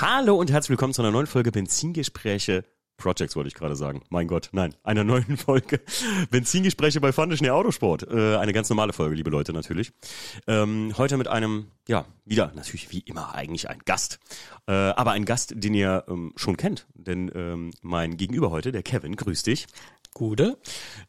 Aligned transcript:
Hallo 0.00 0.34
und 0.34 0.50
herzlich 0.50 0.70
willkommen 0.70 0.92
zu 0.92 1.02
einer 1.02 1.12
neuen 1.12 1.28
Folge 1.28 1.52
Benzingespräche 1.52 2.64
Projects 2.96 3.34
wollte 3.36 3.48
ich 3.48 3.54
gerade 3.54 3.76
sagen. 3.76 4.02
Mein 4.08 4.28
Gott, 4.28 4.50
nein, 4.52 4.74
einer 4.82 5.04
neuen 5.04 5.36
Folge 5.36 5.80
Benzingespräche 6.30 7.00
bei 7.00 7.12
Fundischnee 7.12 7.50
Autosport. 7.50 8.06
Äh, 8.08 8.36
eine 8.36 8.52
ganz 8.52 8.68
normale 8.68 8.92
Folge, 8.92 9.16
liebe 9.16 9.30
Leute, 9.30 9.52
natürlich. 9.52 9.92
Ähm, 10.46 10.92
heute 10.96 11.16
mit 11.16 11.28
einem, 11.28 11.70
ja, 11.88 12.06
wieder 12.24 12.52
natürlich 12.54 12.90
wie 12.92 13.00
immer 13.00 13.34
eigentlich 13.34 13.68
ein 13.68 13.80
Gast. 13.84 14.20
Äh, 14.66 14.72
aber 14.72 15.12
ein 15.12 15.24
Gast, 15.24 15.54
den 15.56 15.74
ihr 15.74 16.04
ähm, 16.08 16.32
schon 16.36 16.56
kennt. 16.56 16.86
Denn 16.94 17.30
ähm, 17.34 17.70
mein 17.82 18.16
Gegenüber 18.16 18.50
heute, 18.50 18.72
der 18.72 18.82
Kevin, 18.82 19.16
grüß 19.16 19.42
dich. 19.42 19.66
Gute. 20.14 20.58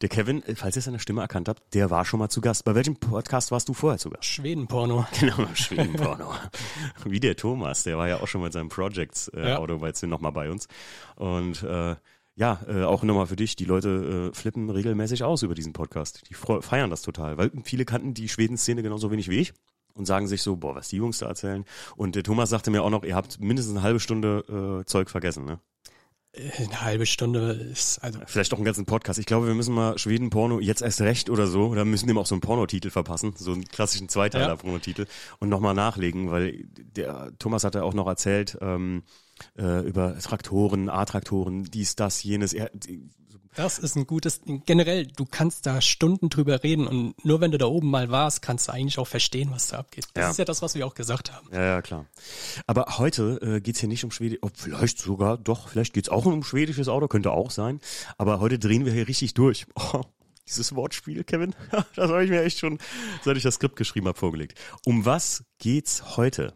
Der 0.01 0.09
Kevin, 0.09 0.41
falls 0.55 0.75
ihr 0.75 0.81
seine 0.81 0.97
Stimme 0.97 1.21
erkannt 1.21 1.47
habt, 1.47 1.75
der 1.75 1.91
war 1.91 2.05
schon 2.05 2.19
mal 2.19 2.29
zu 2.29 2.41
Gast. 2.41 2.65
Bei 2.65 2.73
welchem 2.73 2.95
Podcast 2.95 3.51
warst 3.51 3.69
du 3.69 3.75
vorher 3.75 3.99
zu 3.99 4.09
Gast? 4.09 4.25
Schwedenporno. 4.25 5.05
Genau, 5.19 5.47
Schwedenporno. 5.53 6.33
Wie 7.05 7.19
der 7.19 7.35
Thomas, 7.35 7.83
der 7.83 7.99
war 7.99 8.07
ja 8.07 8.19
auch 8.19 8.27
schon 8.27 8.41
mit 8.41 8.51
seinem 8.51 8.69
Projects 8.69 9.27
äh, 9.27 9.47
Ja. 9.47 9.59
Noch 10.07 10.21
mal 10.21 10.31
bei 10.31 10.49
uns. 10.49 10.67
Und 11.17 11.61
äh, 11.61 11.95
ja, 12.33 12.59
äh, 12.67 12.83
auch 12.83 13.03
nochmal 13.03 13.27
für 13.27 13.35
dich, 13.35 13.55
die 13.55 13.65
Leute 13.65 14.31
äh, 14.31 14.35
flippen 14.35 14.71
regelmäßig 14.71 15.23
aus 15.23 15.43
über 15.43 15.53
diesen 15.53 15.73
Podcast. 15.73 16.23
Die 16.29 16.33
feiern 16.33 16.89
das 16.89 17.03
total, 17.03 17.37
weil 17.37 17.51
viele 17.63 17.85
kannten 17.85 18.15
die 18.15 18.27
Schweden-Szene 18.27 18.81
genauso 18.81 19.11
wenig 19.11 19.29
wie 19.29 19.37
ich 19.37 19.53
und 19.93 20.05
sagen 20.05 20.27
sich 20.27 20.41
so, 20.41 20.55
boah, 20.55 20.73
was 20.73 20.89
die 20.89 20.97
Jungs 20.97 21.19
da 21.19 21.27
erzählen. 21.27 21.63
Und 21.95 22.15
der 22.15 22.23
Thomas 22.23 22.49
sagte 22.49 22.71
mir 22.71 22.81
auch 22.81 22.89
noch, 22.89 23.03
ihr 23.03 23.15
habt 23.15 23.39
mindestens 23.39 23.75
eine 23.75 23.83
halbe 23.83 23.99
Stunde 23.99 24.81
äh, 24.81 24.85
Zeug 24.85 25.11
vergessen, 25.11 25.45
ne? 25.45 25.59
Eine 26.57 26.81
halbe 26.81 27.05
Stunde 27.05 27.51
ist, 27.51 27.99
also, 28.03 28.19
Vielleicht 28.25 28.53
auch 28.53 28.57
einen 28.57 28.65
ganzen 28.65 28.85
Podcast. 28.85 29.19
Ich 29.19 29.25
glaube, 29.25 29.47
wir 29.47 29.55
müssen 29.55 29.73
mal 29.73 29.97
Schweden-Porno 29.97 30.59
jetzt 30.59 30.81
erst 30.81 31.01
recht 31.01 31.29
oder 31.29 31.47
so, 31.47 31.67
oder 31.67 31.85
müssen 31.85 32.07
dem 32.07 32.17
auch 32.17 32.25
so 32.25 32.35
einen 32.35 32.41
Pornotitel 32.41 32.89
verpassen, 32.89 33.33
so 33.37 33.53
einen 33.53 33.65
klassischen 33.65 34.09
Zweiteiler-Pornotitel 34.09 35.05
und 35.39 35.49
nochmal 35.49 35.73
nachlegen, 35.73 36.31
weil 36.31 36.65
der 36.95 37.31
Thomas 37.39 37.63
hatte 37.63 37.83
auch 37.83 37.93
noch 37.93 38.07
erzählt 38.07 38.57
ähm, 38.61 39.03
äh, 39.57 39.81
über 39.87 40.17
Traktoren, 40.19 40.89
A-Traktoren, 40.89 41.63
dies, 41.65 41.95
das, 41.95 42.23
jenes. 42.23 42.53
Er, 42.53 42.71
das 43.55 43.79
ist 43.79 43.95
ein 43.95 44.05
gutes, 44.07 44.41
generell, 44.65 45.05
du 45.07 45.25
kannst 45.25 45.65
da 45.65 45.81
Stunden 45.81 46.29
drüber 46.29 46.63
reden 46.63 46.87
und 46.87 47.25
nur 47.25 47.41
wenn 47.41 47.51
du 47.51 47.57
da 47.57 47.65
oben 47.65 47.89
mal 47.89 48.09
warst, 48.11 48.41
kannst 48.41 48.67
du 48.67 48.73
eigentlich 48.73 48.97
auch 48.99 49.07
verstehen, 49.07 49.49
was 49.51 49.67
da 49.69 49.79
abgeht. 49.79 50.07
Das 50.13 50.21
Ja. 50.23 50.29
ist 50.31 50.37
ja 50.37 50.45
das, 50.45 50.61
was 50.61 50.75
wir 50.75 50.85
auch 50.85 50.95
gesagt 50.95 51.31
haben. 51.33 51.47
ja, 51.51 51.61
ja, 51.63 51.81
klar. 51.81 52.05
Aber 52.67 52.97
heute 52.97 53.39
äh, 53.41 53.61
geht's 53.61 53.79
hier 53.79 53.89
nicht 53.89 54.03
um 54.03 54.11
Schwedisch, 54.11 54.39
oh, 54.41 54.49
vielleicht 54.53 54.99
sogar, 54.99 55.37
doch, 55.37 55.69
vielleicht 55.69 55.93
geht's 55.93 56.09
auch 56.09 56.25
um 56.25 56.43
schwedisches 56.43 56.87
Auto, 56.87 57.07
könnte 57.07 57.31
auch 57.31 57.51
sein. 57.51 57.79
Aber 58.17 58.39
heute 58.39 58.59
drehen 58.59 58.85
wir 58.85 58.93
hier 58.93 59.07
richtig 59.07 59.33
durch. 59.33 59.65
Oh. 59.93 60.01
Dieses 60.47 60.75
Wortspiel, 60.75 61.23
Kevin, 61.23 61.55
das 61.95 62.09
habe 62.11 62.23
ich 62.23 62.29
mir 62.29 62.43
echt 62.43 62.59
schon, 62.59 62.77
seit 63.23 63.35
ich 63.35 63.41
das 63.41 63.55
Skript 63.55 63.75
geschrieben 63.77 64.07
habe, 64.07 64.17
vorgelegt. 64.19 64.59
Um 64.85 65.03
was 65.03 65.43
geht's 65.57 66.17
heute? 66.17 66.53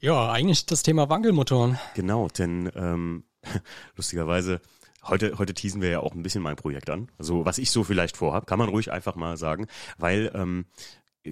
Ja, 0.00 0.30
eigentlich 0.32 0.64
das 0.64 0.82
Thema 0.82 1.10
Wankelmotoren. 1.10 1.78
Genau, 1.94 2.28
denn 2.28 2.70
ähm, 2.74 3.24
lustigerweise, 3.96 4.62
heute, 5.08 5.38
heute 5.38 5.54
teasen 5.54 5.82
wir 5.82 5.90
ja 5.90 6.00
auch 6.00 6.14
ein 6.14 6.22
bisschen 6.22 6.42
mein 6.42 6.56
Projekt 6.56 6.90
an. 6.90 7.08
Also 7.18 7.44
was 7.44 7.58
ich 7.58 7.70
so 7.70 7.84
vielleicht 7.84 8.16
vorhab, 8.16 8.46
kann 8.46 8.58
man 8.58 8.68
ruhig 8.68 8.92
einfach 8.92 9.16
mal 9.16 9.36
sagen, 9.36 9.66
weil 9.98 10.30
ähm, 10.34 10.66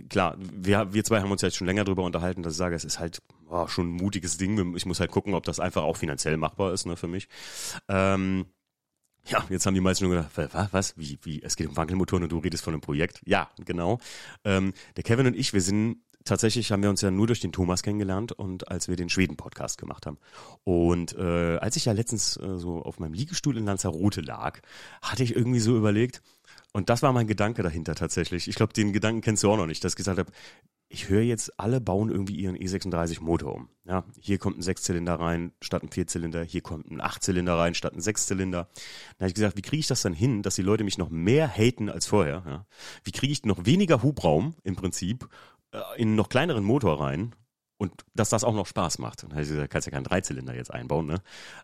klar, 0.08 0.36
wir, 0.38 0.92
wir 0.92 1.04
zwei 1.04 1.20
haben 1.20 1.30
uns 1.30 1.42
jetzt 1.42 1.56
schon 1.56 1.66
länger 1.66 1.84
drüber 1.84 2.02
unterhalten, 2.02 2.42
dass 2.42 2.54
ich 2.54 2.58
sage, 2.58 2.74
es 2.74 2.84
ist 2.84 2.98
halt 2.98 3.22
oh, 3.48 3.66
schon 3.66 3.88
ein 3.88 3.96
mutiges 3.96 4.38
Ding. 4.38 4.74
Ich 4.76 4.86
muss 4.86 5.00
halt 5.00 5.10
gucken, 5.10 5.34
ob 5.34 5.44
das 5.44 5.60
einfach 5.60 5.82
auch 5.82 5.96
finanziell 5.96 6.36
machbar 6.36 6.72
ist, 6.72 6.86
ne, 6.86 6.96
für 6.96 7.08
mich. 7.08 7.28
Ähm, 7.88 8.46
ja, 9.28 9.44
jetzt 9.48 9.66
haben 9.66 9.74
die 9.74 9.80
meisten 9.80 10.04
schon 10.04 10.12
gedacht, 10.12 10.30
was, 10.36 10.72
was, 10.72 10.98
wie, 10.98 11.18
wie, 11.22 11.42
es 11.42 11.56
geht 11.56 11.68
um 11.68 11.76
Wankelmotoren 11.76 12.22
und 12.22 12.30
du 12.30 12.38
redest 12.38 12.62
von 12.62 12.74
einem 12.74 12.80
Projekt. 12.80 13.20
Ja, 13.24 13.50
genau. 13.64 13.98
Ähm, 14.44 14.72
der 14.96 15.02
Kevin 15.02 15.26
und 15.26 15.36
ich, 15.36 15.52
wir 15.52 15.60
sind 15.60 15.98
tatsächlich, 16.26 16.72
haben 16.72 16.82
wir 16.82 16.90
uns 16.90 17.00
ja 17.00 17.10
nur 17.10 17.26
durch 17.26 17.40
den 17.40 17.52
Thomas 17.52 17.82
kennengelernt 17.82 18.32
und 18.32 18.68
als 18.68 18.88
wir 18.88 18.96
den 18.96 19.08
Schweden-Podcast 19.08 19.78
gemacht 19.78 20.06
haben. 20.06 20.18
Und 20.64 21.16
äh, 21.16 21.56
als 21.56 21.76
ich 21.76 21.86
ja 21.86 21.92
letztens 21.92 22.36
äh, 22.36 22.58
so 22.58 22.82
auf 22.82 22.98
meinem 22.98 23.14
Liegestuhl 23.14 23.56
in 23.56 23.64
Lanzarote 23.64 24.20
lag, 24.20 24.60
hatte 25.02 25.22
ich 25.22 25.34
irgendwie 25.34 25.60
so 25.60 25.76
überlegt, 25.76 26.22
und 26.72 26.90
das 26.90 27.02
war 27.02 27.12
mein 27.14 27.26
Gedanke 27.26 27.62
dahinter 27.62 27.94
tatsächlich. 27.94 28.48
Ich 28.48 28.54
glaube, 28.54 28.74
den 28.74 28.92
Gedanken 28.92 29.22
kennst 29.22 29.42
du 29.42 29.50
auch 29.50 29.56
noch 29.56 29.66
nicht, 29.66 29.82
dass 29.82 29.92
ich 29.92 29.96
gesagt 29.96 30.18
habe, 30.18 30.30
ich 30.88 31.08
höre 31.08 31.22
jetzt, 31.22 31.58
alle 31.58 31.80
bauen 31.80 32.10
irgendwie 32.10 32.36
ihren 32.36 32.56
E36 32.56 33.20
Motor 33.22 33.54
um. 33.54 33.68
Ja, 33.86 34.04
hier 34.20 34.38
kommt 34.38 34.58
ein 34.58 34.62
Sechszylinder 34.62 35.14
rein 35.14 35.52
statt 35.60 35.82
ein 35.82 35.90
Vierzylinder, 35.90 36.44
hier 36.44 36.60
kommt 36.60 36.90
ein 36.90 37.00
Achtzylinder 37.00 37.58
rein 37.58 37.74
statt 37.74 37.94
ein 37.94 38.00
Sechszylinder. 38.00 38.68
Da 39.16 39.22
habe 39.24 39.28
ich 39.28 39.34
gesagt, 39.34 39.56
wie 39.56 39.62
kriege 39.62 39.80
ich 39.80 39.86
das 39.86 40.02
dann 40.02 40.12
hin, 40.12 40.42
dass 40.42 40.54
die 40.54 40.62
Leute 40.62 40.84
mich 40.84 40.98
noch 40.98 41.08
mehr 41.08 41.48
haten 41.48 41.88
als 41.88 42.06
vorher? 42.06 42.42
Ja? 42.46 42.66
Wie 43.02 43.12
kriege 43.12 43.32
ich 43.32 43.44
noch 43.44 43.64
weniger 43.64 44.02
Hubraum 44.02 44.54
im 44.62 44.76
Prinzip 44.76 45.28
in 45.96 46.08
einen 46.08 46.16
noch 46.16 46.28
kleineren 46.28 46.64
Motor 46.64 47.00
rein? 47.00 47.34
Und 47.78 47.92
dass 48.14 48.30
das 48.30 48.42
auch 48.42 48.54
noch 48.54 48.66
Spaß 48.66 48.98
macht. 49.00 49.22
Und 49.22 49.30
da 49.30 49.34
habe 49.34 49.42
ich 49.42 49.50
gesagt, 49.50 49.70
kannst 49.70 49.86
ja 49.86 49.92
keinen 49.92 50.04
Dreizylinder 50.04 50.54
jetzt 50.54 50.72
einbauen, 50.72 51.04
ne? 51.04 51.20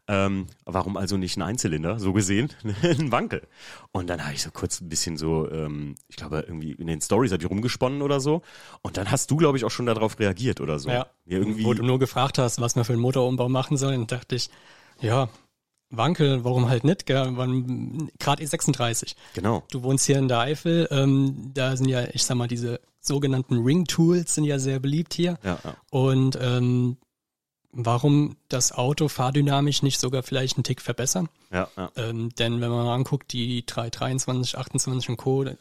Ähm, 0.09 0.47
warum 0.67 0.99
also 0.99 1.17
nicht 1.17 1.39
ein 1.39 1.43
Einzylinder, 1.43 1.99
so 1.99 2.13
gesehen, 2.13 2.51
ein 2.83 3.11
Wankel? 3.11 3.49
Und 3.93 4.11
dann 4.11 4.23
habe 4.23 4.35
ich 4.35 4.43
so 4.43 4.51
kurz 4.51 4.83
ein 4.83 4.91
bisschen 4.91 5.17
so, 5.17 5.51
ähm, 5.51 5.95
ich 6.09 6.17
glaube, 6.17 6.45
irgendwie 6.47 6.73
in 6.73 6.87
den 6.87 7.01
Stories 7.01 7.33
habe 7.33 7.43
ich 7.43 7.49
rumgesponnen 7.49 8.03
oder 8.03 8.21
so. 8.21 8.43
Und 8.83 8.99
dann 8.99 9.11
hast 9.11 9.31
du, 9.31 9.39
glaube 9.39 9.57
ich, 9.57 9.65
auch 9.65 9.71
schon 9.71 9.87
darauf 9.87 10.19
reagiert 10.19 10.61
oder 10.61 10.79
so. 10.79 10.91
Ja. 10.91 11.07
ja 11.25 11.39
irgendwie, 11.39 11.65
Wo 11.65 11.73
du 11.73 11.83
nur 11.83 11.99
gefragt 11.99 12.37
hast, 12.37 12.61
was 12.61 12.77
wir 12.77 12.85
für 12.85 12.93
einen 12.93 13.01
Motorumbau 13.01 13.49
machen 13.49 13.79
sollen, 13.79 14.07
dachte 14.07 14.35
ich, 14.35 14.51
ja, 15.01 15.31
Wankel, 15.89 16.45
warum 16.45 16.69
halt 16.69 16.85
nicht, 16.85 17.07
Gerade 17.07 18.43
E36. 18.43 19.15
genau. 19.35 19.63
Du 19.71 19.83
wohnst 19.83 20.07
hier 20.07 20.19
in 20.19 20.29
der 20.29 20.41
Eifel, 20.41 20.89
ähm, 20.91 21.53
da 21.55 21.77
sind 21.77 21.89
ja, 21.89 22.05
ich 22.13 22.25
sag 22.25 22.37
mal, 22.37 22.49
diese 22.49 22.81
sogenannten 23.03 23.59
Ring-Tools 23.63 24.35
sind 24.35 24.45
ja 24.45 24.59
sehr 24.59 24.79
beliebt 24.79 25.15
hier. 25.15 25.39
Ja, 25.43 25.59
ja. 25.65 25.77
Und 25.91 26.39
ähm, 26.41 26.97
warum 27.73 28.37
das 28.49 28.73
Auto 28.73 29.09
fahrdynamisch 29.09 29.83
nicht 29.83 30.01
sogar 30.01 30.23
vielleicht 30.23 30.57
einen 30.57 30.65
Tick 30.65 30.81
verbessern? 30.81 31.29
Ja, 31.51 31.69
ja. 31.77 31.91
Ähm, 31.97 32.31
denn 32.39 32.61
wenn 32.61 32.71
man 32.71 32.85
mal 32.85 32.95
anguckt, 32.95 33.33
die 33.33 33.65
323, 33.67 34.57
28 34.57 35.11
und 35.11 35.17
Co. 35.17 35.45
äh, 35.45 35.57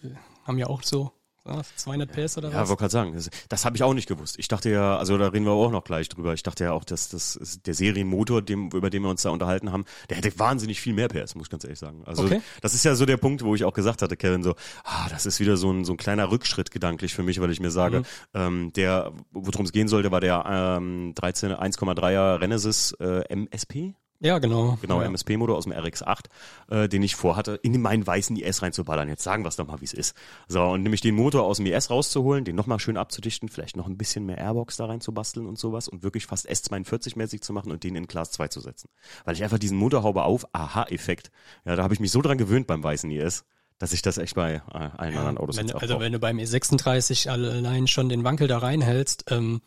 haben 0.46 0.58
ja 0.58 0.68
auch 0.68 0.84
so 0.84 1.12
200 1.44 2.12
PS 2.12 2.38
oder 2.38 2.50
Ja, 2.50 2.62
was? 2.62 2.70
wollte 2.70 2.80
gerade 2.82 2.92
sagen, 2.92 3.14
das, 3.16 3.30
das 3.50 3.66
habe 3.66 3.76
ich 3.76 3.84
auch 3.84 3.94
nicht 3.94 4.08
gewusst. 4.08 4.36
Ich 4.38 4.48
dachte 4.48 4.70
ja, 4.70 4.98
also 4.98 5.18
da 5.18 5.28
reden 5.30 5.46
wir 5.46 5.52
auch 5.52 5.72
noch 5.72 5.84
gleich 5.84 6.08
drüber. 6.08 6.34
Ich 6.34 6.44
dachte 6.44 6.66
ja 6.66 6.72
auch, 6.72 6.84
dass 6.84 7.10
das 7.10 7.60
der 7.66 7.74
Serienmotor, 7.74 8.42
dem, 8.42 8.70
über 8.72 8.90
den 8.90 9.02
wir 9.04 9.10
uns 9.10 9.24
da 9.24 9.32
unterhalten 9.32 9.72
haben, 9.72 9.86
der 10.10 10.18
hätte 10.18 10.38
wahnsinnig 10.38 10.80
viel 10.82 10.94
mehr 10.94 11.08
PS, 11.08 11.36
muss 11.36 11.48
ich 11.48 11.50
ganz 11.50 11.64
ehrlich 11.64 11.80
sagen. 11.80 12.04
Also 12.06 12.24
Okay. 12.24 12.42
das 12.62 12.74
ist 12.76 12.86
ja 12.86 12.94
so 12.96 13.06
der 13.06 13.18
Punkt, 13.18 13.44
wo 13.44 13.56
ich 13.56 13.64
auch 13.66 13.74
gesagt 13.74 14.02
hatte, 14.04 14.16
Kevin, 14.18 14.44
so, 14.44 14.56
ah, 14.84 15.08
das 15.10 15.26
ist 15.26 15.40
wieder 15.40 15.58
so 15.58 15.72
ein, 15.72 15.84
so 15.84 15.94
ein 15.94 15.98
kleiner 15.98 16.30
Rückschritt 16.32 16.70
gedanklich 16.72 17.14
für 17.16 17.24
mich, 17.24 17.42
weil 17.42 17.50
ich 17.52 17.60
mir 17.60 17.72
sage, 17.72 18.00
Mhm. 18.02 18.06
ähm, 18.34 18.74
der, 18.74 19.12
worum 19.32 19.66
es 19.66 19.72
gehen 19.72 19.88
sollte, 19.88 20.12
war 20.12 20.22
der 20.22 20.44
ähm, 20.48 21.14
13 21.16 21.52
1,3er 21.52 22.40
Renesis 22.40 22.94
äh, 23.00 23.24
MSP. 23.34 23.96
Ja, 24.24 24.38
genau. 24.38 24.78
Genau, 24.82 25.02
ja. 25.02 25.08
MSP-Motor 25.08 25.58
aus 25.58 25.64
dem 25.64 25.74
RX8, 25.74 26.26
äh, 26.70 26.88
den 26.88 27.02
ich 27.02 27.16
vorhatte, 27.16 27.60
in 27.64 27.82
meinen 27.82 28.06
weißen 28.06 28.38
IS 28.38 28.62
reinzuballern. 28.62 29.10
Jetzt 29.10 29.24
sagen 29.24 29.44
wir 29.44 29.50
es 29.50 29.56
doch 29.56 29.66
mal, 29.66 29.82
wie 29.82 29.86
es 29.86 29.94
ist. 29.94 30.16
So, 30.48 30.62
und 30.62 30.84
nämlich 30.84 31.02
den 31.02 31.16
Motor 31.16 31.44
aus 31.44 31.58
dem 31.58 31.66
IS 31.66 31.90
rauszuholen, 31.90 32.46
den 32.46 32.56
nochmal 32.56 32.80
schön 32.80 32.98
abzudichten, 32.98 33.50
vielleicht 33.50 33.76
noch 33.76 33.88
ein 33.88 33.98
bisschen 33.98 34.28
mehr 34.28 34.38
Airbox 34.38 34.78
da 34.78 34.86
reinzubasteln 34.86 35.48
und 35.48 35.58
sowas 35.58 35.88
und 35.88 36.04
wirklich 36.04 36.28
fast 36.28 36.48
S42-mäßig 36.48 37.42
zu 37.42 37.52
machen 37.52 37.72
und 37.72 37.84
den 37.84 37.96
in 37.96 38.08
Class 38.08 38.30
2 38.32 38.50
zu 38.50 38.60
setzen. 38.60 38.90
Weil 39.26 39.34
ich 39.34 39.44
einfach 39.44 39.58
diesen 39.58 39.78
Motorhaube 39.78 40.24
auf 40.24 40.46
Aha-Effekt, 40.54 41.32
ja, 41.66 41.76
da 41.76 41.82
habe 41.82 41.96
ich 41.96 42.00
mich 42.00 42.12
so 42.12 42.22
dran 42.22 42.38
gewöhnt 42.38 42.68
beim 42.68 42.84
weißen 42.84 43.10
IS, 43.10 43.44
dass 43.80 43.92
ich 43.92 44.04
das 44.04 44.20
echt 44.20 44.36
bei 44.36 44.62
äh, 44.72 44.78
allen 44.98 45.18
anderen 45.18 45.38
Autos 45.40 45.58
wenn, 45.58 45.72
also 45.72 46.00
wenn 46.00 46.12
du 46.12 46.20
beim 46.20 46.38
E36 46.38 47.28
allein 47.28 47.88
schon 47.88 48.08
den 48.10 48.24
Wankel 48.24 48.48
da 48.48 48.60
reinhältst, 48.60 49.32
ähm, 49.32 49.62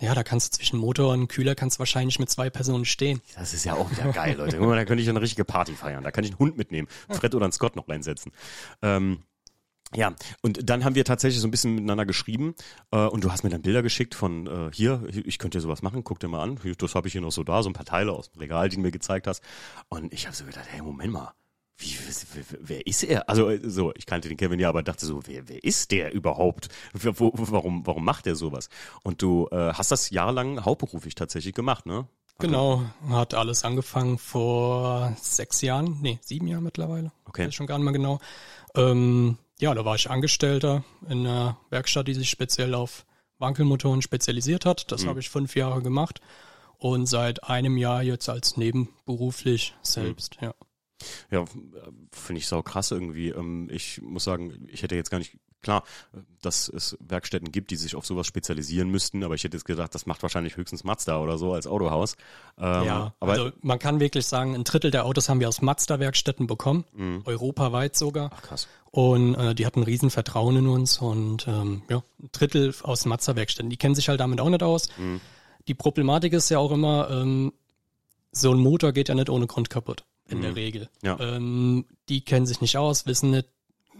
ja, 0.00 0.14
da 0.14 0.22
kannst 0.22 0.54
du 0.54 0.58
zwischen 0.58 0.78
Motor 0.78 1.12
und 1.12 1.28
Kühler 1.28 1.54
kannst 1.54 1.78
wahrscheinlich 1.78 2.18
mit 2.18 2.30
zwei 2.30 2.50
Personen 2.50 2.84
stehen. 2.84 3.20
Das 3.36 3.54
ist 3.54 3.64
ja 3.64 3.74
auch 3.74 3.90
wieder 3.90 4.12
geil, 4.12 4.36
Leute. 4.36 4.58
Da 4.58 4.84
könnte 4.84 5.02
ich 5.02 5.08
eine 5.08 5.20
richtige 5.20 5.44
Party 5.44 5.72
feiern. 5.72 6.02
Da 6.02 6.10
kann 6.10 6.24
ich 6.24 6.30
einen 6.30 6.38
Hund 6.38 6.56
mitnehmen, 6.56 6.88
Fred 7.08 7.34
oder 7.34 7.44
einen 7.44 7.52
Scott 7.52 7.76
noch 7.76 7.88
reinsetzen. 7.88 8.32
Ähm, 8.82 9.22
ja, 9.94 10.12
und 10.42 10.68
dann 10.68 10.84
haben 10.84 10.96
wir 10.96 11.04
tatsächlich 11.04 11.40
so 11.40 11.46
ein 11.46 11.52
bisschen 11.52 11.74
miteinander 11.74 12.04
geschrieben 12.04 12.54
äh, 12.90 13.06
und 13.06 13.22
du 13.22 13.30
hast 13.30 13.44
mir 13.44 13.50
dann 13.50 13.62
Bilder 13.62 13.82
geschickt 13.82 14.14
von 14.14 14.46
äh, 14.46 14.70
hier, 14.72 15.04
ich 15.08 15.38
könnte 15.38 15.58
dir 15.58 15.62
sowas 15.62 15.82
machen, 15.82 16.02
guck 16.02 16.18
dir 16.18 16.26
mal 16.26 16.42
an, 16.42 16.58
das 16.78 16.94
habe 16.96 17.06
ich 17.06 17.12
hier 17.12 17.20
noch 17.20 17.30
so 17.30 17.44
da, 17.44 17.62
so 17.62 17.70
ein 17.70 17.74
paar 17.74 17.84
Teile 17.84 18.12
aus 18.12 18.32
dem 18.32 18.40
Regal, 18.40 18.68
die 18.68 18.76
du 18.76 18.82
mir 18.82 18.90
gezeigt 18.90 19.28
hast. 19.28 19.42
Und 19.88 20.12
ich 20.12 20.26
habe 20.26 20.34
so 20.34 20.44
gedacht, 20.44 20.66
hey, 20.68 20.82
Moment 20.82 21.12
mal, 21.12 21.32
wie, 21.76 21.96
wer, 22.34 22.44
wer 22.60 22.86
ist 22.86 23.02
er? 23.02 23.28
Also 23.28 23.50
äh, 23.50 23.60
so, 23.68 23.92
ich 23.96 24.06
kannte 24.06 24.28
den 24.28 24.36
Kevin 24.36 24.60
ja, 24.60 24.68
aber 24.68 24.82
dachte 24.82 25.06
so, 25.06 25.20
wer, 25.26 25.48
wer 25.48 25.62
ist 25.62 25.90
der 25.90 26.12
überhaupt? 26.12 26.68
Wo, 26.92 27.32
warum, 27.34 27.86
warum 27.86 28.04
macht 28.04 28.26
der 28.26 28.36
sowas? 28.36 28.68
Und 29.02 29.22
du 29.22 29.48
äh, 29.50 29.72
hast 29.72 29.90
das 29.90 30.10
jahrelang 30.10 30.64
hauptberuflich 30.64 31.14
tatsächlich 31.14 31.54
gemacht, 31.54 31.86
ne? 31.86 32.06
Genau, 32.40 32.82
hat 33.10 33.32
alles 33.34 33.64
angefangen 33.64 34.18
vor 34.18 35.16
sechs 35.20 35.60
Jahren, 35.60 35.98
nee, 36.02 36.18
sieben 36.20 36.48
Jahren 36.48 36.64
mittlerweile. 36.64 37.12
Okay. 37.26 37.50
Schon 37.52 37.68
gar 37.68 37.78
nicht 37.78 37.84
mehr 37.84 37.92
genau. 37.92 38.18
Ähm, 38.74 39.38
ja, 39.60 39.72
da 39.72 39.84
war 39.84 39.94
ich 39.94 40.10
Angestellter 40.10 40.82
in 41.08 41.20
einer 41.20 41.58
Werkstatt, 41.70 42.08
die 42.08 42.14
sich 42.14 42.28
speziell 42.28 42.74
auf 42.74 43.06
Wankelmotoren 43.38 44.02
spezialisiert 44.02 44.66
hat. 44.66 44.90
Das 44.90 45.06
habe 45.06 45.20
ich 45.20 45.30
fünf 45.30 45.54
Jahre 45.54 45.80
gemacht 45.80 46.20
und 46.78 47.06
seit 47.06 47.44
einem 47.44 47.76
Jahr 47.76 48.02
jetzt 48.02 48.28
als 48.28 48.56
nebenberuflich 48.56 49.74
selbst, 49.82 50.36
ja. 50.40 50.54
Ja, 51.30 51.44
finde 52.12 52.38
ich 52.38 52.46
sau 52.46 52.62
krass 52.62 52.90
irgendwie. 52.90 53.30
Ähm, 53.30 53.68
ich 53.70 54.00
muss 54.02 54.24
sagen, 54.24 54.66
ich 54.68 54.82
hätte 54.82 54.94
jetzt 54.94 55.10
gar 55.10 55.18
nicht 55.18 55.38
klar, 55.64 55.82
dass 56.42 56.68
es 56.68 56.96
Werkstätten 57.00 57.50
gibt, 57.50 57.70
die 57.70 57.76
sich 57.76 57.96
auf 57.96 58.06
sowas 58.06 58.26
spezialisieren 58.26 58.90
müssten, 58.90 59.24
aber 59.24 59.34
ich 59.34 59.42
hätte 59.42 59.56
jetzt 59.56 59.64
gedacht, 59.64 59.94
das 59.94 60.06
macht 60.06 60.22
wahrscheinlich 60.22 60.56
höchstens 60.56 60.84
Mazda 60.84 61.18
oder 61.18 61.38
so 61.38 61.54
als 61.54 61.66
Autohaus. 61.66 62.16
Ähm, 62.58 62.84
ja, 62.84 63.14
aber 63.18 63.32
also 63.32 63.50
man 63.62 63.78
kann 63.80 63.98
wirklich 63.98 64.26
sagen, 64.26 64.54
ein 64.54 64.62
Drittel 64.62 64.92
der 64.92 65.06
Autos 65.06 65.28
haben 65.28 65.40
wir 65.40 65.48
aus 65.48 65.62
Mazda-Werkstätten 65.62 66.46
bekommen, 66.46 66.84
mhm. 66.92 67.22
europaweit 67.24 67.96
sogar. 67.96 68.30
Ach, 68.32 68.42
krass. 68.42 68.68
Und 68.90 69.34
äh, 69.34 69.54
die 69.56 69.66
hatten 69.66 69.82
riesen 69.82 70.10
Vertrauen 70.10 70.56
in 70.56 70.68
uns 70.68 70.98
und 70.98 71.48
ähm, 71.48 71.82
ja, 71.88 72.04
ein 72.22 72.28
Drittel 72.30 72.72
aus 72.82 73.06
Mazda-Werkstätten. 73.06 73.70
Die 73.70 73.76
kennen 73.76 73.96
sich 73.96 74.08
halt 74.08 74.20
damit 74.20 74.40
auch 74.40 74.50
nicht 74.50 74.62
aus. 74.62 74.88
Mhm. 74.98 75.20
Die 75.66 75.74
Problematik 75.74 76.34
ist 76.34 76.50
ja 76.50 76.58
auch 76.58 76.70
immer, 76.70 77.10
ähm, 77.10 77.52
so 78.30 78.52
ein 78.52 78.58
Motor 78.58 78.92
geht 78.92 79.08
ja 79.08 79.14
nicht 79.14 79.30
ohne 79.30 79.46
Grund 79.46 79.70
kaputt 79.70 80.04
in 80.28 80.38
mhm. 80.38 80.42
der 80.42 80.56
Regel. 80.56 80.88
Ja. 81.02 81.18
Ähm, 81.20 81.84
die 82.08 82.22
kennen 82.22 82.46
sich 82.46 82.60
nicht 82.60 82.76
aus, 82.76 83.06
wissen 83.06 83.30
nicht, 83.30 83.48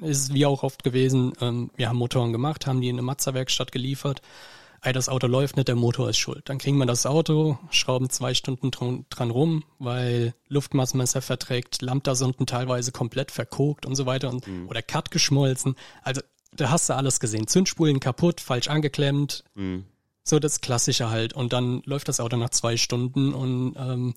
ist 0.01 0.35
wie 0.35 0.47
auch 0.47 0.63
oft 0.63 0.83
gewesen, 0.83 1.33
ähm, 1.41 1.71
wir 1.77 1.89
haben 1.89 1.97
Motoren 1.97 2.33
gemacht, 2.33 2.67
haben 2.67 2.81
die 2.81 2.89
in 2.89 2.97
eine 2.97 3.03
Mazda-Werkstatt 3.03 3.73
geliefert. 3.73 4.23
Ey, 4.83 4.93
das 4.93 5.09
Auto 5.09 5.27
läuft 5.27 5.57
nicht, 5.57 5.69
der 5.69 5.77
Motor 5.77 6.11
ist 6.11 6.19
schuld. 6.19 6.47
Dann 6.49 6.59
kriegen 6.59 6.77
wir 6.77 6.85
das 6.85 7.07
Auto, 7.07 7.59
schrauben 7.71 8.11
zwei 8.11 8.35
Stunden 8.35 8.71
dran, 8.71 9.07
dran 9.09 9.31
rum, 9.31 9.65
weil 9.79 10.35
Luftmassenmesser 10.49 11.23
verträgt, 11.23 11.81
Lambda-Sonden 11.81 12.47
teilweise 12.47 12.93
komplett 12.93 13.31
verkokt 13.31 13.87
und 13.87 13.95
so 13.95 14.05
weiter 14.05 14.29
und 14.29 14.47
mhm. 14.47 14.69
oder 14.69 14.83
Cut 14.83 15.11
geschmolzen. 15.11 15.77
Also 16.03 16.21
da 16.53 16.71
hast 16.71 16.91
du 16.91 16.95
alles 16.95 17.19
gesehen. 17.19 17.47
Zündspulen 17.47 17.99
kaputt, 17.99 18.43
falsch 18.43 18.69
angeklemmt. 18.69 19.45
Mhm. 19.55 19.85
So 20.23 20.39
das 20.39 20.61
Klassische 20.61 21.09
halt. 21.09 21.33
Und 21.33 21.55
dann 21.55 21.83
läuft 21.87 22.09
das 22.09 22.21
Auto 22.21 22.37
nach 22.37 22.51
zwei 22.51 22.77
Stunden 22.77 23.33
und 23.33 23.75
ähm, 23.79 24.15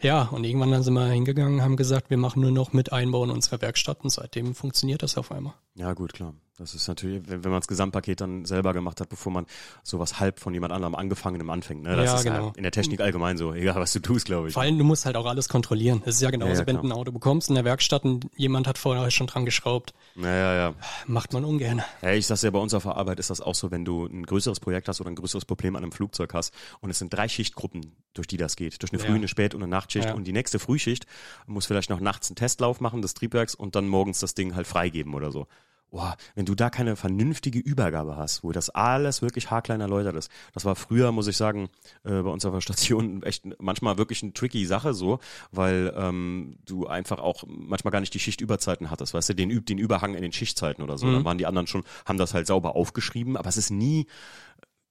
ja, 0.00 0.22
und 0.24 0.44
irgendwann 0.44 0.70
dann 0.70 0.82
sind 0.82 0.94
wir 0.94 1.06
hingegangen, 1.06 1.62
haben 1.62 1.76
gesagt, 1.76 2.10
wir 2.10 2.18
machen 2.18 2.40
nur 2.40 2.52
noch 2.52 2.72
mit 2.72 2.92
Einbau 2.92 3.24
in 3.24 3.30
unsere 3.30 3.60
Werkstatt 3.60 4.02
und 4.02 4.10
seitdem 4.10 4.54
funktioniert 4.54 5.02
das 5.02 5.18
auf 5.18 5.32
einmal. 5.32 5.54
Ja, 5.74 5.92
gut, 5.94 6.12
klar. 6.12 6.34
Das 6.58 6.74
ist 6.74 6.88
natürlich, 6.88 7.22
wenn, 7.28 7.44
wenn 7.44 7.50
man 7.52 7.60
das 7.60 7.68
Gesamtpaket 7.68 8.20
dann 8.20 8.44
selber 8.44 8.72
gemacht 8.72 9.00
hat, 9.00 9.08
bevor 9.08 9.30
man 9.30 9.46
sowas 9.84 10.18
halb 10.18 10.40
von 10.40 10.52
jemand 10.52 10.72
anderem 10.72 10.96
angefangenem 10.96 11.50
anfängt. 11.50 11.84
Ne? 11.84 11.94
Das 11.94 12.06
ja, 12.06 12.16
ist 12.16 12.24
genau. 12.24 12.46
Halt 12.46 12.56
in 12.56 12.64
der 12.64 12.72
Technik 12.72 13.00
allgemein 13.00 13.38
so, 13.38 13.54
egal 13.54 13.76
was 13.76 13.92
du 13.92 14.00
tust, 14.00 14.26
glaube 14.26 14.48
ich. 14.48 14.54
Vor 14.54 14.62
allem, 14.62 14.76
du 14.76 14.84
musst 14.84 15.06
halt 15.06 15.16
auch 15.16 15.26
alles 15.26 15.48
kontrollieren. 15.48 16.02
Es 16.04 16.16
ist 16.16 16.22
ja 16.22 16.30
genauso, 16.30 16.52
ja, 16.52 16.58
ja, 16.60 16.66
wenn 16.66 16.76
du 16.76 16.82
ein 16.82 16.92
Auto 16.92 17.12
bekommst 17.12 17.48
in 17.48 17.54
der 17.54 17.64
Werkstatt 17.64 18.04
und 18.04 18.28
jemand 18.36 18.66
hat 18.66 18.76
vorher 18.76 19.08
schon 19.12 19.28
dran 19.28 19.44
geschraubt. 19.44 19.94
Ja, 20.16 20.34
ja, 20.34 20.54
ja. 20.54 20.74
Macht 21.06 21.32
man 21.32 21.44
ungern. 21.44 21.82
Ja, 22.02 22.12
ich 22.12 22.26
sag's 22.26 22.42
ja, 22.42 22.50
bei 22.50 22.58
uns 22.58 22.74
auf 22.74 22.82
der 22.82 22.96
Arbeit 22.96 23.20
ist 23.20 23.30
das 23.30 23.40
auch 23.40 23.54
so, 23.54 23.70
wenn 23.70 23.84
du 23.84 24.06
ein 24.06 24.26
größeres 24.26 24.58
Projekt 24.58 24.88
hast 24.88 25.00
oder 25.00 25.10
ein 25.10 25.16
größeres 25.16 25.44
Problem 25.44 25.76
an 25.76 25.84
einem 25.84 25.92
Flugzeug 25.92 26.34
hast 26.34 26.52
und 26.80 26.90
es 26.90 26.98
sind 26.98 27.14
drei 27.14 27.28
Schichtgruppen, 27.28 27.94
durch 28.14 28.26
die 28.26 28.36
das 28.36 28.56
geht. 28.56 28.82
Durch 28.82 28.92
eine 28.92 29.00
Früh-, 29.00 29.14
eine 29.14 29.28
Spät- 29.28 29.54
und 29.54 29.62
eine 29.62 29.70
Nachtschicht. 29.70 30.12
Und 30.12 30.24
die 30.24 30.32
nächste 30.32 30.58
Frühschicht 30.58 31.06
muss 31.46 31.66
vielleicht 31.66 31.90
noch 31.90 32.00
nachts 32.00 32.28
einen 32.28 32.36
Testlauf 32.36 32.80
machen 32.80 33.00
des 33.00 33.14
Triebwerks 33.14 33.54
und 33.54 33.76
dann 33.76 33.86
morgens 33.86 34.18
das 34.18 34.34
Ding 34.34 34.56
halt 34.56 34.66
freigeben 34.66 35.14
oder 35.14 35.30
so 35.30 35.46
boah, 35.90 36.16
wenn 36.34 36.44
du 36.44 36.54
da 36.54 36.70
keine 36.70 36.96
vernünftige 36.96 37.58
Übergabe 37.58 38.16
hast, 38.16 38.44
wo 38.44 38.52
das 38.52 38.70
alles 38.70 39.22
wirklich 39.22 39.50
haarklein 39.50 39.80
erläutert 39.80 40.16
ist. 40.16 40.30
Das 40.52 40.64
war 40.64 40.76
früher, 40.76 41.12
muss 41.12 41.26
ich 41.26 41.36
sagen, 41.36 41.68
äh, 42.04 42.22
bei 42.22 42.30
uns 42.30 42.44
auf 42.44 42.52
der 42.52 42.60
Station 42.60 43.22
echt 43.24 43.44
manchmal 43.60 43.98
wirklich 43.98 44.22
eine 44.22 44.32
tricky 44.32 44.66
Sache 44.66 44.94
so, 44.94 45.18
weil 45.50 45.92
ähm, 45.96 46.56
du 46.66 46.86
einfach 46.86 47.18
auch 47.18 47.44
manchmal 47.46 47.92
gar 47.92 48.00
nicht 48.00 48.14
die 48.14 48.20
Schichtüberzeiten 48.20 48.90
hattest, 48.90 49.14
weißt 49.14 49.30
du, 49.30 49.34
den, 49.34 49.64
den 49.64 49.78
Überhang 49.78 50.14
in 50.14 50.22
den 50.22 50.32
Schichtzeiten 50.32 50.82
oder 50.82 50.98
so. 50.98 51.06
Mhm. 51.06 51.14
Dann 51.14 51.24
waren 51.24 51.38
die 51.38 51.46
anderen 51.46 51.66
schon, 51.66 51.84
haben 52.04 52.18
das 52.18 52.34
halt 52.34 52.46
sauber 52.46 52.76
aufgeschrieben, 52.76 53.36
aber 53.36 53.48
es 53.48 53.56
ist 53.56 53.70
nie 53.70 54.06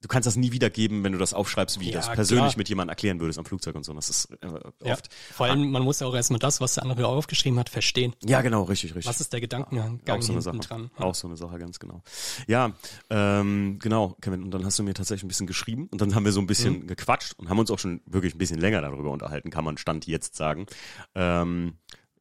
du 0.00 0.08
kannst 0.08 0.26
das 0.26 0.36
nie 0.36 0.52
wiedergeben, 0.52 1.02
wenn 1.02 1.12
du 1.12 1.18
das 1.18 1.34
aufschreibst, 1.34 1.80
wie 1.80 1.90
ja, 1.90 1.96
das 1.96 2.12
persönlich 2.12 2.52
klar. 2.52 2.58
mit 2.58 2.68
jemandem 2.68 2.90
erklären 2.90 3.20
würdest 3.20 3.38
am 3.38 3.44
Flugzeug 3.44 3.74
und 3.74 3.84
so. 3.84 3.92
Das 3.92 4.08
ist 4.08 4.28
äh, 4.40 4.46
oft. 4.46 4.82
Ja, 4.84 4.96
vor 5.32 5.46
allem, 5.46 5.70
man 5.70 5.82
muss 5.82 6.00
ja 6.00 6.06
auch 6.06 6.14
erstmal 6.14 6.38
das, 6.38 6.60
was 6.60 6.74
der 6.74 6.84
andere 6.84 7.06
aufgeschrieben 7.06 7.58
hat, 7.58 7.68
verstehen. 7.68 8.14
Ja, 8.24 8.40
genau, 8.42 8.62
richtig, 8.62 8.94
richtig. 8.94 9.06
Was 9.06 9.20
ist 9.20 9.32
der 9.32 9.40
Gedankengang 9.40 10.00
auch 10.06 10.22
so 10.22 10.32
eine 10.32 10.42
Sache. 10.42 10.58
dran? 10.58 10.90
Auch 10.96 11.14
so 11.14 11.26
eine 11.26 11.36
Sache, 11.36 11.58
ganz 11.58 11.78
genau. 11.78 12.02
Ja, 12.46 12.72
ähm, 13.10 13.78
genau, 13.80 14.16
Kevin. 14.20 14.42
Und 14.42 14.52
dann 14.52 14.64
hast 14.64 14.78
du 14.78 14.82
mir 14.82 14.94
tatsächlich 14.94 15.24
ein 15.24 15.28
bisschen 15.28 15.46
geschrieben 15.46 15.88
und 15.90 16.00
dann 16.00 16.14
haben 16.14 16.24
wir 16.24 16.32
so 16.32 16.40
ein 16.40 16.46
bisschen 16.46 16.80
mhm. 16.80 16.86
gequatscht 16.86 17.34
und 17.38 17.48
haben 17.48 17.58
uns 17.58 17.70
auch 17.70 17.78
schon 17.78 18.00
wirklich 18.06 18.34
ein 18.34 18.38
bisschen 18.38 18.58
länger 18.58 18.80
darüber 18.82 19.10
unterhalten, 19.10 19.50
kann 19.50 19.64
man 19.64 19.78
Stand 19.78 20.06
jetzt 20.06 20.36
sagen. 20.36 20.66
Ähm, 21.14 21.78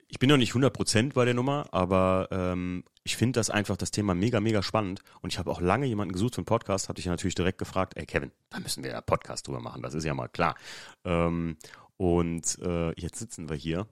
ich 0.09 0.19
bin 0.19 0.30
noch 0.30 0.38
nicht 0.38 0.54
100% 0.54 1.13
bei 1.13 1.25
der 1.25 1.33
Nummer, 1.33 1.68
aber 1.71 2.30
ähm, 2.31 2.83
ich 3.04 3.18
finde 3.18 3.39
das 3.39 3.50
einfach 3.50 3.77
das 3.77 3.92
Thema 3.92 4.15
mega, 4.15 4.39
mega 4.39 4.63
spannend. 4.63 5.01
Und 5.21 5.33
ich 5.33 5.39
habe 5.39 5.51
auch 5.51 5.62
lange 5.62 5.86
jemanden 5.86 6.13
gesucht 6.13 6.36
für 6.36 6.39
einen 6.39 6.45
Podcast, 6.45 6.89
hatte 6.89 7.00
ich 7.00 7.06
ja 7.06 7.12
natürlich 7.12 7.36
direkt 7.36 7.57
gefragt, 7.57 7.94
ey 7.98 8.06
Kevin, 8.06 8.31
da 8.50 8.59
müssen 8.59 8.83
wir 8.83 8.92
ja 8.92 9.01
Podcast 9.01 9.48
drüber 9.48 9.59
machen, 9.59 9.81
das 9.81 9.94
ist 9.94 10.06
ja 10.06 10.13
mal 10.13 10.27
klar. 10.27 10.56
Ähm, 11.04 11.57
und 11.98 12.59
äh, 12.59 12.92
jetzt 13.00 13.19
sitzen 13.19 13.50
wir 13.50 13.56
hier 13.56 13.88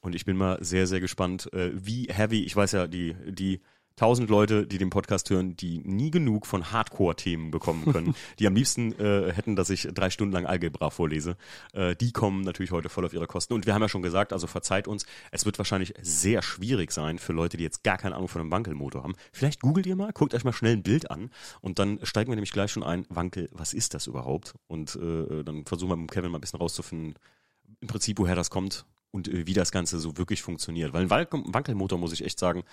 und 0.00 0.14
ich 0.14 0.26
bin 0.26 0.36
mal 0.36 0.62
sehr, 0.62 0.86
sehr 0.86 1.00
gespannt, 1.00 1.50
äh, 1.54 1.70
wie 1.74 2.08
heavy, 2.12 2.44
ich 2.44 2.54
weiß 2.54 2.72
ja, 2.72 2.86
die, 2.86 3.16
die 3.26 3.62
tausend 3.96 4.28
Leute, 4.28 4.66
die 4.66 4.78
den 4.78 4.90
Podcast 4.90 5.30
hören, 5.30 5.56
die 5.56 5.78
nie 5.78 6.10
genug 6.10 6.46
von 6.46 6.72
Hardcore-Themen 6.72 7.50
bekommen 7.50 7.92
können, 7.92 8.14
die 8.38 8.46
am 8.46 8.54
liebsten 8.54 8.92
äh, 8.98 9.32
hätten, 9.32 9.56
dass 9.56 9.70
ich 9.70 9.88
drei 9.92 10.10
Stunden 10.10 10.32
lang 10.32 10.46
Algebra 10.46 10.90
vorlese. 10.90 11.36
Äh, 11.72 11.94
die 11.96 12.12
kommen 12.12 12.42
natürlich 12.42 12.72
heute 12.72 12.88
voll 12.88 13.04
auf 13.04 13.12
ihre 13.12 13.26
Kosten. 13.26 13.54
Und 13.54 13.66
wir 13.66 13.74
haben 13.74 13.82
ja 13.82 13.88
schon 13.88 14.02
gesagt, 14.02 14.32
also 14.32 14.46
verzeiht 14.46 14.88
uns, 14.88 15.06
es 15.30 15.46
wird 15.46 15.58
wahrscheinlich 15.58 15.94
sehr 16.02 16.42
schwierig 16.42 16.92
sein 16.92 17.18
für 17.18 17.32
Leute, 17.32 17.56
die 17.56 17.64
jetzt 17.64 17.84
gar 17.84 17.98
keine 17.98 18.16
Ahnung 18.16 18.28
von 18.28 18.40
einem 18.40 18.50
Wankelmotor 18.50 19.02
haben. 19.02 19.14
Vielleicht 19.32 19.60
googelt 19.60 19.86
ihr 19.86 19.96
mal, 19.96 20.12
guckt 20.12 20.34
euch 20.34 20.44
mal 20.44 20.52
schnell 20.52 20.74
ein 20.74 20.82
Bild 20.82 21.10
an 21.10 21.30
und 21.60 21.78
dann 21.78 22.00
steigen 22.02 22.30
wir 22.30 22.36
nämlich 22.36 22.52
gleich 22.52 22.72
schon 22.72 22.82
ein, 22.82 23.06
Wankel, 23.08 23.48
was 23.52 23.72
ist 23.74 23.94
das 23.94 24.06
überhaupt? 24.06 24.54
Und 24.66 24.96
äh, 24.96 25.44
dann 25.44 25.64
versuchen 25.64 25.90
wir 25.90 25.96
mit 25.96 26.10
Kevin 26.10 26.30
mal 26.30 26.38
ein 26.38 26.40
bisschen 26.40 26.58
rauszufinden, 26.58 27.14
im 27.80 27.88
Prinzip, 27.88 28.18
woher 28.18 28.34
das 28.34 28.50
kommt 28.50 28.86
und 29.10 29.28
äh, 29.28 29.46
wie 29.46 29.54
das 29.54 29.70
Ganze 29.70 30.00
so 30.00 30.16
wirklich 30.16 30.42
funktioniert. 30.42 30.92
Weil 30.92 31.04
ein 31.04 31.10
Wankelmotor, 31.10 31.98
muss 31.98 32.12
ich 32.12 32.24
echt 32.24 32.38
sagen, 32.38 32.64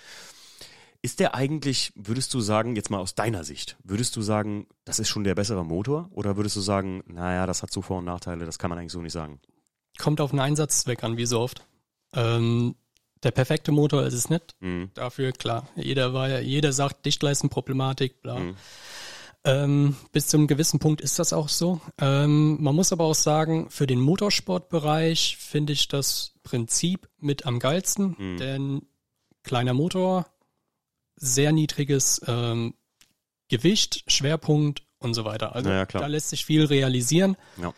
ist 1.02 1.20
der 1.20 1.34
eigentlich, 1.34 1.92
würdest 1.96 2.34
du 2.34 2.42
sagen, 2.42 2.76
jetzt 2.76 2.92
mal 2.92 3.00
aus 3.00 3.16
deiner 3.16 3.44
Sicht, 3.44 3.78
würdest 3.84 4.16
du 4.16 4.22
sagen, 4.22 4.68
das 4.86 5.00
ist 5.00 5.10
schon 5.10 5.24
der 5.24 5.36
bessere 5.36 5.66
Motor? 5.66 6.10
Oder 6.12 6.38
würdest 6.38 6.56
du 6.56 6.62
sagen, 6.62 7.04
naja, 7.08 7.48
das 7.48 7.64
hat 7.64 7.72
so 7.72 7.82
Vor- 7.82 8.00
und 8.00 8.06
Nachteile, 8.06 8.46
das 8.46 8.60
kann 8.60 8.70
man 8.70 8.78
eigentlich 8.78 8.92
so 8.92 9.02
nicht 9.02 9.14
sagen? 9.14 9.40
Kommt 9.98 10.22
auf 10.22 10.32
den 10.32 10.40
Einsatzzweck 10.40 11.04
an, 11.04 11.18
wie 11.18 11.26
so 11.26 11.40
oft. 11.40 11.66
Ähm, 12.14 12.76
der 13.24 13.32
perfekte 13.32 13.72
Motor 13.72 14.04
ist 14.04 14.14
es 14.14 14.30
nicht. 14.30 14.56
Mhm. 14.60 14.92
Dafür, 14.94 15.32
klar, 15.32 15.68
jeder 15.76 16.14
war, 16.14 16.40
jeder 16.40 16.74
sagt 16.74 17.06
Dichtleistenproblematik, 17.06 18.22
bla. 18.22 18.40
Mhm. 18.40 18.56
Ähm, 19.44 19.96
bis 20.12 20.28
zu 20.28 20.38
einem 20.38 20.46
gewissen 20.46 20.80
Punkt 20.80 21.02
ist 21.02 21.18
das 21.18 21.34
auch 21.34 21.50
so. 21.50 21.82
Ähm, 22.00 22.62
man 22.62 22.76
muss 22.76 22.92
aber 22.92 23.06
auch 23.06 23.16
sagen, 23.16 23.72
für 23.72 23.88
den 23.88 24.00
Motorsportbereich 24.00 25.38
finde 25.38 25.74
ich 25.74 25.88
das 25.88 26.34
Prinzip 26.44 27.10
mit 27.18 27.48
am 27.48 27.58
geilsten, 27.58 28.16
mhm. 28.18 28.38
denn 28.38 28.82
kleiner 29.44 29.74
Motor, 29.74 30.28
sehr 31.22 31.52
niedriges 31.52 32.20
ähm, 32.28 32.74
Gewicht, 33.48 34.04
Schwerpunkt 34.08 34.84
und 34.98 35.14
so 35.14 35.24
weiter. 35.24 35.56
Also 35.56 35.70
ja, 35.70 35.86
da 35.86 36.08
lässt 36.08 36.30
sich 36.30 36.46
viel 36.46 36.66
realisieren. 36.66 37.38
Ja. 37.62 37.74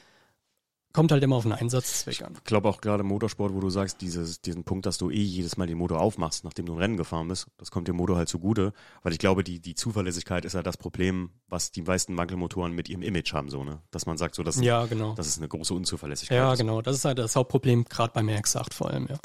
Kommt 0.94 1.12
halt 1.12 1.24
immer 1.24 1.38
auf 1.38 1.44
den 1.44 1.54
Einsatzzweck 1.54 2.22
an. 2.22 2.34
Ich 2.36 2.44
glaube 2.44 2.70
auch 2.70 2.80
gerade 2.80 3.02
im 3.02 3.08
Motorsport, 3.08 3.52
wo 3.52 3.60
du 3.60 3.72
sagst, 3.72 4.00
dieses, 4.02 4.42
diesen 4.42 4.64
Punkt, 4.64 4.86
dass 4.86 5.00
du 5.00 5.10
eh 5.10 5.24
jedes 5.24 5.58
Mal 5.58 5.66
den 5.66 5.80
Motor 5.80 6.00
aufmachst, 6.00 6.44
nachdem 6.44 6.68
du 6.68 6.74
ein 6.74 6.78
Rennen 6.78 6.98
gefahren 6.98 7.28
bist, 7.28 7.48
das 7.58 7.72
kommt 7.72 7.88
dem 7.88 7.96
Motor 7.96 8.18
halt 8.18 8.30
zugute, 8.30 8.74
weil 9.02 9.12
ich 9.12 9.18
glaube, 9.18 9.44
die, 9.44 9.60
die 9.60 9.74
Zuverlässigkeit 9.74 10.46
ist 10.46 10.54
ja 10.54 10.62
das 10.62 10.78
Problem, 10.78 11.32
was 11.48 11.72
die 11.72 11.82
meisten 11.82 12.16
Wankelmotoren 12.16 12.74
mit 12.74 12.90
ihrem 12.90 13.02
Image 13.02 13.34
haben, 13.34 13.50
so, 13.50 13.64
ne? 13.64 13.82
Dass 13.90 14.06
man 14.06 14.18
sagt, 14.18 14.36
so, 14.36 14.44
das, 14.44 14.62
ja, 14.62 14.86
genau. 14.86 15.16
das 15.16 15.26
ist 15.26 15.40
eine 15.40 15.48
große 15.48 15.74
Unzuverlässigkeit. 15.74 16.38
Ja, 16.38 16.54
genau. 16.54 16.84
Das 16.84 16.96
ist 16.96 17.06
halt 17.06 17.18
das 17.18 17.36
Hauptproblem, 17.36 17.86
gerade 17.86 18.14
beim 18.14 18.30
RX-8 18.30 18.74
vor 18.74 18.92
allem, 18.92 19.08
ja. 19.10 19.18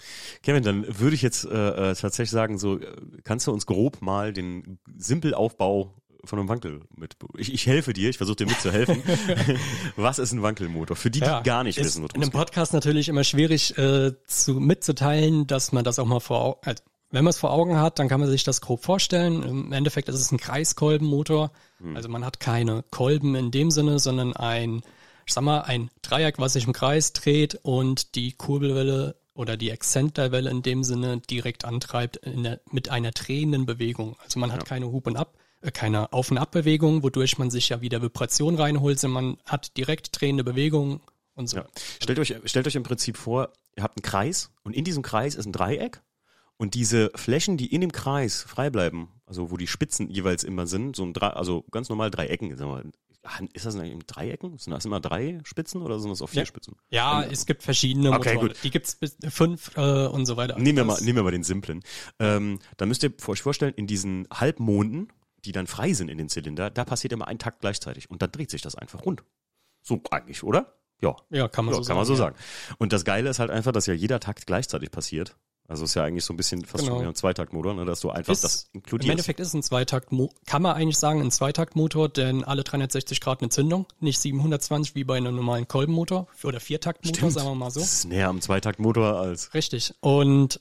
Kevin, 0.42 0.62
dann 0.62 0.86
würde 0.98 1.14
ich 1.14 1.22
jetzt 1.22 1.44
äh, 1.44 1.90
äh 1.90 1.94
tatsächlich 1.94 2.30
sagen, 2.30 2.56
so, 2.56 2.78
äh, 2.78 2.96
kannst 3.24 3.46
du 3.46 3.52
uns 3.52 3.66
grob 3.66 4.00
mal 4.00 4.32
den 4.32 4.78
Simpelaufbau 4.96 5.92
von 6.24 6.38
einem 6.38 6.48
Wankel 6.48 6.82
mit. 6.96 7.16
Ich, 7.36 7.52
ich 7.52 7.66
helfe 7.66 7.92
dir, 7.92 8.10
ich 8.10 8.16
versuche 8.16 8.36
dir 8.36 8.46
mitzuhelfen. 8.46 9.02
Was 9.96 10.18
ist 10.18 10.32
ein 10.32 10.42
Wankelmotor? 10.42 10.96
Für 10.96 11.10
die, 11.10 11.20
die 11.20 11.26
ja, 11.26 11.40
gar 11.40 11.64
nicht 11.64 11.78
wissen, 11.78 12.02
worum 12.02 12.16
In 12.16 12.22
einem 12.22 12.32
Podcast 12.32 12.72
natürlich 12.72 13.08
immer 13.08 13.24
schwierig 13.24 13.76
äh, 13.78 14.12
zu 14.26 14.54
mitzuteilen, 14.54 15.46
dass 15.46 15.72
man 15.72 15.84
das 15.84 15.98
auch 15.98 16.06
mal 16.06 16.20
vor 16.20 16.40
Augen, 16.40 16.60
also 16.64 16.82
wenn 17.10 17.24
man 17.24 17.30
es 17.30 17.38
vor 17.38 17.52
Augen 17.52 17.78
hat, 17.78 17.98
dann 17.98 18.08
kann 18.08 18.20
man 18.20 18.28
sich 18.28 18.44
das 18.44 18.60
grob 18.60 18.84
vorstellen. 18.84 19.42
Im 19.42 19.72
Endeffekt 19.72 20.08
ist 20.08 20.16
es 20.16 20.30
ein 20.30 20.38
Kreiskolbenmotor. 20.38 21.52
Hm. 21.78 21.96
Also 21.96 22.08
man 22.08 22.24
hat 22.24 22.38
keine 22.38 22.84
Kolben 22.90 23.34
in 23.34 23.50
dem 23.50 23.70
Sinne, 23.70 23.98
sondern 23.98 24.34
ein, 24.34 24.82
ich 25.26 25.32
sag 25.32 25.42
mal, 25.42 25.62
ein 25.62 25.90
Dreieck, 26.02 26.38
was 26.38 26.52
sich 26.52 26.66
im 26.66 26.72
Kreis 26.72 27.14
dreht 27.14 27.58
und 27.62 28.14
die 28.14 28.32
Kurbelwelle 28.32 29.16
oder 29.32 29.56
die 29.56 29.70
Exzenterwelle 29.70 30.50
in 30.50 30.62
dem 30.62 30.82
Sinne 30.82 31.20
direkt 31.20 31.64
antreibt 31.64 32.20
der, 32.24 32.60
mit 32.70 32.90
einer 32.90 33.12
drehenden 33.12 33.66
Bewegung. 33.66 34.16
Also 34.22 34.40
man 34.40 34.52
hat 34.52 34.62
ja. 34.62 34.66
keine 34.66 34.86
Hub 34.92 35.06
und 35.06 35.16
Ab, 35.16 35.38
keine 35.72 36.12
Auf- 36.12 36.30
und 36.30 36.38
Abbewegung, 36.38 37.02
wodurch 37.02 37.38
man 37.38 37.50
sich 37.50 37.68
ja 37.68 37.80
wieder 37.80 38.02
Vibration 38.02 38.54
reinholt, 38.54 38.98
sondern 39.00 39.24
man 39.24 39.36
hat 39.44 39.76
direkt 39.76 40.20
drehende 40.20 40.44
Bewegung 40.44 41.00
und 41.34 41.48
so. 41.48 41.58
Ja. 41.58 41.66
Stellt 42.02 42.18
euch, 42.18 42.34
stellt 42.44 42.66
euch 42.66 42.74
im 42.74 42.82
Prinzip 42.82 43.16
vor, 43.16 43.52
ihr 43.76 43.82
habt 43.82 43.96
einen 43.96 44.02
Kreis 44.02 44.50
und 44.62 44.74
in 44.74 44.84
diesem 44.84 45.02
Kreis 45.02 45.34
ist 45.34 45.46
ein 45.46 45.52
Dreieck 45.52 46.02
und 46.56 46.74
diese 46.74 47.10
Flächen, 47.14 47.56
die 47.56 47.72
in 47.72 47.80
dem 47.80 47.92
Kreis 47.92 48.42
frei 48.42 48.70
bleiben, 48.70 49.08
also 49.26 49.50
wo 49.50 49.56
die 49.56 49.66
Spitzen 49.66 50.10
jeweils 50.10 50.44
immer 50.44 50.66
sind, 50.66 50.96
so 50.96 51.04
ein 51.04 51.12
Dre 51.12 51.36
also 51.36 51.64
ganz 51.70 51.88
normal 51.88 52.10
Dreiecken, 52.10 52.56
sagen 52.56 52.70
wir, 52.70 52.84
ist 53.52 53.66
das 53.66 53.74
in 53.74 54.02
Dreiecken? 54.06 54.58
Sind 54.58 54.72
das 54.72 54.84
immer 54.84 55.00
drei 55.00 55.40
Spitzen 55.44 55.82
oder 55.82 56.00
sind 56.00 56.10
das 56.10 56.22
auch 56.22 56.28
vier 56.28 56.42
ja. 56.42 56.46
Spitzen? 56.46 56.76
Ja, 56.88 57.22
es 57.22 57.46
gibt 57.46 57.62
verschiedene 57.62 58.10
okay, 58.10 58.34
Motoren. 58.34 58.48
Gut. 58.48 58.56
Die 58.62 58.70
gibt's 58.70 58.96
bis 58.96 59.16
fünf 59.28 59.76
äh, 59.76 60.06
und 60.06 60.24
so 60.24 60.36
weiter. 60.36 60.58
Nehmen 60.58 60.78
wir 60.78 60.84
mal, 60.84 61.00
nehmen 61.00 61.16
wir 61.16 61.22
mal 61.24 61.30
den 61.30 61.44
simplen. 61.44 61.82
Ähm, 62.18 62.58
da 62.76 62.86
müsst 62.86 63.02
ihr 63.02 63.12
euch 63.26 63.42
vorstellen, 63.42 63.74
in 63.74 63.86
diesen 63.86 64.26
Halbmonden 64.32 65.12
die 65.44 65.52
dann 65.52 65.66
frei 65.66 65.92
sind 65.92 66.08
in 66.08 66.18
den 66.18 66.28
Zylinder, 66.28 66.70
da 66.70 66.84
passiert 66.84 67.12
immer 67.12 67.28
ein 67.28 67.38
Takt 67.38 67.60
gleichzeitig 67.60 68.10
und 68.10 68.22
dann 68.22 68.32
dreht 68.32 68.50
sich 68.50 68.62
das 68.62 68.74
einfach 68.74 69.04
rund. 69.04 69.22
So 69.82 70.00
eigentlich, 70.10 70.42
oder? 70.42 70.74
Ja. 71.00 71.16
Ja, 71.30 71.48
kann 71.48 71.64
man 71.64 71.74
ja, 71.74 71.80
so 71.80 71.86
kann 71.86 71.96
man 71.96 72.04
so 72.04 72.14
ja. 72.14 72.18
sagen. 72.18 72.36
Und 72.78 72.92
das 72.92 73.04
Geile 73.04 73.30
ist 73.30 73.38
halt 73.38 73.50
einfach, 73.50 73.72
dass 73.72 73.86
ja 73.86 73.94
jeder 73.94 74.20
Takt 74.20 74.46
gleichzeitig 74.46 74.90
passiert. 74.90 75.36
Also 75.68 75.84
ist 75.84 75.94
ja 75.94 76.02
eigentlich 76.02 76.24
so 76.24 76.32
ein 76.32 76.38
bisschen 76.38 76.64
fast 76.64 76.84
Genau. 76.84 76.96
schon 76.96 77.04
wie 77.04 77.08
ein 77.08 77.14
Zweitaktmotor, 77.14 77.74
ne, 77.74 77.84
dass 77.84 78.00
du 78.00 78.08
einfach 78.10 78.32
Ist, 78.32 78.42
das 78.42 78.70
Im 78.72 78.78
inkludierst. 78.78 79.10
Endeffekt 79.10 79.38
ist 79.38 79.52
ein 79.52 79.62
Zweitakt, 79.62 80.08
kann 80.46 80.62
man 80.62 80.74
eigentlich 80.74 80.96
sagen, 80.96 81.20
ein 81.20 81.30
Zweitaktmotor, 81.30 82.08
denn 82.08 82.42
alle 82.42 82.64
360 82.64 83.20
Grad 83.20 83.42
eine 83.42 83.50
Zündung, 83.50 83.86
nicht 84.00 84.18
720 84.18 84.94
wie 84.94 85.04
bei 85.04 85.18
einem 85.18 85.36
normalen 85.36 85.68
Kolbenmotor 85.68 86.26
oder 86.42 86.58
Viertaktmotor, 86.58 87.16
Stimmt. 87.18 87.32
sagen 87.32 87.48
wir 87.48 87.54
mal 87.54 87.70
so. 87.70 87.80
Das 87.80 87.92
ist 87.92 88.04
näher 88.06 88.28
am 88.28 88.40
Zweitaktmotor 88.40 89.18
als. 89.20 89.52
Richtig. 89.52 89.94
Und 90.00 90.58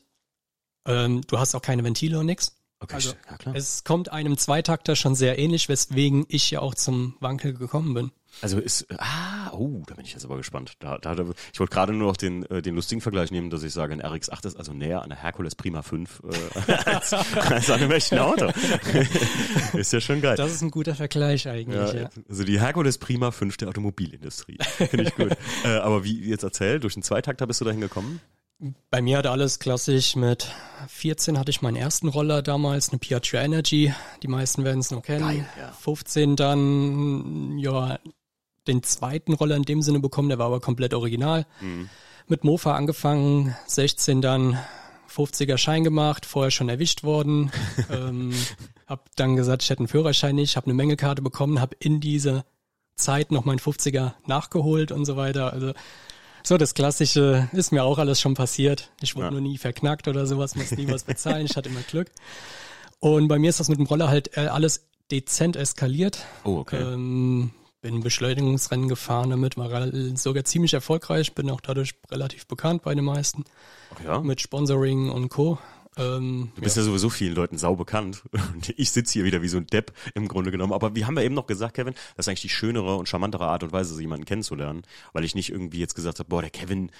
ähm, 0.85 1.21
du 1.25 1.39
hast 1.39 1.55
auch 1.55 1.61
keine 1.61 1.85
Ventile 1.85 2.19
und 2.19 2.25
nix. 2.25 2.57
Okay, 2.79 2.95
Also, 2.95 3.13
ja 3.29 3.37
klar. 3.37 3.55
Es 3.55 3.83
kommt 3.83 4.11
einem 4.11 4.37
Zweitakter 4.37 4.95
schon 4.95 5.15
sehr 5.15 5.39
ähnlich, 5.39 5.67
weswegen 5.67 6.25
ich 6.29 6.51
ja 6.51 6.59
auch 6.59 6.75
zum 6.75 7.15
Wankel 7.19 7.53
gekommen 7.53 7.93
bin. 7.93 8.11
Also 8.41 8.59
ist, 8.59 8.85
ah, 8.99 9.49
oh, 9.51 9.81
da 9.87 9.95
bin 9.95 10.05
ich 10.05 10.13
jetzt 10.13 10.25
aber 10.25 10.37
gespannt. 10.37 10.73
Da, 10.77 10.99
da, 10.99 11.15
da, 11.15 11.25
ich 11.51 11.59
wollte 11.59 11.73
gerade 11.73 11.93
nur 11.93 12.09
noch 12.09 12.17
den, 12.17 12.45
äh, 12.51 12.61
den 12.61 12.75
lustigen 12.75 13.01
Vergleich 13.01 13.31
nehmen, 13.31 13.49
dass 13.49 13.63
ich 13.63 13.73
sage, 13.73 13.93
ein 13.93 14.01
RX-8 14.01 14.45
ist 14.45 14.57
also 14.57 14.73
näher 14.73 15.01
an 15.01 15.09
der 15.09 15.17
Hercules 15.23 15.55
Prima 15.55 15.81
5 15.81 16.21
äh, 16.67 16.71
als, 16.85 17.13
als 17.13 17.69
an 17.71 17.81
einem 17.81 17.91
echten 17.91 18.19
Auto. 18.19 18.51
ist 19.73 19.91
ja 19.91 19.99
schon 19.99 20.21
geil. 20.21 20.35
Das 20.37 20.51
ist 20.51 20.61
ein 20.61 20.69
guter 20.69 20.93
Vergleich 20.93 21.47
eigentlich, 21.47 21.93
ja. 21.93 22.01
Ja, 22.01 22.09
also 22.29 22.43
die 22.43 22.59
Hercules 22.59 22.99
Prima 22.99 23.31
5 23.31 23.57
der 23.57 23.69
Automobilindustrie. 23.69 24.57
Finde 24.61 25.03
ich 25.03 25.15
gut. 25.15 25.35
äh, 25.63 25.77
aber 25.77 26.03
wie 26.03 26.23
wie 26.23 26.29
jetzt 26.29 26.43
erzählt, 26.43 26.83
durch 26.83 26.93
den 26.93 27.03
Zweitakter 27.03 27.47
bist 27.47 27.61
du 27.61 27.65
dahin 27.65 27.81
gekommen? 27.81 28.21
Bei 28.89 29.01
mir 29.03 29.19
hat 29.19 29.27
alles 29.27 29.59
klassisch 29.59 30.15
mit 30.15 30.47
14 30.87 31.37
hatte 31.37 31.51
ich 31.51 31.61
meinen 31.61 31.75
ersten 31.75 32.07
Roller 32.07 32.41
damals, 32.41 32.89
eine 32.89 32.97
Piaggio 32.97 33.39
Energy. 33.39 33.93
Die 34.23 34.27
meisten 34.27 34.63
werden 34.63 34.79
es 34.79 34.89
noch 34.89 35.03
kennen. 35.03 35.27
Geil, 35.27 35.49
ja. 35.59 35.71
15 35.73 36.35
dann, 36.35 37.57
ja, 37.59 37.99
den 38.67 38.81
zweiten 38.81 39.33
Roller 39.33 39.55
in 39.55 39.63
dem 39.63 39.81
Sinne 39.81 39.99
bekommen, 39.99 40.29
der 40.29 40.39
war 40.39 40.47
aber 40.47 40.59
komplett 40.59 40.95
original. 40.95 41.45
Mhm. 41.61 41.89
Mit 42.27 42.43
Mofa 42.43 42.75
angefangen, 42.75 43.55
16 43.67 44.21
dann 44.21 44.57
50er 45.07 45.57
Schein 45.57 45.83
gemacht, 45.83 46.25
vorher 46.25 46.51
schon 46.51 46.69
erwischt 46.69 47.03
worden. 47.03 47.51
ähm, 47.91 48.33
hab 48.87 49.15
dann 49.15 49.35
gesagt, 49.35 49.63
ich 49.63 49.69
hätte 49.69 49.81
einen 49.81 49.87
Führerschein 49.87 50.35
nicht, 50.35 50.57
habe 50.57 50.65
eine 50.65 50.73
Mengelkarte 50.73 51.21
bekommen, 51.21 51.61
habe 51.61 51.75
in 51.79 51.99
dieser 51.99 52.43
Zeit 52.95 53.31
noch 53.31 53.45
meinen 53.45 53.59
50er 53.59 54.13
nachgeholt 54.25 54.91
und 54.91 55.05
so 55.05 55.15
weiter. 55.15 55.53
Also 55.53 55.73
so, 56.47 56.57
das 56.57 56.73
Klassische 56.73 57.49
ist 57.51 57.71
mir 57.71 57.83
auch 57.83 57.97
alles 57.97 58.19
schon 58.21 58.33
passiert. 58.33 58.89
Ich 59.01 59.15
wurde 59.15 59.25
Ja. 59.27 59.31
nur 59.31 59.41
nie 59.41 59.57
verknackt 59.57 60.07
oder 60.07 60.25
sowas, 60.25 60.55
muss 60.55 60.71
nie 60.71 60.87
was 60.89 61.03
bezahlen. 61.05 61.45
Ich 61.45 61.55
hatte 61.55 61.69
immer 61.69 61.81
Glück. 61.81 62.09
Und 62.99 63.27
bei 63.27 63.37
mir 63.39 63.49
ist 63.49 63.59
das 63.59 63.69
mit 63.69 63.77
dem 63.77 63.85
Roller 63.85 64.07
halt 64.07 64.35
äh, 64.37 64.47
alles 64.47 64.87
dezent 65.11 65.55
eskaliert. 65.55 66.25
Oh, 66.43 66.57
okay. 66.57 66.81
Ähm, 66.81 67.51
bin 67.81 68.01
Beschleunigungsrennen 68.01 68.89
gefahren 68.89 69.29
damit, 69.29 69.55
war 69.55 69.87
sogar 70.15 70.43
ziemlich 70.43 70.73
erfolgreich, 70.73 71.33
bin 71.35 71.49
auch 71.51 71.61
dadurch 71.61 71.93
relativ 72.09 72.47
bekannt 72.47 72.81
bei 72.81 72.95
den 72.95 73.05
meisten, 73.05 73.43
Ach 73.95 74.03
ja. 74.03 74.19
mit 74.19 74.41
Sponsoring 74.41 75.09
und 75.11 75.29
Co. 75.29 75.59
Ähm, 75.97 76.51
Du 76.55 76.61
bist 76.61 76.77
ja. 76.77 76.83
sowieso 76.83 77.09
vielen 77.09 77.35
Leuten 77.35 77.57
sau 77.57 77.75
bekannt. 77.75 78.23
Und 78.53 78.73
ich 78.77 78.91
sitze 78.91 79.13
hier 79.13 79.25
wieder 79.25 79.41
wie 79.41 79.47
so 79.47 79.57
ein 79.57 79.67
Depp 79.67 79.91
im 80.13 80.27
Grunde 80.27 80.51
genommen. 80.51 80.73
Aber 80.73 80.95
wir 80.95 81.07
haben 81.07 81.17
ja 81.17 81.23
eben 81.23 81.35
noch 81.35 81.47
gesagt, 81.47 81.75
Kevin, 81.75 81.93
das 82.15 82.25
ist 82.25 82.29
eigentlich 82.29 82.41
die 82.41 82.49
schönere 82.49 82.95
und 82.95 83.09
charmantere 83.09 83.47
Art 83.47 83.63
und 83.63 83.71
Weise, 83.71 83.99
jemanden 83.99 84.25
kennenzulernen. 84.25 84.83
Weil 85.13 85.23
ich 85.23 85.35
nicht 85.35 85.51
irgendwie 85.51 85.79
jetzt 85.79 85.95
gesagt 85.95 86.19
habe, 86.19 86.29
boah, 86.29 86.41
der 86.41 86.49
Kevin, 86.51 86.91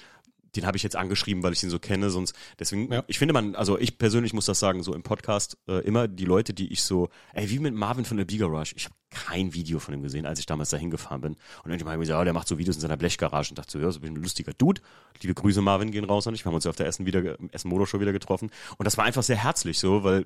den 0.55 0.65
habe 0.65 0.77
ich 0.77 0.83
jetzt 0.83 0.95
angeschrieben, 0.95 1.43
weil 1.43 1.53
ich 1.53 1.63
ihn 1.63 1.69
so 1.69 1.79
kenne. 1.79 2.09
Sonst, 2.09 2.33
deswegen, 2.59 2.91
Ja. 2.91 3.03
ich 3.07 3.19
finde 3.19 3.33
man, 3.33 3.55
also 3.55 3.77
ich 3.77 3.97
persönlich 3.97 4.33
muss 4.33 4.45
das 4.45 4.59
sagen, 4.59 4.83
so 4.83 4.93
im 4.93 5.03
Podcast 5.03 5.57
äh, 5.67 5.85
immer 5.85 6.07
die 6.07 6.25
Leute, 6.25 6.53
die 6.53 6.71
ich 6.71 6.83
so, 6.83 7.09
ey, 7.33 7.49
wie 7.49 7.59
mit 7.59 7.73
Marvin 7.73 8.05
von 8.05 8.17
der 8.17 8.25
Rush. 8.47 8.73
Ich 8.75 8.85
habe 8.85 8.95
kein 9.09 9.53
Video 9.53 9.79
von 9.79 9.93
ihm 9.93 10.03
gesehen, 10.03 10.25
als 10.25 10.39
ich 10.39 10.45
damals 10.45 10.69
dahin 10.69 10.89
gefahren 10.89 11.21
bin. 11.21 11.35
Und 11.63 11.71
irgendwann 11.71 11.93
habe 11.93 12.03
ich 12.03 12.07
gesagt, 12.07 12.19
ja, 12.19 12.23
der 12.23 12.33
macht 12.33 12.47
so 12.47 12.57
Videos 12.57 12.75
in 12.75 12.81
seiner 12.81 12.97
Blechgarage 12.97 13.51
und 13.51 13.57
dachte 13.57 13.71
so, 13.71 13.79
ja, 13.79 13.91
so 13.91 13.99
bin 13.99 14.11
ich 14.13 14.17
ein 14.19 14.23
lustiger 14.23 14.53
Dude. 14.53 14.81
Liebe 15.21 15.33
Grüße, 15.33 15.61
Marvin, 15.61 15.91
gehen 15.91 16.05
raus 16.05 16.27
an 16.27 16.33
dich. 16.33 16.43
Wir 16.43 16.49
haben 16.49 16.55
uns 16.55 16.65
ja 16.65 16.69
auf 16.69 16.75
der 16.75 16.87
Essen 16.87 17.05
wieder, 17.05 17.37
Essen 17.51 17.69
Motor 17.69 17.87
Show 17.87 17.99
wieder 17.99 18.13
getroffen. 18.13 18.49
Und 18.77 18.85
das 18.85 18.97
war 18.97 19.05
einfach 19.05 19.23
sehr 19.23 19.41
herzlich 19.41 19.79
so, 19.79 20.03
weil 20.03 20.25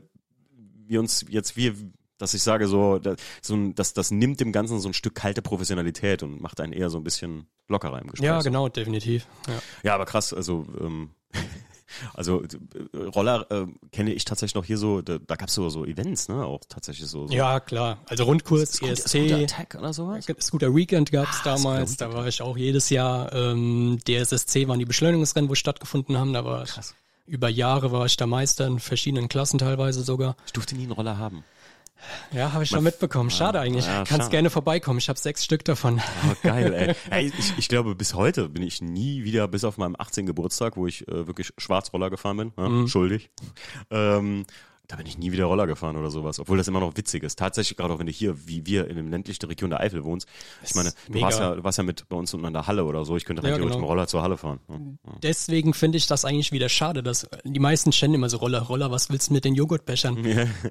wir 0.88 1.00
uns 1.00 1.25
jetzt, 1.30 1.56
wir, 1.56 1.75
dass 2.22 2.34
ich 2.34 2.44
sage 2.44 2.68
so, 2.68 3.00
da- 3.00 3.16
so 3.42 3.56
ein, 3.56 3.75
das, 3.75 3.94
das 3.94 4.12
nimmt 4.12 4.40
dem 4.40 4.51
Ganzen 4.51 4.80
so 4.80 4.88
ein 4.90 4.94
Stück 4.94 5.16
kalte 5.16 5.42
Professionalität 5.42 6.24
und 6.24 6.42
macht 6.42 6.60
einen 6.62 6.74
eher 6.74 6.90
so 6.90 6.98
ein 6.98 7.04
bisschen 7.04 7.48
lockerer 7.68 8.01
im 8.01 8.08
Gespräch. 8.10 8.28
ja, 8.28 8.42
genau, 8.42 8.70
definitiv. 8.70 9.25
Ja. 9.48 9.54
Ja, 9.84 9.96
aber 9.96 10.06
krass, 10.06 10.34
also 10.34 10.66
ähm, 10.80 11.12
also 12.13 12.42
äh, 12.44 12.98
Roller 12.98 13.46
äh, 13.51 13.66
kenne 13.92 14.13
ich 14.13 14.25
tatsächlich 14.25 14.56
noch 14.56 14.66
hier 14.66 14.78
so, 14.78 15.01
da, 15.01 15.18
da 15.20 15.36
gab's 15.36 15.54
so 15.54 15.70
so 15.70 15.86
Events, 15.86 16.30
ne, 16.30 16.44
auch 16.46 16.62
tatsächlich 16.68 17.08
so. 17.08 17.28
so 17.28 17.34
ja, 17.34 17.60
klar. 17.60 17.98
Also 18.08 18.24
Rundkurs, 18.25 18.82
EST, 18.82 19.08
Scooter 19.10 19.38
Attack 19.38 19.75
oder 19.78 19.94
sowas? 19.94 20.25
Scooter 20.42 20.74
Weekend 20.75 21.12
gab's 21.12 21.40
Ah, 21.42 21.56
damals, 21.56 21.98
da 21.98 22.13
war 22.13 22.28
ich 22.28 22.42
auch 22.42 22.58
jedes 22.58 22.90
Jahr. 22.90 23.32
Ähm, 23.34 24.00
DSSC 24.08 24.68
waren 24.68 24.80
die 24.80 24.86
Beschleunigungsrennen, 24.86 25.50
wo 25.50 25.56
stattgefunden 25.56 26.18
haben, 26.18 26.34
da 26.34 26.46
war 26.46 26.63
ich, 26.63 26.70
Krass. 26.72 26.94
über 27.25 27.50
Jahre 27.50 27.92
war 27.92 28.06
ich 28.06 28.16
da 28.18 28.25
Meister 28.28 28.68
in 28.68 28.80
verschiedenen 28.80 29.28
Klassen 29.30 29.58
teilweise 29.60 30.01
sogar. 30.04 30.36
Ich 30.46 30.54
durfte 30.54 30.75
nie 30.75 30.84
einen 30.84 30.92
Roller 30.94 31.18
haben. 31.18 31.44
Ja, 32.31 32.51
habe 32.53 32.63
ich 32.63 32.70
schon 32.70 32.84
mitbekommen. 32.84 33.29
Schade 33.29 33.60
eigentlich. 33.60 33.86
ja, 33.86 33.98
Kannst 34.03 34.12
schade. 34.12 34.29
gerne 34.29 34.50
vorbeikommen. 34.50 35.00
Ich 35.00 35.10
habe 35.10 35.20
sechs 35.20 35.43
Stück 35.43 35.63
davon. 35.65 36.01
Aber 36.24 36.36
geil, 36.41 36.74
ey. 36.74 36.96
ey 37.12 37.31
ich, 37.38 37.53
ich 37.58 37.67
glaube, 37.70 37.96
bis 37.96 38.13
heute 38.13 38.50
bin 38.50 38.63
ich 38.63 38.81
nie 38.81 39.24
wieder, 39.24 39.48
bis 39.48 39.63
auf 39.63 39.77
meinem 39.77 39.96
18. 39.98 40.25
Geburtstag, 40.25 40.77
wo 40.77 40.88
ich 40.88 41.08
äh, 41.08 41.27
wirklich 41.27 41.51
Schwarzroller 41.58 42.10
gefahren 42.10 42.38
bin, 42.38 42.53
ja, 42.58 42.70
Mhm. 42.70 42.88
schuldig, 42.88 43.29
ähm, 43.89 44.46
da 44.91 44.98
bin 44.98 45.05
ich 45.07 45.17
nie 45.17 45.31
wieder 45.31 45.45
Roller 45.45 45.67
gefahren 45.67 45.95
oder 45.95 46.12
sowas, 46.12 46.38
obwohl 46.38 46.57
das 46.57 46.67
immer 46.67 46.81
noch 46.81 46.98
witzig 46.98 47.24
ist. 47.24 47.39
Tatsächlich, 47.39 47.77
gerade 47.77 47.93
auch 47.93 48.00
wenn 48.00 48.07
du 48.07 48.12
hier, 48.12 48.36
wie 48.45 48.65
wir, 48.65 48.89
in 48.89 48.98
dem 48.98 49.10
ländlichen 49.10 49.45
Region 49.45 49.69
der 49.69 49.79
Eifel 49.79 50.03
wohnst. 50.03 50.27
Ich 50.65 50.75
meine, 50.75 50.91
du 51.07 51.13
mega. 51.13 51.27
warst 51.27 51.39
ja, 51.39 51.55
du 51.55 51.63
warst 51.63 51.77
ja 51.77 51.86
mit 51.86 52.10
bei 52.10 52.17
uns 52.17 52.33
unten 52.33 52.45
an 52.45 52.51
der 52.51 52.67
Halle 52.67 52.83
oder 52.83 53.05
so. 53.05 53.15
Ich 53.15 53.24
könnte 53.24 53.41
Ja, 53.41 53.48
theoretisch 53.55 53.67
genau. 53.67 53.77
mit 53.77 53.86
dem 53.86 53.89
Roller 53.89 54.07
zur 54.07 54.21
Halle 54.21 54.36
fahren. 54.36 54.60
Ja. 54.67 54.77
Deswegen 55.24 55.74
finde 55.74 55.98
ich 55.98 56.07
das 56.07 56.25
eigentlich 56.25 56.51
wieder 56.51 56.67
schade, 56.67 57.03
dass 57.03 57.29
die 57.45 57.60
meisten 57.60 57.93
stellen 57.93 58.13
immer 58.13 58.27
so 58.27 58.36
Roller, 58.38 58.63
Roller, 58.63 58.91
was 58.91 59.10
willst 59.10 59.29
du 59.29 59.33
mit 59.33 59.45
den 59.45 59.55
Joghurtbechern? 59.55 60.25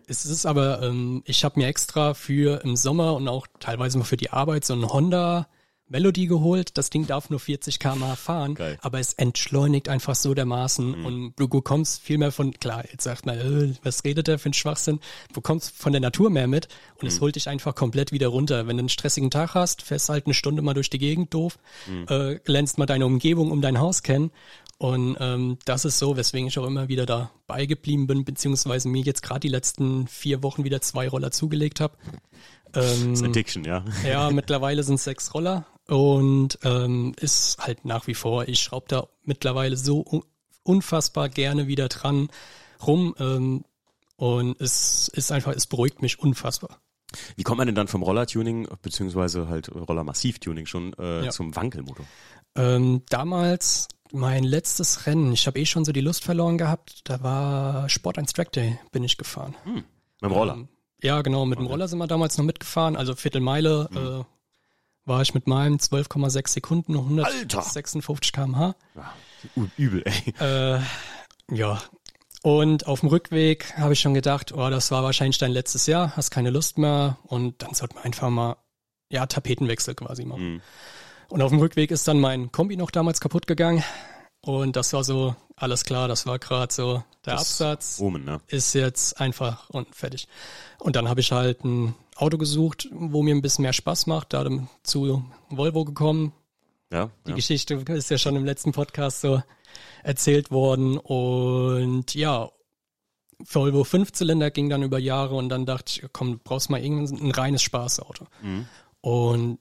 Es 0.07 0.27
ist 0.27 0.45
aber, 0.45 0.83
ähm, 0.83 1.23
ich 1.25 1.43
habe 1.43 1.59
mir 1.59 1.67
extra 1.67 2.13
für 2.13 2.63
im 2.63 2.77
Sommer 2.77 3.15
und 3.15 3.27
auch 3.27 3.47
teilweise 3.59 3.97
mal 3.97 4.05
für 4.05 4.19
die 4.19 4.31
Arbeit 4.31 4.67
so 4.67 4.75
ein 4.75 4.87
Honda 4.87 5.49
Melody 5.91 6.27
geholt. 6.27 6.79
Das 6.79 6.89
Ding 6.89 7.07
darf 7.07 7.29
nur 7.29 7.39
40 7.41 7.79
km/h 7.79 8.17
fahren, 8.17 8.55
Geil. 8.55 8.79
aber 8.81 8.99
es 9.01 9.13
entschleunigt 9.13 9.89
einfach 9.91 10.15
so 10.15 10.33
dermaßen 10.33 11.01
Mhm. 11.01 11.05
und 11.05 11.33
du 11.37 11.49
bekommst 11.49 12.01
viel 12.01 12.17
mehr 12.17 12.33
von, 12.33 12.53
klar, 12.53 12.85
jetzt 12.91 13.05
sagt 13.05 13.27
man, 13.27 13.39
äh, 13.39 13.75
was 13.83 14.05
redet 14.05 14.29
der 14.29 14.39
für 14.39 14.49
ein 14.51 14.55
Schwachsinn? 14.55 15.01
Du 15.29 15.35
bekommst 15.35 15.77
von 15.77 15.93
der 15.93 16.01
Natur 16.01 16.31
mehr 16.31 16.47
mit 16.47 16.69
und 16.95 17.03
Mhm. 17.03 17.09
es 17.09 17.21
holt 17.21 17.37
dich 17.37 17.49
einfach 17.49 17.75
komplett 17.75 18.13
wieder 18.13 18.29
runter. 18.29 18.67
Wenn 18.67 18.77
du 18.77 18.83
einen 18.83 18.89
stressigen 18.89 19.31
Tag 19.31 19.55
hast, 19.55 19.83
fährst 19.83 20.09
halt 20.09 20.27
eine 20.27 20.35
Stunde 20.35 20.63
mal 20.63 20.75
durch 20.75 20.89
die 20.91 20.99
Gegend 20.99 21.35
doof, 21.35 21.59
Mhm. 21.87 22.07
äh, 22.09 22.39
lernst 22.47 22.79
mal 22.79 22.87
deine 22.87 23.05
Umgebung 23.07 23.51
um 23.51 23.61
dein 23.61 23.79
Haus 23.81 24.03
kennen 24.03 24.31
und 24.79 25.17
ähm, 25.21 25.59
das 25.65 25.85
ist 25.85 25.99
so, 25.99 26.17
weswegen 26.17 26.47
ich 26.49 26.59
auch 26.59 26.67
immer 26.67 26.89
wieder 26.89 27.05
dabei 27.05 27.67
geblieben 27.67 28.07
bin, 28.07 28.25
beziehungsweise 28.25 28.89
mir 28.89 29.03
jetzt 29.03 29.23
gerade 29.23 29.41
die 29.41 29.49
letzten 29.49 30.07
vier 30.07 30.43
Wochen 30.43 30.63
wieder 30.65 30.81
zwei 30.81 31.09
Roller 31.09 31.33
zugelegt 31.33 31.81
habe. 31.81 31.97
Ähm, 32.73 32.83
Das 33.11 33.21
ist 33.21 33.25
Addiction, 33.25 33.65
ja. 33.65 33.85
ja, 34.09 34.31
mittlerweile 34.31 34.83
sind 34.85 35.01
sechs 35.01 35.35
Roller 35.35 35.67
und 35.91 36.59
ähm, 36.63 37.15
ist 37.21 37.59
halt 37.59 37.85
nach 37.85 38.07
wie 38.07 38.15
vor, 38.15 38.49
ich 38.49 38.61
schraube 38.61 38.87
da 38.89 39.07
mittlerweile 39.25 39.77
so 39.77 40.05
un 40.07 40.23
unfassbar 40.63 41.29
gerne 41.29 41.67
wieder 41.67 41.89
dran 41.89 42.29
rum 42.87 43.15
ähm, 43.19 43.65
und 44.17 44.61
es 44.61 45.09
ist 45.09 45.33
einfach, 45.33 45.53
es 45.55 45.67
beruhigt 45.67 46.03
mich 46.03 46.19
unfassbar. 46.19 46.79
Wie 47.35 47.43
kommt 47.43 47.59
man 47.59 47.67
denn 47.67 47.75
dann 47.75 47.89
vom 47.89 48.03
Roller-Tuning, 48.03 48.69
beziehungsweise 48.83 49.49
halt 49.49 49.75
Roller-Massiv-Tuning 49.75 50.67
schon, 50.67 50.93
äh, 50.99 51.25
Ja. 51.25 51.31
zum 51.31 51.57
Wankelmotor? 51.57 52.05
Ähm, 52.57 53.03
damals 53.09 53.89
mein 54.13 54.45
letztes 54.45 55.07
Rennen, 55.07 55.33
ich 55.33 55.47
habe 55.47 55.59
eh 55.59 55.67
schon 55.67 55.85
so 55.85 55.93
die 55.93 56.03
Lust 56.03 56.23
verloren 56.25 56.59
gehabt, 56.59 57.01
da 57.05 57.23
war 57.23 57.89
Sport 57.89 58.19
1 58.19 58.33
Track 58.33 58.53
Day, 58.53 58.79
bin 58.93 59.03
ich 59.03 59.17
gefahren. 59.17 59.55
Mit 59.65 59.85
dem 60.23 60.33
Roller. 60.33 60.55
Ähm, 60.55 60.69
ja, 61.03 61.23
genau, 61.23 61.47
mit 61.47 61.59
dem 61.59 61.67
Roller 61.67 61.89
sind 61.89 61.99
wir 61.99 62.07
damals 62.07 62.37
noch 62.39 62.45
mitgefahren, 62.45 62.97
also 62.97 63.15
Viertelmeile 63.17 63.89
Mhm. 63.91 63.97
äh, 63.97 64.25
war 65.11 65.21
ich 65.23 65.35
mit 65.35 65.49
meinem 65.49 65.77
12,6 65.77 66.49
Sekunden, 66.49 66.97
Alter! 66.97 67.59
156 67.59 68.33
km/h. 68.33 68.77
Ja, 68.95 69.15
übel, 69.77 70.05
ey. 70.07 70.35
Äh, 70.41 70.81
ja. 71.53 71.83
Und 72.43 72.87
auf 72.87 73.01
dem 73.01 73.09
Rückweg 73.11 73.77
habe 73.77 73.93
ich 73.93 74.01
schon 74.01 74.15
gedacht, 74.15 74.53
oh, 74.53 74.71
das 74.71 74.91
war 74.93 75.03
wahrscheinlich 75.03 75.37
dein 75.39 75.51
letztes 75.51 75.87
Jahr, 75.87 76.17
hast 76.17 76.31
keine 76.31 76.51
Lust 76.51 76.79
mehr 76.79 77.19
und 77.25 77.61
dann 77.61 77.75
sollte 77.75 77.97
man 77.97 78.05
einfach 78.05 78.31
mal, 78.31 78.57
ja, 79.11 79.27
Tapetenwechsel 79.27 79.95
quasi 79.97 80.25
machen. 80.25 80.55
Mhm. 80.55 80.61
Und 81.29 81.43
auf 81.43 81.51
dem 81.51 81.59
Rückweg 81.59 81.91
ist 81.91 82.07
dann 82.09 82.21
mein 82.21 82.53
Kombi 82.53 82.77
noch 82.77 82.93
damals 82.93 83.21
kaputt 83.21 83.47
gegangen 83.47 83.83
und 84.43 84.77
das 84.77 84.93
war 84.93 85.05
so, 85.05 85.35
alles 85.57 85.85
klar, 85.85 86.09
das 86.09 86.25
war 86.25 86.39
gerade 86.39 86.73
so 86.73 87.03
der 87.27 87.35
Das 87.35 87.43
Absatz 87.43 88.01
Omen, 88.01 88.25
ne? 88.25 88.41
ist 88.47 88.75
jetzt 88.75 89.21
einfach 89.21 89.69
und 89.71 89.95
fertig. 89.95 90.29
Und 90.79 90.97
dann 90.97 91.09
habe 91.09 91.21
ich 91.21 91.33
halt 91.33 91.65
ein 91.65 91.95
Auto 92.21 92.39
gesucht, 92.39 92.89
wo 92.93 93.23
mir 93.23 93.35
ein 93.35 93.43
bisschen 93.43 93.63
mehr 93.63 93.73
Spaß 93.73 94.07
macht, 94.07 94.33
da 94.33 94.47
zu 94.83 95.25
Volvo 95.49 95.85
gekommen, 95.85 96.33
Ja. 96.93 97.11
die 97.27 97.31
ja. 97.31 97.37
Geschichte 97.37 97.75
ist 97.75 98.11
ja 98.11 98.19
schon 98.19 98.37
im 98.37 98.45
letzten 98.45 98.73
Podcast 98.73 99.21
so 99.23 99.43
erzählt 100.03 100.51
worden. 100.51 100.99
Und 100.99 102.15
ja, 102.15 102.51
Volvo 103.39 103.85
Fünfzylinder 103.85 104.51
ging 104.51 104.69
dann 104.69 104.83
über 104.83 104.99
Jahre 104.99 105.35
und 105.37 105.49
dann 105.49 105.65
dachte 105.67 105.93
ich, 106.05 106.13
komm, 106.13 106.33
du 106.33 106.39
brauchst 106.43 106.69
mal 106.71 106.83
irgendein 106.83 107.31
reines 107.31 107.63
Spaßauto. 107.63 108.27
Mhm. 108.43 108.67
Und 109.01 109.59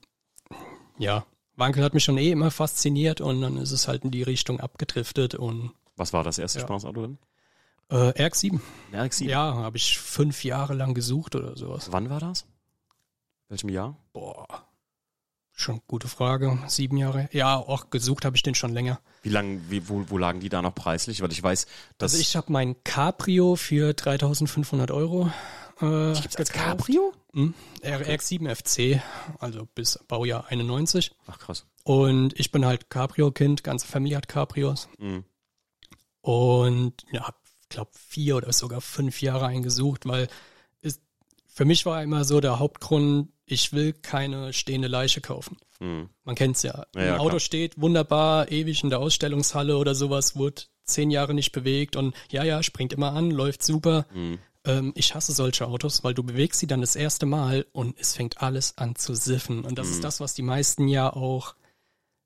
ja, 0.98 1.24
Wankel 1.56 1.82
hat 1.82 1.94
mich 1.94 2.04
schon 2.04 2.18
eh 2.18 2.30
immer 2.30 2.50
fasziniert 2.50 3.20
und 3.22 3.40
dann 3.40 3.56
ist 3.56 3.70
es 3.72 3.88
halt 3.88 4.04
in 4.04 4.10
die 4.10 4.22
Richtung 4.22 4.60
abgedriftet 4.60 5.34
und 5.34 5.72
Was 5.96 6.12
war 6.12 6.24
das 6.24 6.38
erste 6.38 6.58
Ja. 6.60 6.66
Spaßauto 6.66 7.00
denn? 7.02 7.18
äh, 7.90 8.12
RX-7. 8.22 8.60
Ein 8.92 9.00
RX-7. 9.08 9.24
Ja, 9.28 9.54
habe 9.54 9.76
ich 9.76 9.98
fünf 9.98 10.44
Jahre 10.44 10.74
lang 10.74 10.94
gesucht 10.94 11.34
oder 11.34 11.56
sowas. 11.56 11.88
Wann 11.90 12.08
war 12.08 12.20
das? 12.20 12.46
Welchem 13.50 13.68
Jahr? 13.68 13.96
Boah, 14.12 14.46
schon 15.52 15.80
gute 15.88 16.06
Frage. 16.08 16.56
Sieben 16.68 16.96
Jahre. 16.96 17.28
Ja, 17.32 17.56
auch 17.56 17.90
gesucht 17.90 18.24
habe 18.24 18.36
ich 18.36 18.42
den 18.42 18.54
schon 18.54 18.72
länger. 18.72 19.00
Wie 19.22 19.28
lang, 19.28 19.60
wie, 19.68 19.88
wo, 19.88 20.04
wo 20.08 20.18
lagen 20.18 20.38
die 20.38 20.48
da 20.48 20.62
noch 20.62 20.74
preislich? 20.74 21.20
Weil 21.20 21.32
ich 21.32 21.42
weiß, 21.42 21.66
dass 21.98 22.12
Also 22.12 22.22
ich 22.22 22.36
habe 22.36 22.52
mein 22.52 22.82
Cabrio 22.84 23.56
für 23.56 23.90
3.500 23.90 24.92
Euro 24.92 25.30
äh, 25.80 26.12
gibt's 26.12 26.36
als. 26.36 26.52
Cabrio? 26.52 27.12
Hm, 27.32 27.54
RX-7 27.82 28.54
FC, 28.54 29.02
also 29.40 29.66
bis 29.74 29.98
Baujahr 30.08 30.46
91. 30.48 31.10
Ach 31.26 31.38
krass. 31.38 31.66
Und 31.82 32.38
ich 32.38 32.52
bin 32.52 32.64
halt 32.64 32.88
Cabrio-Kind, 32.88 33.64
ganze 33.64 33.86
Familie 33.86 34.16
hat 34.16 34.28
Cabrios. 34.28 34.88
Mhm. 34.98 35.24
Und 36.20 37.04
ja, 37.10 37.26
hab, 37.26 37.40
glaub, 37.68 37.96
vier 37.96 38.36
oder 38.36 38.52
sogar 38.52 38.80
fünf 38.80 39.22
Jahre 39.22 39.46
eingesucht, 39.46 40.06
weil 40.06 40.28
für 41.60 41.66
mich 41.66 41.84
war 41.84 42.02
immer 42.02 42.24
so 42.24 42.40
der 42.40 42.58
Hauptgrund, 42.58 43.28
ich 43.44 43.74
will 43.74 43.92
keine 43.92 44.54
stehende 44.54 44.88
Leiche 44.88 45.20
kaufen. 45.20 45.58
Mhm. 45.78 46.08
Man 46.24 46.34
kennt's 46.34 46.62
ja. 46.62 46.86
Ja, 46.94 47.00
Ein 47.02 47.06
ja, 47.06 47.16
Auto 47.18 47.28
klar. 47.28 47.40
steht 47.40 47.78
wunderbar, 47.78 48.50
ewig 48.50 48.82
in 48.82 48.88
der 48.88 48.98
Ausstellungshalle 48.98 49.76
oder 49.76 49.94
sowas, 49.94 50.36
wurde 50.36 50.62
zehn 50.84 51.10
Jahre 51.10 51.34
nicht 51.34 51.52
bewegt 51.52 51.96
und 51.96 52.14
ja, 52.30 52.44
ja, 52.44 52.62
springt 52.62 52.94
immer 52.94 53.12
an, 53.12 53.30
läuft 53.30 53.62
super. 53.62 54.06
Mhm. 54.14 54.38
Ähm, 54.64 54.92
ich 54.94 55.14
hasse 55.14 55.32
solche 55.32 55.66
Autos, 55.66 56.02
weil 56.02 56.14
du 56.14 56.22
bewegst 56.22 56.60
sie 56.60 56.66
dann 56.66 56.80
das 56.80 56.96
erste 56.96 57.26
Mal 57.26 57.66
und 57.72 57.94
es 58.00 58.14
fängt 58.16 58.40
alles 58.42 58.78
an 58.78 58.96
zu 58.96 59.14
siffen. 59.14 59.62
Und 59.62 59.78
das 59.78 59.88
Mhm. 59.88 59.92
ist 59.92 60.04
das, 60.04 60.20
was 60.20 60.32
die 60.32 60.40
meisten 60.42 60.88
ja 60.88 61.12
auch 61.12 61.56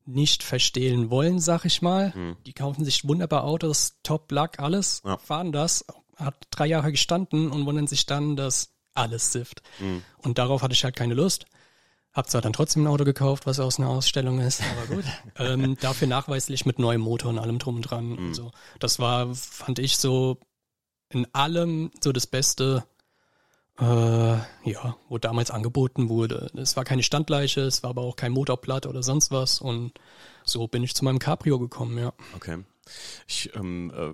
nicht 0.04 0.44
verstehen 0.44 1.10
wollen, 1.10 1.40
sag 1.40 1.64
ich 1.64 1.82
mal. 1.82 2.12
Mhm. 2.14 2.36
Die 2.46 2.52
kaufen 2.52 2.84
sich 2.84 3.08
wunderbar 3.08 3.42
Autos, 3.42 3.96
Top 4.04 4.30
Luck, 4.30 4.60
alles, 4.60 5.02
Ja. 5.04 5.18
fahren 5.18 5.50
das, 5.50 5.84
hat 6.14 6.36
drei 6.50 6.66
Jahre 6.66 6.92
gestanden 6.92 7.50
und 7.50 7.66
wundern 7.66 7.88
sich 7.88 8.06
dann, 8.06 8.36
dass 8.36 8.70
alles 8.94 9.32
sifft. 9.32 9.62
Mhm. 9.80 10.02
Und 10.18 10.38
darauf 10.38 10.62
hatte 10.62 10.74
ich 10.74 10.84
halt 10.84 10.96
keine 10.96 11.14
Lust. 11.14 11.46
Hab 12.12 12.30
zwar 12.30 12.40
dann 12.40 12.52
trotzdem 12.52 12.84
ein 12.84 12.86
Auto 12.86 13.04
gekauft, 13.04 13.44
was 13.44 13.58
aus 13.58 13.78
einer 13.78 13.88
Ausstellung 13.88 14.38
ist, 14.38 14.62
aber 14.62 14.94
gut. 14.94 15.04
ähm, 15.38 15.76
dafür 15.80 16.06
nachweislich 16.06 16.64
mit 16.64 16.78
neuem 16.78 17.00
Motor 17.00 17.30
und 17.30 17.38
allem 17.40 17.58
drum 17.58 17.76
und 17.76 17.82
dran. 17.82 18.10
Mhm. 18.10 18.28
Also, 18.28 18.52
das 18.78 19.00
war, 19.00 19.34
fand 19.34 19.80
ich 19.80 19.96
so 19.96 20.38
in 21.10 21.26
allem 21.34 21.90
so 22.00 22.12
das 22.12 22.28
Beste, 22.28 22.84
äh, 23.80 23.84
ja, 23.84 24.96
wo 25.08 25.18
damals 25.18 25.50
angeboten 25.50 26.08
wurde. 26.08 26.50
Es 26.54 26.76
war 26.76 26.84
keine 26.84 27.02
Standleiche, 27.02 27.62
es 27.62 27.82
war 27.82 27.90
aber 27.90 28.02
auch 28.02 28.16
kein 28.16 28.32
Motorblatt 28.32 28.86
oder 28.86 29.02
sonst 29.02 29.32
was 29.32 29.60
und 29.60 29.92
so 30.44 30.68
bin 30.68 30.84
ich 30.84 30.94
zu 30.94 31.04
meinem 31.04 31.18
Cabrio 31.18 31.58
gekommen, 31.58 31.98
ja. 31.98 32.12
Okay. 32.36 32.64
Ich 33.26 33.50
ähm, 33.56 33.92
äh, 33.96 34.12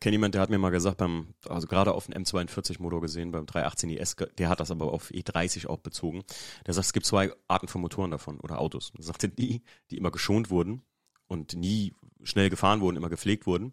kenne 0.00 0.14
jemand, 0.14 0.34
der 0.34 0.42
hat 0.42 0.50
mir 0.50 0.58
mal 0.58 0.70
gesagt, 0.70 0.98
beim, 0.98 1.34
also 1.48 1.66
gerade 1.66 1.92
auf 1.92 2.06
den 2.06 2.14
M42 2.14 2.80
Motor 2.80 3.00
gesehen, 3.00 3.32
beim 3.32 3.46
318 3.46 3.90
IS, 3.90 4.16
der 4.38 4.48
hat 4.48 4.60
das 4.60 4.70
aber 4.70 4.92
auf 4.92 5.10
E30 5.10 5.66
auch 5.66 5.78
bezogen. 5.78 6.22
Der 6.66 6.74
sagt, 6.74 6.86
es 6.86 6.92
gibt 6.92 7.06
zwei 7.06 7.32
Arten 7.48 7.68
von 7.68 7.80
Motoren 7.80 8.10
davon 8.10 8.38
oder 8.40 8.60
Autos. 8.60 8.92
Er 8.96 9.04
sagte, 9.04 9.28
die, 9.28 9.62
die 9.90 9.96
immer 9.96 10.10
geschont 10.10 10.50
wurden 10.50 10.82
und 11.26 11.54
nie 11.54 11.94
schnell 12.22 12.50
gefahren 12.50 12.80
wurden, 12.80 12.96
immer 12.96 13.08
gepflegt 13.08 13.46
wurden. 13.46 13.72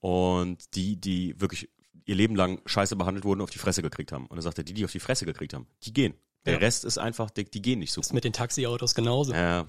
Und 0.00 0.74
die, 0.74 1.00
die 1.00 1.40
wirklich 1.40 1.70
ihr 2.04 2.14
Leben 2.14 2.36
lang 2.36 2.60
scheiße 2.66 2.96
behandelt 2.96 3.24
wurden, 3.24 3.40
auf 3.40 3.50
die 3.50 3.58
Fresse 3.58 3.82
gekriegt 3.82 4.12
haben. 4.12 4.26
Und 4.26 4.38
er 4.38 4.42
sagte, 4.42 4.64
die, 4.64 4.74
die 4.74 4.84
auf 4.84 4.92
die 4.92 5.00
Fresse 5.00 5.24
gekriegt 5.24 5.54
haben, 5.54 5.66
die 5.84 5.92
gehen. 5.92 6.14
Der 6.44 6.54
Ja. 6.54 6.58
Rest 6.58 6.84
ist 6.84 6.98
einfach, 6.98 7.30
die, 7.30 7.44
die 7.44 7.62
gehen 7.62 7.78
nicht 7.78 7.92
so 7.92 8.00
Ist 8.00 8.12
mit 8.12 8.24
den 8.24 8.32
Taxiautos 8.32 8.94
genauso. 8.94 9.32
ja, 9.32 9.64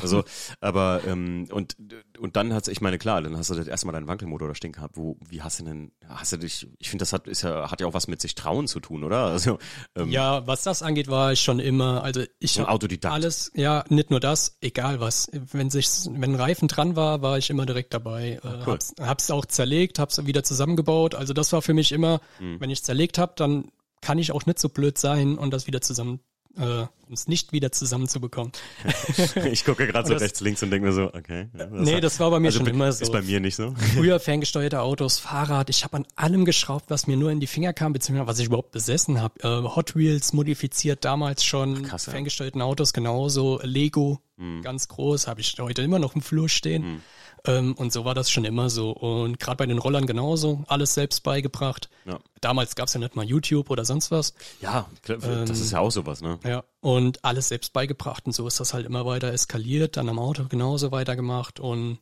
also, 0.00 0.24
aber 0.60 1.02
ähm, 1.06 1.48
und 1.52 1.76
und 2.18 2.34
dann 2.36 2.52
hat's, 2.52 2.66
ich 2.68 2.80
meine 2.80 2.98
klar, 2.98 3.22
dann 3.22 3.36
hast 3.36 3.50
du 3.50 3.54
das 3.54 3.68
erste 3.68 3.86
Mal 3.86 3.92
deinen 3.92 4.08
Wankelmotor 4.08 4.48
da 4.48 4.54
stehen 4.54 4.72
gehabt. 4.72 4.96
Wo, 4.96 5.16
wie 5.28 5.42
hast 5.42 5.60
du 5.60 5.64
denn, 5.64 5.92
hast 6.08 6.32
du 6.32 6.38
dich? 6.38 6.66
Ich 6.78 6.90
finde, 6.90 7.02
das 7.02 7.12
hat 7.12 7.28
ist 7.28 7.42
ja 7.42 7.70
hat 7.70 7.80
ja 7.80 7.86
auch 7.86 7.94
was 7.94 8.08
mit 8.08 8.20
sich 8.20 8.34
trauen 8.34 8.66
zu 8.66 8.80
tun, 8.80 9.04
oder? 9.04 9.26
Also 9.26 9.58
ähm, 9.94 10.10
Ja, 10.10 10.46
was 10.46 10.62
das 10.64 10.82
angeht, 10.82 11.08
war 11.08 11.32
ich 11.32 11.40
schon 11.40 11.60
immer, 11.60 12.02
also 12.02 12.22
ich 12.40 12.60
Autodidakt. 12.60 13.14
alles, 13.14 13.52
ja, 13.54 13.84
nicht 13.88 14.10
nur 14.10 14.18
das, 14.20 14.56
egal 14.60 14.98
was. 15.00 15.28
Wenn 15.32 15.70
sich, 15.70 15.88
wenn 16.10 16.32
ein 16.32 16.34
Reifen 16.34 16.66
dran 16.68 16.96
war, 16.96 17.22
war 17.22 17.38
ich 17.38 17.50
immer 17.50 17.66
direkt 17.66 17.94
dabei. 17.94 18.40
Äh, 18.42 18.48
cool. 18.66 18.72
hab's, 18.74 18.94
hab's 19.00 19.30
auch 19.30 19.46
zerlegt, 19.46 19.98
hab's 20.00 20.24
wieder 20.26 20.42
zusammengebaut. 20.42 21.14
Also 21.14 21.32
das 21.34 21.52
war 21.52 21.62
für 21.62 21.74
mich 21.74 21.92
immer, 21.92 22.20
Hm. 22.38 22.60
wenn 22.60 22.70
ich 22.70 22.82
zerlegt 22.82 23.18
habe, 23.18 23.34
dann 23.36 23.70
kann 24.06 24.18
ich 24.18 24.30
auch 24.30 24.46
nicht 24.46 24.60
so 24.60 24.68
blöd 24.68 24.98
sein 24.98 25.36
und 25.36 25.50
das 25.50 25.66
wieder 25.66 25.80
zusammen, 25.80 26.20
äh, 26.56 26.62
um 26.62 27.12
es 27.12 27.26
nicht 27.26 27.52
wieder 27.52 27.72
zusammenzubekommen. 27.72 28.52
ich 29.50 29.64
gucke 29.64 29.86
gerade 29.88 30.06
so 30.06 30.14
das- 30.14 30.22
rechts, 30.22 30.40
links 30.40 30.62
und 30.62 30.70
denke 30.70 30.86
mir 30.86 30.92
so, 30.92 31.12
okay. 31.12 31.48
ja, 31.58 31.66
nee, 31.66 32.00
das 32.00 32.20
war 32.20 32.30
bei 32.30 32.38
mir 32.38 32.48
also 32.48 32.58
schon 32.60 32.68
immer 32.68 32.92
so. 32.92 33.02
Ist 33.02 33.10
bei 33.12 33.22
mir 33.22 33.40
nicht 33.40 33.56
so. 33.56 33.74
Früher 33.96 34.20
ferngesteuerte 34.20 34.80
Autos, 34.80 35.18
Fahrrad, 35.18 35.70
ich 35.70 35.82
habe 35.82 35.96
an 35.96 36.06
allem 36.14 36.44
geschraubt, 36.44 36.84
was 36.88 37.08
mir 37.08 37.16
nur 37.16 37.32
in 37.32 37.40
die 37.40 37.48
Finger 37.48 37.72
kam, 37.72 37.92
beziehungsweise 37.92 38.28
was 38.28 38.38
ich 38.38 38.46
überhaupt 38.46 38.70
besessen 38.70 39.20
habe. 39.20 39.34
Äh, 39.42 39.68
Hot 39.74 39.96
Wheels 39.96 40.32
modifiziert 40.32 41.04
damals 41.04 41.44
schon, 41.44 41.82
krass, 41.82 42.06
ja. 42.06 42.12
ferngesteuerten 42.12 42.62
Autos 42.62 42.92
genauso, 42.92 43.58
Lego, 43.64 44.20
Hm. 44.38 44.60
ganz 44.62 44.86
groß, 44.88 45.26
habe 45.28 45.40
ich 45.40 45.56
heute 45.58 45.80
immer 45.82 45.98
noch 45.98 46.14
im 46.14 46.20
Flur 46.22 46.48
stehen. 46.50 47.02
Ähm, 47.46 47.74
und 47.74 47.92
so 47.92 48.04
war 48.04 48.14
das 48.14 48.30
schon 48.30 48.44
immer 48.44 48.68
so. 48.70 48.90
Und 48.90 49.38
gerade 49.38 49.56
bei 49.56 49.66
den 49.66 49.78
Rollern 49.78 50.06
genauso, 50.06 50.64
alles 50.66 50.94
selbst 50.94 51.22
beigebracht. 51.22 51.88
Ja, 52.04 52.18
Damals 52.40 52.74
gab's 52.74 52.94
ja 52.94 53.00
nicht 53.00 53.16
mal 53.16 53.24
YouTube 53.24 53.70
oder 53.70 53.84
sonst 53.84 54.10
was. 54.10 54.34
ja 54.60 54.86
klar, 55.02 55.18
Ähm, 55.22 55.46
das 55.46 55.60
ist 55.60 55.70
ja 55.72 55.80
auch 55.80 55.90
sowas, 55.90 56.20
ne? 56.20 56.38
Ja, 56.44 56.64
und 56.80 57.24
alles 57.24 57.48
selbst 57.48 57.72
beigebracht 57.72 58.26
und 58.26 58.32
so 58.32 58.46
ist 58.46 58.60
das 58.60 58.74
halt 58.74 58.86
immer 58.86 59.06
weiter 59.06 59.32
eskaliert, 59.32 59.96
dann 59.96 60.08
am 60.08 60.18
Auto 60.18 60.44
genauso 60.48 60.92
weitergemacht 60.92 61.60
und 61.60 61.98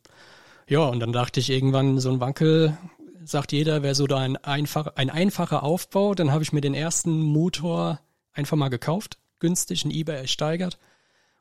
ja, 0.66 0.80
und 0.80 1.00
dann 1.00 1.12
dachte 1.12 1.40
ich 1.40 1.50
irgendwann, 1.50 2.00
so 2.00 2.10
ein 2.10 2.20
Wankel, 2.20 2.76
sagt 3.24 3.52
jeder, 3.52 3.82
wäre 3.82 3.94
so 3.94 4.06
da 4.06 4.18
ein, 4.18 4.36
einfach, 4.38 4.96
ein 4.96 5.10
einfacher 5.10 5.62
Aufbau, 5.62 6.14
dann 6.14 6.32
habe 6.32 6.42
ich 6.42 6.52
mir 6.52 6.62
den 6.62 6.74
ersten 6.74 7.20
Motor 7.20 8.00
einfach 8.32 8.56
mal 8.56 8.70
gekauft, 8.70 9.18
günstig 9.40 9.84
in 9.84 9.90
Ebay 9.90 10.16
ersteigert 10.16 10.78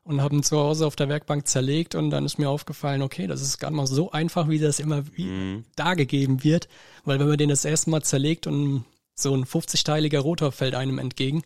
und 0.04 0.20
habe 0.20 0.36
ihn 0.36 0.42
zu 0.42 0.58
Hause 0.58 0.86
auf 0.86 0.96
der 0.96 1.08
Werkbank 1.08 1.46
zerlegt 1.48 1.94
und 1.94 2.10
dann 2.10 2.24
ist 2.24 2.38
mir 2.38 2.48
aufgefallen, 2.50 3.02
okay, 3.02 3.26
das 3.26 3.40
ist 3.42 3.58
gar 3.58 3.70
nicht 3.70 3.76
mal 3.76 3.86
so 3.86 4.12
einfach, 4.12 4.48
wie 4.48 4.58
das 4.58 4.78
immer 4.78 5.04
wie 5.14 5.62
dargegeben 5.76 6.44
wird, 6.44 6.68
weil 7.04 7.18
wenn 7.18 7.28
man 7.28 7.38
den 7.38 7.48
das 7.48 7.64
erste 7.64 7.90
Mal 7.90 8.02
zerlegt 8.02 8.46
und 8.46 8.84
so 9.14 9.34
ein 9.34 9.44
50-teiliger 9.44 10.18
Rotor 10.20 10.52
fällt 10.52 10.74
einem 10.74 10.98
entgegen, 10.98 11.42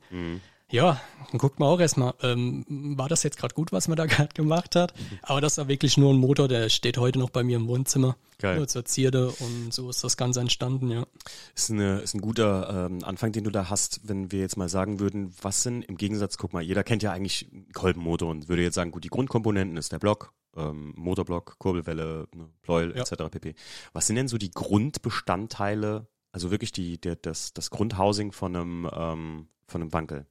ja, 0.70 1.00
dann 1.30 1.38
guckt 1.38 1.58
man 1.60 1.68
auch 1.68 1.80
erstmal, 1.80 2.14
ähm, 2.22 2.64
war 2.96 3.08
das 3.08 3.22
jetzt 3.22 3.38
gerade 3.38 3.54
gut, 3.54 3.72
was 3.72 3.88
man 3.88 3.96
da 3.96 4.06
gerade 4.06 4.34
gemacht 4.34 4.76
hat? 4.76 4.92
Aber 5.22 5.40
das 5.40 5.56
war 5.58 5.68
wirklich 5.68 5.96
nur 5.96 6.12
ein 6.12 6.18
Motor, 6.18 6.48
der 6.48 6.68
steht 6.68 6.98
heute 6.98 7.18
noch 7.18 7.30
bei 7.30 7.42
mir 7.42 7.56
im 7.56 7.68
Wohnzimmer. 7.68 8.16
Geil. 8.38 8.56
Nur 8.56 8.68
zur 8.68 8.84
Zierde 8.84 9.30
und 9.30 9.74
so 9.74 9.90
ist 9.90 10.04
das 10.04 10.16
Ganze 10.16 10.40
entstanden, 10.40 10.90
ja. 10.90 11.06
Ist, 11.56 11.70
eine, 11.70 11.98
ist 12.00 12.14
ein 12.14 12.20
guter 12.20 12.86
ähm, 12.86 13.02
Anfang, 13.02 13.32
den 13.32 13.42
du 13.44 13.50
da 13.50 13.68
hast, 13.68 14.08
wenn 14.08 14.30
wir 14.30 14.40
jetzt 14.40 14.56
mal 14.56 14.68
sagen 14.68 15.00
würden, 15.00 15.34
was 15.42 15.64
sind 15.64 15.82
im 15.86 15.96
Gegensatz, 15.96 16.38
guck 16.38 16.52
mal, 16.52 16.62
jeder 16.62 16.84
kennt 16.84 17.02
ja 17.02 17.10
eigentlich 17.10 17.50
Kolbenmotor 17.74 18.30
und 18.30 18.48
würde 18.48 18.62
jetzt 18.62 18.76
sagen, 18.76 18.92
gut, 18.92 19.02
die 19.02 19.08
Grundkomponenten 19.08 19.76
ist 19.76 19.90
der 19.90 19.98
Block, 19.98 20.32
ähm, 20.56 20.92
Motorblock, 20.96 21.58
Kurbelwelle, 21.58 22.28
ne, 22.34 22.48
Pleuel 22.62 22.94
Ja. 22.94 23.02
etc. 23.02 23.24
pp. 23.30 23.54
Was 23.92 24.06
sind 24.06 24.14
denn 24.16 24.28
so 24.28 24.38
die 24.38 24.52
Grundbestandteile, 24.52 26.06
also 26.30 26.50
wirklich 26.52 26.70
die, 26.72 27.00
der, 27.00 27.16
das, 27.16 27.52
das 27.54 27.70
Grundhousing 27.70 28.30
von 28.32 28.54
einem, 28.54 28.90
ähm, 28.92 29.48
von 29.66 29.82
einem 29.82 29.92
Wankel? 29.92 30.26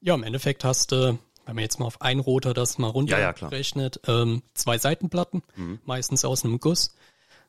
Ja, 0.00 0.14
im 0.14 0.22
Endeffekt 0.22 0.64
hast 0.64 0.92
du, 0.92 1.18
wenn 1.46 1.54
man 1.54 1.62
jetzt 1.62 1.78
mal 1.80 1.86
auf 1.86 2.00
einen 2.02 2.20
Rotor 2.20 2.54
das 2.54 2.78
mal 2.78 2.88
Ja, 3.06 3.18
ja, 3.18 3.30
runterrechnet, 3.30 4.00
ähm, 4.06 4.42
zwei 4.54 4.78
Seitenplatten, 4.78 5.42
Mhm. 5.56 5.80
meistens 5.84 6.24
aus 6.24 6.44
einem 6.44 6.60
Guss, 6.60 6.94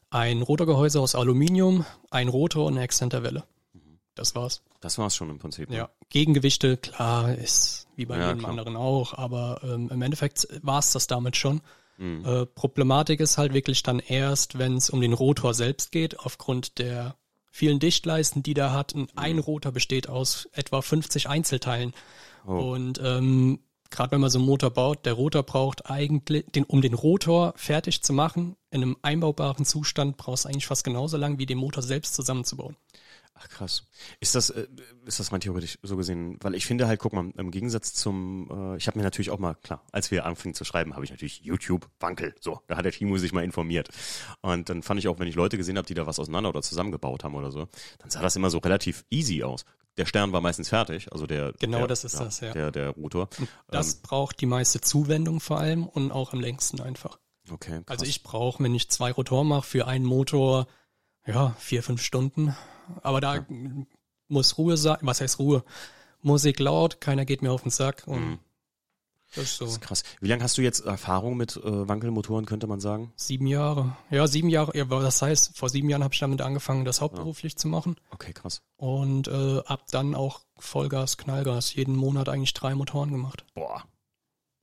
ein 0.09 0.41
Rotorgehäuse 0.41 0.99
aus 1.01 1.15
Aluminium, 1.15 1.85
ein 2.11 2.29
Rotor 2.29 2.65
und 2.65 2.73
eine 2.73 2.83
Exzenterwelle. 2.83 3.43
Mhm. 3.73 3.99
Das 4.15 4.35
war's. 4.35 4.61
Das 4.79 4.97
war's 4.97 5.15
schon 5.15 5.29
im 5.29 5.39
Prinzip. 5.39 5.69
ne? 5.69 5.75
Ja, 5.77 5.89
Gegengewichte, 6.09 6.77
klar, 6.77 7.33
ist 7.35 7.87
wie 7.95 8.05
bei 8.05 8.17
Ja, 8.17 8.27
jedem 8.27 8.39
klar. 8.39 8.51
anderen 8.51 8.75
auch, 8.77 9.13
aber 9.13 9.59
ähm, 9.63 9.89
im 9.91 10.01
Endeffekt 10.01 10.47
war's 10.61 10.93
das 10.93 11.07
damit 11.07 11.35
schon. 11.35 11.61
Mhm. 11.97 12.23
Äh, 12.25 12.45
Problematik 12.45 13.19
ist 13.19 13.37
halt 13.37 13.53
wirklich 13.53 13.83
dann 13.83 13.99
erst, 13.99 14.57
wenn 14.59 14.77
es 14.77 14.89
um 14.89 15.01
den 15.01 15.13
Rotor 15.13 15.53
selbst 15.53 15.91
geht, 15.91 16.19
aufgrund 16.19 16.77
der 16.77 17.15
vielen 17.57 17.79
Dichtleisten, 17.79 18.43
die 18.43 18.53
der 18.53 18.71
hat. 18.71 18.93
Und 18.93 19.11
ein 19.15 19.39
Rotor 19.39 19.71
besteht 19.71 20.07
aus 20.07 20.47
etwa 20.53 20.81
50 20.81 21.27
Einzelteilen. 21.27 21.93
Oh. 22.45 22.51
Und 22.51 23.01
ähm, 23.03 23.59
gerade 23.89 24.11
wenn 24.11 24.21
man 24.21 24.29
so 24.29 24.37
einen 24.37 24.47
Motor 24.47 24.69
baut, 24.69 25.05
der 25.05 25.13
Rotor 25.13 25.41
braucht 25.41 25.89
eigentlich, 25.89 26.45
den, 26.51 26.65
um 26.65 26.81
den 26.81 26.93
Rotor 26.93 27.53
fertig 27.55 28.03
zu 28.03 28.13
machen, 28.13 28.55
in 28.69 28.83
einem 28.83 28.97
einbaubaren 29.01 29.65
Zustand, 29.65 30.17
brauchst 30.17 30.45
du 30.45 30.49
eigentlich 30.49 30.67
fast 30.67 30.83
genauso 30.83 31.17
lang, 31.17 31.39
wie 31.39 31.47
den 31.47 31.57
Motor 31.57 31.81
selbst 31.81 32.13
zusammenzubauen. 32.13 32.75
Ach 33.39 33.49
krass. 33.49 33.83
Ist 34.19 34.35
das, 34.35 34.49
äh, 34.49 34.67
ist 35.05 35.19
das 35.19 35.31
rein 35.31 35.41
theoretisch 35.41 35.77
so 35.83 35.95
gesehen? 35.95 36.37
Weil 36.41 36.55
ich 36.55 36.65
finde 36.65 36.87
halt, 36.87 36.99
guck 36.99 37.13
mal, 37.13 37.31
im 37.37 37.51
Gegensatz 37.51 37.93
zum, 37.93 38.49
äh, 38.51 38.77
ich 38.77 38.87
habe 38.87 38.97
mir 38.97 39.03
natürlich 39.03 39.29
auch 39.29 39.39
mal, 39.39 39.55
klar, 39.55 39.83
als 39.91 40.09
wir 40.11 40.25
anfingen 40.25 40.55
zu 40.55 40.63
schreiben, 40.63 40.93
habe 40.93 41.05
ich 41.05 41.11
natürlich 41.11 41.41
YouTube, 41.41 41.87
Wankel, 41.99 42.33
so, 42.39 42.61
da 42.67 42.77
hat 42.77 42.85
der 42.85 42.91
Timo 42.91 43.17
sich 43.17 43.33
mal 43.33 43.43
informiert. 43.43 43.89
Und 44.41 44.69
dann 44.69 44.81
fand 44.81 44.99
ich 44.99 45.07
auch, 45.07 45.19
wenn 45.19 45.27
ich 45.27 45.35
Leute 45.35 45.57
gesehen 45.57 45.77
habe, 45.77 45.87
die 45.87 45.93
da 45.93 46.07
was 46.07 46.19
auseinander 46.19 46.49
oder 46.49 46.61
zusammengebaut 46.61 47.23
haben 47.23 47.35
oder 47.35 47.51
so, 47.51 47.67
dann 47.99 48.09
sah 48.09 48.21
das 48.21 48.35
immer 48.35 48.49
so 48.49 48.57
relativ 48.57 49.05
easy 49.09 49.43
aus. 49.43 49.65
Der 49.97 50.05
Stern 50.05 50.31
war 50.31 50.41
meistens 50.41 50.69
fertig, 50.69 51.11
also 51.11 51.25
der 51.25 51.53
Genau, 51.59 51.79
der, 51.79 51.87
das 51.87 52.03
ist 52.03 52.19
das, 52.19 52.39
ja. 52.39 52.53
Der, 52.53 52.71
der 52.71 52.89
Rotor. 52.91 53.29
Das 53.67 53.95
braucht 53.95 54.39
die 54.41 54.45
meiste 54.45 54.79
Zuwendung 54.79 55.39
vor 55.39 55.59
allem 55.59 55.87
und 55.87 56.11
auch 56.11 56.33
am 56.33 56.39
längsten 56.39 56.81
einfach. 56.81 57.17
Okay, 57.49 57.77
krass. 57.77 57.83
Also 57.87 58.05
ich 58.05 58.21
brauche, 58.23 58.63
wenn 58.63 58.75
ich 58.75 58.89
zwei 58.89 59.11
Rotoren 59.11 59.47
mache, 59.47 59.65
für 59.65 59.87
einen 59.87 60.05
Motor, 60.05 60.67
ja, 61.25 61.55
vier, 61.57 61.81
fünf 61.81 62.01
Stunden. 62.01 62.55
Aber 63.03 63.21
da 63.21 63.45
muss 64.27 64.57
Ruhe 64.57 64.77
sein. 64.77 64.97
Was 65.01 65.21
heißt 65.21 65.39
Ruhe? 65.39 65.63
Musik 66.21 66.59
laut, 66.59 66.99
keiner 66.99 67.25
geht 67.25 67.41
mir 67.41 67.51
auf 67.51 67.61
den 67.61 67.71
Sack 67.71 68.03
und 68.07 68.19
Mhm. 68.31 68.39
das 69.35 69.43
ist 69.45 69.57
so. 69.57 69.65
Das 69.65 69.73
ist 69.75 69.81
krass. 69.81 70.03
Wie 70.19 70.27
lange 70.27 70.43
hast 70.43 70.57
du 70.57 70.61
jetzt 70.61 70.83
Erfahrung 70.85 71.37
mit 71.37 71.55
äh, 71.57 71.87
Wankelmotoren, 71.87 72.45
könnte 72.45 72.65
man 72.67 72.79
sagen? 72.79 73.13
Sieben 73.15 73.45
Jahre. 73.47 73.95
Ja, 74.09 74.27
sieben 74.27 74.49
Jahre. 74.49 74.75
Ja, 74.77 74.85
das 74.85 75.21
heißt, 75.21 75.55
vor 75.57 75.69
sieben 75.69 75.89
Jahren 75.89 76.03
habe 76.03 76.13
ich 76.13 76.19
damit 76.19 76.41
angefangen, 76.41 76.85
das 76.85 77.01
hauptberuflich 77.01 77.55
zu 77.57 77.67
machen. 77.67 77.95
Okay, 78.09 78.33
krass. 78.33 78.61
Und 78.77 79.27
äh, 79.27 79.59
ab 79.65 79.83
dann 79.91 80.15
auch 80.15 80.41
Vollgas, 80.57 81.17
Knallgas. 81.17 81.73
Jeden 81.75 81.95
Monat 81.95 82.27
eigentlich 82.29 82.53
drei 82.53 82.73
Motoren 82.75 83.11
gemacht. 83.11 83.45
Boah. 83.53 83.83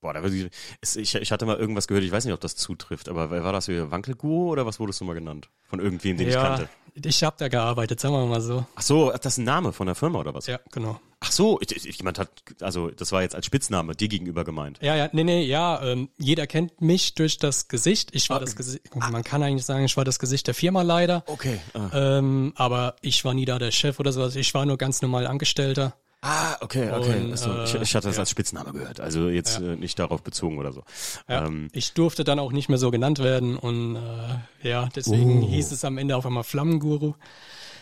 Boah, 0.05 0.13
da 0.13 0.23
würde 0.23 0.37
ich, 0.83 0.97
ich, 0.97 1.15
ich 1.15 1.33
hatte 1.33 1.47
mal 1.47 1.57
irgendwas 1.57 1.89
gehört, 1.89 2.05
ich 2.05 2.13
weiß 2.13 2.27
nicht, 2.27 2.35
ob 2.35 2.41
das 2.41 2.57
zutrifft, 2.57 3.09
aber 3.09 3.31
war 3.31 3.53
das 3.55 3.65
hier? 3.65 3.91
Wankelguru 3.91 4.51
oder 4.51 4.67
was 4.67 4.79
wurdest 4.79 5.01
du 5.01 5.07
mal 5.07 5.15
genannt? 5.15 5.49
Von 5.67 5.81
irgendwem, 5.81 6.19
den 6.19 6.29
ich 6.29 6.35
kannte. 6.35 6.69
ich 6.95 7.25
habe 7.25 7.37
da 7.39 7.49
gearbeitet, 7.49 8.01
sagen 8.01 8.13
wir 8.13 8.27
mal 8.27 8.43
so. 8.43 8.67
Ach 8.75 8.83
so, 8.83 9.11
das 9.13 9.25
ist 9.25 9.39
ein 9.39 9.45
Name 9.45 9.73
von 9.73 9.87
der 9.87 9.95
Firma 9.95 10.19
oder 10.21 10.35
was? 10.35 10.47
Ja, 10.47 10.61
genau. 10.71 11.01
Ach 11.21 11.33
so, 11.33 11.59
jemand 11.63 12.19
hat, 12.19 12.29
also 12.61 12.91
das 12.91 13.13
war 13.13 13.23
jetzt 13.23 13.35
als 13.35 13.47
Spitzname 13.47 13.97
dir 13.97 14.09
gegenüber 14.09 14.45
gemeint. 14.45 14.79
Ja, 14.83 14.95
ja, 14.95 15.09
nee, 15.13 15.25
nee, 15.25 15.43
ja, 15.45 15.83
ähm, 15.83 16.11
jeder 16.19 16.47
kennt 16.47 16.83
mich 16.83 17.15
durch 17.15 17.39
das 17.39 17.69
Gesicht. 17.69 18.11
Ich 18.15 18.29
war 18.29 18.37
Ah. 18.37 18.41
das 18.41 18.57
Gesicht, 18.57 18.95
man 18.95 19.25
kann 19.25 19.43
eigentlich 19.43 19.65
sagen, 19.65 19.87
ich 19.87 19.97
war 19.97 20.05
das 20.05 20.19
Gesicht 20.19 20.47
der 20.49 20.55
Firma 20.55 20.83
leider. 20.83 21.25
Okay. 21.29 21.61
Ah, 21.73 22.19
Ähm, 22.19 22.53
aber 22.57 22.97
ich 23.01 23.25
war 23.25 23.33
nie 23.33 23.47
da 23.47 23.59
der 23.59 23.71
Chef 23.71 23.99
oder 24.01 24.13
sowas. 24.13 24.37
Ich 24.37 24.53
war 24.53 24.67
nur 24.67 24.77
ganz 24.77 25.01
normal 25.01 25.27
Angestellter. 25.27 25.95
Ah 26.25 26.57
okay, 26.61 26.91
okay. 26.91 27.21
Und, 27.25 27.33
Achso, 27.33 27.63
ich, 27.65 27.75
äh, 27.75 27.83
ich 27.83 27.95
hatte 27.95 28.09
das 28.09 28.17
ja. 28.17 28.21
als 28.23 28.31
Spitzname 28.31 28.73
gehört, 28.73 29.01
also 29.01 29.29
jetzt 29.29 29.61
äh, 29.61 29.77
nicht 29.77 29.99
darauf 29.99 30.23
bezogen 30.23 30.59
oder 30.59 30.73
so. 30.73 30.83
Ja. 31.29 31.47
Ähm, 31.47 31.69
ich 31.73 31.93
durfte 31.93 32.25
dann 32.25 32.39
auch 32.39 32.53
nicht 32.53 32.69
mehr 32.69 32.79
so 32.79 32.91
genannt 32.91 33.19
werden 33.21 33.57
und 33.57 33.97
äh, 33.97 34.69
ja, 34.69 34.89
deswegen 34.95 35.43
Oh. 35.45 35.49
hieß 35.49 35.73
es 35.73 35.85
am 35.85 35.99
Ende 35.99 36.17
auf 36.17 36.27
einmal 36.27 36.45
Flammenguru 36.45 37.15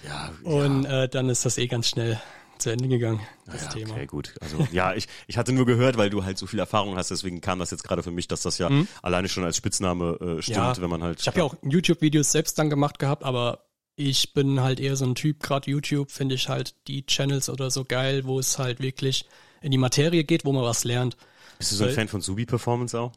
ja, 0.07 0.31
und 0.43 0.85
äh, 0.85 1.09
dann 1.09 1.29
ist 1.29 1.45
das 1.45 1.59
eh 1.59 1.67
ganz 1.69 1.89
schnell 1.89 2.21
zu 2.59 2.71
Ende 2.71 2.87
gegangen, 2.89 3.21
das 3.47 3.63
ja, 3.65 3.69
Thema. 3.71 3.95
okay, 3.95 4.07
gut. 4.07 4.35
Also 4.41 4.67
ja, 4.73 4.95
ich, 4.95 5.09
ich 5.27 5.37
hatte 5.37 5.53
nur 5.53 5.67
gehört, 5.67 5.97
weil 5.97 6.11
du 6.11 6.25
halt 6.25 6.39
so 6.39 6.47
viel 6.47 6.59
Erfahrung 6.61 6.97
hast, 6.97 7.11
deswegen 7.11 7.41
kam 7.41 7.59
das 7.59 7.71
jetzt 7.73 7.83
gerade 7.83 8.03
für 8.05 8.13
mich, 8.13 8.29
dass 8.29 8.43
das 8.43 8.59
ja 8.59 8.71
alleine 9.03 9.29
schon 9.29 9.45
als 9.45 9.57
Spitzname 9.57 10.13
äh, 10.39 10.43
stimmt, 10.43 10.59
Mhm. 10.59 10.63
Ja, 10.63 10.81
wenn 10.81 10.91
man 10.91 11.03
halt. 11.03 11.21
Ich 11.21 11.27
habe 11.27 11.39
ja 11.39 11.45
auch 11.45 11.57
YouTube-Videos 11.63 12.31
selbst 12.31 12.59
dann 12.59 12.71
gemacht 12.71 12.99
gehabt, 13.01 13.25
aber 13.25 13.65
ich 13.97 14.33
bin 14.33 14.61
halt 14.61 14.81
eher 14.81 14.97
so 14.97 15.05
ein 15.05 15.15
Typ, 15.15 15.43
gerade 15.43 15.71
YouTube 15.71 16.11
finde 16.11 16.35
ich 16.35 16.49
halt 16.49 16.75
die 16.89 17.05
Channels 17.07 17.49
oder 17.49 17.71
so 17.71 17.85
geil, 17.85 18.25
wo 18.25 18.39
es 18.39 18.59
halt 18.59 18.81
wirklich 18.81 19.27
in 19.61 19.71
die 19.71 19.79
Materie 19.79 20.25
geht, 20.25 20.45
wo 20.45 20.53
man 20.53 20.63
was 20.65 20.85
lernt. 20.85 21.17
Bist 21.59 21.73
du 21.73 21.77
so 21.77 21.85
ein 21.85 21.89
weil- 21.89 21.95
Fan 21.95 22.09
von 22.09 22.21
Subi 22.21 22.47
Performance 22.47 22.99
auch? 22.99 23.13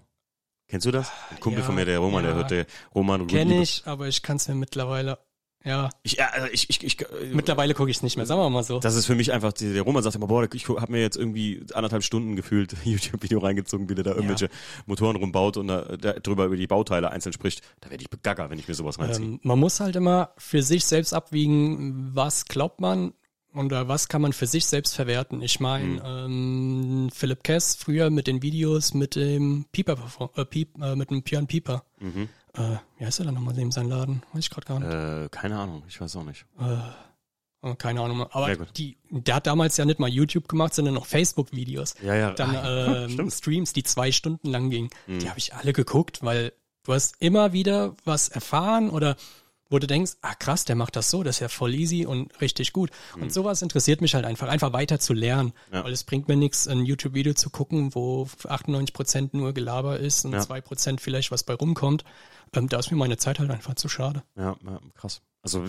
Kennst 0.67 0.85
du 0.87 0.91
das? 0.91 1.11
Ein 1.29 1.39
Kumpel 1.39 1.59
Ja, 1.61 1.65
von 1.65 1.75
mir, 1.75 1.85
der 1.85 1.99
Roman, 1.99 2.23
der 2.23 2.31
ja. 2.31 2.37
hört 2.37 2.51
der 2.51 2.65
Roman 2.93 3.27
Kenne 3.27 3.61
ich, 3.61 3.83
aber 3.85 4.07
ich 4.07 4.23
kann 4.23 4.37
es 4.37 4.47
mir 4.47 4.55
mittlerweile, 4.55 5.19
ja, 5.65 5.89
Ich, 6.03 6.13
ja, 6.13 6.27
also 6.27 6.47
ich, 6.51 6.69
ich, 6.69 6.83
ich, 6.83 7.01
äh, 7.01 7.05
mittlerweile 7.33 7.73
gucke 7.73 7.89
ich 7.89 7.97
es 7.97 8.03
nicht 8.03 8.17
mehr, 8.17 8.25
sagen 8.27 8.39
wir 8.39 8.49
mal 8.49 8.63
so. 8.63 8.79
das 8.79 8.95
ist 8.95 9.07
für 9.07 9.15
mich 9.15 9.33
einfach, 9.33 9.51
der 9.51 9.81
Roman 9.81 10.03
sagt 10.03 10.15
immer, 10.15 10.27
boah, 10.27 10.47
ich 10.53 10.67
habe 10.69 10.91
mir 10.91 11.01
jetzt 11.01 11.17
irgendwie 11.17 11.65
anderthalb 11.73 12.03
Stunden 12.03 12.35
gefühlt 12.35 12.75
YouTube-Video 12.83 13.39
reingezogen, 13.39 13.89
wie 13.89 13.95
der 13.95 14.03
da 14.03 14.11
irgendwelche 14.11 14.49
Motoren 14.85 15.15
rumbaut 15.15 15.57
und 15.57 15.67
da, 15.67 15.81
da 15.97 16.13
drüber 16.13 16.45
über 16.45 16.55
die 16.55 16.67
Bauteile 16.67 17.09
einzeln 17.09 17.33
spricht. 17.33 17.61
Da 17.81 17.89
werde 17.89 18.03
ich 18.03 18.09
begagger, 18.09 18.49
wenn 18.51 18.59
ich 18.59 18.67
mir 18.67 18.75
sowas 18.75 18.99
reinziehe. 18.99 19.25
Ähm, 19.25 19.39
man 19.41 19.59
muss 19.59 19.79
halt 19.79 19.95
immer 19.95 20.29
für 20.37 20.61
sich 20.61 20.85
selbst 20.85 21.13
abwiegen, 21.13 22.11
was 22.13 22.45
glaubt 22.45 22.79
man 22.79 23.13
oder 23.55 23.87
was 23.87 24.07
kann 24.07 24.21
man 24.21 24.33
für 24.33 24.47
sich 24.47 24.65
selbst 24.65 24.95
verwerten. 24.95 25.41
Ich 25.41 25.59
meine, 25.59 26.01
ähm, 26.05 27.09
Philipp 27.13 27.43
Kess 27.43 27.75
früher 27.75 28.09
mit 28.09 28.27
den 28.27 28.41
Videos 28.41 28.93
mit 28.93 29.15
dem 29.15 29.65
Pieper, 29.71 29.97
äh, 30.35 30.45
Piep, 30.45 30.77
äh, 30.81 30.95
mit 30.95 31.09
dem 31.09 31.23
Björn 31.23 31.47
Pieper. 31.47 31.83
Mhm. 31.99 32.29
Äh, 32.55 32.77
wie 32.97 33.05
heißt 33.05 33.19
er 33.19 33.25
dann 33.25 33.35
nochmal 33.35 33.53
neben 33.53 33.71
seinem 33.71 33.89
Laden? 33.89 34.23
Weiß 34.33 34.45
ich 34.45 34.49
gerade 34.49 34.67
gar 34.67 34.79
nicht. 34.79 34.91
Äh, 34.91 35.29
keine 35.29 35.57
Ahnung, 35.57 35.83
ich 35.87 35.99
weiß 35.99 36.15
auch 36.15 36.23
nicht. 36.23 36.45
Äh, 36.59 37.75
keine 37.75 38.01
Ahnung. 38.01 38.27
Aber 38.31 38.49
Ja, 38.49 38.65
die, 38.77 38.97
der 39.09 39.35
hat 39.35 39.47
damals 39.47 39.77
ja 39.77 39.85
nicht 39.85 39.99
mal 39.99 40.09
YouTube 40.09 40.47
gemacht, 40.47 40.73
sondern 40.73 40.93
noch 40.93 41.07
Facebook-Videos. 41.07 41.95
Ja, 42.03 42.15
ja. 42.15 42.31
Dann 42.31 42.55
ah, 42.55 43.05
ähm. 43.05 43.15
Mhm. 43.17 43.31
Streams, 43.31 43.73
die 43.73 43.83
zwei 43.83 44.11
Stunden 44.11 44.49
lang 44.49 44.69
gingen. 44.69 44.89
Die 45.07 45.27
habe 45.27 45.39
ich 45.39 45.53
alle 45.55 45.73
geguckt, 45.73 46.23
weil 46.23 46.53
du 46.83 46.93
hast 46.93 47.15
immer 47.19 47.53
wieder 47.53 47.95
was 48.05 48.29
erfahren 48.29 48.89
oder 48.89 49.15
wo 49.69 49.79
du 49.79 49.87
denkst, 49.87 50.13
ah 50.21 50.35
krass, 50.35 50.65
der 50.65 50.75
macht 50.75 50.95
das 50.95 51.09
so, 51.09 51.23
das 51.23 51.37
ist 51.37 51.39
ja 51.39 51.47
voll 51.47 51.73
easy 51.73 52.05
und 52.05 52.39
richtig 52.41 52.71
gut. 52.73 52.91
Und 53.19 53.33
sowas 53.33 53.61
interessiert 53.61 54.01
mich 54.01 54.13
halt 54.13 54.25
einfach, 54.25 54.47
einfach 54.47 54.73
weiter 54.73 54.99
zu 54.99 55.13
lernen. 55.13 55.53
Mhm. 55.69 55.75
Ja. 55.75 55.83
Weil 55.83 55.93
es 55.93 56.03
bringt 56.03 56.27
mir 56.27 56.35
nichts, 56.35 56.67
ein 56.67 56.85
YouTube-Video 56.85 57.33
zu 57.33 57.49
gucken, 57.49 57.95
wo 57.95 58.23
98% 58.43 59.29
nur 59.33 59.53
Gelaber 59.53 59.99
ist 59.99 60.25
und 60.25 60.33
Ja. 60.33 60.39
2% 60.39 60.99
vielleicht 60.99 61.31
was 61.31 61.43
bei 61.43 61.53
rumkommt. 61.53 62.03
Ähm, 62.53 62.69
da 62.69 62.77
ist 62.79 62.91
mir 62.91 62.97
meine 62.97 63.17
Zeit 63.17 63.39
halt 63.39 63.49
einfach 63.51 63.75
zu 63.75 63.89
schade. 63.89 64.23
Ja, 64.35 64.55
ja, 64.65 64.79
krass. 64.93 65.21
Also 65.41 65.65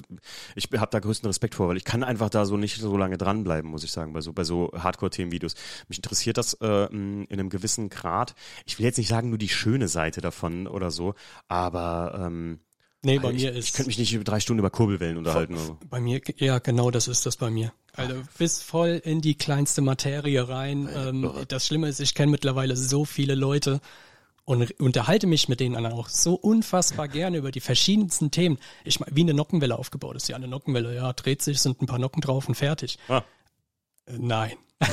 ich 0.55 0.69
habe 0.75 0.91
da 0.91 1.01
größten 1.01 1.27
Respekt 1.27 1.55
vor, 1.55 1.69
weil 1.69 1.77
ich 1.77 1.85
kann 1.85 2.03
einfach 2.03 2.31
da 2.31 2.47
so 2.47 2.57
nicht 2.57 2.77
so 2.81 2.97
lange 2.97 3.19
dranbleiben, 3.19 3.71
muss 3.71 3.85
ich 3.85 3.93
sagen, 3.93 4.15
bei 4.15 4.23
so 4.23 4.33
bei 4.33 4.43
so 4.43 4.73
Hardcore-Themenvideos. 4.75 5.55
Mich 5.89 5.99
interessiert 5.99 6.39
das 6.39 6.55
äh, 6.63 6.87
in 6.87 7.27
einem 7.31 7.51
gewissen 7.51 7.91
Grad. 7.91 8.35
Ich 8.65 8.79
will 8.79 8.87
jetzt 8.87 8.97
nicht 8.97 9.09
sagen 9.09 9.29
nur 9.29 9.37
die 9.39 9.51
schöne 9.51 9.89
Seite 9.89 10.23
davon 10.23 10.67
oder 10.67 10.91
so, 10.91 11.15
aber 11.49 12.19
ähm, 12.27 12.61
Nee, 13.07 13.19
bei 13.21 13.31
ich, 13.31 13.43
mir 13.43 13.53
ich 13.53 13.59
ist 13.59 13.75
könnte 13.75 13.89
mich 13.89 13.99
nicht 13.99 14.13
über 14.13 14.25
drei 14.25 14.41
Stunden 14.41 14.59
über 14.59 14.71
Kurbelwellen 14.71 15.17
unterhalten. 15.17 15.57
so. 15.57 15.79
Bei 15.89 16.01
mir, 16.01 16.21
ja, 16.39 16.59
genau, 16.59 16.91
das 16.91 17.09
ist 17.09 17.25
das 17.25 17.37
bei 17.37 17.51
mir. 17.51 17.73
Also 17.95 18.15
bis 18.37 18.61
voll 18.61 19.01
in 19.05 19.21
die 19.21 19.37
kleinste 19.37 19.81
Materie 19.81 20.49
rein. 20.49 20.89
Ähm, 20.95 21.31
das 21.49 21.67
Schlimme 21.67 21.89
ist, 21.89 22.01
ich 22.01 22.15
kenne 22.15 22.33
mittlerweile 22.33 22.77
so 22.77 23.05
viele 23.05 23.35
Leute 23.35 23.81
und 24.45 24.79
unterhalte 24.81 25.27
mich 25.27 25.49
mit 25.49 25.61
denen 25.61 25.87
auch 25.87 26.09
so 26.09 26.35
unfassbar 26.35 27.09
gerne 27.09 27.39
über 27.39 27.51
die 27.51 27.61
verschiedensten 27.61 28.31
Themen. 28.31 28.59
Ich 28.85 29.01
meine, 29.01 29.15
wie 29.15 29.23
eine 29.23 29.35
Nockenwelle 29.35 29.79
aufgebaut 29.79 30.17
ist. 30.17 30.29
Ja, 30.29 30.37
eine 30.37 30.49
Nockenwelle, 30.49 30.95
ja, 30.95 31.13
dreht 31.13 31.43
sich, 31.43 31.61
sind 31.61 31.83
ein 31.83 31.87
paar 31.87 31.99
Nocken 31.99 32.21
drauf 32.21 32.49
und 32.49 32.55
fertig. 32.55 32.99
Ah. 33.09 33.23
Nein. 34.11 34.53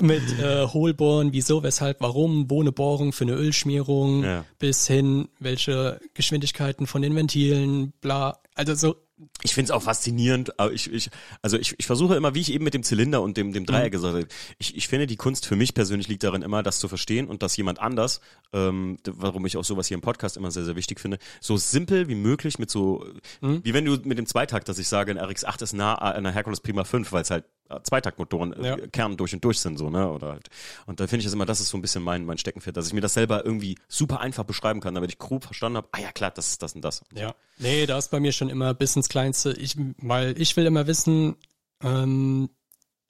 Mit 0.00 0.22
äh, 0.40 0.66
Hohlbohren, 0.66 1.32
wieso, 1.32 1.62
weshalb, 1.62 2.00
warum, 2.00 2.50
wo 2.50 2.60
eine 2.60 2.72
Bohrung 2.72 3.12
für 3.12 3.24
eine 3.24 3.32
Ölschmierung, 3.34 4.24
Ja. 4.24 4.44
bis 4.58 4.86
hin, 4.86 5.28
welche 5.38 6.00
Geschwindigkeiten 6.14 6.86
von 6.86 7.02
den 7.02 7.14
Ventilen, 7.16 7.92
bla. 8.00 8.38
Also 8.54 8.74
so, 8.74 8.96
Ich 9.42 9.54
finde 9.54 9.66
es 9.66 9.70
auch 9.70 9.82
faszinierend, 9.82 10.58
aber 10.58 10.72
ich, 10.72 10.92
ich, 10.92 11.10
also 11.42 11.56
ich, 11.56 11.74
ich 11.78 11.86
versuche 11.86 12.16
immer, 12.16 12.34
wie 12.34 12.40
ich 12.40 12.52
eben 12.52 12.64
mit 12.64 12.74
dem 12.74 12.82
Zylinder 12.82 13.22
und 13.22 13.36
dem, 13.36 13.52
dem 13.52 13.66
Dreieck 13.66 13.92
gesagt 13.92 14.14
habe, 14.14 14.26
ich, 14.58 14.76
ich 14.76 14.88
finde, 14.88 15.06
die 15.06 15.16
Kunst 15.16 15.46
für 15.46 15.54
mich 15.54 15.74
persönlich 15.74 16.08
liegt 16.08 16.24
darin 16.24 16.42
immer, 16.42 16.62
das 16.62 16.78
zu 16.78 16.88
verstehen 16.88 17.28
und 17.28 17.42
dass 17.42 17.56
jemand 17.56 17.80
anders, 17.80 18.20
ähm, 18.52 18.98
warum 19.06 19.46
ich 19.46 19.56
auch 19.56 19.64
sowas 19.64 19.86
hier 19.86 19.96
im 19.96 20.00
Podcast 20.00 20.36
immer 20.36 20.50
sehr, 20.50 20.64
sehr 20.64 20.76
wichtig 20.76 20.98
finde, 20.98 21.18
so 21.40 21.56
simpel 21.56 22.08
wie 22.08 22.14
möglich 22.14 22.58
mit 22.58 22.70
so, 22.70 23.06
wie 23.40 23.74
wenn 23.74 23.84
du 23.84 23.98
mit 24.04 24.18
dem 24.18 24.26
Zweitakt, 24.26 24.68
dass 24.68 24.78
ich 24.78 24.88
sage, 24.88 25.12
ein 25.12 25.18
RX8 25.18 25.62
ist 25.62 25.72
nah 25.72 25.94
an 25.94 26.14
einer 26.14 26.32
Hercules 26.32 26.60
Prima 26.60 26.84
5, 26.84 27.12
weil 27.12 27.22
es 27.22 27.30
halt 27.30 27.44
Zweitaktmotoren 27.84 28.52
äh, 28.52 28.68
Ja. 28.68 28.76
Kern 28.88 29.16
durch 29.16 29.32
und 29.34 29.44
durch 29.44 29.58
sind, 29.60 29.78
so, 29.78 29.88
ne, 29.90 30.10
oder 30.10 30.32
halt. 30.32 30.48
Und 30.86 31.00
da 31.00 31.06
finde 31.06 31.20
ich 31.20 31.24
das 31.24 31.32
immer, 31.32 31.46
das 31.46 31.60
ist 31.60 31.68
so 31.68 31.78
ein 31.78 31.82
bisschen 31.82 32.02
mein, 32.02 32.24
mein 32.24 32.38
Steckenpferd, 32.38 32.76
dass 32.76 32.86
ich 32.86 32.92
mir 32.92 33.00
das 33.00 33.14
selber 33.14 33.44
irgendwie 33.44 33.78
super 33.88 34.20
einfach 34.20 34.44
beschreiben 34.44 34.80
kann, 34.80 34.94
damit 34.94 35.10
ich 35.10 35.18
grob 35.18 35.44
verstanden 35.44 35.78
habe, 35.78 35.88
ah 35.92 36.00
ja, 36.00 36.12
klar, 36.12 36.30
das 36.30 36.48
ist 36.48 36.62
das 36.62 36.74
und 36.74 36.82
das. 36.82 37.02
Ja. 37.14 37.34
Nee, 37.58 37.86
da 37.86 37.96
ist 37.98 38.10
bei 38.10 38.20
mir 38.20 38.32
schon 38.32 38.50
immer 38.50 38.74
bis 38.74 38.94
ins 38.96 39.08
Kleinste. 39.08 39.52
Ich, 39.52 39.76
weil 39.98 40.38
ich 40.40 40.56
will 40.56 40.66
immer 40.66 40.86
wissen, 40.86 41.36
ähm, 41.82 42.50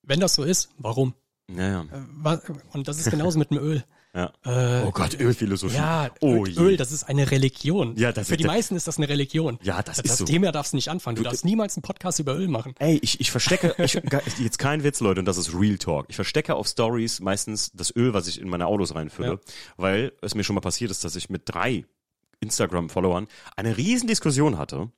wenn 0.03 0.21
das 0.21 0.35
so 0.35 0.45
ist, 0.45 0.71
warum? 0.79 1.15
Ja, 1.51 1.69
ja. 1.69 1.83
Äh, 2.33 2.39
Und 2.73 2.89
das 2.89 2.99
ist 2.99 3.11
genauso 3.11 3.39
mit 3.39 3.51
dem 3.51 3.59
Öl. 3.59 3.85
Ja. 4.15 4.33
Äh, 4.45 4.85
Oh 4.87 4.91
Gott, 4.91 5.19
Ölphilosophie. 5.19 5.75
ja, 5.77 6.11
oh 6.21 6.45
Öl, 6.45 6.49
je. 6.51 6.61
Öl, 6.61 6.77
das 6.77 6.93
ist 6.93 7.05
eine 7.05 7.31
Religion. 7.31 7.97
Ja, 7.97 8.13
das 8.13 8.29
Für 8.29 8.35
ist 8.35 8.41
die 8.41 8.47
meisten 8.47 8.77
ist 8.77 8.87
das 8.87 8.99
eine 8.99 9.09
Religion. 9.09 9.59
Ja, 9.63 9.83
das 9.83 9.97
das 9.97 10.05
ist 10.07 10.19
so. 10.19 10.25
Thema 10.25 10.53
darfst 10.53 10.73
du 10.73 10.77
nicht 10.77 10.89
anfangen. 10.89 11.17
Du, 11.17 11.23
darfst 11.23 11.45
niemals 11.45 11.77
einen 11.77 11.83
Podcast 11.83 12.19
über 12.19 12.37
Öl 12.37 12.49
machen. 12.49 12.75
Ey, 12.79 12.99
ich, 13.03 13.21
ich 13.21 13.31
verstecke, 13.31 13.75
ich, 13.79 13.95
jetzt 14.39 14.59
kein 14.59 14.85
Witz, 14.85 15.01
Leute, 15.01 15.21
und 15.21 15.27
das 15.27 15.39
ist 15.39 15.55
Real 15.55 15.79
Talk. 15.79 16.07
Ich 16.09 16.17
verstecke 16.17 16.55
auf 16.55 16.67
Stories 16.69 17.21
meistens 17.21 17.71
das 17.73 17.95
Öl, 17.97 18.13
was 18.15 18.29
ich 18.29 18.41
in 18.41 18.49
meine 18.49 18.67
Autos 18.67 18.95
reinfülle, 18.95 19.29
Ja. 19.33 19.39
weil 19.77 20.13
es 20.21 20.35
mir 20.35 20.45
schon 20.45 20.55
mal 20.55 20.61
passiert 20.61 20.91
ist, 20.91 21.05
dass 21.05 21.17
ich 21.17 21.31
mit 21.31 21.43
drei 21.47 21.85
Instagram-Followern 22.41 23.29
eine 23.57 23.77
riesen 23.77 24.09
Diskussion 24.09 24.59
hatte. 24.59 24.91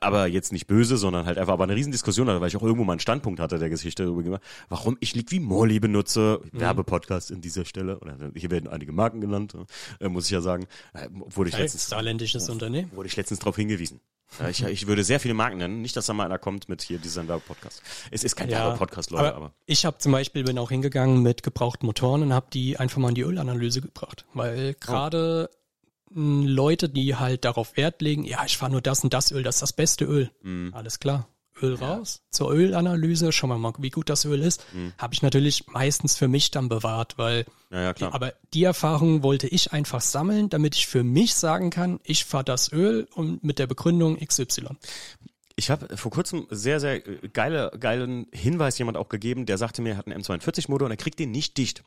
Aber 0.00 0.26
jetzt 0.26 0.52
nicht 0.52 0.66
böse, 0.66 0.96
sondern 0.96 1.26
halt 1.26 1.38
einfach 1.38 1.54
aber 1.54 1.64
eine 1.64 1.74
riesen 1.74 1.92
Diskussion 1.92 2.28
hatte, 2.28 2.40
weil 2.40 2.48
ich 2.48 2.56
auch 2.56 2.62
irgendwo 2.62 2.84
mal 2.84 2.92
einen 2.92 3.00
Standpunkt 3.00 3.40
hatte 3.40 3.58
der 3.58 3.70
Geschichte 3.70 4.04
darüber 4.04 4.22
gemacht, 4.22 4.42
warum 4.68 4.96
ich 5.00 5.14
Liquid 5.14 5.44
Morley 5.44 5.80
benutze. 5.80 6.40
Mhm. 6.52 6.60
Werbepodcast 6.60 7.30
in 7.30 7.40
dieser 7.40 7.64
Stelle. 7.64 7.98
Oder 7.98 8.16
hier 8.34 8.50
werden 8.50 8.68
einige 8.68 8.92
Marken 8.92 9.20
genannt, 9.20 9.56
äh, 10.00 10.08
muss 10.08 10.26
ich 10.26 10.30
ja 10.30 10.40
sagen. 10.40 10.66
Äh, 10.94 11.08
wurde 11.10 11.50
ich 11.50 11.58
letztens 11.58 11.88
saarländisches 11.88 12.48
Unternehmen. 12.48 12.90
wurde 12.94 13.08
ich 13.08 13.16
letztens 13.16 13.40
darauf 13.40 13.56
hingewiesen. 13.56 14.00
Ja, 14.40 14.48
ich, 14.48 14.62
ich 14.62 14.86
würde 14.86 15.04
sehr 15.04 15.20
viele 15.20 15.34
Marken 15.34 15.58
nennen. 15.58 15.82
Nicht, 15.82 15.96
dass 15.96 16.06
da 16.06 16.12
mal 16.12 16.24
einer 16.24 16.38
kommt 16.38 16.68
mit 16.68 16.82
hier 16.82 16.98
diesem 16.98 17.26
Podcast. 17.26 17.82
Es 18.10 18.24
ist 18.24 18.36
kein 18.36 18.50
ja, 18.50 18.70
Podcast, 18.70 19.10
Leute, 19.10 19.28
aber, 19.28 19.36
aber. 19.36 19.54
Ich 19.66 19.86
habe 19.86 19.98
zum 19.98 20.12
Beispiel 20.12 20.44
bin 20.44 20.58
auch 20.58 20.70
hingegangen 20.70 21.22
mit 21.22 21.42
gebrauchten 21.42 21.86
Motoren 21.86 22.22
und 22.22 22.32
habe 22.32 22.46
die 22.52 22.76
einfach 22.76 22.98
mal 22.98 23.10
in 23.10 23.14
die 23.14 23.22
Ölanalyse 23.22 23.80
gebracht. 23.80 24.26
Weil 24.34 24.74
gerade 24.74 25.48
oh. 25.50 25.56
Leute, 26.10 26.88
die 26.88 27.16
halt 27.16 27.44
darauf 27.44 27.76
Wert 27.76 28.00
legen, 28.00 28.24
ja, 28.24 28.44
ich 28.44 28.56
fahre 28.56 28.72
nur 28.72 28.80
das 28.80 29.02
und 29.04 29.12
das 29.12 29.32
Öl, 29.32 29.42
das 29.42 29.56
ist 29.56 29.62
das 29.62 29.72
beste 29.72 30.04
Öl. 30.04 30.30
Mhm. 30.42 30.72
Alles 30.74 30.98
klar. 30.98 31.28
Öl 31.62 31.78
ja. 31.80 31.86
raus, 31.86 32.22
zur 32.30 32.52
Ölanalyse, 32.52 33.32
schauen 33.32 33.50
wir 33.50 33.58
mal, 33.58 33.72
wie 33.78 33.90
gut 33.90 34.10
das 34.10 34.24
Öl 34.24 34.42
ist, 34.42 34.64
mhm. 34.74 34.92
habe 34.98 35.14
ich 35.14 35.22
natürlich 35.22 35.66
meistens 35.68 36.16
für 36.16 36.28
mich 36.28 36.50
dann 36.50 36.68
bewahrt, 36.68 37.16
weil 37.18 37.46
ja, 37.70 37.82
ja, 37.82 37.92
die, 37.92 38.04
aber 38.04 38.34
die 38.52 38.64
Erfahrung 38.64 39.22
wollte 39.22 39.48
ich 39.48 39.72
einfach 39.72 40.00
sammeln, 40.00 40.50
damit 40.50 40.76
ich 40.76 40.86
für 40.86 41.02
mich 41.02 41.34
sagen 41.34 41.70
kann, 41.70 42.00
ich 42.04 42.24
fahre 42.24 42.44
das 42.44 42.72
Öl 42.72 43.08
und 43.14 43.42
mit 43.42 43.58
der 43.58 43.66
Begründung 43.66 44.18
XY. 44.18 44.68
Ich 45.56 45.70
habe 45.70 45.96
vor 45.96 46.10
kurzem 46.10 46.46
sehr, 46.50 46.80
sehr 46.80 47.00
geile, 47.00 47.72
geilen 47.80 48.26
Hinweis 48.32 48.76
jemand 48.78 48.98
auch 48.98 49.08
gegeben, 49.08 49.46
der 49.46 49.56
sagte 49.56 49.80
mir, 49.80 49.94
er 49.94 49.96
hat 49.96 50.06
einen 50.06 50.22
M42-Motor 50.22 50.84
und 50.84 50.92
er 50.92 50.98
kriegt 50.98 51.18
den 51.18 51.30
nicht 51.30 51.56
dicht. 51.56 51.82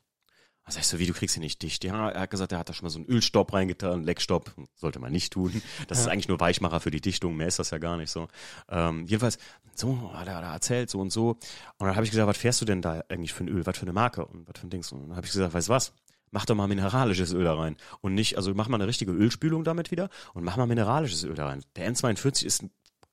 Was 0.70 0.78
heißt 0.78 0.92
so, 0.92 1.00
wie 1.00 1.08
du 1.08 1.14
kriegst 1.14 1.36
ihn 1.36 1.42
nicht 1.42 1.64
dicht? 1.64 1.84
Ja, 1.84 2.12
er 2.12 2.22
hat 2.22 2.30
gesagt, 2.30 2.52
er 2.52 2.60
hat 2.60 2.70
da 2.70 2.74
schon 2.74 2.86
mal 2.86 2.92
so 2.92 3.00
einen 3.00 3.08
Ölstopp 3.08 3.54
reingetan, 3.54 4.04
Leckstopp, 4.04 4.54
sollte 4.76 5.00
man 5.00 5.12
nicht 5.12 5.34
tun. 5.34 5.64
Das 5.88 5.98
ja. 5.98 6.04
ist 6.04 6.12
eigentlich 6.12 6.28
nur 6.28 6.40
Weichmacher 6.40 6.80
für 6.80 6.92
die 6.92 7.02
Dichtung, 7.02 7.36
mehr 7.36 7.48
ist 7.48 7.58
das 7.58 7.72
ja 7.72 7.80
gar 7.80 7.98
nicht 7.98 8.12
so. 8.12 8.28
Ähm, 8.70 9.08
jedenfalls, 9.08 9.40
so 9.74 10.14
hat 10.14 10.28
er 10.28 10.42
da 10.42 10.54
erzählt, 10.54 10.92
so 10.92 11.00
und 11.00 11.10
so. 11.10 11.30
Und 11.30 11.88
dann 11.88 11.96
habe 11.96 12.06
ich 12.06 12.12
gesagt, 12.12 12.28
was 12.28 12.38
fährst 12.38 12.62
du 12.62 12.66
denn 12.66 12.84
da 12.84 13.04
eigentlich 13.10 13.34
für 13.34 13.46
ein 13.46 13.48
Öl? 13.48 13.66
Was 13.66 13.80
für 13.80 13.82
eine 13.82 13.94
Marke 13.94 14.24
und 14.24 14.48
was 14.48 14.60
für 14.60 14.68
ein 14.68 14.70
Dings? 14.70 14.92
Und 14.92 15.10
dann 15.10 15.16
habe 15.16 15.26
ich 15.26 15.34
gesagt, 15.34 15.56
weißt 15.56 15.70
du 15.70 15.74
was? 15.74 15.92
Mach 16.30 16.46
doch 16.46 16.54
mal 16.54 16.68
mineralisches 16.68 17.34
Öl 17.34 17.46
da 17.46 17.56
rein. 17.56 17.76
Und 18.02 18.14
nicht, 18.14 18.38
also 18.38 18.54
mach 18.54 18.68
mal 18.68 18.78
eine 18.78 18.86
richtige 18.86 19.12
Ölspülung 19.12 19.64
damit 19.64 19.90
wieder 19.90 20.10
und 20.36 20.44
mach 20.44 20.56
mal 20.56 20.68
mineralisches 20.68 21.24
Öl 21.24 21.34
da 21.34 21.48
rein. 21.48 21.64
Der 21.78 21.92
N42 21.92 22.46
ist 22.46 22.62
ein 22.62 22.70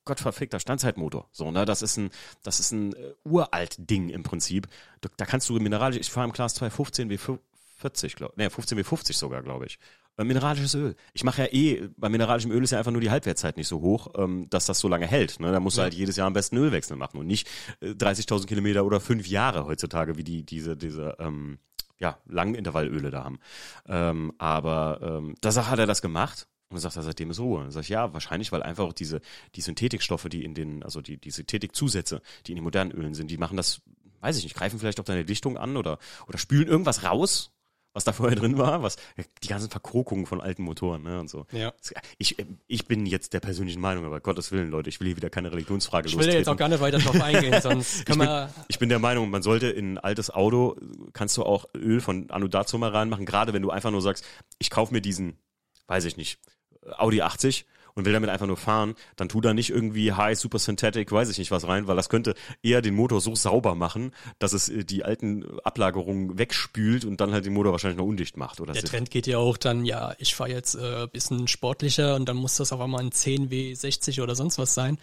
gottverfickter 0.06 0.58
Standzeitmotor. 0.58 1.28
So, 1.32 1.50
ne, 1.50 1.66
das 1.66 1.82
ist 1.82 1.98
ein, 1.98 2.10
das 2.42 2.60
ist 2.60 2.72
ein 2.72 2.94
äh, 2.94 3.12
uralt 3.24 3.76
Ding 3.78 4.08
im 4.08 4.22
Prinzip. 4.22 4.68
Da, 5.02 5.10
da 5.16 5.26
kannst 5.26 5.48
du 5.50 5.54
mineralisch, 5.54 5.98
ich 5.98 6.10
fahre 6.10 6.26
im 6.26 6.32
Class 6.32 6.54
2 6.54 6.70
15 6.70 7.10
W40, 7.10 8.16
glaube 8.16 8.34
ne, 8.36 8.48
15 8.48 8.78
W50 8.78 9.12
sogar, 9.12 9.42
glaube 9.42 9.66
ich. 9.66 9.78
Äh, 10.16 10.24
mineralisches 10.24 10.74
Öl. 10.74 10.96
Ich 11.12 11.24
mache 11.24 11.42
ja 11.42 11.48
eh, 11.52 11.88
bei 11.96 12.08
mineralischem 12.08 12.50
Öl 12.50 12.64
ist 12.64 12.70
ja 12.70 12.78
einfach 12.78 12.92
nur 12.92 13.00
die 13.00 13.10
Halbwertszeit 13.10 13.56
nicht 13.56 13.68
so 13.68 13.80
hoch, 13.80 14.08
ähm, 14.16 14.48
dass 14.48 14.64
das 14.64 14.78
so 14.78 14.88
lange 14.88 15.06
hält. 15.06 15.40
Ne? 15.40 15.52
Da 15.52 15.60
musst 15.60 15.76
du 15.76 15.82
halt 15.82 15.92
jedes 15.92 16.16
Jahr 16.16 16.26
am 16.26 16.32
besten 16.32 16.56
Ölwechsel 16.56 16.96
machen 16.96 17.18
und 17.18 17.26
nicht 17.26 17.48
äh, 17.80 17.90
30.000 17.90 18.46
Kilometer 18.46 18.84
oder 18.86 19.00
fünf 19.00 19.26
Jahre 19.26 19.66
heutzutage, 19.66 20.16
wie 20.16 20.24
die 20.24 20.42
diese 20.42 20.76
diese 20.76 21.16
ähm, 21.18 21.58
ja 21.98 22.18
langen 22.26 22.54
Intervallöle 22.54 23.10
da 23.10 23.24
haben. 23.24 23.40
Ähm, 23.86 24.32
aber 24.38 25.00
ähm, 25.02 25.34
da 25.40 25.70
hat 25.70 25.78
er 25.78 25.86
das 25.86 26.00
gemacht 26.00 26.46
und 26.68 26.78
sagt 26.78 26.96
er, 26.96 27.02
seitdem 27.02 27.30
ist 27.30 27.40
Ruhe. 27.40 27.58
Und 27.58 27.64
dann 27.64 27.70
sag 27.72 27.82
ich, 27.82 27.88
ja, 27.88 28.12
wahrscheinlich, 28.12 28.52
weil 28.52 28.62
einfach 28.62 28.84
auch 28.84 28.92
diese, 28.92 29.20
die 29.54 29.60
Synthetikstoffe, 29.60 30.26
die 30.28 30.44
in 30.44 30.54
den, 30.54 30.82
also 30.82 31.00
die, 31.00 31.16
die 31.16 31.30
Synthetikzusätze, 31.30 32.22
die 32.46 32.52
in 32.52 32.56
den 32.56 32.64
modernen 32.64 32.90
Ölen 32.92 33.14
sind, 33.14 33.30
die 33.30 33.38
machen 33.38 33.56
das, 33.56 33.82
weiß 34.20 34.36
ich 34.38 34.44
nicht, 34.44 34.56
greifen 34.56 34.78
vielleicht 34.78 35.00
auf 35.00 35.06
deine 35.06 35.24
Dichtung 35.24 35.56
an 35.56 35.76
oder, 35.76 35.98
oder 36.26 36.38
spülen 36.38 36.66
irgendwas 36.66 37.04
raus, 37.04 37.52
was 37.96 38.04
da 38.04 38.12
vorher 38.12 38.36
drin 38.36 38.58
war, 38.58 38.82
was, 38.82 38.96
die 39.42 39.48
ganzen 39.48 39.70
Verkrokungen 39.70 40.26
von 40.26 40.42
alten 40.42 40.62
Motoren, 40.62 41.02
ne, 41.02 41.18
und 41.18 41.30
so. 41.30 41.46
Ja. 41.50 41.72
Ich, 42.18 42.36
ich 42.66 42.86
bin 42.86 43.06
jetzt 43.06 43.32
der 43.32 43.40
persönlichen 43.40 43.80
Meinung, 43.80 44.04
aber 44.04 44.20
Gottes 44.20 44.52
Willen, 44.52 44.68
Leute, 44.68 44.90
ich 44.90 45.00
will 45.00 45.06
hier 45.06 45.16
wieder 45.16 45.30
keine 45.30 45.50
Religionsfrage 45.50 46.08
Ich 46.08 46.18
will 46.18 46.28
jetzt 46.28 46.48
auch 46.48 46.58
gar 46.58 46.68
nicht 46.68 46.80
weiter 46.80 46.98
drauf 46.98 47.18
eingehen, 47.18 47.58
sonst 47.62 48.04
können 48.04 48.20
ich 48.20 48.28
bin, 48.28 48.64
ich 48.68 48.78
bin 48.80 48.88
der 48.90 48.98
Meinung, 48.98 49.30
man 49.30 49.42
sollte 49.42 49.68
in 49.68 49.94
ein 49.94 49.98
altes 49.98 50.28
Auto, 50.28 50.76
kannst 51.14 51.38
du 51.38 51.44
auch 51.44 51.64
Öl 51.74 52.02
von 52.02 52.26
mal 52.26 52.90
reinmachen, 52.90 53.24
gerade 53.24 53.54
wenn 53.54 53.62
du 53.62 53.70
einfach 53.70 53.90
nur 53.90 54.02
sagst, 54.02 54.26
ich 54.58 54.68
kaufe 54.68 54.92
mir 54.92 55.00
diesen, 55.00 55.38
weiß 55.86 56.04
ich 56.04 56.18
nicht, 56.18 56.38
Audi 56.96 57.22
80 57.22 57.66
und 57.96 58.04
will 58.04 58.12
damit 58.12 58.30
einfach 58.30 58.46
nur 58.46 58.58
fahren, 58.58 58.94
dann 59.16 59.28
tu 59.28 59.40
da 59.40 59.54
nicht 59.54 59.70
irgendwie 59.70 60.12
High 60.12 60.38
Super 60.38 60.58
Synthetic, 60.58 61.10
weiß 61.10 61.30
ich 61.30 61.38
nicht 61.38 61.50
was 61.50 61.66
rein, 61.66 61.86
weil 61.86 61.96
das 61.96 62.08
könnte 62.08 62.34
eher 62.62 62.82
den 62.82 62.94
Motor 62.94 63.20
so 63.20 63.34
sauber 63.34 63.74
machen, 63.74 64.12
dass 64.38 64.52
es 64.52 64.68
äh, 64.68 64.84
die 64.84 65.02
alten 65.02 65.58
Ablagerungen 65.60 66.38
wegspült 66.38 67.04
und 67.04 67.20
dann 67.20 67.32
halt 67.32 67.46
den 67.46 67.54
Motor 67.54 67.72
wahrscheinlich 67.72 67.98
noch 67.98 68.04
undicht 68.04 68.36
macht. 68.36 68.60
Oder 68.60 68.74
Der 68.74 68.84
Trend 68.84 69.10
geht 69.10 69.26
ja 69.26 69.38
auch 69.38 69.56
dann, 69.56 69.84
ja, 69.84 70.14
ich 70.18 70.34
fahre 70.34 70.50
jetzt 70.50 70.74
äh, 70.74 71.08
bisschen 71.10 71.48
sportlicher 71.48 72.14
und 72.14 72.28
dann 72.28 72.36
muss 72.36 72.56
das 72.56 72.70
auf 72.70 72.80
einmal 72.80 73.00
ein 73.00 73.12
10 73.12 73.48
W60 73.48 74.22
oder 74.22 74.34
sonst 74.34 74.58
was 74.58 74.74
sein. 74.74 74.98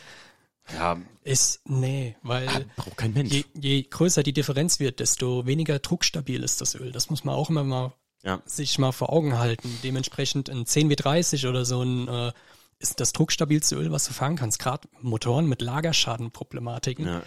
Ja. 0.72 0.98
Ist, 1.24 1.62
nee, 1.68 2.16
weil 2.22 2.48
ah, 2.48 2.62
braucht 2.78 2.96
kein 2.96 3.14
Mensch. 3.14 3.34
Je, 3.34 3.44
je 3.60 3.84
größer 3.84 4.24
die 4.24 4.34
Differenz 4.34 4.80
wird, 4.80 5.00
desto 5.00 5.46
weniger 5.46 5.80
druckstabil 5.80 6.44
ist 6.44 6.62
das 6.62 6.76
Öl. 6.76 6.92
Das 6.92 7.10
muss 7.10 7.24
man 7.24 7.36
auch 7.36 7.50
immer 7.50 7.64
mal 7.64 7.94
ja. 8.24 8.42
sich 8.46 8.80
mal 8.80 8.92
vor 8.92 9.12
Augen 9.12 9.38
halten. 9.38 9.70
Dementsprechend 9.84 10.50
ein 10.50 10.66
10W30 10.66 11.48
oder 11.50 11.66
so 11.66 11.82
ein 11.82 12.08
äh, 12.08 12.32
ist 12.80 13.00
das 13.00 13.14
druckstabilste 13.14 13.76
Öl, 13.76 13.92
was 13.92 14.06
du 14.06 14.14
fahren 14.14 14.36
kannst. 14.36 14.60
Gerade 14.60 14.88
Motoren 15.02 15.48
mit 15.48 15.62
Lagerschadenproblematiken. 15.62 17.06
Ja, 17.06 17.14
ja, 17.14 17.22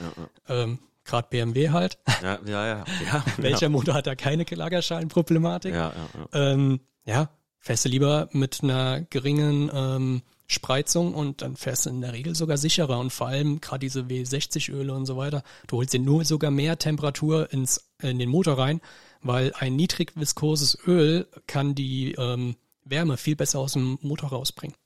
ja. 0.48 0.62
Ähm, 0.62 0.78
Gerade 1.04 1.28
BMW 1.30 1.70
halt. 1.70 1.98
Ja, 2.20 2.38
ja, 2.44 2.66
ja. 2.66 2.84
ja 3.06 3.24
Welcher 3.36 3.68
Motor 3.68 3.94
hat 3.94 4.06
da 4.08 4.16
keine 4.16 4.44
Lagerschadenproblematik? 4.48 5.72
Ja, 5.72 5.92
ja, 5.92 6.28
ja. 6.32 6.52
Ähm, 6.52 6.80
ja, 7.04 7.30
fährst 7.60 7.84
du 7.84 7.88
lieber 7.88 8.28
mit 8.32 8.62
einer 8.62 9.02
geringen 9.02 9.70
ähm, 9.72 10.22
Spreizung 10.48 11.14
und 11.14 11.42
dann 11.42 11.56
fährst 11.56 11.86
du 11.86 11.90
in 11.90 12.00
der 12.00 12.12
Regel 12.12 12.34
sogar 12.34 12.56
sicherer 12.56 12.98
und 12.98 13.12
vor 13.12 13.28
allem 13.28 13.60
gerade 13.60 13.80
diese 13.80 14.02
W60-Öle 14.02 14.92
und 14.92 15.06
so 15.06 15.16
weiter. 15.16 15.42
Du 15.68 15.76
holst 15.76 15.92
dir 15.92 16.00
nur 16.00 16.24
sogar 16.24 16.50
mehr 16.50 16.78
Temperatur 16.78 17.52
ins, 17.52 17.88
in 18.02 18.18
den 18.18 18.28
Motor 18.28 18.58
rein, 18.58 18.80
weil 19.26 19.52
ein 19.58 19.76
niedrig 19.76 20.12
viskoses 20.14 20.78
Öl 20.86 21.26
kann 21.46 21.74
die 21.74 22.12
ähm, 22.12 22.56
Wärme 22.84 23.16
viel 23.16 23.36
besser 23.36 23.58
aus 23.58 23.72
dem 23.72 23.98
Motor 24.02 24.30
rausbringen. 24.30 24.76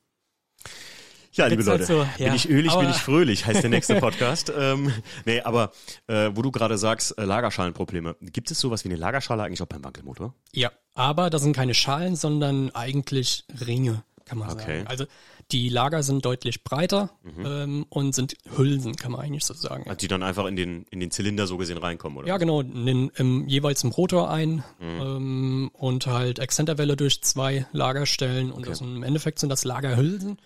Ja, 1.32 1.46
liebe 1.46 1.62
Leute, 1.62 1.78
halt 1.78 1.86
so, 1.86 2.22
ja. 2.22 2.26
bin 2.26 2.34
ich 2.34 2.48
ölig, 2.48 2.74
bin 2.74 2.90
ich 2.90 2.96
fröhlich, 2.96 3.46
heißt 3.46 3.62
der 3.62 3.70
nächste 3.70 3.94
Podcast. 4.00 4.52
ähm, 4.56 4.92
nee, 5.24 5.40
aber 5.40 5.70
äh, 6.08 6.30
wo 6.34 6.42
du 6.42 6.50
gerade 6.50 6.76
sagst, 6.76 7.16
äh, 7.18 7.24
Lagerschalenprobleme, 7.24 8.16
gibt 8.20 8.50
es 8.50 8.58
sowas 8.58 8.84
wie 8.84 8.88
eine 8.88 8.96
Lagerschale 8.96 9.44
eigentlich 9.44 9.62
auch 9.62 9.66
beim 9.66 9.84
Wankelmotor? 9.84 10.34
Ja, 10.52 10.72
aber 10.94 11.30
das 11.30 11.42
sind 11.42 11.54
keine 11.54 11.74
Schalen, 11.74 12.16
sondern 12.16 12.70
eigentlich 12.74 13.44
Ringe, 13.64 14.02
kann 14.24 14.38
man 14.38 14.50
okay. 14.50 14.78
sagen. 14.78 14.86
Also 14.88 15.04
die 15.52 15.68
Lager 15.68 16.02
sind 16.02 16.24
deutlich 16.24 16.64
breiter 16.64 17.10
mhm. 17.22 17.46
ähm, 17.46 17.86
und 17.88 18.14
sind 18.14 18.34
Hülsen, 18.56 18.96
kann 18.96 19.12
man 19.12 19.20
eigentlich 19.20 19.44
so 19.44 19.54
sagen. 19.54 19.84
Also 19.86 19.96
die 19.96 20.08
dann 20.08 20.22
einfach 20.22 20.46
in 20.46 20.56
den, 20.56 20.84
in 20.90 21.00
den 21.00 21.10
Zylinder 21.10 21.46
so 21.46 21.56
gesehen 21.56 21.78
reinkommen, 21.78 22.18
oder? 22.18 22.28
Ja, 22.28 22.38
genau, 22.38 22.60
in 22.60 22.86
den, 22.86 23.08
im, 23.16 23.48
jeweils 23.48 23.84
im 23.84 23.90
Rotor 23.90 24.30
ein 24.30 24.64
mhm. 24.78 25.00
ähm, 25.00 25.70
und 25.72 26.06
halt 26.06 26.38
Exzenterwelle 26.38 26.96
durch 26.96 27.22
zwei 27.22 27.66
Lagerstellen 27.72 28.50
und 28.50 28.60
okay. 28.60 28.70
das, 28.70 28.80
im 28.80 29.02
Endeffekt 29.02 29.38
sind 29.38 29.48
das 29.48 29.64
Lagerhülsen. 29.64 30.38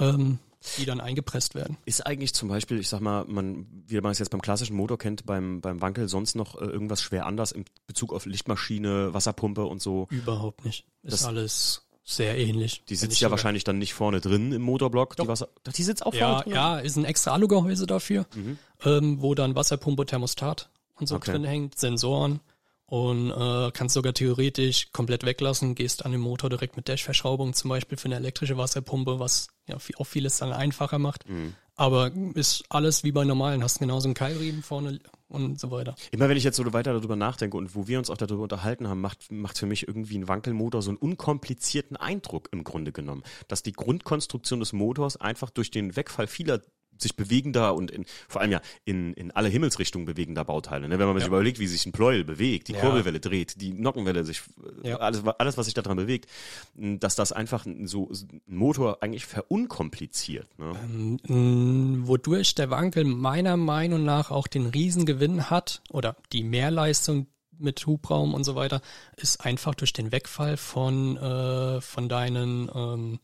Ähm, 0.00 0.38
die 0.76 0.84
dann 0.84 1.00
eingepresst 1.00 1.54
werden. 1.54 1.76
Ist 1.84 2.04
eigentlich 2.04 2.34
zum 2.34 2.48
Beispiel, 2.48 2.78
ich 2.80 2.88
sag 2.88 3.00
mal, 3.00 3.24
man, 3.26 3.66
wie 3.86 4.00
man 4.00 4.10
es 4.10 4.18
jetzt 4.18 4.30
beim 4.30 4.42
klassischen 4.42 4.76
Motor 4.76 4.98
kennt, 4.98 5.24
beim, 5.24 5.60
beim 5.60 5.80
Wankel 5.80 6.08
sonst 6.08 6.34
noch 6.34 6.60
äh, 6.60 6.64
irgendwas 6.64 7.00
schwer 7.00 7.26
anders 7.26 7.52
in 7.52 7.64
Bezug 7.86 8.12
auf 8.12 8.26
Lichtmaschine, 8.26 9.14
Wasserpumpe 9.14 9.64
und 9.64 9.80
so? 9.80 10.08
Überhaupt 10.10 10.64
nicht. 10.64 10.84
Ist 11.02 11.12
das, 11.12 11.24
alles 11.24 11.87
sehr 12.08 12.38
ähnlich. 12.38 12.84
Die 12.88 12.96
sitzt 12.96 13.20
ja 13.20 13.26
sogar. 13.26 13.32
wahrscheinlich 13.32 13.64
dann 13.64 13.78
nicht 13.78 13.92
vorne 13.92 14.22
drin 14.22 14.52
im 14.52 14.62
Motorblock. 14.62 15.16
Die, 15.16 15.28
Wasser, 15.28 15.48
die 15.76 15.82
sitzt 15.82 16.06
auch 16.06 16.14
ja, 16.14 16.28
vorne 16.28 16.44
drin? 16.44 16.52
Ja, 16.54 16.78
ist 16.78 16.96
ein 16.96 17.04
extra 17.04 17.32
Alugehäuse 17.32 17.86
dafür, 17.86 18.24
mhm. 18.34 18.58
ähm, 18.84 19.20
wo 19.20 19.34
dann 19.34 19.54
Wasserpumpe, 19.54 20.06
Thermostat 20.06 20.70
und 20.96 21.06
so 21.06 21.16
okay. 21.16 21.32
drin 21.32 21.44
hängt, 21.44 21.78
Sensoren 21.78 22.40
und 22.88 23.30
äh, 23.30 23.70
kannst 23.72 23.94
sogar 23.94 24.14
theoretisch 24.14 24.90
komplett 24.92 25.22
weglassen, 25.24 25.74
gehst 25.74 26.06
an 26.06 26.12
den 26.12 26.22
Motor 26.22 26.48
direkt 26.48 26.76
mit 26.76 26.88
Dash-Verschraubung 26.88 27.52
zum 27.52 27.68
Beispiel 27.68 27.98
für 27.98 28.06
eine 28.06 28.16
elektrische 28.16 28.56
Wasserpumpe, 28.56 29.20
was 29.20 29.48
ja 29.66 29.76
auch 29.98 30.06
vieles 30.06 30.38
dann 30.38 30.52
einfacher 30.54 30.98
macht. 30.98 31.28
Mhm. 31.28 31.54
Aber 31.76 32.10
ist 32.34 32.64
alles 32.70 33.04
wie 33.04 33.12
bei 33.12 33.24
normalen, 33.24 33.62
hast 33.62 33.78
genauso 33.78 34.08
einen 34.08 34.14
Keilriemen 34.14 34.62
vorne 34.62 35.00
und 35.28 35.60
so 35.60 35.70
weiter. 35.70 35.94
Immer 36.10 36.30
wenn 36.30 36.38
ich 36.38 36.44
jetzt 36.44 36.56
so 36.56 36.72
weiter 36.72 36.94
darüber 36.94 37.14
nachdenke 37.14 37.58
und 37.58 37.74
wo 37.74 37.86
wir 37.86 37.98
uns 37.98 38.08
auch 38.08 38.16
darüber 38.16 38.44
unterhalten 38.44 38.88
haben, 38.88 39.02
macht, 39.02 39.30
macht 39.30 39.58
für 39.58 39.66
mich 39.66 39.86
irgendwie 39.86 40.18
ein 40.18 40.26
Wankelmotor 40.26 40.80
so 40.80 40.90
einen 40.90 40.96
unkomplizierten 40.96 41.98
Eindruck 41.98 42.48
im 42.52 42.64
Grunde 42.64 42.90
genommen. 42.90 43.22
Dass 43.48 43.62
die 43.62 43.72
Grundkonstruktion 43.72 44.60
des 44.60 44.72
Motors 44.72 45.18
einfach 45.18 45.50
durch 45.50 45.70
den 45.70 45.94
Wegfall 45.94 46.26
vieler 46.26 46.62
sich 47.02 47.16
bewegender 47.16 47.74
und 47.74 47.90
in, 47.90 48.04
vor 48.28 48.40
allem 48.40 48.52
ja 48.52 48.60
in, 48.84 49.12
in 49.14 49.30
alle 49.30 49.48
Himmelsrichtungen 49.48 50.06
bewegender 50.06 50.44
Bauteile. 50.44 50.88
Ne? 50.88 50.98
Wenn 50.98 51.06
man 51.06 51.16
ja. 51.16 51.20
sich 51.20 51.28
überlegt, 51.28 51.58
wie 51.58 51.66
sich 51.66 51.86
ein 51.86 51.92
Pleuel 51.92 52.24
bewegt, 52.24 52.68
die 52.68 52.72
ja. 52.72 52.80
Kurbelwelle 52.80 53.20
dreht, 53.20 53.60
die 53.60 53.72
Nockenwelle 53.72 54.24
sich, 54.24 54.42
ja. 54.82 54.96
alles, 54.96 55.22
alles, 55.38 55.56
was 55.56 55.66
sich 55.66 55.74
daran 55.74 55.96
bewegt, 55.96 56.28
dass 56.74 57.16
das 57.16 57.32
einfach 57.32 57.66
so 57.84 58.10
ein 58.10 58.40
Motor 58.46 59.02
eigentlich 59.02 59.26
verunkompliziert. 59.26 60.46
Ne? 60.58 61.18
Ähm, 61.28 62.06
wodurch 62.06 62.54
der 62.54 62.70
Wankel 62.70 63.04
meiner 63.04 63.56
Meinung 63.56 64.04
nach 64.04 64.30
auch 64.30 64.46
den 64.46 64.66
Riesengewinn 64.66 65.50
hat 65.50 65.82
oder 65.90 66.16
die 66.32 66.42
Mehrleistung 66.42 67.26
mit 67.58 67.84
Hubraum 67.86 68.34
und 68.34 68.44
so 68.44 68.54
weiter, 68.54 68.80
ist 69.16 69.44
einfach 69.44 69.74
durch 69.74 69.92
den 69.92 70.12
Wegfall 70.12 70.56
von, 70.56 71.16
äh, 71.16 71.80
von 71.80 72.08
deinen, 72.08 72.70
ähm, 72.74 73.20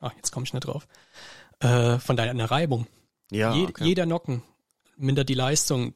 ach, 0.00 0.12
jetzt 0.16 0.30
komme 0.30 0.44
ich 0.44 0.52
nicht 0.52 0.66
drauf, 0.66 0.86
äh, 1.60 1.98
von 1.98 2.16
deiner 2.16 2.50
Reibung. 2.50 2.86
Ja, 3.30 3.54
Je, 3.54 3.66
okay. 3.66 3.84
Jeder 3.84 4.06
Nocken 4.06 4.42
mindert 4.96 5.28
die 5.28 5.34
Leistung 5.34 5.94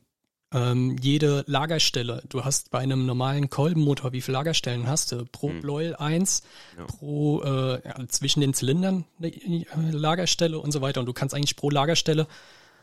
ähm, 0.54 0.96
jede 1.00 1.44
Lagerstelle, 1.46 2.22
du 2.28 2.44
hast 2.44 2.70
bei 2.70 2.78
einem 2.80 3.06
normalen 3.06 3.48
Kolbenmotor, 3.48 4.12
wie 4.12 4.20
viele 4.20 4.36
Lagerstellen 4.36 4.86
hast 4.86 5.10
du? 5.12 5.24
Pro 5.24 5.48
Pleuel 5.48 5.96
eins, 5.96 6.42
Ja. 6.76 6.84
pro 6.84 7.40
äh, 7.42 7.80
ja, 7.88 8.06
zwischen 8.08 8.40
den 8.42 8.52
Zylindern 8.52 9.06
eine 9.18 9.30
äh, 9.30 9.64
Lagerstelle 9.90 10.58
und 10.58 10.70
so 10.72 10.82
weiter. 10.82 11.00
Und 11.00 11.06
du 11.06 11.14
kannst 11.14 11.34
eigentlich 11.34 11.56
pro 11.56 11.70
Lagerstelle, 11.70 12.26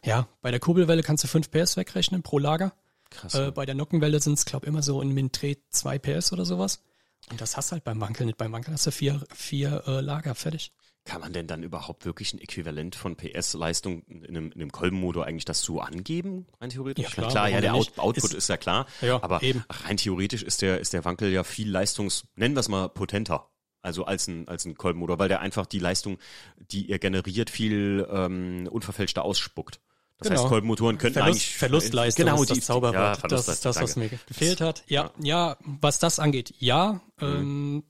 ja, 0.03 0.27
bei 0.41 0.49
der 0.49 0.59
Kurbelwelle 0.59 1.03
kannst 1.03 1.23
du 1.23 1.27
5 1.27 1.51
PS 1.51 1.77
wegrechnen 1.77 2.23
pro 2.23 2.39
Lager. 2.39 2.73
Krass. 3.11 3.35
Äh, 3.35 3.51
bei 3.51 3.65
der 3.65 3.75
Nockenwelle 3.75 4.19
sind 4.19 4.33
es, 4.33 4.45
glaube 4.45 4.65
immer 4.65 4.81
so 4.81 5.01
in 5.01 5.31
Dreh 5.31 5.55
2 5.69 5.99
PS 5.99 6.33
oder 6.33 6.45
sowas. 6.45 6.81
Und 7.29 7.39
das 7.41 7.57
hast 7.57 7.69
du 7.69 7.73
halt 7.73 7.83
beim 7.83 7.99
Wankel 8.01 8.25
nicht. 8.25 8.37
Beim 8.37 8.51
Wankel 8.51 8.73
hast 8.73 8.87
du 8.87 8.91
vier, 8.91 9.21
vier 9.33 9.83
äh, 9.85 10.01
Lager, 10.01 10.33
fertig. 10.35 10.71
Kann 11.05 11.21
man 11.21 11.33
denn 11.33 11.47
dann 11.47 11.63
überhaupt 11.63 12.05
wirklich 12.05 12.33
ein 12.33 12.39
Äquivalent 12.39 12.95
von 12.95 13.15
PS-Leistung 13.15 14.03
in 14.03 14.27
einem, 14.27 14.51
in 14.51 14.61
einem 14.61 14.71
Kolbenmotor 14.71 15.25
eigentlich 15.25 15.45
das 15.45 15.61
so 15.61 15.79
angeben, 15.81 16.45
rein 16.61 16.69
theoretisch? 16.69 17.05
Ja, 17.05 17.09
klar, 17.11 17.29
klar 17.31 17.49
ja, 17.49 17.61
der? 17.61 17.73
Out 17.73 17.97
Output 17.97 18.25
ist, 18.25 18.33
Ist- 18.33 18.49
ja 18.49 18.57
klar. 18.57 18.85
Ja, 19.01 19.21
aber 19.23 19.41
eben. 19.41 19.63
rein 19.69 19.97
theoretisch 19.97 20.43
ist 20.43 20.61
der, 20.61 20.79
ist 20.79 20.93
der 20.93 21.05
Wankel 21.05 21.31
ja 21.31 21.43
viel 21.43 21.69
Leistungs, 21.71 22.25
nennen 22.35 22.55
wir 22.55 22.59
es 22.59 22.67
mal 22.69 22.89
potenter. 22.89 23.49
Also 23.81 24.03
als 24.05 24.27
ein, 24.27 24.47
als 24.49 24.65
ein 24.65 24.75
Kolbenmotor, 24.75 25.19
weil 25.19 25.29
der 25.29 25.39
einfach 25.39 25.65
die 25.65 25.79
Leistung, 25.79 26.17
die 26.57 26.89
er 26.89 26.99
generiert, 26.99 27.49
viel 27.49 28.05
ähm, 28.11 28.67
unverfälschter 28.69 29.23
ausspuckt. 29.23 29.79
Das 30.17 30.27
Genau. 30.27 30.41
heißt, 30.41 30.49
Kolbenmotoren 30.49 30.97
könnten 30.97 31.13
Verlust, 31.19 31.37
eigentlich 31.39 31.55
Verlustleistung 31.55 32.25
genau, 32.25 32.41
ist 32.43 32.49
das 32.49 32.57
die, 32.57 32.63
Zauberwort. 32.65 33.21
Ja, 33.23 33.27
das 33.29 33.47
ist 33.47 33.63
das, 33.63 33.79
was 33.81 33.93
danke. 33.95 34.15
mir 34.15 34.19
gefehlt 34.27 34.59
hat. 34.59 34.83
Ja, 34.87 35.11
ja, 35.23 35.55
was 35.63 35.97
das 35.97 36.19
angeht, 36.19 36.53
ja. 36.59 36.99
Ähm, 37.21 37.83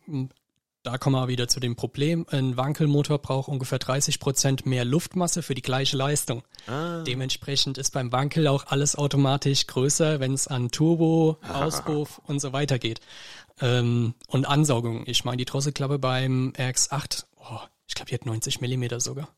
da 0.90 0.98
kommen 0.98 1.16
wir 1.16 1.28
wieder 1.28 1.48
zu 1.48 1.60
dem 1.60 1.76
Problem. 1.76 2.26
Ein 2.32 2.58
Wankelmotor 2.58 3.20
braucht 3.20 3.48
ungefähr 3.48 3.78
30 3.78 4.20
Prozent 4.20 4.66
mehr 4.66 4.86
Luftmasse 4.86 5.44
für 5.44 5.54
die 5.54 5.62
gleiche 5.62 5.96
Leistung. 5.96 6.44
Ah, 6.66 7.04
Dementsprechend 7.04 7.78
ist 7.78 7.92
beim 7.92 8.12
Wankel 8.12 8.48
auch 8.48 8.66
alles 8.68 8.96
automatisch 8.96 9.68
größer, 9.68 10.20
wenn 10.20 10.34
es 10.34 10.48
an 10.48 10.72
Turbo, 10.72 11.38
Auspuff 11.54 12.20
und 12.26 12.40
so 12.40 12.54
weiter 12.54 12.80
geht. 12.80 13.02
Ähm, 13.62 14.16
und 14.28 14.48
Ansaugung. 14.48 15.04
Ich 15.06 15.26
meine, 15.26 15.38
die 15.38 15.46
Drosselklappe 15.46 16.00
beim 16.00 16.54
RX8, 16.58 17.26
oh, 17.38 17.60
ich 17.88 17.94
glaube, 17.94 18.10
die 18.10 18.16
hat 18.16 18.26
90 18.26 18.60
Millimeter 18.62 19.00
sogar. 19.00 19.30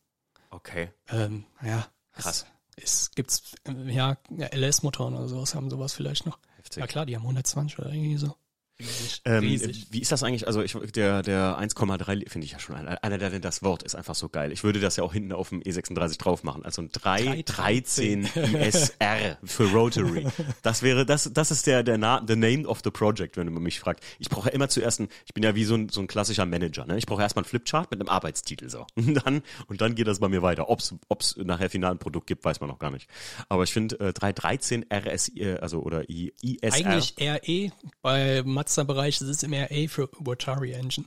okay. 0.52 0.90
Ähm, 1.10 1.44
ja. 1.64 1.88
Krass. 2.14 2.46
Es, 2.78 2.84
es 2.84 3.12
gibt's, 3.12 3.56
ja, 3.88 4.16
LS-Motoren 4.30 5.16
oder 5.16 5.28
sowas 5.28 5.54
haben 5.54 5.70
sowas 5.70 5.94
vielleicht 5.94 6.26
noch. 6.26 6.40
Heftig. 6.58 6.80
Ja 6.80 6.88
klar, 6.88 7.06
die 7.06 7.16
haben 7.16 7.24
120 7.24 7.80
oder 7.80 7.92
irgendwie 7.92 8.18
so. 8.18 8.36
Riesig. 8.82 9.22
Ähm, 9.26 9.40
riesig. 9.40 9.88
wie 9.92 10.00
ist 10.00 10.12
das 10.12 10.24
eigentlich? 10.24 10.48
Also 10.48 10.62
ich, 10.62 10.74
der, 10.96 11.22
der 11.22 11.58
1,3 11.60 12.30
finde 12.30 12.46
ich 12.46 12.52
ja 12.52 12.60
schon 12.60 12.76
einer, 12.76 13.04
einer 13.04 13.18
der 13.18 13.40
das 13.40 13.64
Wort 13.64 13.84
ist 13.84 13.96
einfach 13.96 14.16
so 14.16 14.30
geil. 14.30 14.52
Ich 14.52 14.64
würde 14.64 14.80
das 14.80 14.96
ja 14.96 15.04
auch 15.04 15.14
hinten 15.14 15.32
auf 15.32 15.50
dem 15.50 15.62
E36 15.62 16.18
drauf 16.18 16.44
machen. 16.44 16.64
Also 16.66 16.82
ein 16.82 16.92
313 16.92 18.24
ISR 18.26 19.38
für 19.44 19.72
Rotary. 19.72 20.28
Das 20.64 20.82
wäre, 20.84 21.06
das, 21.06 21.30
das 21.34 21.52
ist 21.52 21.66
der, 21.68 21.84
der 21.84 21.98
Na 21.98 22.24
the 22.28 22.36
name 22.36 22.68
of 22.68 22.82
the 22.84 22.92
project, 22.92 23.38
wenn 23.38 23.52
man 23.52 23.64
mich 23.64 23.80
fragt. 23.80 24.04
Ich 24.20 24.30
brauche 24.30 24.50
ja 24.50 24.54
immer 24.54 24.70
zuerst 24.70 25.00
ein, 25.00 25.08
ich 25.26 25.34
bin 25.34 25.44
ja 25.44 25.56
wie 25.56 25.66
so 25.66 25.76
ein, 25.76 25.90
so 25.90 26.02
ein 26.02 26.08
klassischer 26.08 26.46
Manager, 26.46 26.86
ne? 26.86 26.98
Ich 26.98 27.06
brauche 27.06 27.22
erstmal 27.22 27.44
einen 27.44 27.50
Flipchart 27.50 27.90
mit 27.92 28.00
einem 28.00 28.10
Arbeitstitel, 28.10 28.70
so. 28.70 28.86
Und 28.96 29.16
dann, 29.26 29.42
und 29.68 29.82
dann 29.82 29.96
geht 29.96 30.08
das 30.08 30.20
bei 30.20 30.30
mir 30.30 30.42
weiter. 30.42 30.70
Ob's, 30.70 30.94
ob's 31.08 31.36
nachher 31.38 31.70
final 31.70 31.92
ein 31.92 31.98
Produkt 31.98 32.28
gibt, 32.28 32.44
weiß 32.46 32.60
man 32.60 32.70
noch 32.70 32.80
gar 32.80 32.92
nicht. 32.92 33.08
Aber 33.50 33.64
ich 33.64 33.74
finde, 33.74 34.00
äh, 34.00 34.14
313 34.14 34.86
RSI, 34.92 35.58
also, 35.60 35.82
oder 35.82 36.10
I, 36.10 36.34
ISR. 36.42 36.74
Eigentlich 36.74 37.16
RE, 37.20 37.72
bei 38.02 38.44
Mazda-Bereich 38.72 39.16
ist 39.20 39.28
es 39.28 39.44
im 39.44 39.54
RE 39.54 39.88
für 39.90 40.10
Rotary 40.26 40.72
Engine. 40.72 41.06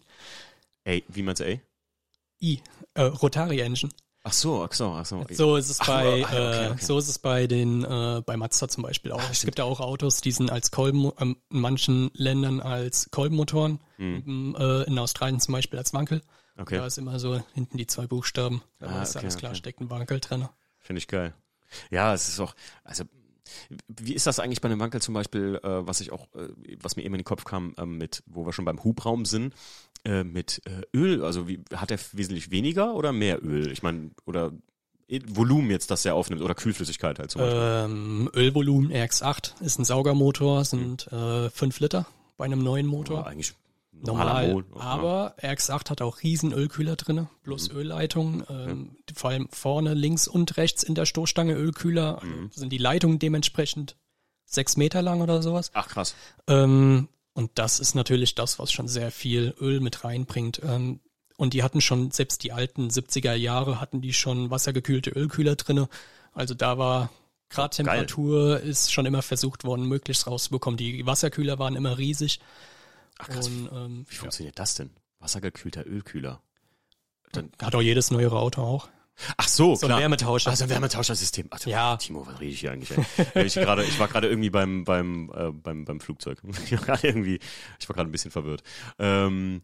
Ey, 0.84 1.02
wie 1.08 1.22
meinst 1.22 1.40
du, 1.40 1.46
ey? 1.46 1.60
I, 2.42 2.60
äh, 2.92 3.02
Rotary 3.02 3.60
Engine. 3.60 3.90
Ach 4.22 4.32
so, 4.34 4.62
ach 4.64 4.72
so, 4.72 4.92
ach 4.92 5.04
so. 5.06 5.24
So 5.30 5.56
ist 5.56 5.68
es 5.70 5.80
Ach, 5.80 5.86
bei, 5.86 6.24
ah, 6.24 6.28
okay, 6.28 6.66
äh, 6.66 6.70
okay. 6.72 6.84
so 6.84 6.98
ist 6.98 7.08
es 7.08 7.18
bei 7.18 7.46
den, 7.46 7.84
äh, 7.84 8.22
bei 8.24 8.36
Mazda 8.36 8.68
zum 8.68 8.82
Beispiel 8.82 9.12
auch. 9.12 9.22
es 9.30 9.42
gibt 9.44 9.58
ja 9.58 9.64
auch 9.64 9.80
Autos, 9.80 10.20
die 10.20 10.32
sind 10.32 10.50
als 10.50 10.70
Kolben, 10.70 11.10
ähm, 11.18 11.36
in 11.50 11.60
manchen 11.60 12.10
Ländern 12.14 12.60
als 12.60 13.10
Kolbenmotoren, 13.10 13.80
ähm, 13.98 14.56
äh, 14.58 14.82
in 14.84 14.98
Australien 14.98 15.40
zum 15.40 15.52
Beispiel 15.52 15.78
als 15.78 15.92
Wankel. 15.94 16.20
Hm. 16.20 16.62
Okay. 16.62 16.76
Da 16.76 16.86
ist 16.86 16.98
immer 16.98 17.18
so 17.18 17.42
hinten 17.54 17.76
die 17.78 17.86
zwei 17.86 18.06
Buchstaben. 18.06 18.62
Da 18.78 18.86
Ah, 18.86 19.02
ist 19.02 19.16
okay, 19.16 19.24
alles 19.24 19.36
klar, 19.38 19.52
okay. 19.52 19.58
steckt 19.58 19.80
ein 19.80 19.90
Wankel 19.90 20.20
drin. 20.20 20.48
Finde 20.80 20.98
ich 20.98 21.08
geil. 21.08 21.34
Ja, 21.90 22.12
es 22.14 22.28
ist 22.28 22.40
auch, 22.40 22.54
also, 22.84 23.04
wie 23.88 24.14
ist 24.14 24.26
das 24.26 24.38
eigentlich 24.38 24.60
bei 24.60 24.68
einem 24.68 24.80
Wankel 24.80 25.02
zum 25.02 25.14
Beispiel, 25.14 25.60
äh, 25.62 25.86
was 25.86 26.00
ich 26.00 26.12
auch, 26.12 26.28
äh, 26.34 26.48
was 26.80 26.96
mir 26.96 27.02
eben 27.02 27.14
in 27.14 27.20
den 27.20 27.24
Kopf 27.24 27.44
kam, 27.44 27.74
ähm, 27.78 27.98
mit, 27.98 28.22
wo 28.26 28.46
wir 28.46 28.52
schon 28.52 28.64
beim 28.64 28.82
Hubraum 28.82 29.24
sind, 29.24 29.54
äh, 30.04 30.24
mit 30.24 30.62
äh, 30.66 30.82
Öl, 30.96 31.24
also 31.24 31.48
wie, 31.48 31.60
hat 31.74 31.90
er 31.90 31.98
wesentlich 32.12 32.50
weniger 32.50 32.94
oder 32.94 33.12
mehr 33.12 33.44
Öl? 33.44 33.70
Ich 33.72 33.82
meine, 33.82 34.10
oder 34.26 34.52
Volumen 35.28 35.70
jetzt, 35.70 35.90
das 35.90 36.04
er 36.04 36.14
aufnimmt, 36.14 36.42
oder 36.42 36.54
Kühlflüssigkeit 36.54 37.18
halt 37.18 37.30
zum 37.30 37.42
Beispiel. 37.42 37.60
Ähm, 37.60 38.30
Ölvolumen 38.34 38.90
RX8 38.90 39.62
ist 39.62 39.78
ein 39.78 39.84
Saugermotor, 39.84 40.64
sind 40.64 41.06
äh, 41.12 41.50
5 41.50 41.80
Liter 41.80 42.06
bei 42.36 42.46
einem 42.46 42.62
neuen 42.62 42.86
Motor. 42.86 43.20
Ja, 43.20 43.26
eigentlich 43.26 43.54
Normal, 44.02 44.52
Mo- 44.54 44.80
aber 44.80 45.34
RX8 45.40 45.90
hat 45.90 46.02
auch 46.02 46.22
riesen 46.22 46.52
Ölkühler 46.52 46.96
drinne, 46.96 47.28
plus 47.42 47.70
Mhm. 47.70 47.76
Ölleitung, 47.78 48.44
ähm, 48.50 48.96
vor 49.14 49.30
allem 49.30 49.48
vorne, 49.50 49.94
links 49.94 50.28
und 50.28 50.56
rechts 50.56 50.82
in 50.82 50.94
der 50.94 51.06
Stoßstange 51.06 51.54
Ölkühler, 51.54 52.16
also 52.22 52.26
Mhm. 52.26 52.50
sind 52.52 52.70
die 52.70 52.78
Leitungen 52.78 53.18
dementsprechend 53.18 53.96
sechs 54.44 54.76
Meter 54.76 55.00
lang 55.02 55.20
oder 55.22 55.42
sowas. 55.42 55.70
Ach 55.74 55.88
krass. 55.88 56.14
Ähm, 56.48 57.08
und 57.32 57.50
das 57.54 57.80
ist 57.80 57.94
natürlich 57.94 58.34
das, 58.34 58.58
was 58.58 58.70
schon 58.72 58.88
sehr 58.88 59.10
viel 59.10 59.54
Öl 59.60 59.80
mit 59.80 60.04
reinbringt. 60.04 60.60
Ähm, 60.62 61.00
und 61.36 61.54
die 61.54 61.62
hatten 61.62 61.80
schon, 61.80 62.10
selbst 62.12 62.44
die 62.44 62.52
alten 62.52 62.90
70er 62.90 63.34
Jahre 63.34 63.80
hatten 63.80 64.00
die 64.00 64.12
schon 64.12 64.50
wassergekühlte 64.50 65.10
Ölkühler 65.10 65.56
drinne. 65.56 65.88
Also 66.32 66.54
da 66.54 66.78
war 66.78 67.10
Gradtemperatur 67.48 68.60
ist 68.60 68.92
schon 68.92 69.06
immer 69.06 69.22
versucht 69.22 69.64
worden, 69.64 69.86
möglichst 69.86 70.26
rauszubekommen. 70.26 70.76
Die 70.76 71.06
Wasserkühler 71.06 71.58
waren 71.58 71.76
immer 71.76 71.98
riesig. 71.98 72.40
Ach 73.18 73.28
krass. 73.28 73.46
Und 73.48 73.68
ähm, 73.72 74.06
Wie 74.08 74.14
funktioniert 74.16 74.58
das 74.58 74.74
denn? 74.74 74.90
Wassergekühlter 75.20 75.86
Ölkühler. 75.86 76.42
Dann, 77.32 77.50
hat 77.60 77.74
auch 77.74 77.82
jedes 77.82 78.10
neuere 78.10 78.38
Auto 78.38 78.62
auch. 78.62 78.88
ach 79.36 79.48
so, 79.48 79.74
So 79.74 79.86
ein 79.86 79.90
klar. 79.90 80.00
Wärmetauscher. 80.00 80.50
Also 80.50 80.64
ein 80.64 80.70
Wärmetauschersystem. 80.70 81.46
Ach, 81.50 81.64
Ja. 81.66 81.96
Timo, 81.96 82.26
was 82.26 82.40
rede 82.40 82.52
ich 82.52 82.60
hier 82.60 82.72
eigentlich? 82.72 82.98
Ich, 83.34 83.54
gerade, 83.54 83.84
ich 83.84 83.98
war 83.98 84.08
gerade 84.08 84.28
irgendwie 84.28 84.50
beim, 84.50 84.84
beim, 84.84 85.30
äh, 85.34 85.50
beim, 85.50 85.84
beim 85.84 86.00
Flugzeug. 86.00 86.40
Ich 86.64 86.72
war 86.72 86.80
gerade 86.84 87.06
irgendwie, 87.06 87.38
ich 87.80 87.88
war 87.88 87.94
gerade 87.94 88.08
ein 88.08 88.12
bisschen 88.12 88.30
verwirrt. 88.30 88.62
Ähm, 88.98 89.62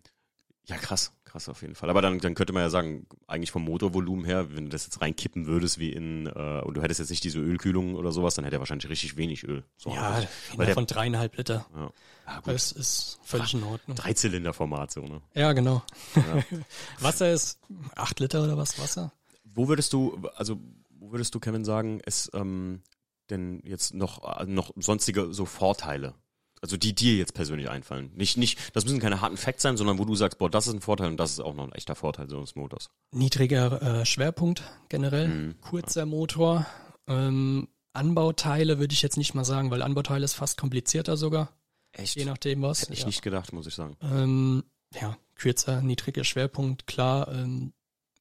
ja, 0.66 0.76
krass, 0.76 1.12
krass 1.30 1.48
auf 1.48 1.62
jeden 1.62 1.74
Fall. 1.74 1.90
Aber 1.90 2.02
dann, 2.02 2.18
dann 2.18 2.34
könnte 2.34 2.52
man 2.52 2.62
ja 2.62 2.70
sagen, 2.70 3.06
eigentlich 3.26 3.50
vom 3.50 3.64
Motorvolumen 3.64 4.24
her, 4.24 4.54
wenn 4.54 4.64
du 4.64 4.70
das 4.70 4.84
jetzt 4.84 5.00
reinkippen 5.00 5.46
würdest, 5.46 5.78
wie 5.78 5.92
in, 5.92 6.26
äh, 6.26 6.60
und 6.64 6.74
du 6.74 6.82
hättest 6.82 7.00
jetzt 7.00 7.10
nicht 7.10 7.22
diese 7.22 7.38
Ölkühlung 7.38 7.94
oder 7.94 8.12
sowas, 8.12 8.34
dann 8.34 8.44
hätte 8.44 8.56
er 8.56 8.60
wahrscheinlich 8.60 8.88
richtig 8.88 9.16
wenig 9.16 9.44
Öl. 9.44 9.64
So 9.76 9.90
Ja, 9.90 10.14
weil 10.14 10.28
weil 10.56 10.66
der, 10.66 10.74
von 10.74 10.86
dreieinhalb 10.86 11.36
Liter. 11.36 11.66
ja. 11.74 11.90
Ja, 12.26 12.36
gut. 12.36 12.54
Das 12.54 12.70
ist 12.70 13.18
völlig 13.24 13.54
in 13.54 13.62
Ordnung. 13.64 13.96
Dreizylinderformat 13.96 14.92
so, 14.92 15.00
ne? 15.02 15.20
Ja, 15.34 15.52
genau. 15.52 15.82
Wasser 17.00 17.32
ist 17.32 17.58
acht 17.96 18.20
Liter 18.20 18.44
oder 18.44 18.56
was 18.56 18.78
Wasser? 18.78 19.12
Wo 19.44 19.66
würdest 19.66 19.92
du, 19.92 20.16
also 20.36 20.60
wo 20.90 21.10
würdest 21.10 21.34
du, 21.34 21.40
Kevin, 21.40 21.64
sagen, 21.64 21.98
ist 22.00 22.30
ähm, 22.34 22.82
denn 23.30 23.62
jetzt 23.64 23.94
noch, 23.94 24.40
äh, 24.40 24.46
noch 24.46 24.70
sonstige 24.76 25.32
so 25.34 25.44
Vorteile? 25.44 26.14
Also 26.62 26.76
die 26.76 26.94
dir 26.94 27.16
jetzt 27.16 27.32
persönlich 27.32 27.70
einfallen. 27.70 28.10
Nicht, 28.14 28.36
nicht, 28.36 28.58
das 28.76 28.84
müssen 28.84 29.00
keine 29.00 29.22
harten 29.22 29.38
Facts 29.38 29.62
sein, 29.62 29.78
sondern 29.78 29.98
wo 29.98 30.04
du 30.04 30.14
sagst, 30.14 30.38
boah, 30.38 30.50
das 30.50 30.66
ist 30.66 30.74
ein 30.74 30.82
Vorteil 30.82 31.08
und 31.08 31.16
das 31.16 31.32
ist 31.32 31.40
auch 31.40 31.54
noch 31.54 31.64
ein 31.64 31.72
echter 31.72 31.94
Vorteil 31.94 32.28
so 32.28 32.36
eines 32.36 32.54
Motors. 32.54 32.90
Niedriger 33.12 33.80
äh, 34.00 34.04
Schwerpunkt 34.06 34.62
generell, 34.90 35.28
Mhm. 35.28 35.60
kurzer 35.62 36.04
Motor. 36.04 36.66
Ähm, 37.06 37.68
Anbauteile 37.94 38.78
würde 38.78 38.92
ich 38.92 39.00
jetzt 39.02 39.16
nicht 39.16 39.34
mal 39.34 39.44
sagen, 39.44 39.70
weil 39.70 39.80
Anbauteile 39.82 40.24
ist 40.24 40.34
fast 40.34 40.58
komplizierter 40.58 41.16
sogar, 41.16 41.50
Echt? 41.92 42.16
je 42.16 42.24
nachdem 42.26 42.60
was. 42.62 42.82
Hätte 42.82 42.92
ich 42.92 43.00
ja. 43.00 43.06
nicht 43.06 43.22
gedacht, 43.22 43.52
muss 43.52 43.66
ich 43.66 43.74
sagen. 43.74 43.96
Ähm, 44.02 44.62
ja, 45.00 45.16
kürzer, 45.36 45.80
niedriger 45.80 46.24
Schwerpunkt, 46.24 46.86
klar. 46.86 47.28
Ähm, 47.32 47.72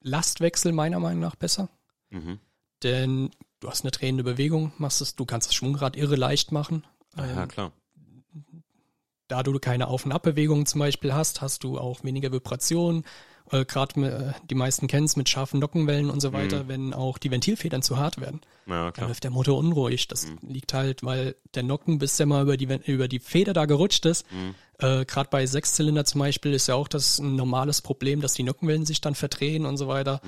Lastwechsel 0.01 0.71
meiner 0.71 0.99
Meinung 0.99 1.19
nach 1.21 1.35
besser, 1.35 1.69
Mhm. 2.09 2.39
denn 2.83 3.31
du 3.59 3.69
hast 3.69 3.83
eine 3.83 3.91
drehende 3.91 4.23
Bewegung, 4.23 4.71
machst 4.77 5.01
es, 5.01 5.15
du 5.15 5.25
kannst 5.25 5.49
das 5.49 5.55
Schwungrad 5.55 5.97
irre 5.97 6.15
leicht 6.15 6.51
machen. 6.53 6.85
Ah, 7.15 7.25
ja, 7.25 7.43
Ähm, 7.43 7.47
klar. 7.49 7.71
Da 9.29 9.41
du 9.43 9.57
keine 9.59 9.87
Auf- 9.87 10.05
und 10.05 10.11
Abbewegungen 10.11 10.65
zum 10.65 10.79
Beispiel 10.79 11.13
hast, 11.13 11.39
hast 11.41 11.63
du 11.63 11.77
auch 11.79 12.03
weniger 12.03 12.31
Vibrationen. 12.33 13.05
Äh, 13.51 13.65
Gerade 13.65 14.01
äh, 14.35 14.45
die 14.49 14.55
meisten 14.55 14.87
kennen 14.87 15.05
es 15.05 15.15
mit 15.15 15.27
scharfen 15.29 15.59
Nockenwellen 15.59 16.09
und 16.11 16.19
so 16.19 16.33
weiter, 16.33 16.67
wenn 16.67 16.93
auch 16.93 17.17
die 17.17 17.31
Ventilfedern 17.31 17.81
zu 17.81 17.97
hart 17.97 18.19
werden. 18.21 18.41
Ja, 18.67 18.91
Dann 18.91 19.07
läuft 19.07 19.23
der 19.23 19.31
Motor 19.31 19.57
unruhig. 19.57 20.07
Das 20.07 20.27
liegt 20.41 20.73
halt, 20.73 21.03
weil 21.03 21.35
der 21.55 21.63
Nocken, 21.63 21.97
bis 21.97 22.17
der 22.17 22.25
mal 22.27 22.43
über 22.43 22.57
die, 22.57 22.65
über 22.91 23.07
die 23.07 23.19
Feder 23.19 23.53
da 23.53 23.65
gerutscht 23.65 24.05
ist, 24.05 24.25
äh, 24.77 25.05
gerade 25.05 25.29
bei 25.31 25.45
Sechszylinder 25.47 26.05
zum 26.05 26.19
Beispiel 26.19 26.53
ist 26.53 26.67
ja 26.67 26.75
auch 26.75 26.87
das 26.87 27.17
ein 27.19 27.35
normales 27.35 27.81
Problem, 27.81 28.21
dass 28.21 28.33
die 28.33 28.43
Nockenwellen 28.43 28.85
sich 28.85 29.01
dann 29.01 29.15
verdrehen 29.15 29.65
und 29.65 29.77
so 29.77 29.87
weiter. 29.87 30.21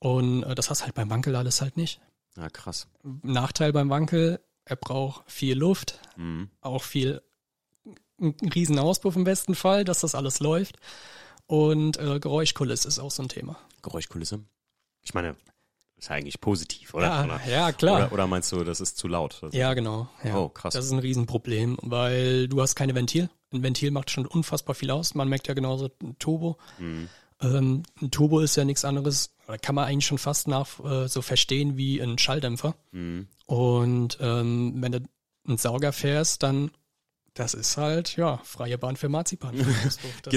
Und 0.00 0.42
äh, 0.42 0.54
das 0.56 0.68
hast 0.70 0.82
halt 0.82 0.94
beim 0.94 1.10
Wankel 1.10 1.36
alles 1.36 1.60
halt 1.60 1.76
nicht. 1.76 2.00
Ja, 2.36 2.48
krass. 2.50 2.88
Nachteil 3.22 3.72
beim 3.72 3.88
Wankel, 3.90 4.40
er 4.64 4.76
braucht 4.76 5.30
viel 5.30 5.56
Luft, 5.56 6.00
Mhm. 6.16 6.50
auch 6.60 6.82
viel, 6.82 7.22
ein 8.20 8.34
riesen 8.54 8.78
Auspuff 8.78 9.16
im 9.16 9.24
besten 9.24 9.54
Fall, 9.54 9.84
dass 9.84 10.00
das 10.00 10.14
alles 10.14 10.40
läuft. 10.40 10.76
Und 11.46 11.98
äh, 11.98 12.20
Geräuschkulisse 12.20 12.88
ist 12.88 12.98
auch 12.98 13.10
so 13.10 13.22
ein 13.22 13.28
Thema. 13.28 13.56
Geräuschkulisse. 13.82 14.40
Ich 15.02 15.12
meine, 15.14 15.36
ist 15.96 16.10
eigentlich 16.10 16.40
positiv, 16.40 16.94
oder? 16.94 17.06
Ja, 17.06 17.24
oder, 17.24 17.40
ja, 17.48 17.72
klar. 17.72 17.96
Oder, 18.06 18.12
oder 18.12 18.26
meinst 18.26 18.50
du, 18.52 18.64
das 18.64 18.80
ist 18.80 18.96
zu 18.96 19.08
laut? 19.08 19.38
Also, 19.42 19.56
Ja, 19.56 19.74
genau. 19.74 20.08
Ja. 20.22 20.36
Oh, 20.36 20.48
krass. 20.48 20.74
Das 20.74 20.84
ist 20.84 20.90
ein 20.90 20.98
Riesenproblem, 20.98 21.78
weil 21.82 22.48
du 22.48 22.60
hast 22.60 22.74
keine 22.74 22.94
Ventil. 22.94 23.30
Ein 23.52 23.62
Ventil 23.62 23.90
macht 23.90 24.10
schon 24.10 24.26
unfassbar 24.26 24.74
viel 24.74 24.90
aus. 24.90 25.14
Man 25.14 25.28
merkt 25.28 25.48
ja 25.48 25.54
genauso 25.54 25.90
ein 26.02 26.18
Turbo. 26.18 26.58
Mhm. 26.78 27.08
Ähm, 27.40 27.82
ein 28.00 28.10
Turbo 28.10 28.40
ist 28.40 28.56
ja 28.56 28.64
nichts 28.64 28.84
anderes, 28.84 29.34
kann 29.60 29.74
man 29.74 29.86
eigentlich 29.86 30.06
schon 30.06 30.18
fast 30.18 30.48
nach 30.48 30.82
äh, 30.84 31.08
so 31.08 31.20
verstehen 31.22 31.76
wie 31.76 32.00
ein 32.00 32.18
Schalldämpfer. 32.18 32.74
Mhm. 32.92 33.28
Und 33.46 34.18
ähm, 34.20 34.74
wenn 34.76 34.92
du 34.92 35.00
einen 35.46 35.58
Sauger 35.58 35.92
fährst, 35.92 36.42
dann 36.42 36.70
das 37.34 37.52
ist 37.52 37.76
halt, 37.76 38.16
ja, 38.16 38.38
freie 38.44 38.78
Bahn 38.78 38.96
für 38.96 39.08
Marzipan. 39.08 39.54
Das 40.22 40.30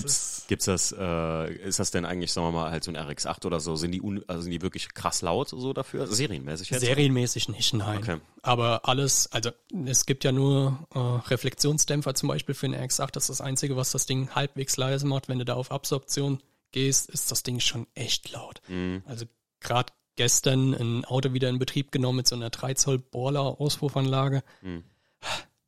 Gibt's, 0.48 0.66
das, 0.66 0.96
äh, 0.98 1.54
ist 1.54 1.80
das 1.80 1.92
denn 1.92 2.06
eigentlich, 2.06 2.34
sagen 2.34 2.48
wir 2.48 2.52
mal, 2.52 2.72
halt 2.72 2.84
so 2.84 2.92
ein 2.92 2.98
RX8 2.98 3.46
oder 3.46 3.60
so? 3.60 3.76
Sind 3.76 3.92
die, 3.92 4.02
un, 4.02 4.24
also 4.28 4.42
sind 4.42 4.52
die 4.52 4.62
wirklich 4.62 4.94
krass 4.94 5.22
laut 5.22 5.50
so 5.50 5.74
dafür? 5.74 6.08
Serienmäßig 6.08 6.72
jetzt? 6.72 6.82
serienmäßig 6.82 7.50
nicht, 7.50 7.74
nein. 7.74 8.00
Okay. 8.00 8.18
Aber 8.42 8.88
alles, 8.88 9.32
also 9.32 9.52
es 9.86 10.06
gibt 10.06 10.24
ja 10.24 10.32
nur 10.32 10.88
äh, 10.94 11.00
Reflexionsdämpfer 11.00 12.16
zum 12.16 12.30
Beispiel 12.30 12.56
für 12.56 12.66
einen 12.66 12.76
RX8. 12.76 13.12
Das 13.12 13.24
ist 13.24 13.40
das 13.40 13.42
Einzige, 13.42 13.76
was 13.76 13.92
das 13.92 14.06
Ding 14.06 14.30
halbwegs 14.34 14.78
leise 14.78 15.06
macht. 15.06 15.30
Wenn 15.30 15.40
du 15.40 15.46
da 15.46 15.54
auf 15.54 15.72
Absorption 15.72 16.42
gehst, 16.72 17.10
ist 17.10 17.32
das 17.32 17.44
Ding 17.44 17.60
schon 17.60 17.88
echt 17.94 18.32
laut. 18.32 18.62
Mhm. 18.68 19.04
Also 19.06 19.26
gerade 19.60 19.94
gestern 20.16 20.74
ein 20.74 21.06
Auto 21.06 21.34
wieder 21.34 21.50
in 21.50 21.60
Betrieb 21.60 21.92
genommen 21.92 22.18
mit 22.18 22.28
so 22.28 22.36
einer 22.36 22.50
3 22.50 22.74
Zoll 22.74 22.98
Boiler 22.98 23.62
Auspuffanlage. 23.62 24.44
Mhm. 24.62 24.84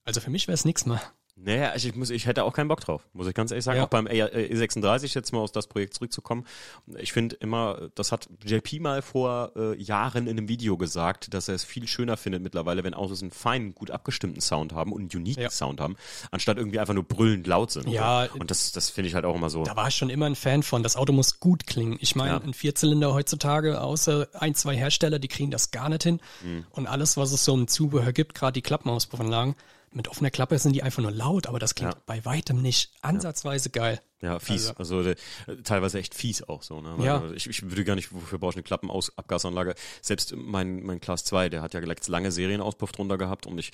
Also 0.04 0.22
für 0.22 0.32
mich 0.32 0.48
wäre 0.48 0.56
es 0.56 0.66
nichts 0.66 0.86
mehr. 0.86 1.02
Naja, 1.42 1.72
ich, 1.76 1.96
muss, 1.96 2.10
ich 2.10 2.26
hätte 2.26 2.44
auch 2.44 2.54
keinen 2.54 2.68
Bock 2.68 2.82
drauf, 2.82 3.08
muss 3.14 3.26
ich 3.28 3.34
ganz 3.34 3.52
ehrlich 3.52 3.64
sagen. 3.64 3.78
Ja. 3.78 3.86
Auch 3.86 3.90
beim 3.90 4.08
E- 4.08 4.24
E36 4.24 5.16
jetzt 5.16 5.32
mal 5.32 5.40
auf 5.40 5.52
das 5.52 5.68
Projekt 5.68 5.94
zurückzukommen. 5.94 6.46
Ich 6.98 7.14
finde 7.14 7.36
immer, 7.38 7.90
das 7.96 8.12
hat 8.12 8.28
JP 8.46 8.82
mal 8.82 9.02
vor 9.02 9.52
äh, 9.56 9.76
Jahren 9.82 10.28
in 10.28 10.38
einem 10.38 10.50
Video 10.50 10.76
gesagt, 10.78 11.34
dass 11.34 11.48
er 11.48 11.56
es 11.56 11.64
viel 11.64 11.88
schöner 11.88 12.18
findet 12.18 12.44
mittlerweile, 12.44 12.84
wenn 12.84 12.94
Autos 12.94 13.22
einen 13.22 13.32
feinen, 13.32 13.74
gut 13.74 13.90
abgestimmten 13.90 14.42
Sound 14.42 14.74
haben 14.74 14.92
und 14.92 15.02
einen 15.14 15.22
unique 15.22 15.38
Ja. 15.40 15.50
Sound 15.50 15.80
haben, 15.80 15.96
anstatt 16.32 16.58
irgendwie 16.58 16.80
einfach 16.80 16.94
nur 16.94 17.04
brüllend 17.06 17.48
laut 17.48 17.72
sind. 17.72 17.88
Ja. 17.88 18.26
Und 18.38 18.52
das, 18.52 18.72
das 18.74 18.90
finde 18.90 19.08
ich 19.08 19.16
halt 19.16 19.24
auch 19.26 19.36
immer 19.36 19.50
so. 19.50 19.64
Da 19.64 19.76
war 19.78 19.88
ich 19.88 19.96
schon 19.96 20.10
immer 20.10 20.26
ein 20.26 20.36
Fan 20.36 20.62
von. 20.62 20.84
Das 20.84 20.98
Auto 20.98 21.14
muss 21.14 21.40
gut 21.40 21.66
klingen. 21.68 21.98
Ich 22.02 22.16
meine, 22.16 22.32
Ja. 22.32 22.38
ein 22.42 22.54
Vierzylinder 22.54 23.14
heutzutage, 23.14 23.80
außer 23.82 24.28
ein, 24.34 24.56
zwei 24.56 24.76
Hersteller, 24.76 25.20
die 25.20 25.30
kriegen 25.30 25.52
das 25.52 25.72
gar 25.72 25.88
nicht 25.90 26.04
hin. 26.04 26.20
Mhm. 26.44 26.66
Und 26.72 26.88
alles, 26.88 27.16
was 27.16 27.32
es 27.32 27.46
so 27.46 27.54
im 27.54 27.68
Zubehör 27.70 28.12
gibt, 28.12 28.36
gerade 28.36 28.54
die 28.54 28.62
Klappenauspuffanlagen, 28.62 29.56
mit 29.92 30.08
offener 30.08 30.30
Klappe 30.32 30.58
sind 30.60 30.74
die 30.74 30.84
einfach 30.84 31.02
nur 31.02 31.12
laut, 31.12 31.48
aber 31.48 31.60
das 31.60 31.76
klingt 31.76 31.94
Ja. 31.94 32.02
bei 32.06 32.24
weitem 32.26 32.62
nicht 32.62 32.92
ansatzweise 33.02 33.70
geil. 33.70 34.02
Ja, 34.22 34.38
fies. 34.40 34.72
Also, 34.76 35.02
äh, 35.02 35.16
teilweise 35.64 35.98
echt 35.98 36.14
fies 36.14 36.44
auch 36.44 36.62
so. 36.62 36.82
Ne? 36.82 36.94
Weil, 36.98 37.06
Ja. 37.06 37.32
Ich, 37.32 37.48
ich 37.48 37.62
würde 37.64 37.86
gar 37.86 37.96
nicht, 37.96 38.14
wofür 38.14 38.38
brauche 38.38 38.52
ich 38.52 38.56
eine 38.58 38.64
Klappenabgasanlage? 38.64 39.76
Selbst 40.02 40.36
mein, 40.36 40.84
mein 40.84 41.00
Class 41.00 41.24
2, 41.24 41.50
der 41.50 41.62
hat 41.62 41.74
ja 41.74 41.80
gleich 41.80 42.06
lange 42.08 42.32
Serienauspuff 42.32 42.92
drunter 42.92 43.18
gehabt 43.18 43.48
und 43.48 43.58
ich 43.58 43.72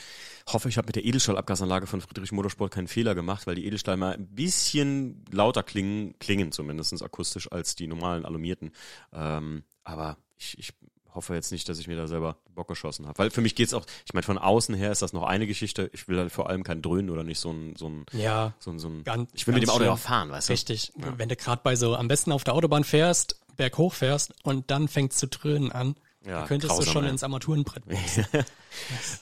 hoffe, 0.48 0.70
ich 0.70 0.78
habe 0.78 0.86
mit 0.88 0.96
der 0.96 1.06
Edelstahlabgasanlage 1.06 1.88
von 1.88 2.02
Friedrich 2.02 2.32
Motorsport 2.32 2.72
keinen 2.72 2.88
Fehler 2.88 3.16
gemacht, 3.16 3.48
weil 3.48 3.56
die 3.56 3.66
Edelstahl 3.66 3.98
mal 3.98 4.14
ein 4.14 4.28
bisschen 4.28 5.26
lauter 5.32 5.64
klingen, 5.64 6.18
klingen 6.20 6.52
zumindest 6.52 7.02
akustisch 7.02 7.52
als 7.52 7.76
die 7.76 7.88
normalen 7.88 8.26
Alumierten. 8.26 8.72
Ähm, 9.14 9.64
aber 9.84 10.18
ich, 10.38 10.58
ich 10.60 10.74
hoffe 11.16 11.34
jetzt 11.34 11.52
nicht, 11.52 11.68
dass 11.70 11.80
ich 11.80 11.88
mir 11.88 11.96
da 11.96 12.08
selber 12.08 12.38
Bock 12.54 12.68
geschossen 12.68 13.08
habe. 13.08 13.18
Weil 13.18 13.32
für 13.32 13.42
mich 13.42 13.56
geht's 13.56 13.74
auch, 13.74 13.86
ich 14.06 14.14
meine, 14.14 14.24
von 14.24 14.38
außen 14.38 14.76
her 14.76 14.92
ist 14.92 15.02
das 15.02 15.14
noch 15.14 15.24
eine 15.24 15.48
Geschichte. 15.48 15.90
Ich 15.94 16.08
will 16.08 16.18
halt 16.20 16.32
vor 16.32 16.50
allem 16.50 16.64
kein 16.64 16.82
Dröhnen 16.82 17.10
oder 17.10 17.24
nicht 17.24 17.40
so 17.40 17.52
ein, 17.52 17.76
so 17.76 17.88
ein, 17.90 18.06
Ja, 18.12 18.54
so 18.60 18.72
ein, 18.72 18.80
so 18.80 18.88
ein 18.90 19.04
Ganz- 19.04 19.32
ich 19.34 19.48
will 19.48 19.54
mit 19.54 19.64
dem 19.64 19.70
Auto 19.70 19.84
ja 19.84 19.96
fahren, 19.96 20.30
weißt 20.30 20.50
du? 20.50 20.54
richtig. 20.54 20.92
Wenn 20.96 21.30
du 21.30 21.36
gerade 21.36 21.62
bei 21.64 21.76
so 21.76 21.96
am 21.96 22.08
besten 22.08 22.32
auf 22.32 22.44
der 22.44 22.54
Autobahn 22.54 22.84
fährst, 22.84 23.40
berghoch 23.58 23.94
fährst 23.94 24.34
und 24.44 24.70
dann 24.70 24.88
fängt 24.88 25.14
zu 25.14 25.28
dröhnen 25.28 25.72
an, 25.72 25.96
Ja, 26.26 26.40
dann 26.40 26.48
könntest 26.48 26.72
grausam, 26.72 26.86
du 26.86 26.92
schon 26.92 27.04
ey. 27.06 27.10
ins 27.12 27.24
Armaturenbrett. 27.24 27.84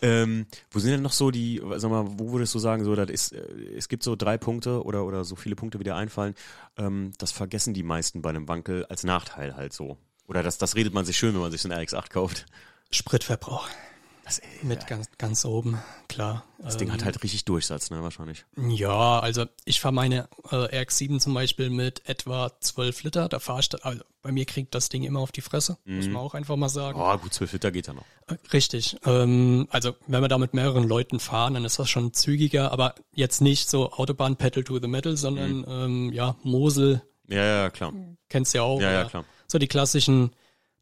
Ähm, 0.01 0.47
wo 0.71 0.79
sind 0.79 0.91
denn 0.91 1.01
noch 1.03 1.11
so 1.11 1.29
die, 1.29 1.61
sag 1.75 1.91
mal, 1.91 2.05
wo 2.17 2.31
würdest 2.31 2.55
du 2.55 2.59
sagen, 2.59 2.83
so, 2.83 2.95
das 2.95 3.09
ist, 3.11 3.33
äh, 3.33 3.45
es 3.77 3.87
gibt 3.87 4.01
so 4.01 4.15
drei 4.15 4.37
Punkte 4.39 4.83
oder, 4.83 5.05
oder 5.05 5.23
so 5.23 5.35
viele 5.35 5.55
Punkte, 5.55 5.79
wie 5.79 5.83
dir 5.83 5.95
einfallen, 5.95 6.33
ähm, 6.77 7.11
das 7.19 7.31
vergessen 7.31 7.73
die 7.75 7.83
meisten 7.83 8.21
bei 8.23 8.31
einem 8.31 8.47
Wankel 8.47 8.85
als 8.85 9.03
Nachteil 9.03 9.55
halt 9.55 9.73
so. 9.73 9.97
Oder 10.28 10.43
das, 10.43 10.57
das 10.57 10.76
redet 10.76 10.93
man 10.93 11.05
sich 11.05 11.17
schön, 11.17 11.34
wenn 11.34 11.41
man 11.41 11.51
sich 11.51 11.61
so 11.61 11.69
einen 11.69 11.80
RX-8 11.80 12.09
kauft. 12.09 12.45
Spritverbrauch. 12.91 13.67
Das, 14.24 14.39
ey, 14.39 14.47
Mit 14.61 14.88
ganz, 14.88 15.09
ganz 15.17 15.43
oben, 15.43 15.80
klar. 16.07 16.45
das 16.59 16.78
Ding 16.78 16.93
hat 16.93 17.03
halt 17.03 17.21
richtig 17.24 17.43
Durchsatz, 17.43 17.89
ne, 17.89 18.01
wahrscheinlich. 18.03 18.45
Ja, 18.55 19.19
also 19.19 19.45
ich 19.65 19.82
fahre 19.82 19.93
meine 19.93 20.30
äh, 20.49 20.55
RX-7 20.82 21.19
zum 21.19 21.34
Beispiel 21.34 21.69
mit 21.69 22.07
etwa 22.07 22.49
12 22.57 23.03
Liter. 23.03 23.28
Da 23.28 23.39
fahre 23.39 23.59
ich, 23.59 23.67
da, 23.67 23.80
also 23.80 24.01
bei 24.21 24.32
mir 24.32 24.45
kriegt 24.45 24.74
das 24.76 24.88
Ding 24.88 25.03
immer 25.03 25.19
auf 25.19 25.34
die 25.34 25.41
Fresse, 25.41 25.78
muss 25.84 26.07
man 26.07 26.21
auch 26.21 26.36
einfach 26.36 26.55
mal 26.55 26.69
sagen. 26.69 26.97
Oh, 27.01 27.17
gut, 27.17 27.34
12 27.34 27.51
Liter 27.51 27.71
geht 27.71 27.88
ja 27.88 27.93
noch. 27.93 28.05
Äh, 28.28 28.36
Richtig. 28.53 28.95
Ähm, 29.05 29.67
also 29.71 29.93
wenn 30.07 30.21
wir 30.21 30.30
da 30.30 30.38
mit 30.38 30.53
mehreren 30.53 30.88
Leuten 30.88 31.19
fahren, 31.19 31.55
dann 31.55 31.65
ist 31.65 31.78
das 31.78 31.89
schon 31.89 32.13
zügiger, 32.13 32.71
aber 32.71 32.95
jetzt 33.13 33.41
nicht 33.41 33.69
so 33.69 33.91
Autobahn 33.91 34.38
Pedal 34.38 34.63
to 34.63 34.80
the 34.80 34.88
Metal, 34.88 35.17
sondern 35.17 35.65
ähm, 35.67 36.13
ja, 36.13 36.38
Mosel, 36.43 37.01
Ja, 37.28 37.43
ja, 37.43 37.69
klar. 37.69 37.91
kennst 38.30 38.53
du 38.53 38.59
ja 38.59 38.63
auch. 38.63 38.80
Ja, 38.80 38.89
ja, 38.89 39.03
klar. 39.03 39.26
So 39.47 39.57
die 39.59 39.67
klassischen 39.67 40.31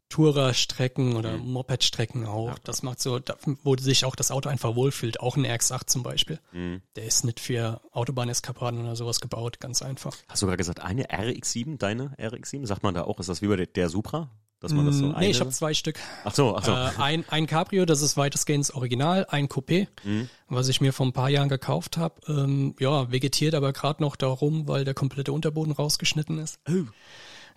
Tourer-Strecken 0.08 1.16
oder 1.16 1.38
Mhm. 1.38 1.52
Moped-Strecken 1.52 2.26
auch. 2.26 2.58
Das 2.64 2.82
macht 2.82 3.00
so, 3.00 3.18
da, 3.18 3.34
wo 3.64 3.76
sich 3.76 4.04
auch 4.04 4.14
das 4.14 4.30
Auto 4.30 4.48
einfach 4.50 4.74
wohlfühlt. 4.74 5.20
Auch 5.20 5.36
ein 5.36 5.46
RX-8 5.46 5.86
zum 5.86 6.02
Beispiel. 6.02 6.38
Mhm. 6.52 6.82
Der 6.96 7.04
ist 7.04 7.24
nicht 7.24 7.40
für 7.40 7.80
Autobahneskapaden 7.92 8.80
oder 8.82 8.94
sowas 8.94 9.20
gebaut, 9.20 9.58
ganz 9.58 9.80
einfach. 9.82 10.14
Hast 10.28 10.42
du 10.42 10.46
gerade 10.46 10.58
gesagt, 10.58 10.80
eine 10.80 11.04
RX-7, 11.10 11.78
deine 11.78 12.14
RX-7? 12.18 12.66
Sagt 12.66 12.82
man 12.82 12.94
da 12.94 13.04
auch, 13.04 13.18
ist 13.20 13.28
das 13.30 13.40
wie 13.42 13.46
bei 13.48 13.56
der, 13.56 13.66
der 13.66 13.88
Supra? 13.88 14.28
Dass 14.60 14.72
man 14.72 14.86
das 14.86 14.96
so 14.96 15.06
Mm, 15.06 15.14
eine... 15.16 15.24
nee, 15.26 15.30
ich 15.32 15.40
habe 15.40 15.50
zwei 15.50 15.74
Stück. 15.74 15.98
ach 16.22 16.34
so, 16.34 16.54
ach 16.56 16.64
so. 16.64 16.70
Äh, 16.70 16.90
ein, 17.02 17.24
ein 17.30 17.48
Cabrio, 17.48 17.84
das 17.84 18.00
ist 18.00 18.16
weitestgehend 18.16 18.68
das 18.68 18.74
Original, 18.74 19.26
ein 19.28 19.48
Coupé, 19.48 19.88
Mhm. 20.04 20.28
was 20.46 20.68
ich 20.68 20.80
mir 20.80 20.92
vor 20.92 21.04
ein 21.06 21.12
paar 21.12 21.30
Jahren 21.30 21.48
gekauft 21.48 21.96
habe. 21.96 22.20
Ähm, 22.28 22.76
ja, 22.78 23.10
vegetiert 23.10 23.54
aber 23.56 23.72
gerade 23.72 24.00
noch 24.02 24.14
darum, 24.14 24.68
weil 24.68 24.84
der 24.84 24.94
komplette 24.94 25.32
Unterboden 25.32 25.72
rausgeschnitten 25.72 26.38
ist. 26.38 26.60
Oh. 26.68 26.84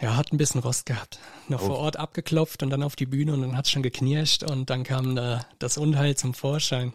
Ja, 0.02 0.18
hat 0.18 0.32
ein 0.34 0.38
bisschen 0.38 0.62
Rost 0.62 0.86
gehabt. 0.86 1.20
Noch 1.48 1.62
Oh. 1.62 1.68
vor 1.68 1.78
Ort 1.78 1.98
abgeklopft 1.98 2.64
und 2.64 2.70
dann 2.70 2.84
auf 2.84 2.96
die 2.96 3.06
Bühne 3.06 3.34
und 3.34 3.42
dann 3.42 3.56
hat's 3.58 3.72
schon 3.72 3.84
geknirscht 3.84 4.44
und 4.44 4.70
dann 4.70 4.84
kam 4.84 5.16
da 5.16 5.46
das 5.60 5.78
Unheil 5.78 6.16
zum 6.18 6.34
Vorschein. 6.34 6.94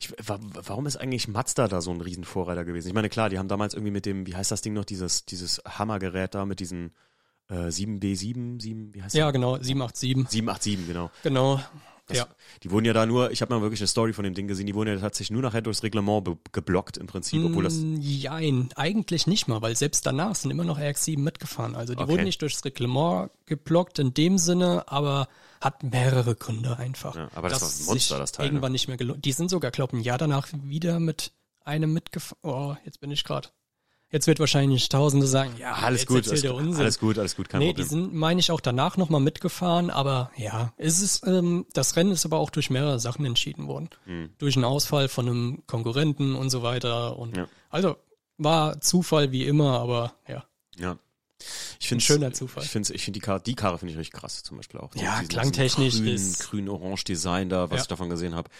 Ich, 0.00 0.10
wa- 0.28 0.40
warum 0.64 0.86
ist 0.86 0.96
eigentlich 0.96 1.28
Mazda 1.28 1.68
da 1.68 1.80
so 1.80 1.90
ein 1.92 2.00
Riesenvorreiter 2.00 2.64
gewesen? 2.64 2.88
Ich 2.88 2.94
meine, 2.94 3.08
klar, 3.08 3.28
die 3.30 3.38
haben 3.38 3.46
damals 3.48 3.74
irgendwie 3.74 3.92
mit 3.92 4.06
dem, 4.06 4.26
wie 4.26 4.34
heißt 4.34 4.50
das 4.50 4.62
Ding 4.62 4.72
noch, 4.72 4.84
dieses, 4.84 5.24
dieses 5.26 5.60
Hammergerät 5.64 6.34
da 6.34 6.44
mit 6.46 6.58
diesen 6.60 6.92
äh, 7.50 7.68
7B7, 7.68 8.60
7, 8.60 8.94
wie 8.94 9.02
heißt 9.02 9.14
Ja, 9.14 9.30
genau, 9.30 9.58
787. 9.62 10.24
das? 10.24 10.32
787, 10.32 10.86
genau. 10.88 11.10
Genau. 11.22 11.60
Das, 12.10 12.18
ja. 12.18 12.28
Die 12.62 12.70
wurden 12.70 12.84
ja 12.84 12.92
da 12.92 13.06
nur, 13.06 13.30
ich 13.30 13.40
habe 13.42 13.54
mal 13.54 13.62
wirklich 13.62 13.80
eine 13.80 13.86
Story 13.88 14.12
von 14.12 14.24
dem 14.24 14.34
Ding 14.34 14.46
gesehen, 14.48 14.66
die 14.66 14.74
wurden 14.74 14.88
ja 14.88 14.96
tatsächlich 14.98 15.30
nur 15.30 15.42
nachher 15.42 15.62
durchs 15.62 15.82
Reglement 15.82 16.28
geblockt 16.52 16.96
im 16.98 17.06
Prinzip, 17.06 17.42
obwohl 17.44 17.64
das, 17.64 17.74
Mm, 17.74 17.96
Jein, 18.00 18.68
eigentlich 18.76 19.26
nicht 19.26 19.48
mal, 19.48 19.62
weil 19.62 19.76
selbst 19.76 20.04
danach 20.04 20.34
sind 20.34 20.50
immer 20.50 20.64
noch 20.64 20.78
RX-7 20.78 21.18
mitgefahren. 21.18 21.74
Also 21.76 21.94
die 21.94 22.02
Okay. 22.02 22.12
wurden 22.12 22.24
nicht 22.24 22.42
durchs 22.42 22.64
Reglement 22.64 23.30
geblockt 23.46 23.98
in 23.98 24.12
dem 24.14 24.38
Sinne, 24.38 24.84
aber 24.88 25.28
hat 25.60 25.82
mehrere 25.82 26.34
Gründe 26.34 26.78
einfach. 26.78 27.14
Ja, 27.16 27.28
aber 27.34 27.48
das 27.48 27.62
war 27.62 27.68
ein 27.68 27.86
Monster, 27.86 28.18
das 28.18 28.32
Teil, 28.32 28.46
ne? 28.46 28.52
Irgendwann 28.52 28.72
nicht 28.72 28.88
mehr 28.88 28.96
gelohnt. 28.96 29.24
Die 29.24 29.32
sind 29.32 29.50
sogar, 29.50 29.70
glaube 29.70 29.96
ein 29.96 30.00
Jahr 30.00 30.18
danach 30.18 30.48
wieder 30.52 30.98
mit 31.00 31.32
einem 31.64 31.92
mitgefahren. 31.92 32.38
Oh, 32.42 32.76
jetzt 32.84 33.00
bin 33.00 33.10
ich 33.10 33.22
gerade. 33.24 33.48
Jetzt 34.12 34.26
wird 34.26 34.40
wahrscheinlich 34.40 34.88
Tausende 34.88 35.26
sagen, 35.26 35.52
ja, 35.58 35.72
alles 35.74 36.04
gut, 36.04 36.26
alles, 36.28 36.44
alles 36.44 36.98
gut, 36.98 37.16
alles 37.16 37.36
gut, 37.36 37.48
kein 37.48 37.60
nee, 37.60 37.68
Problem. 37.68 37.84
die 37.86 37.88
sind, 37.94 38.12
meine 38.14 38.40
ich, 38.40 38.50
auch 38.50 38.60
danach 38.60 38.96
nochmal 38.96 39.20
mitgefahren, 39.20 39.88
aber 39.90 40.32
ja, 40.36 40.72
es 40.78 41.00
ist, 41.00 41.24
ähm, 41.26 41.64
das 41.74 41.94
Rennen 41.94 42.10
ist 42.10 42.24
aber 42.26 42.38
auch 42.38 42.50
durch 42.50 42.70
mehrere 42.70 42.98
Sachen 42.98 43.24
entschieden 43.24 43.68
worden. 43.68 43.88
Durch 44.38 44.56
einen 44.56 44.64
Ausfall 44.64 45.08
von 45.08 45.28
einem 45.28 45.62
Konkurrenten 45.68 46.34
und 46.34 46.50
so 46.50 46.62
weiter. 46.62 47.18
Und. 47.18 47.36
Ja. 47.36 47.46
also 47.68 47.96
war 48.36 48.80
Zufall 48.80 49.30
wie 49.32 49.44
immer, 49.46 49.78
aber 49.78 50.14
ja. 50.26 50.44
ja. 50.76 50.96
Ich 51.78 51.88
finde 51.88 52.04
schöner 52.04 52.32
Zufall. 52.32 52.64
Ich 52.64 52.70
finde, 52.70 52.92
ich 52.92 53.04
finde 53.04 53.18
die 53.18 53.24
Karre, 53.24 53.40
die 53.40 53.54
Karre 53.54 53.78
finde 53.78 53.92
ich 53.92 53.98
richtig 53.98 54.18
krass, 54.20 54.42
zum 54.42 54.56
Beispiel 54.56 54.80
auch. 54.80 54.94
Ja, 54.96 55.22
klangtechnisch 55.22 55.96
grün, 55.96 56.06
ist- 56.08 56.40
grün-orange 56.50 57.04
Design 57.04 57.48
da, 57.48 57.70
was 57.70 57.76
Ja. 57.78 57.82
ich 57.82 57.88
davon 57.88 58.10
gesehen 58.10 58.34
habe. 58.34 58.50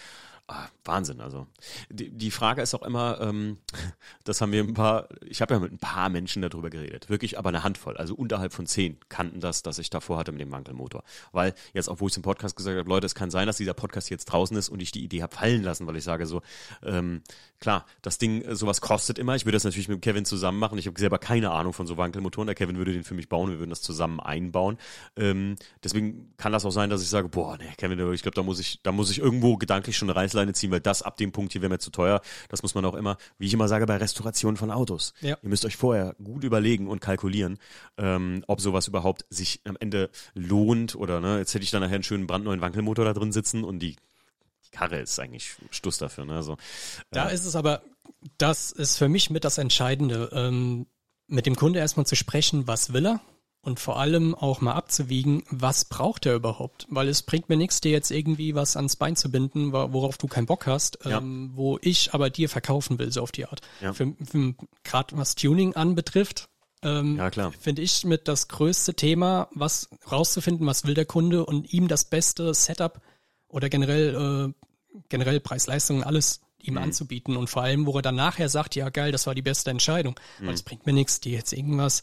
Ah, 0.53 0.67
Wahnsinn, 0.83 1.21
also. 1.21 1.47
Die, 1.89 2.09
die 2.09 2.29
Frage 2.29 2.61
ist 2.61 2.73
auch 2.73 2.81
immer, 2.81 3.21
ähm, 3.21 3.57
das 4.25 4.41
haben 4.41 4.51
wir 4.51 4.61
ein 4.61 4.73
paar, 4.73 5.07
ich 5.25 5.41
habe 5.41 5.53
ja 5.53 5.59
mit 5.61 5.71
ein 5.71 5.77
paar 5.77 6.09
Menschen 6.09 6.41
darüber 6.41 6.69
geredet, 6.69 7.09
wirklich 7.09 7.39
aber 7.39 7.49
eine 7.49 7.63
Handvoll, 7.63 7.95
also 7.95 8.15
unterhalb 8.15 8.51
von 8.51 8.65
zehn 8.65 8.97
kannten 9.07 9.39
das, 9.39 9.63
dass 9.63 9.79
ich 9.79 9.89
davor 9.89 10.17
hatte 10.17 10.33
mit 10.33 10.41
dem 10.41 10.51
Wankelmotor. 10.51 11.05
Weil 11.31 11.53
jetzt, 11.73 11.87
obwohl 11.87 12.07
ich 12.07 12.13
es 12.13 12.17
im 12.17 12.23
Podcast 12.23 12.57
gesagt 12.57 12.77
habe, 12.77 12.89
Leute, 12.89 13.05
es 13.05 13.15
kann 13.15 13.31
sein, 13.31 13.47
dass 13.47 13.55
dieser 13.55 13.73
Podcast 13.73 14.09
jetzt 14.09 14.25
draußen 14.25 14.57
ist 14.57 14.67
und 14.67 14.81
ich 14.81 14.91
die 14.91 15.05
Idee 15.05 15.21
habe 15.23 15.33
fallen 15.33 15.63
lassen, 15.63 15.87
weil 15.87 15.95
ich 15.95 16.03
sage 16.03 16.25
so, 16.25 16.41
ähm, 16.83 17.21
klar, 17.61 17.85
das 18.01 18.17
Ding, 18.17 18.41
äh, 18.41 18.53
sowas 18.53 18.81
kostet 18.81 19.19
immer. 19.19 19.35
Ich 19.35 19.45
würde 19.45 19.55
das 19.55 19.63
natürlich 19.63 19.87
mit 19.87 20.01
Kevin 20.01 20.25
zusammen 20.25 20.59
machen. 20.59 20.77
Ich 20.77 20.87
habe 20.87 20.99
selber 20.99 21.17
keine 21.17 21.51
Ahnung 21.51 21.71
von 21.71 21.87
so 21.87 21.95
Wankelmotoren. 21.95 22.47
Der 22.47 22.55
Kevin 22.55 22.75
würde 22.75 22.91
den 22.91 23.05
für 23.05 23.13
mich 23.13 23.29
bauen, 23.29 23.51
wir 23.51 23.59
würden 23.59 23.69
das 23.69 23.81
zusammen 23.81 24.19
einbauen. 24.19 24.77
Ähm, 25.15 25.55
deswegen 25.81 26.33
kann 26.35 26.51
das 26.51 26.65
auch 26.65 26.71
sein, 26.71 26.89
dass 26.89 27.01
ich 27.01 27.09
sage, 27.09 27.29
boah, 27.29 27.57
nee, 27.57 27.71
Kevin, 27.77 27.99
ich 28.11 28.21
glaube, 28.21 28.35
da 28.35 28.43
muss 28.43 28.59
ich, 28.59 28.81
da 28.83 28.91
muss 28.91 29.11
ich 29.11 29.19
irgendwo 29.19 29.55
gedanklich 29.55 29.95
schon 29.95 30.09
eine 30.09 30.19
Reißleine 30.19 30.40
Reißleine 30.41 30.53
ziehen, 30.53 30.71
weil 30.71 30.81
das 30.81 31.01
ab 31.01 31.17
dem 31.17 31.31
Punkt 31.31 31.53
hier 31.53 31.61
wäre 31.61 31.69
mir 31.69 31.79
zu 31.79 31.91
teuer. 31.91 32.21
Das 32.49 32.61
muss 32.61 32.75
man 32.75 32.85
auch 32.85 32.95
immer, 32.95 33.17
wie 33.37 33.45
ich 33.45 33.53
immer 33.53 33.67
sage, 33.67 33.85
bei 33.85 33.97
Restaurationen 33.97 34.57
von 34.57 34.71
Autos. 34.71 35.13
Ja. 35.21 35.37
Ihr 35.41 35.49
müsst 35.49 35.65
euch 35.65 35.75
vorher 35.75 36.15
gut 36.23 36.43
überlegen 36.43 36.87
und 36.87 36.99
kalkulieren, 36.99 37.57
ähm, 37.97 38.43
ob 38.47 38.61
sowas 38.61 38.87
überhaupt 38.87 39.25
sich 39.29 39.61
am 39.65 39.77
Ende 39.79 40.09
lohnt 40.33 40.95
oder 40.95 41.19
ne, 41.19 41.37
jetzt 41.37 41.53
hätte 41.53 41.63
ich 41.63 41.71
dann 41.71 41.81
nachher 41.81 41.95
einen 41.95 42.03
schönen 42.03 42.27
brandneuen 42.27 42.61
Wankelmotor 42.61 43.05
da 43.05 43.13
drin 43.13 43.31
sitzen 43.31 43.63
und 43.63 43.79
die, 43.79 43.95
die 44.65 44.71
Karre 44.71 44.99
ist 44.99 45.19
eigentlich 45.19 45.55
Stuss 45.69 45.97
dafür. 45.97 46.25
Ne? 46.25 46.35
Also, 46.35 46.57
Da 47.11 47.29
ist 47.29 47.45
es 47.45 47.55
aber, 47.55 47.81
das 48.37 48.71
ist 48.71 48.97
für 48.97 49.09
mich 49.09 49.29
mit 49.29 49.43
das 49.43 49.57
Entscheidende, 49.57 50.29
ähm, 50.33 50.87
mit 51.27 51.45
dem 51.45 51.55
Kunde 51.55 51.79
erstmal 51.79 52.05
zu 52.05 52.15
sprechen, 52.15 52.67
was 52.67 52.93
will 52.93 53.05
er 53.05 53.21
und 53.63 53.79
vor 53.79 53.99
allem 53.99 54.33
auch 54.33 54.59
mal 54.61 54.73
abzuwiegen, 54.73 55.43
was 55.51 55.85
braucht 55.85 56.25
er 56.25 56.33
überhaupt? 56.35 56.87
Weil 56.89 57.07
es 57.07 57.21
bringt 57.21 57.47
mir 57.49 57.57
nichts, 57.57 57.79
dir 57.79 57.91
jetzt 57.91 58.09
irgendwie 58.09 58.55
was 58.55 58.75
ans 58.75 58.95
Bein 58.95 59.15
zu 59.15 59.29
binden, 59.31 59.71
wo- 59.71 59.93
worauf 59.93 60.17
du 60.17 60.27
keinen 60.27 60.47
Bock 60.47 60.65
hast, 60.65 60.97
Ja. 61.05 61.19
ähm, 61.19 61.51
wo 61.53 61.77
ich 61.81 62.13
aber 62.13 62.29
dir 62.31 62.49
verkaufen 62.49 62.97
will, 62.97 63.11
so 63.11 63.21
auf 63.21 63.31
die 63.31 63.45
Art. 63.45 63.61
Ja. 63.79 63.93
Für, 63.93 64.13
für, 64.23 64.55
Gerade 64.83 65.15
was 65.17 65.35
Tuning 65.35 65.75
anbetrifft, 65.75 66.49
ähm, 66.83 67.17
Ja, 67.17 67.29
finde 67.51 67.83
ich 67.83 68.03
mit 68.03 68.27
das 68.27 68.47
größte 68.47 68.95
Thema, 68.95 69.47
was 69.53 69.89
rauszufinden, 70.11 70.65
was 70.65 70.85
will 70.85 70.95
der 70.95 71.05
Kunde 71.05 71.45
und 71.45 71.71
ihm 71.71 71.87
das 71.87 72.05
beste 72.05 72.55
Setup 72.55 72.99
oder 73.47 73.69
generell, 73.69 74.53
äh, 74.55 74.99
generell 75.09 75.39
Preis-Leistung, 75.39 76.03
alles 76.03 76.41
ihm 76.63 76.77
anzubieten 76.79 77.37
und 77.37 77.49
vor 77.49 77.61
allem, 77.63 77.85
wo 77.85 77.95
er 77.95 78.01
dann 78.01 78.15
nachher 78.15 78.49
sagt, 78.49 78.75
ja 78.75 78.89
geil, 78.89 79.11
das 79.11 79.27
war 79.27 79.35
die 79.35 79.41
beste 79.43 79.69
Entscheidung. 79.71 80.19
Weil 80.39 80.53
es 80.55 80.63
bringt 80.63 80.85
mir 80.87 80.93
nichts, 80.93 81.19
dir 81.19 81.31
jetzt 81.33 81.53
irgendwas 81.53 82.01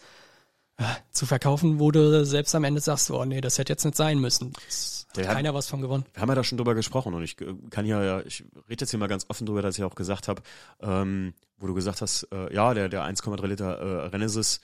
zu 1.11 1.27
verkaufen, 1.27 1.79
wo 1.81 1.91
du 1.91 2.25
selbst 2.25 2.55
am 2.55 2.65
Ende 2.65 2.81
sagst, 2.81 3.11
oh 3.11 3.25
nee, 3.25 3.41
das 3.41 3.59
hätte 3.59 3.73
jetzt 3.73 3.85
nicht 3.85 3.97
sein 3.97 4.19
müssen. 4.19 4.53
Das 4.67 5.07
hat 5.17 5.25
keiner 5.25 5.55
was 5.55 5.69
von 5.69 5.81
gewonnen. 5.81 6.05
Wir 6.13 6.23
haben 6.23 6.29
ja 6.29 6.35
da 6.37 6.45
schon 6.45 6.59
drüber 6.59 6.75
gesprochen 6.75 7.15
und 7.15 7.23
ich 7.23 7.41
äh, 7.41 7.55
kann 7.71 7.87
ja, 7.87 8.21
ich 8.21 8.45
rede 8.69 8.83
jetzt 8.83 8.91
hier 8.91 9.01
mal 9.01 9.09
ganz 9.09 9.27
offen 9.29 9.47
drüber, 9.47 9.63
dass 9.63 9.77
ich 9.79 9.85
auch 9.85 9.95
gesagt 9.95 10.29
habe, 10.29 10.43
ähm, 10.81 11.35
wo 11.59 11.67
du 11.67 11.75
gesagt 11.75 12.01
hast, 12.03 12.29
äh, 12.33 12.55
ja, 12.55 12.75
der, 12.75 12.89
der 12.89 13.03
1,3 13.03 13.47
Liter 13.47 13.79
äh, 13.79 14.07
Renesis, 14.09 14.61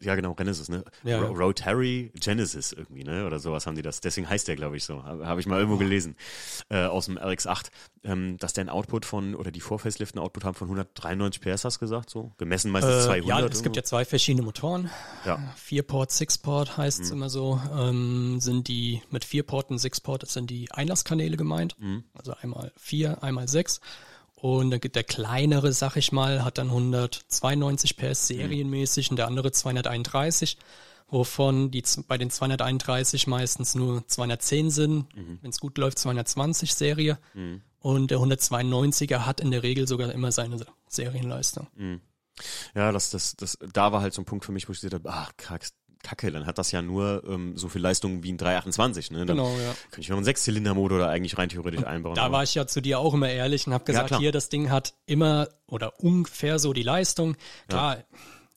ja 0.00 0.14
genau, 0.14 0.32
Renesis, 0.32 0.68
ne? 0.68 0.84
Ja, 1.04 1.20
Ro. 1.22 1.32
Rotary 1.34 2.10
Genesis 2.14 2.72
irgendwie, 2.72 3.04
ne? 3.04 3.26
Oder 3.26 3.38
sowas 3.38 3.66
haben 3.66 3.76
die 3.76 3.82
das. 3.82 4.00
Deswegen 4.00 4.28
heißt 4.28 4.48
der, 4.48 4.56
glaube 4.56 4.76
ich, 4.76 4.84
so. 4.84 5.02
Habe 5.04 5.26
hab 5.26 5.38
ich 5.38 5.46
mal 5.46 5.58
irgendwo 5.58 5.78
gelesen. 5.78 6.16
Äh, 6.68 6.84
aus 6.84 7.06
dem 7.06 7.18
RX8, 7.18 7.66
ähm, 8.04 8.36
dass 8.38 8.52
der 8.52 8.62
einen 8.62 8.70
Output 8.70 9.04
von, 9.04 9.34
oder 9.34 9.50
die 9.50 9.60
Vorfacelift 9.60 10.14
einen 10.14 10.24
Output 10.24 10.44
haben 10.44 10.54
von 10.54 10.68
193 10.68 11.40
PS, 11.40 11.64
hast 11.64 11.76
du 11.76 11.80
gesagt, 11.80 12.10
so? 12.10 12.32
Gemessen 12.38 12.70
meistens 12.70 13.04
Äh, 13.04 13.06
200. 13.22 13.26
ja, 13.28 13.46
es 13.46 13.62
gibt 13.62 13.76
ja 13.76 13.82
zwei 13.82 14.04
verschiedene 14.04 14.44
Motoren. 14.44 14.90
ja. 15.24 15.38
Vier-Port, 15.56 16.10
Six-Port 16.10 16.76
heißt 16.76 16.98
Mhm. 17.00 17.04
es 17.04 17.10
immer 17.10 17.30
so. 17.30 17.60
Ähm, 17.76 18.38
sind 18.40 18.68
die 18.68 19.02
mit 19.10 19.24
Vier-Port 19.24 19.70
und 19.70 19.78
Six-Port 19.78 20.26
sind 20.28 20.50
die 20.50 20.70
Einlasskanäle 20.72 21.36
gemeint. 21.36 21.76
Mhm. 21.80 22.04
Also 22.14 22.32
einmal 22.40 22.72
vier, 22.76 23.22
einmal 23.22 23.48
sechs. 23.48 23.80
Und 24.46 24.70
dann 24.70 24.78
gibt 24.78 24.94
der 24.94 25.02
kleinere, 25.02 25.72
sag 25.72 25.96
ich 25.96 26.12
mal, 26.12 26.44
hat 26.44 26.58
dann 26.58 26.68
192 26.68 27.96
PS 27.96 28.28
serienmäßig 28.28 29.10
und 29.10 29.16
der 29.16 29.26
andere 29.26 29.50
231, 29.50 30.56
wovon 31.08 31.72
die 31.72 31.82
bei 32.06 32.16
den 32.16 32.30
231 32.30 33.26
meistens 33.26 33.74
nur 33.74 34.06
210 34.06 34.70
sind, 34.70 35.06
wenn 35.42 35.50
es 35.50 35.58
gut 35.58 35.76
läuft 35.78 35.98
220 35.98 36.74
Serie. 36.74 37.18
Und 37.80 38.12
der 38.12 38.18
192er 38.18 39.26
hat 39.26 39.40
in 39.40 39.50
der 39.50 39.64
Regel 39.64 39.88
sogar 39.88 40.12
immer 40.12 40.30
seine 40.30 40.64
Serienleistung. 40.88 41.66
Ja, 42.76 42.92
das, 42.92 43.10
das, 43.10 43.34
das, 43.34 43.58
da 43.72 43.90
war 43.90 44.00
halt 44.00 44.14
so 44.14 44.22
ein 44.22 44.26
Punkt 44.26 44.44
für 44.44 44.52
mich, 44.52 44.68
wo 44.68 44.72
ich 44.72 44.80
gesagt 44.80 44.94
habe, 44.94 45.12
ach, 45.12 45.32
krass, 45.36 45.72
Kacke, 46.06 46.30
dann 46.30 46.46
hat 46.46 46.58
das 46.58 46.70
ja 46.70 46.82
nur 46.82 47.24
ähm, 47.28 47.56
so 47.56 47.68
viel 47.68 47.82
Leistung 47.82 48.22
wie 48.22 48.32
ein 48.32 48.38
328, 48.38 49.10
ne? 49.10 49.26
Dann 49.26 49.36
Genau, 49.36 49.50
ja. 49.58 49.74
Könnte 49.90 50.02
ich 50.02 50.08
noch 50.08 50.16
einen 50.16 50.24
Sechszylindermotor 50.24 51.00
da 51.00 51.08
eigentlich 51.08 51.36
rein 51.36 51.48
theoretisch 51.48 51.84
einbauen. 51.84 52.14
Da 52.14 52.30
war 52.30 52.44
ich 52.44 52.54
ja 52.54 52.66
zu 52.68 52.80
dir 52.80 53.00
auch 53.00 53.12
immer 53.12 53.28
ehrlich 53.28 53.66
und 53.66 53.74
habe 53.74 53.84
gesagt, 53.84 54.08
klar. 54.08 54.20
hier, 54.20 54.30
das 54.30 54.48
Ding 54.48 54.70
hat 54.70 54.94
immer 55.06 55.48
oder 55.66 55.98
ungefähr 56.00 56.60
so 56.60 56.72
die 56.72 56.84
Leistung. 56.84 57.36
Klar, 57.68 58.04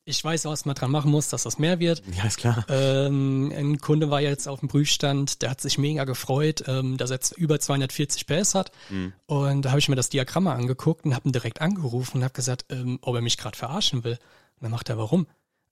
ich 0.06 0.24
weiß, 0.24 0.45
was 0.45 0.66
man 0.66 0.76
dran 0.76 0.91
machen 0.91 1.10
muss, 1.10 1.30
dass 1.30 1.43
das 1.43 1.60
mehr 1.60 1.80
wird. 1.80 2.04
ja, 2.16 2.26
ist 2.26 2.38
klar. 2.38 2.66
Ähm, 2.70 3.52
ein 3.56 3.80
Kunde 3.80 4.10
war 4.10 4.22
jetzt 4.22 4.47
auf 4.47 4.60
dem 4.60 4.70
Prüfstand, 4.70 5.41
der 5.41 5.50
hat 5.50 5.62
sich 5.62 5.78
mega 5.78 6.04
gefreut, 6.04 6.64
ähm, 6.68 6.97
dass 6.97 7.10
er 7.10 7.16
jetzt 7.16 7.32
über 7.38 7.60
240 7.60 8.28
PS 8.28 8.56
hat. 8.56 8.72
Mhm. 8.89 9.14
Und 9.26 9.64
da 9.64 9.70
habe 9.70 9.80
ich 9.80 9.89
mir 9.89 9.95
das 9.95 10.10
Diagramm 10.10 10.45
mal 10.45 10.56
angeguckt 10.56 11.06
und 11.06 11.16
habe 11.16 11.28
ihn 11.28 11.32
direkt 11.32 11.62
angerufen 11.62 12.18
und 12.18 12.24
habe 12.24 12.34
gesagt, 12.34 12.66
ähm, 12.70 13.00
ob 13.02 13.16
er 13.16 13.22
mich 13.22 13.38
gerade 13.38 13.58
verarschen 13.58 14.04
will. 14.04 14.14
Und 14.14 14.64
dann 14.64 14.72
macht 14.72 14.89
er, 14.89 14.97
warum? 14.97 15.28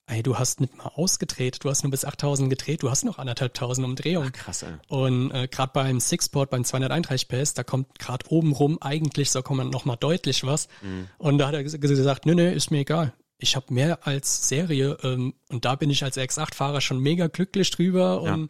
Ey, 0.09 0.23
du 0.23 0.39
hast 0.39 0.61
nicht 0.61 0.77
mal 0.77 0.87
ausgedreht, 0.95 1.63
du 1.65 1.69
hast 1.69 1.83
nur 1.83 1.91
bis 1.91 2.05
8000 2.05 2.49
gedreht, 2.49 2.81
du 2.81 2.89
hast 2.89 3.03
noch 3.03 3.17
anderthalbtausend 3.19 3.85
Umdrehungen. 3.85 4.31
Krass, 4.31 4.63
ey. 4.63 4.69
Und 4.87 5.31
äh, 5.31 5.47
gerade 5.49 5.71
beim 5.73 5.99
Sixport, 5.99 6.49
beim 6.49 6.63
231 6.63 7.27
PS, 7.27 7.53
da 7.53 7.63
kommt 7.63 7.99
gerade 7.99 8.25
oben 8.29 8.53
rum 8.53 8.77
eigentlich 8.81 9.29
so 9.31 9.41
kommt 9.41 9.69
noch 9.71 9.83
mal 9.83 9.97
deutlich 9.97 10.45
was. 10.45 10.69
Und 11.17 11.37
da 11.39 11.47
hat 11.47 11.55
er 11.55 11.61
ges- 11.61 11.77
gesagt, 11.77 12.25
nö, 12.25 12.35
nö, 12.35 12.49
ist 12.49 12.71
mir 12.71 12.79
egal. 12.79 13.13
Ich 13.37 13.55
habe 13.57 13.71
mehr 13.73 14.07
als 14.07 14.47
Serie 14.47 14.97
ähm, 15.03 15.33
und 15.49 15.65
da 15.65 15.75
bin 15.75 15.89
ich 15.89 16.03
als 16.03 16.17
X8-Fahrer 16.17 16.79
schon 16.81 16.99
mega 16.99 17.27
glücklich 17.27 17.69
drüber 17.69 18.21
und 18.21 18.49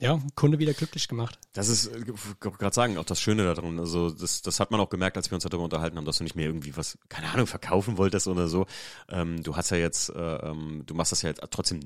ja, 0.00 0.20
Kunde 0.34 0.58
wieder 0.58 0.74
glücklich 0.74 1.08
gemacht. 1.08 1.38
Das 1.52 1.68
ist, 1.68 1.86
äh, 1.86 2.04
gerade 2.40 2.74
sagen, 2.74 2.98
auch 2.98 3.04
das 3.04 3.20
Schöne 3.20 3.44
daran. 3.44 3.78
Also 3.78 4.10
das, 4.10 4.42
das 4.42 4.60
hat 4.60 4.70
man 4.70 4.80
auch 4.80 4.90
gemerkt, 4.90 5.16
als 5.16 5.30
wir 5.30 5.34
uns 5.34 5.44
darüber 5.44 5.64
unterhalten 5.64 5.96
haben, 5.96 6.04
dass 6.04 6.18
du 6.18 6.24
nicht 6.24 6.36
mehr 6.36 6.46
irgendwie 6.46 6.76
was, 6.76 6.98
keine 7.08 7.28
Ahnung, 7.30 7.46
verkaufen 7.46 7.98
wolltest 7.98 8.28
oder 8.28 8.48
so. 8.48 8.66
Ähm, 9.08 9.42
du 9.42 9.56
hast 9.56 9.70
ja 9.70 9.76
jetzt, 9.76 10.10
äh, 10.10 10.36
ähm, 10.36 10.84
du 10.86 10.94
machst 10.94 11.12
das 11.12 11.22
ja 11.22 11.30
jetzt 11.30 11.42
trotzdem 11.50 11.80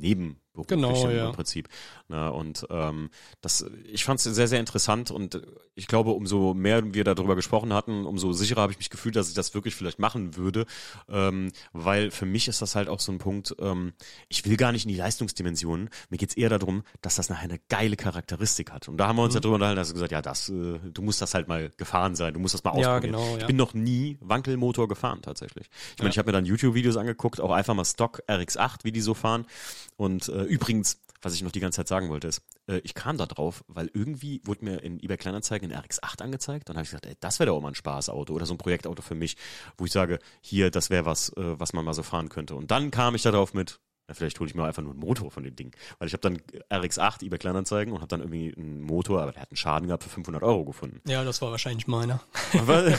nebenberuflich 0.55 1.03
Genau, 1.03 1.11
im, 1.11 1.17
ja. 1.17 1.27
im 1.29 1.33
Prinzip. 1.35 1.69
Na, 2.09 2.29
und 2.29 2.67
ähm, 2.71 3.11
das, 3.41 3.65
ich 3.85 4.05
fand 4.05 4.21
es 4.21 4.25
sehr, 4.25 4.49
sehr 4.49 4.61
interessant 4.61 5.11
und 5.11 5.41
ich 5.75 5.87
glaube, 5.87 6.11
umso 6.11 6.53
mehr 6.53 6.93
wir 6.93 7.05
darüber 7.05 7.35
gesprochen 7.35 7.73
hatten, 7.73 8.05
umso 8.05 8.33
sicherer 8.33 8.61
habe 8.63 8.73
ich 8.73 8.79
mich 8.79 8.91
gefühlt, 8.91 9.17
dass 9.17 9.29
ich 9.29 9.35
das 9.35 9.55
wirklich 9.55 9.75
vielleicht 9.75 9.99
machen 9.99 10.37
würde. 10.37 10.67
Ähm, 11.09 11.51
weil 11.73 12.11
für 12.11 12.27
mich 12.27 12.49
ist 12.49 12.61
das 12.61 12.75
halt 12.75 12.89
auch 12.89 13.01
so 13.01 13.11
ein 13.13 13.19
Punkt, 13.19 13.55
ähm, 13.59 13.95
ich 14.29 14.45
will 14.45 14.57
gar 14.59 14.73
nicht 14.73 14.85
in 14.85 14.91
die 14.91 14.97
Leistungsdimensionen. 14.97 15.89
Mir 16.11 16.19
geht's 16.19 16.35
eher 16.35 16.51
darum, 16.51 16.83
dass 17.01 17.15
das 17.17 17.31
nachher 17.31 17.45
eine 17.49 17.59
geile 17.71 17.97
Charakteristik 17.97 18.71
hat. 18.71 18.89
Und 18.89 18.99
da 18.99 19.09
haben 19.09 19.17
wir 19.17 19.23
uns 19.23 19.33
ja 19.35 19.41
drüber 19.41 19.55
unterhalten, 19.55 19.77
dass 19.79 19.89
du 19.89 19.95
gesagt, 19.95 20.13
ja, 20.13 20.21
das, 20.21 20.51
äh, 20.51 20.79
du 20.93 21.01
musst 21.03 21.23
das 21.23 21.33
halt 21.33 21.49
mal 21.49 21.71
gefahren 21.79 22.15
sein, 22.17 22.35
du 22.35 22.41
musst 22.41 22.53
das 22.55 22.63
mal 22.65 22.79
Ja, 22.79 22.97
ausprobieren. 22.97 23.13
genau, 23.19 23.33
ja. 23.33 23.39
Ich 23.39 23.47
bin 23.47 23.57
noch 23.57 23.73
nie 23.73 24.19
Wankelmotor 24.21 24.89
gefahren 24.89 25.23
tatsächlich. 25.23 25.71
Ich 25.97 25.99
meine, 26.01 26.11
ich 26.11 26.19
habe 26.19 26.27
mir 26.29 26.33
dann 26.33 26.45
YouTube-Videos 26.45 26.99
angeguckt, 26.99 27.41
auch 27.41 27.51
einfach 27.51 27.75
mal 27.75 27.85
Stock 27.87 28.23
RX8, 28.29 28.81
wie 28.85 28.93
die 28.93 29.01
so 29.01 29.15
fahren. 29.15 29.47
Und 29.97 30.29
äh, 30.29 30.42
übrigens, 30.45 30.99
was 31.23 31.35
ich 31.35 31.43
noch 31.43 31.53
die 31.53 31.61
ganze 31.61 31.77
Zeit 31.77 31.89
sagen 31.89 32.09
wollte, 32.09 32.29
ist, 32.29 32.43
äh, 32.67 32.79
ich 32.79 32.95
kam 32.95 33.17
da 33.17 33.27
drauf, 33.27 33.65
weil 33.69 33.91
irgendwie 33.95 34.41
wurde 34.45 34.65
mir 34.65 34.83
in 34.83 34.99
eBay 35.01 35.17
Kleinanzeigen 35.17 35.73
ein 35.73 35.83
RX8 35.83 36.23
angezeigt. 36.23 36.69
Dann 36.69 36.77
habe 36.77 36.85
ich 36.85 36.91
gesagt, 36.91 37.07
ey, 37.07 37.17
das 37.21 37.39
wäre 37.39 37.49
doch 37.49 37.57
auch 37.57 37.63
mal 37.63 37.69
ein 37.69 37.75
Spaßauto 37.75 38.33
oder 38.33 38.47
so 38.47 38.55
ein 38.55 38.59
Projektauto 38.59 39.03
für 39.03 39.15
mich, 39.15 39.37
wo 39.79 39.85
ich 39.85 39.93
sage, 39.93 40.19
hier, 40.41 40.71
das 40.71 40.91
wäre 40.91 41.07
was, 41.07 41.31
äh, 41.31 41.61
was 41.61 41.73
man 41.73 41.85
mal 41.85 41.95
so 41.95 42.03
fahren 42.03 42.29
könnte. 42.29 42.55
Und 42.55 42.71
dann 42.71 42.91
kam 42.91 43.15
ich 43.15 43.23
da 43.23 43.31
drauf 43.31 43.55
mit, 43.55 43.81
ja, 44.09 44.15
vielleicht 44.15 44.41
hole 44.41 44.49
ich 44.49 44.55
mir 44.55 44.65
einfach 44.65 44.83
nur 44.83 44.93
einen 44.93 45.01
Motor 45.01 45.31
von 45.31 45.45
dem 45.45 45.55
Ding. 45.55 45.75
Weil 45.99 46.09
ich 46.09 46.13
habe 46.13 46.21
dann 46.21 46.39
RX8 46.71 47.25
eBay 47.25 47.39
Kleinanzeigen 47.39 47.95
und 47.95 48.01
habe 48.01 48.09
dann 48.09 48.21
irgendwie 48.21 48.53
einen 48.57 48.83
Motor, 48.83 49.23
aber 49.23 49.33
der 49.33 49.43
hat 49.43 49.51
einen 49.51 49.57
Schaden 49.57 49.87
gehabt 49.87 50.03
für 50.03 50.11
500 50.11 50.43
Euro 50.43 50.65
gefunden. 50.65 51.01
Ja, 51.09 51.25
das 51.25 51.41
war 51.41 51.51
wahrscheinlich 51.51 51.87
meiner. 51.87 52.21
Aber, 52.59 52.85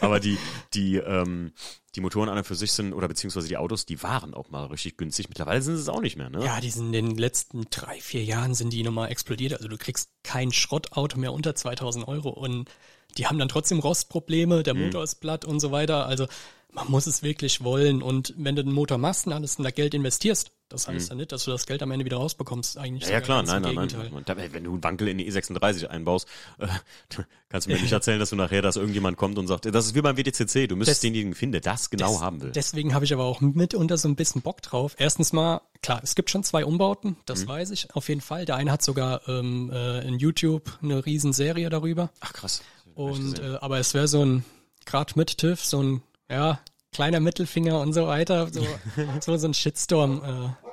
aber 0.00 0.20
die, 0.20 0.38
die, 0.74 0.96
ähm, 0.96 1.52
die 1.94 2.00
Motoren 2.00 2.28
an 2.28 2.38
und 2.38 2.46
für 2.46 2.56
sich 2.56 2.72
sind, 2.72 2.92
oder 2.92 3.08
beziehungsweise 3.08 3.48
die 3.48 3.56
Autos, 3.56 3.86
die 3.86 4.02
waren 4.02 4.34
auch 4.34 4.50
mal 4.50 4.66
richtig 4.66 4.96
günstig. 4.96 5.28
Mittlerweile 5.28 5.62
sind 5.62 5.76
sie 5.76 5.82
es 5.82 5.88
auch 5.88 6.00
nicht 6.00 6.16
mehr, 6.16 6.30
ne? 6.30 6.44
Ja, 6.44 6.60
die 6.60 6.70
sind 6.70 6.86
in 6.86 7.06
den 7.06 7.16
letzten 7.16 7.66
drei, 7.70 8.00
vier 8.00 8.24
Jahren 8.24 8.54
sind 8.54 8.72
die 8.72 8.82
nochmal 8.82 9.10
explodiert. 9.10 9.54
Also 9.54 9.68
du 9.68 9.78
kriegst 9.78 10.10
kein 10.24 10.52
Schrottauto 10.52 11.18
mehr 11.18 11.32
unter 11.32 11.54
2000 11.54 12.06
Euro 12.08 12.30
und 12.30 12.68
die 13.16 13.26
haben 13.26 13.38
dann 13.38 13.48
trotzdem 13.48 13.80
Rostprobleme, 13.80 14.62
der 14.62 14.74
Motor 14.74 15.02
ist 15.02 15.16
platt 15.16 15.44
und 15.44 15.60
so 15.60 15.72
weiter. 15.72 16.06
Also 16.06 16.26
man 16.72 16.88
muss 16.90 17.06
es 17.06 17.22
wirklich 17.22 17.62
wollen 17.64 18.02
und 18.02 18.34
wenn 18.36 18.54
du 18.56 18.62
den 18.64 18.72
Motor 18.72 18.98
machst 18.98 19.26
und 19.26 19.32
alles 19.32 19.56
und 19.56 19.64
da 19.64 19.70
Geld 19.70 19.92
investierst, 19.94 20.52
das 20.68 20.86
heißt 20.86 21.08
ja 21.08 21.16
nicht, 21.16 21.32
dass 21.32 21.44
du 21.44 21.50
das 21.50 21.66
Geld 21.66 21.82
am 21.82 21.90
Ende 21.90 22.04
wieder 22.04 22.18
rausbekommst. 22.18 22.78
Eigentlich 22.78 23.08
Ja, 23.08 23.14
ja 23.16 23.20
klar, 23.20 23.42
nein, 23.42 23.60
nein, 23.60 23.74
nein. 23.74 23.88
Gegenteil. 23.88 24.12
Und 24.16 24.28
da- 24.28 24.36
Wenn 24.36 24.62
du 24.62 24.70
einen 24.74 24.84
Wankel 24.84 25.08
in 25.08 25.18
die 25.18 25.28
E36 25.28 25.86
einbaust, 25.88 26.28
äh, 26.58 26.68
kannst 27.48 27.66
du 27.66 27.72
mir 27.72 27.80
nicht 27.80 27.90
erzählen, 27.92 28.20
dass 28.20 28.30
du 28.30 28.36
nachher, 28.36 28.62
dass 28.62 28.76
irgendjemand 28.76 29.16
kommt 29.16 29.36
und 29.38 29.48
sagt, 29.48 29.66
das 29.66 29.86
ist 29.86 29.94
wie 29.96 30.00
beim 30.00 30.16
WTCC, 30.16 30.68
du 30.68 30.76
müsstest 30.76 31.02
denjenigen 31.02 31.34
finden, 31.34 31.52
der 31.52 31.60
das 31.62 31.90
genau 31.90 32.12
Des- 32.12 32.20
haben 32.20 32.40
will. 32.40 32.52
Deswegen 32.52 32.94
habe 32.94 33.04
ich 33.04 33.12
aber 33.12 33.24
auch 33.24 33.40
mitunter 33.40 33.98
so 33.98 34.06
ein 34.08 34.14
bisschen 34.14 34.42
Bock 34.42 34.62
drauf. 34.62 34.94
Erstens 34.96 35.32
mal, 35.32 35.60
klar, 35.82 36.00
es 36.04 36.14
gibt 36.14 36.30
schon 36.30 36.44
zwei 36.44 36.64
Umbauten, 36.64 37.10
Mhm. 37.10 37.16
das 37.26 37.48
weiß 37.48 37.70
ich 37.72 37.92
auf 37.96 38.08
jeden 38.08 38.20
Fall. 38.20 38.44
Der 38.44 38.54
eine 38.54 38.70
hat 38.70 38.82
sogar 38.82 39.26
ähm, 39.28 39.70
äh, 39.72 40.06
in 40.06 40.20
YouTube 40.20 40.78
eine 40.82 41.04
Riesenserie 41.04 41.68
darüber. 41.68 42.10
Ach 42.20 42.32
krass. 42.32 42.62
Und 42.94 43.40
äh, 43.40 43.56
aber 43.60 43.78
es 43.80 43.92
wäre 43.94 44.06
so 44.06 44.24
ein 44.24 44.44
gerade 44.86 45.14
mit 45.16 45.36
TÜV, 45.38 45.64
so 45.64 45.82
ein 45.82 46.02
ja 46.30 46.60
kleiner 46.92 47.20
Mittelfinger 47.20 47.80
und 47.80 47.92
so 47.92 48.06
weiter, 48.06 48.48
so 48.52 48.66
so, 49.20 49.36
so 49.36 49.48
ein 49.48 49.54
Shitstorm. 49.54 50.24
Äh, 50.24 50.68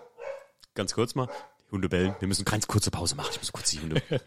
Ganz 0.74 0.94
kurz 0.94 1.16
mal, 1.16 1.28
die 1.66 1.72
Hunde 1.72 1.90
bellen. 1.90 2.16
Wir 2.20 2.28
müssen 2.28 2.46
ganz 2.46 2.68
kurze 2.68 2.92
Pause 2.92 3.16
machen. 3.16 3.30
Ich 3.32 3.40
muss 3.40 3.52
kurz 3.52 3.72
die 3.72 3.80
Hunde. 3.80 4.02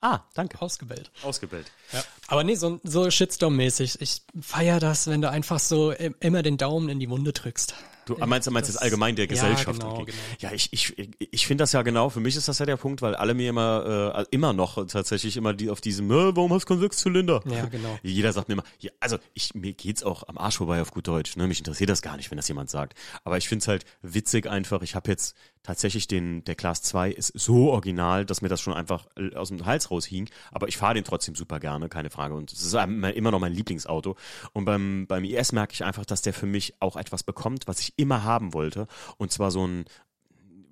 ah, 0.00 0.20
danke. 0.34 0.60
ausgebellt. 0.60 1.10
Ausgebellt. 1.22 1.70
Ja. 1.92 2.04
Aber 2.28 2.44
nee, 2.44 2.54
so, 2.54 2.80
so 2.82 3.10
Shitstorm-mäßig. 3.10 4.00
Ich 4.00 4.22
feier 4.40 4.80
das, 4.80 5.06
wenn 5.06 5.22
du 5.22 5.30
einfach 5.30 5.58
so 5.58 5.92
immer 5.92 6.42
den 6.42 6.56
Daumen 6.56 6.88
in 6.88 6.98
die 6.98 7.08
Wunde 7.08 7.32
drückst. 7.32 7.74
Du 8.06 8.16
meinst, 8.24 8.48
meinst 8.52 8.68
das, 8.68 8.76
allgemein 8.76 9.16
der 9.16 9.26
Gesellschaft. 9.26 9.82
Ja, 9.82 9.88
genau, 9.88 10.04
genau. 10.04 10.18
ja 10.38 10.52
ich, 10.52 10.72
ich, 10.72 10.94
ich 11.18 11.46
finde 11.46 11.62
das 11.62 11.72
ja 11.72 11.82
genau, 11.82 12.08
für 12.08 12.20
mich 12.20 12.36
ist 12.36 12.46
das 12.46 12.60
ja 12.60 12.66
der 12.66 12.76
Punkt, 12.76 13.02
weil 13.02 13.16
alle 13.16 13.34
mir 13.34 13.50
immer, 13.50 14.14
äh, 14.16 14.24
immer 14.30 14.52
noch 14.52 14.86
tatsächlich 14.86 15.36
immer 15.36 15.54
die 15.54 15.70
auf 15.70 15.80
diesem, 15.80 16.08
äh, 16.12 16.36
warum 16.36 16.52
hast 16.52 16.62
du 16.62 16.68
keinen 16.68 16.80
Sechszylinder? 16.80 17.42
Ja, 17.46 17.66
genau. 17.66 17.98
Jeder 18.04 18.32
sagt 18.32 18.48
mir 18.48 18.54
immer, 18.54 18.64
ja, 18.78 18.92
also 19.00 19.18
ich, 19.34 19.54
mir 19.54 19.72
geht's 19.72 20.04
auch 20.04 20.22
am 20.28 20.38
Arsch 20.38 20.58
vorbei 20.58 20.80
auf 20.80 20.92
gut 20.92 21.08
Deutsch, 21.08 21.36
ne? 21.36 21.48
Mich 21.48 21.58
interessiert 21.58 21.90
das 21.90 22.00
gar 22.00 22.16
nicht, 22.16 22.30
wenn 22.30 22.36
das 22.36 22.46
jemand 22.46 22.70
sagt. 22.70 22.96
Aber 23.24 23.38
ich 23.38 23.48
finde 23.48 23.62
es 23.64 23.68
halt 23.68 23.84
witzig 24.02 24.46
einfach, 24.46 24.82
ich 24.82 24.94
habe 24.94 25.10
jetzt 25.10 25.34
tatsächlich 25.64 26.06
den, 26.06 26.44
der 26.44 26.54
Class 26.54 26.80
2 26.82 27.10
ist 27.10 27.32
so 27.34 27.72
original, 27.72 28.24
dass 28.24 28.40
mir 28.40 28.48
das 28.48 28.60
schon 28.60 28.72
einfach 28.72 29.06
äh, 29.16 29.34
aus 29.34 29.48
dem 29.48 29.66
Hals 29.66 29.90
raushing, 29.90 30.30
aber 30.52 30.68
ich 30.68 30.76
fahre 30.76 30.94
den 30.94 31.02
trotzdem 31.02 31.34
super 31.34 31.58
gerne, 31.58 31.88
keine 31.88 32.08
Frage. 32.16 32.34
Und 32.34 32.52
es 32.52 32.62
ist 32.62 32.74
immer 32.74 33.30
noch 33.30 33.40
mein 33.40 33.52
Lieblingsauto. 33.52 34.16
Und 34.52 34.64
beim, 34.64 35.06
beim 35.06 35.24
IS 35.24 35.52
merke 35.52 35.74
ich 35.74 35.84
einfach, 35.84 36.04
dass 36.04 36.22
der 36.22 36.32
für 36.32 36.46
mich 36.46 36.74
auch 36.80 36.96
etwas 36.96 37.22
bekommt, 37.22 37.66
was 37.66 37.80
ich 37.80 37.92
immer 37.96 38.24
haben 38.24 38.52
wollte. 38.54 38.86
Und 39.18 39.32
zwar 39.32 39.50
so 39.50 39.66
ein, 39.66 39.84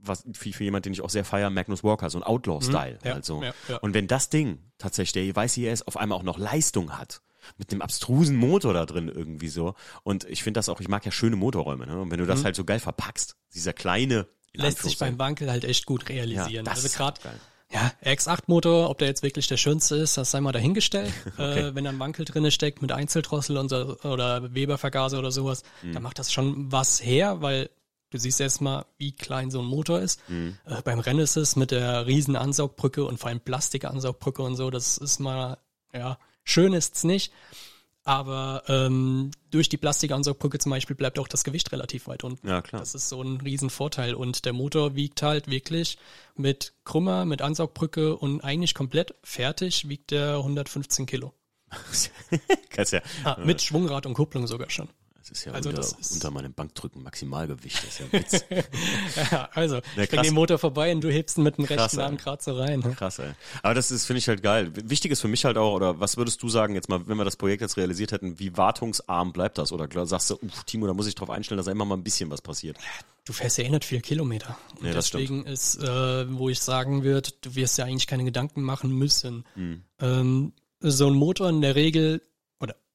was 0.02 0.24
für, 0.32 0.52
für 0.52 0.64
jemand, 0.64 0.86
den 0.86 0.92
ich 0.92 1.02
auch 1.02 1.10
sehr 1.10 1.24
feiere, 1.24 1.50
Magnus 1.50 1.84
Walker, 1.84 2.10
so 2.10 2.18
ein 2.18 2.24
Outlaw-Style. 2.24 2.98
Mhm, 3.02 3.08
ja, 3.08 3.14
also. 3.14 3.42
ja, 3.42 3.54
ja. 3.68 3.76
Und 3.78 3.94
wenn 3.94 4.06
das 4.06 4.28
Ding 4.28 4.58
tatsächlich, 4.78 5.12
der 5.12 5.36
weiß 5.36 5.56
IS, 5.58 5.82
auf 5.82 5.96
einmal 5.96 6.18
auch 6.18 6.22
noch 6.22 6.38
Leistung 6.38 6.98
hat, 6.98 7.20
mit 7.58 7.70
einem 7.70 7.82
abstrusen 7.82 8.36
Motor 8.36 8.72
da 8.72 8.86
drin 8.86 9.08
irgendwie 9.08 9.48
so. 9.48 9.74
Und 10.02 10.24
ich 10.24 10.42
finde 10.42 10.58
das 10.58 10.68
auch, 10.68 10.80
ich 10.80 10.88
mag 10.88 11.04
ja 11.04 11.12
schöne 11.12 11.36
Motorräume, 11.36 11.86
ne? 11.86 12.00
Und 12.00 12.10
wenn 12.10 12.18
du 12.18 12.26
das 12.26 12.40
Mhm. 12.40 12.44
halt 12.44 12.56
so 12.56 12.64
geil 12.64 12.80
verpackst, 12.80 13.36
dieser 13.54 13.72
kleine, 13.72 14.26
in 14.52 14.60
Lässt 14.62 14.82
sich 14.82 14.98
beim 14.98 15.18
Wankel 15.18 15.50
halt 15.50 15.64
echt 15.64 15.84
gut 15.84 16.08
realisieren. 16.08 16.50
Ja, 16.50 16.62
das 16.62 16.76
also 16.76 16.86
ist 16.86 16.96
gerade 16.96 17.20
geil. 17.20 17.40
Ja, 17.74 17.92
RX-8-Motor, 18.04 18.88
ob 18.88 18.98
der 18.98 19.08
jetzt 19.08 19.24
wirklich 19.24 19.48
der 19.48 19.56
schönste 19.56 19.96
ist, 19.96 20.16
das 20.16 20.30
sei 20.30 20.40
mal 20.40 20.52
dahingestellt. 20.52 21.12
äh, 21.38 21.74
wenn 21.74 21.82
da 21.84 21.90
ein 21.90 21.98
Wankel 21.98 22.24
drinne 22.24 22.52
steckt 22.52 22.80
mit 22.82 22.92
Einzeldrossel 22.92 23.56
und 23.56 23.68
so, 23.68 23.98
oder 24.04 24.54
Weber-Vergaser 24.54 25.18
oder 25.18 25.32
sowas, 25.32 25.64
Mhm. 25.82 25.92
dann 25.92 26.02
macht 26.04 26.18
das 26.20 26.32
schon 26.32 26.70
was 26.70 27.02
her, 27.04 27.42
weil 27.42 27.68
du 28.10 28.18
siehst 28.18 28.40
erstmal, 28.40 28.84
wie 28.96 29.10
klein 29.10 29.50
so 29.50 29.58
ein 29.60 29.66
Motor 29.66 30.00
ist. 30.00 30.20
Mhm. 30.28 30.56
Äh, 30.66 30.82
beim 30.82 31.00
Rennen 31.00 31.18
ist 31.18 31.36
es 31.36 31.56
mit 31.56 31.72
der 31.72 32.06
riesen 32.06 32.36
Ansaugbrücke 32.36 33.04
und 33.04 33.18
vor 33.18 33.28
allem 33.30 33.40
Plastikansaugbbrücke 33.40 34.42
und 34.42 34.54
so, 34.54 34.70
das 34.70 34.96
ist 34.96 35.18
mal, 35.18 35.58
ja, 35.92 36.16
schön 36.44 36.74
ist's 36.74 37.02
nicht. 37.02 37.32
Aber 38.04 38.62
ähm, 38.68 39.30
durch 39.50 39.70
die 39.70 39.78
Plastikansaugbbrücke 39.78 40.58
zum 40.58 40.70
Beispiel 40.70 40.94
bleibt 40.94 41.18
auch 41.18 41.26
das 41.26 41.42
Gewicht 41.42 41.72
relativ 41.72 42.06
weit 42.06 42.22
unten. 42.22 42.46
Ja, 42.46 42.60
klar. 42.60 42.80
Das 42.80 42.94
ist 42.94 43.08
so 43.08 43.22
ein 43.22 43.40
Riesenvorteil. 43.40 44.14
Und 44.14 44.44
der 44.44 44.52
Motor 44.52 44.94
wiegt 44.94 45.22
halt 45.22 45.48
wirklich 45.48 45.96
mit 46.36 46.74
Krümmer, 46.84 47.24
mit 47.24 47.40
Ansaugbrücke 47.40 48.16
und 48.16 48.42
eigentlich 48.42 48.74
komplett 48.74 49.14
fertig 49.22 49.88
wiegt 49.88 50.10
der 50.10 50.36
115 50.36 51.06
Kilo. 51.06 51.32
Kannst 52.70 52.92
ja, 52.92 53.00
Ah, 53.24 53.38
mit 53.42 53.62
Schwungrad 53.62 54.04
und 54.06 54.14
Kupplung 54.14 54.46
sogar 54.46 54.68
schon. 54.70 54.88
Ist 55.34 55.44
ja 55.46 55.52
Also 55.52 55.68
unter, 55.68 55.80
das 55.82 55.92
ist- 55.92 56.12
unter 56.14 56.30
meinem 56.30 56.52
Bankdrücken 56.54 57.02
Maximalgewicht. 57.02 57.76
Das 57.76 57.84
ist 57.84 57.98
ja 58.00 58.06
ein 58.06 58.12
Witz. 58.12 58.44
Ja, 59.32 59.48
also, 59.52 59.80
ich 59.96 60.08
bring 60.10 60.22
den 60.22 60.34
Motor 60.34 60.58
vorbei 60.58 60.92
und 60.92 61.00
du 61.02 61.10
hebst 61.10 61.38
ihn 61.38 61.44
mit 61.44 61.58
dem 61.58 61.66
Krass, 61.66 61.78
rechten 61.92 62.00
Arm 62.00 62.16
gerade 62.16 62.42
so 62.42 62.56
rein. 62.56 62.80
ne? 62.80 62.94
Krass, 62.96 63.18
ey. 63.18 63.32
Aber 63.62 63.74
das 63.74 63.90
ist, 63.90 64.06
finde 64.06 64.18
ich 64.18 64.28
halt 64.28 64.42
geil. 64.42 64.70
Wichtig 64.74 65.12
ist 65.12 65.20
für 65.20 65.28
mich 65.28 65.44
halt 65.44 65.56
auch, 65.58 65.74
oder 65.74 66.00
was 66.00 66.16
würdest 66.16 66.42
du 66.42 66.48
sagen, 66.48 66.74
jetzt 66.74 66.88
mal, 66.88 67.06
wenn 67.06 67.16
wir 67.16 67.24
das 67.24 67.36
Projekt 67.36 67.60
jetzt 67.62 67.76
realisiert 67.76 68.12
hätten, 68.12 68.38
wie 68.38 68.56
wartungsarm 68.56 69.32
bleibt 69.32 69.58
das? 69.58 69.72
Oder 69.72 69.88
sagst 70.06 70.30
du, 70.30 70.34
uff, 70.36 70.64
Timo, 70.64 70.86
da 70.86 70.94
muss 70.94 71.06
ich 71.06 71.14
drauf 71.14 71.30
einstellen, 71.30 71.56
dass 71.58 71.66
da 71.66 71.72
immer 71.72 71.84
mal 71.84 71.96
ein 71.96 72.04
bisschen 72.04 72.30
was 72.30 72.40
passiert. 72.42 72.76
Du 73.24 73.32
fährst 73.32 73.58
ja 73.58 73.64
eh 73.64 73.70
nicht 73.70 73.84
viel 73.84 74.00
Kilometer. 74.00 74.56
Und 74.80 74.86
das 74.94 75.10
deswegen 75.10 75.44
ist, 75.46 75.76
äh, 75.82 76.30
wo 76.38 76.48
ich 76.50 76.60
sagen 76.60 77.02
würde, 77.04 77.30
du 77.40 77.54
wirst 77.54 77.78
ja 77.78 77.84
eigentlich 77.86 78.06
keine 78.06 78.24
Gedanken 78.24 78.62
machen 78.62 78.90
müssen. 78.92 79.44
Hm. 79.54 79.82
Ähm, 80.00 80.52
so 80.80 81.06
ein 81.06 81.14
Motor 81.14 81.48
in 81.48 81.62
der 81.62 81.74
Regel, 81.74 82.20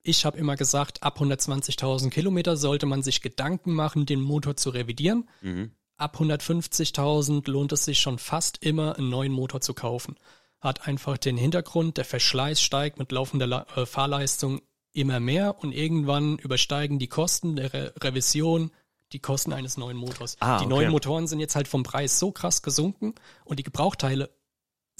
ich 0.04 0.26
habe 0.26 0.38
immer 0.38 0.56
gesagt, 0.56 1.04
ab 1.04 1.20
120.000 1.20 2.10
Kilometer 2.10 2.58
sollte 2.58 2.86
man 2.86 3.04
sich 3.04 3.22
Gedanken 3.22 3.74
machen, 3.74 4.06
den 4.06 4.22
Motor 4.22 4.56
zu 4.56 4.70
revidieren. 4.70 5.30
Mhm. 5.42 5.72
Ab 5.98 6.18
150.000 6.20 7.50
lohnt 7.50 7.74
es 7.74 7.86
sich 7.86 8.00
schon 8.00 8.20
fast 8.20 8.64
immer, 8.64 8.98
einen 8.98 9.10
neuen 9.10 9.34
Motor 9.34 9.62
zu 9.62 9.74
kaufen. 9.74 10.16
Hat 10.62 10.88
einfach 10.88 11.18
den 11.18 11.38
Hintergrund, 11.38 11.98
der 11.98 12.06
Verschleiß 12.06 12.62
steigt 12.62 13.00
mit 13.00 13.12
laufender 13.12 13.48
La 13.48 13.66
äh, 13.76 13.86
Fahrleistung 13.86 14.62
immer 14.94 15.20
mehr 15.20 15.60
und 15.60 15.74
irgendwann 15.74 16.38
übersteigen 16.38 17.00
die 17.00 17.08
Kosten 17.08 17.56
der 17.56 17.74
Re 17.74 17.94
Revision 18.02 18.72
die 19.12 19.20
Kosten 19.20 19.54
eines 19.54 19.78
neuen 19.78 19.98
Motors. 19.98 20.38
Ah, 20.40 20.60
die 20.60 20.66
okay. 20.66 20.74
neuen 20.74 20.92
Motoren 20.92 21.28
sind 21.28 21.40
jetzt 21.40 21.56
halt 21.56 21.68
vom 21.68 21.84
Preis 21.84 22.20
so 22.20 22.32
krass 22.32 22.62
gesunken 22.62 23.16
und 23.44 23.58
die 23.60 23.64
Gebrauchteile 23.64 24.30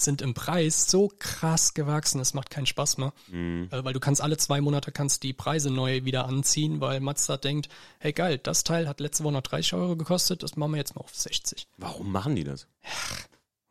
sind 0.02 0.22
im 0.22 0.34
Preis 0.34 0.90
so 0.90 1.12
krass 1.20 1.74
gewachsen, 1.74 2.20
es 2.20 2.34
macht 2.34 2.50
keinen 2.50 2.66
Spaß 2.66 2.98
mehr. 2.98 3.14
Mhm. 3.28 3.68
Äh, 3.72 3.84
weil 3.84 3.94
du 3.94 4.00
kannst 4.00 4.22
alle 4.22 4.38
zwei 4.38 4.62
Monate 4.62 4.92
kannst 4.92 5.24
die 5.24 5.34
Preise 5.34 5.70
neu 5.72 6.04
wieder 6.06 6.26
anziehen, 6.26 6.82
weil 6.82 7.00
Mazda 7.00 7.38
denkt, 7.38 7.70
hey 8.00 8.14
geil, 8.14 8.38
das 8.38 8.64
Teil 8.64 8.88
hat 8.88 9.00
letzte 9.00 9.24
Woche 9.24 9.34
noch 9.34 9.42
30 9.42 9.74
Euro 9.74 9.96
gekostet, 9.96 10.44
das 10.44 10.56
machen 10.56 10.72
wir 10.72 10.78
jetzt 10.78 10.96
mal 10.96 11.02
auf 11.02 11.16
60. 11.16 11.68
Warum 11.78 12.12
machen 12.12 12.36
die 12.36 12.44
das? 12.44 12.68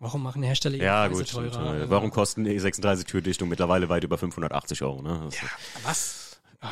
Warum 0.01 0.23
machen 0.23 0.43
Hersteller 0.45 0.77
ihre 0.77 0.85
Ja, 0.85 1.07
Preise 1.09 1.23
gut. 1.25 1.33
teurer? 1.33 1.91
Warum 1.91 2.11
kosten 2.11 2.45
die 2.45 2.61
36-Türdichtung 2.61 3.49
mittlerweile 3.49 3.89
weit 3.89 4.05
über 4.05 4.17
580 4.17 4.83
Euro, 4.83 5.03
ne? 5.03 5.21
Das 5.25 5.35
ist- 5.35 6.28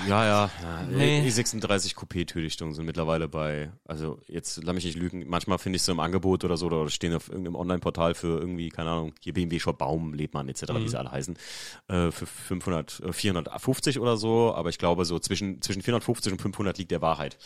Ja, 0.09 0.25
ja, 0.25 0.51
ja. 0.63 0.83
Nee. 0.91 1.23
Die 1.23 1.31
36 1.31 1.93
Coupé-Türdichtungen 1.95 2.75
sind 2.75 2.87
mittlerweile 2.87 3.29
bei, 3.29 3.71
also 3.85 4.19
jetzt 4.27 4.61
lass 4.65 4.75
mich 4.75 4.85
nicht 4.85 4.99
lügen, 4.99 5.25
manchmal 5.29 5.59
finde 5.59 5.77
ich 5.77 5.83
sie 5.83 5.93
im 5.93 6.01
Angebot 6.01 6.43
oder 6.45 6.57
so, 6.57 6.67
oder 6.67 6.91
stehen 6.91 7.15
auf 7.15 7.29
irgendeinem 7.29 7.55
Online-Portal 7.55 8.15
für 8.17 8.41
irgendwie, 8.41 8.69
keine 8.71 8.91
Ahnung, 8.91 9.13
hier 9.21 9.33
BMW 9.33 9.61
Shop 9.61 9.79
Baum, 9.79 10.13
Lebmann 10.13 10.49
etc., 10.49 10.63
wie 10.75 10.89
sie 10.89 10.99
alle 10.99 11.13
heißen, 11.13 11.39
äh, 11.87 12.11
für 12.11 12.27
500, 12.27 12.99
äh, 13.07 13.13
450 13.13 14.01
oder 14.01 14.17
so, 14.17 14.53
aber 14.55 14.71
ich 14.71 14.79
glaube 14.79 15.05
so 15.05 15.21
zwischen, 15.21 15.63
zwischen 15.63 15.83
450 15.83 16.33
und 16.33 16.43
500 16.43 16.77
liegt 16.79 16.91
der 16.91 17.01
Wahrheit. 17.01 17.37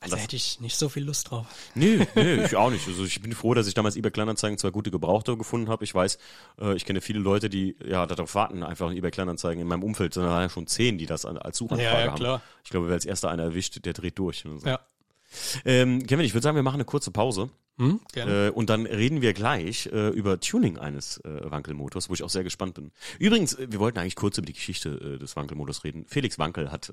Also 0.00 0.16
das, 0.16 0.24
hätte 0.24 0.36
ich 0.36 0.60
nicht 0.60 0.76
so 0.76 0.90
viel 0.90 1.04
Lust 1.04 1.30
drauf. 1.30 1.46
nee, 1.74 2.06
nee, 2.14 2.34
ich 2.44 2.56
auch 2.56 2.70
nicht. 2.70 2.86
Also 2.86 3.04
ich 3.06 3.22
bin 3.22 3.32
froh, 3.32 3.54
dass 3.54 3.66
ich 3.68 3.74
damals 3.74 3.96
eBay 3.96 4.10
Kleinanzeigen 4.10 4.58
zwei 4.58 4.68
gute 4.70 4.90
Gebrauchte 4.90 5.34
gefunden 5.38 5.70
habe. 5.70 5.82
Ich 5.84 5.94
weiß, 5.94 6.18
äh, 6.60 6.76
ich 6.76 6.84
kenne 6.84 7.00
viele 7.00 7.20
Leute, 7.20 7.48
die 7.48 7.74
ja 7.82 8.04
darauf 8.06 8.34
warten, 8.34 8.62
einfach 8.62 8.92
eBay 8.92 9.10
Kleinanzeigen. 9.10 9.62
In 9.62 9.66
meinem 9.68 9.82
Umfeld 9.82 10.12
sind 10.12 10.24
ja 10.24 10.46
schon 10.50 10.66
zehn, 10.66 10.98
die 10.98 11.06
das 11.06 11.24
an- 11.24 11.38
als 11.38 11.56
Suchanfrage 11.56 11.85
Ja, 11.85 11.85
ja, 11.86 12.06
haben. 12.06 12.16
klar. 12.16 12.42
Ich 12.64 12.70
glaube, 12.70 12.88
wer 12.88 12.94
als 12.94 13.04
erster 13.04 13.30
einer 13.30 13.44
erwischt, 13.44 13.84
der 13.84 13.92
dreht 13.92 14.18
durch. 14.18 14.44
So. 14.44 14.58
Ja. 14.66 14.80
Ähm, 15.64 16.06
Kevin, 16.06 16.24
ich 16.24 16.34
würde 16.34 16.42
sagen, 16.42 16.56
wir 16.56 16.62
machen 16.62 16.76
eine 16.76 16.84
kurze 16.84 17.10
Pause 17.10 17.50
Hm? 17.78 18.00
Äh, 18.14 18.48
und 18.50 18.70
dann 18.70 18.86
reden 18.86 19.20
wir 19.20 19.34
gleich 19.34 19.90
äh, 19.92 20.08
über 20.08 20.40
Tuning 20.40 20.78
eines 20.78 21.18
äh, 21.18 21.50
Wankelmotors, 21.50 22.08
wo 22.08 22.14
ich 22.14 22.22
auch 22.22 22.30
sehr 22.30 22.42
gespannt 22.42 22.74
bin. 22.74 22.90
Übrigens, 23.18 23.52
äh, 23.52 23.66
wir 23.70 23.80
wollten 23.80 23.98
eigentlich 23.98 24.16
kurz 24.16 24.38
über 24.38 24.46
die 24.46 24.54
Geschichte 24.54 24.88
äh, 24.88 25.18
des 25.18 25.36
Wankelmotors 25.36 25.84
reden. 25.84 26.06
Felix 26.08 26.38
Wankel 26.38 26.72
hat, 26.72 26.88
äh, 26.88 26.92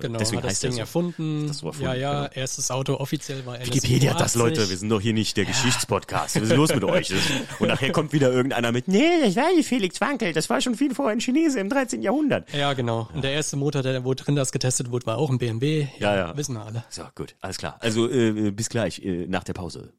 genau, 0.00 0.18
deswegen 0.18 0.42
hat 0.42 0.44
das 0.44 0.50
heißt 0.50 0.64
er 0.64 0.70
Ding 0.70 0.76
so. 0.76 0.80
erfunden. 0.80 1.46
das 1.48 1.58
so 1.58 1.68
erfunden, 1.68 1.86
ja, 1.86 1.94
ja, 1.94 2.26
genau. 2.26 2.34
erstes 2.34 2.70
Auto 2.70 2.96
offiziell 2.96 3.46
war 3.46 3.56
NS 3.56 3.68
Wikipedia 3.68 4.12
hat 4.12 4.20
das, 4.20 4.32
85. 4.34 4.58
Leute. 4.58 4.70
Wir 4.70 4.76
sind 4.76 4.90
doch 4.90 5.00
hier 5.00 5.14
nicht 5.14 5.34
der 5.38 5.46
Geschichtspodcast. 5.46 6.36
Was 6.36 6.42
ist 6.42 6.56
los 6.56 6.74
mit 6.74 6.84
euch? 6.84 7.10
Und 7.58 7.68
nachher 7.68 7.92
kommt 7.92 8.12
wieder 8.12 8.30
irgendeiner 8.30 8.70
mit, 8.70 8.86
nee, 8.86 9.22
das 9.24 9.34
war 9.34 9.50
nicht 9.54 9.66
Felix 9.66 9.98
Wankel, 10.02 10.34
das 10.34 10.50
war 10.50 10.60
schon 10.60 10.74
viel 10.74 10.94
vorher 10.94 11.12
ein 11.12 11.20
Chinese 11.20 11.58
im 11.58 11.70
13. 11.70 12.02
Jahrhundert. 12.02 12.52
Ja, 12.52 12.74
genau. 12.74 13.08
Und 13.14 13.24
der 13.24 13.32
erste 13.32 13.56
Motor, 13.56 13.82
der 13.82 14.04
wo 14.04 14.12
drin 14.12 14.36
das 14.36 14.52
getestet 14.52 14.90
wurde, 14.90 15.06
war 15.06 15.16
auch 15.16 15.30
ein 15.30 15.38
BMW. 15.38 15.88
Ja, 15.98 16.14
ja. 16.14 16.36
Wissen 16.36 16.54
wir 16.54 16.66
alle. 16.66 16.84
So, 16.90 17.02
gut, 17.14 17.34
alles 17.40 17.56
klar. 17.56 17.78
Also 17.80 18.08
bis 18.08 18.68
gleich, 18.68 19.02
nach 19.26 19.44
der 19.44 19.54
Pause. 19.54 19.92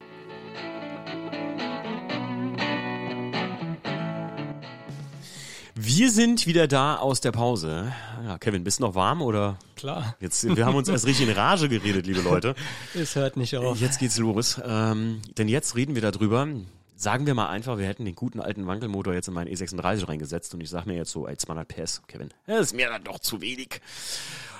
Wir 5.82 6.12
sind 6.12 6.46
wieder 6.46 6.68
da 6.68 6.98
aus 6.98 7.22
der 7.22 7.32
Pause. 7.32 7.94
Ja, 8.26 8.38
Kevin, 8.38 8.66
bist 8.66 8.80
du 8.80 8.84
noch 8.84 8.96
warm 8.96 9.22
oder? 9.22 9.58
Klar. 9.78 10.18
Jetzt, 10.20 10.44
wir 10.44 10.66
haben 10.66 10.76
uns 10.76 10.90
erst 10.90 11.06
richtig 11.06 11.30
in 11.30 11.34
Rage 11.34 11.70
geredet, 11.70 12.06
liebe 12.06 12.20
Leute. 12.20 12.54
Es 12.94 13.16
hört 13.16 13.38
nicht 13.38 13.56
auf. 13.56 13.80
Jetzt 13.80 13.98
geht's 13.98 14.18
los. 14.18 14.60
Ähm, 14.62 15.22
denn 15.38 15.48
jetzt 15.48 15.78
reden 15.78 15.96
wir 15.96 16.02
darüber. 16.02 16.50
Sagen 16.98 17.26
wir 17.28 17.34
mal 17.34 17.48
einfach, 17.48 17.78
wir 17.78 17.88
hätten 17.88 18.04
den 18.04 18.16
guten 18.16 18.42
alten 18.42 18.68
Wankelmotor 18.68 19.14
jetzt 19.14 19.30
in 19.30 19.34
meinen 19.34 19.48
E36 19.48 20.10
reingesetzt 20.10 20.54
und 20.54 20.60
ich 20.60 20.70
sag 20.70 20.86
mir 20.86 20.98
jetzt 20.98 21.12
so, 21.12 21.26
ey, 21.30 21.38
200 21.38 21.66
PS, 21.66 22.02
Kevin, 22.08 22.28
das 22.46 22.60
ist 22.60 22.76
mir 22.76 22.90
dann 22.90 23.06
doch 23.06 23.20
zu 23.20 23.40
wenig. 23.40 23.80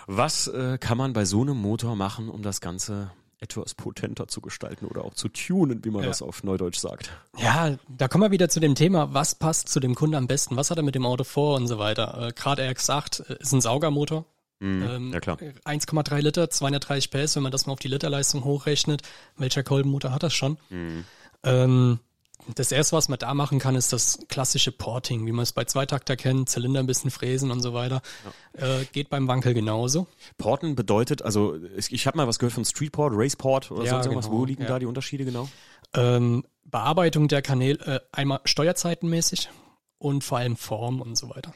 Was 0.08 0.48
äh, 0.48 0.78
kann 0.78 0.98
man 0.98 1.12
bei 1.12 1.26
so 1.26 1.42
einem 1.42 1.58
Motor 1.58 1.98
machen, 1.98 2.30
um 2.30 2.44
das 2.44 2.62
Ganze 2.62 3.12
etwas 3.42 3.74
potenter 3.74 4.28
zu 4.28 4.42
gestalten 4.42 4.86
oder 4.86 5.06
auch 5.06 5.14
zu 5.14 5.30
tunen, 5.30 5.84
wie 5.86 5.90
man 5.92 6.02
Ja. 6.04 6.08
das 6.10 6.22
auf 6.22 6.44
Neudeutsch 6.44 6.78
sagt? 6.80 7.10
Ja, 7.38 7.78
da 7.88 8.08
kommen 8.08 8.24
wir 8.26 8.32
wieder 8.32 8.50
zu 8.50 8.60
dem 8.60 8.76
Thema, 8.76 9.14
was 9.14 9.36
passt 9.36 9.70
zu 9.70 9.80
dem 9.80 9.96
Kunde 9.96 10.18
am 10.18 10.28
besten, 10.28 10.56
was 10.58 10.70
hat 10.72 10.78
er 10.78 10.84
mit 10.84 10.96
dem 10.96 11.06
Auto 11.06 11.24
vor 11.24 11.56
und 11.56 11.68
so 11.68 11.80
weiter. 11.80 12.28
Äh, 12.30 12.34
Gerade 12.34 12.64
RX8 12.70 13.30
äh, 13.30 13.38
ist 13.42 13.52
ein 13.54 13.62
Saugermotor. 13.62 14.26
Ähm, 14.62 15.06
Mhm. 15.08 15.14
ja 15.14 15.22
klar. 15.22 15.38
1,3 15.64 16.20
Liter, 16.20 16.50
230 16.50 17.12
PS, 17.12 17.38
wenn 17.38 17.44
man 17.44 17.52
das 17.54 17.66
mal 17.66 17.72
auf 17.74 17.80
die 17.80 17.88
Literleistung 17.88 18.44
hochrechnet. 18.44 19.04
Welcher 19.38 19.64
Kolbenmotor 19.64 20.12
hat 20.12 20.24
das 20.24 20.34
schon? 20.34 20.58
Mhm. 20.70 21.06
Ähm, 21.44 22.00
das 22.56 22.72
erste, 22.72 22.96
was 22.96 23.10
man 23.10 23.20
da 23.20 23.34
machen 23.34 23.60
kann, 23.60 23.76
ist 23.76 23.94
das 23.94 24.20
klassische 24.28 24.72
Porting, 24.72 25.26
wie 25.26 25.32
man 25.32 25.44
es 25.44 25.52
bei 25.52 25.66
Zweitakter 25.66 26.16
kennt, 26.16 26.50
Zylinder 26.50 26.80
ein 26.80 26.88
bisschen 26.88 27.12
fräsen 27.12 27.52
und 27.52 27.62
so 27.62 27.74
weiter. 27.74 28.02
Äh, 28.54 28.86
geht 28.92 29.10
beim 29.10 29.28
Wankel 29.28 29.54
genauso. 29.54 30.08
Porten 30.38 30.76
bedeutet, 30.76 31.22
also 31.22 31.56
ich, 31.78 31.92
ich 31.92 32.08
habe 32.08 32.18
mal 32.18 32.28
was 32.28 32.40
gehört 32.40 32.54
von 32.54 32.66
Streetport, 32.66 33.14
Raceport 33.16 33.72
oder 33.72 33.86
Ja, 33.86 34.02
irgendwas. 34.02 34.26
genau, 34.26 34.38
Wo 34.38 34.46
liegen 34.46 34.64
ja. 34.64 34.70
da 34.70 34.80
die 34.80 34.86
Unterschiede 34.86 35.26
genau? 35.26 35.50
Ähm, 35.94 36.44
Bearbeitung 36.64 37.28
der 37.28 37.42
Kanäle, 37.42 37.80
äh, 37.86 38.00
einmal 38.12 38.42
steuerzeitenmäßig 38.46 39.50
und 39.98 40.24
vor 40.24 40.38
allem 40.38 40.56
Form 40.56 41.02
und 41.02 41.18
so 41.18 41.30
weiter. 41.30 41.54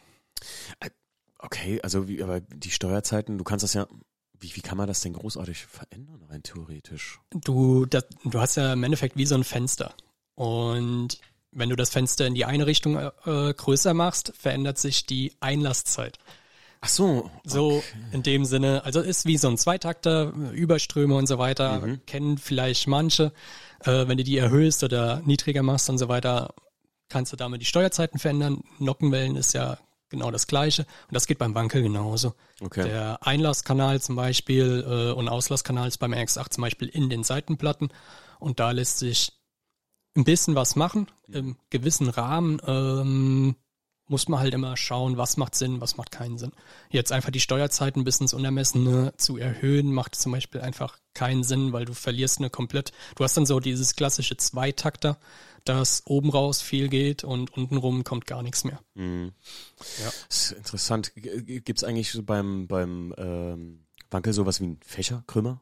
Okay, 1.37 1.79
also 1.81 2.07
wie, 2.07 2.23
aber 2.23 2.39
die 2.41 2.71
Steuerzeiten, 2.71 3.37
du 3.37 3.43
kannst 3.43 3.63
das 3.63 3.73
ja, 3.73 3.87
wie, 4.39 4.55
wie 4.55 4.61
kann 4.61 4.77
man 4.77 4.87
das 4.87 5.01
denn 5.01 5.13
großartig 5.13 5.65
verändern, 5.65 6.23
rein 6.29 6.43
theoretisch? 6.43 7.19
Du, 7.31 7.85
das, 7.85 8.05
du 8.23 8.39
hast 8.39 8.55
ja 8.55 8.73
im 8.73 8.83
Endeffekt 8.83 9.17
wie 9.17 9.25
so 9.25 9.35
ein 9.35 9.43
Fenster. 9.43 9.93
Und 10.35 11.19
wenn 11.51 11.69
du 11.69 11.75
das 11.75 11.89
Fenster 11.89 12.25
in 12.25 12.35
die 12.35 12.45
eine 12.45 12.65
Richtung 12.65 12.97
äh, 12.97 13.53
größer 13.53 13.93
machst, 13.93 14.33
verändert 14.37 14.77
sich 14.77 15.05
die 15.05 15.33
Einlasszeit. 15.39 16.17
Ach 16.81 16.89
so. 16.89 17.31
So 17.45 17.81
in 18.11 18.23
dem 18.23 18.43
Sinne, 18.43 18.83
also 18.83 18.99
ist 18.99 19.25
wie 19.25 19.37
so 19.37 19.47
ein 19.47 19.57
Zweitakter, 19.57 20.33
Überströme 20.51 21.15
und 21.15 21.27
so 21.27 21.37
weiter, 21.37 21.97
kennen 22.05 22.37
vielleicht 22.37 22.87
manche. 22.87 23.31
Äh, 23.81 24.07
wenn 24.07 24.17
du 24.17 24.23
die 24.23 24.37
erhöhst 24.37 24.83
oder 24.83 25.21
niedriger 25.23 25.63
machst 25.63 25.89
und 25.89 25.97
so 25.97 26.09
weiter, 26.09 26.53
kannst 27.07 27.31
du 27.31 27.37
damit 27.37 27.61
die 27.61 27.65
Steuerzeiten 27.65 28.19
verändern. 28.19 28.63
Nockenwellen 28.79 29.35
ist 29.35 29.53
ja 29.53 29.77
genau 30.09 30.29
das 30.29 30.45
gleiche 30.45 30.83
und 30.83 31.13
das 31.13 31.25
geht 31.25 31.39
beim 31.39 31.55
Wankel 31.55 31.81
genauso. 31.81 32.33
Okay. 32.61 32.83
Der 32.83 33.25
Einlasskanal 33.25 34.01
zum 34.01 34.15
Beispiel 34.15 34.85
äh, 34.85 35.11
und 35.13 35.29
Auslasskanal 35.29 35.87
ist 35.87 35.99
beim 35.99 36.13
RX8 36.13 36.49
zum 36.51 36.61
Beispiel 36.63 36.87
in 36.87 37.09
den 37.09 37.23
Seitenplatten 37.23 37.89
und 38.39 38.59
da 38.59 38.71
lässt 38.71 38.99
sich 38.99 39.31
ein 40.15 40.23
bisschen 40.23 40.55
was 40.55 40.75
machen, 40.75 41.07
im 41.27 41.57
gewissen 41.69 42.09
Rahmen. 42.09 42.61
Ähm, 42.65 43.55
muss 44.07 44.27
man 44.27 44.39
halt 44.39 44.53
immer 44.53 44.75
schauen, 44.75 45.17
was 45.17 45.37
macht 45.37 45.55
Sinn, 45.55 45.79
was 45.81 45.97
macht 45.97 46.11
keinen 46.11 46.37
Sinn. 46.37 46.51
Jetzt 46.89 47.11
einfach 47.11 47.31
die 47.31 47.39
Steuerzeiten 47.39 48.03
bis 48.03 48.19
ins 48.19 48.33
Unermessene 48.33 49.13
zu 49.17 49.37
erhöhen, 49.37 49.93
macht 49.93 50.15
zum 50.15 50.33
Beispiel 50.33 50.61
einfach 50.61 50.99
keinen 51.13 51.43
Sinn, 51.43 51.71
weil 51.73 51.85
du 51.85 51.93
verlierst 51.93 52.39
eine 52.39 52.49
komplett, 52.49 52.91
du 53.15 53.23
hast 53.23 53.37
dann 53.37 53.45
so 53.45 53.59
dieses 53.59 53.95
klassische 53.95 54.35
Zweitakter, 54.37 55.17
dass 55.63 56.03
oben 56.05 56.29
raus 56.29 56.61
viel 56.61 56.89
geht 56.89 57.23
und 57.23 57.51
untenrum 57.55 58.03
kommt 58.03 58.27
gar 58.27 58.43
nichts 58.43 58.65
mehr. 58.65 58.81
Mhm. 58.95 59.31
Ja. 60.01 60.11
Das 60.27 60.43
ist 60.43 60.51
interessant. 60.51 61.13
Gibt 61.15 61.77
es 61.77 61.83
eigentlich 61.83 62.11
so 62.11 62.23
beim, 62.23 62.67
beim 62.67 63.13
ähm, 63.17 63.85
Wankel 64.11 64.33
sowas 64.33 64.59
wie 64.59 64.65
ein 64.65 64.79
Fächerkrümmer? 64.85 65.61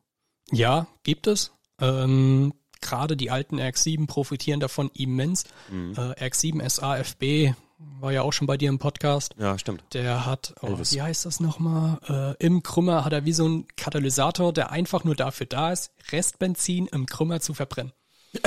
Ja, 0.51 0.87
gibt 1.03 1.27
es. 1.27 1.51
Ähm, 1.79 2.53
Gerade 2.81 3.15
die 3.15 3.31
alten 3.31 3.59
RX7 3.59 4.07
profitieren 4.07 4.59
davon 4.59 4.89
immens. 4.93 5.45
Mhm. 5.69 5.93
Äh, 5.95 6.25
RX7 6.25 6.67
SAFB 6.67 7.55
war 7.99 8.11
ja 8.11 8.21
auch 8.21 8.33
schon 8.33 8.47
bei 8.47 8.57
dir 8.57 8.69
im 8.69 8.79
Podcast. 8.79 9.35
Ja, 9.39 9.57
stimmt. 9.57 9.83
Der 9.93 10.25
hat, 10.25 10.53
oh, 10.61 10.77
wie 10.77 11.01
heißt 11.01 11.25
das 11.25 11.39
nochmal? 11.39 12.35
Äh, 12.39 12.45
Im 12.45 12.63
Krümmer 12.63 13.05
hat 13.05 13.13
er 13.13 13.25
wie 13.25 13.33
so 13.33 13.47
ein 13.47 13.67
Katalysator, 13.75 14.53
der 14.53 14.71
einfach 14.71 15.03
nur 15.03 15.15
dafür 15.15 15.45
da 15.45 15.71
ist, 15.71 15.91
Restbenzin 16.11 16.87
im 16.87 17.05
Krümmer 17.05 17.39
zu 17.39 17.53
verbrennen. 17.53 17.93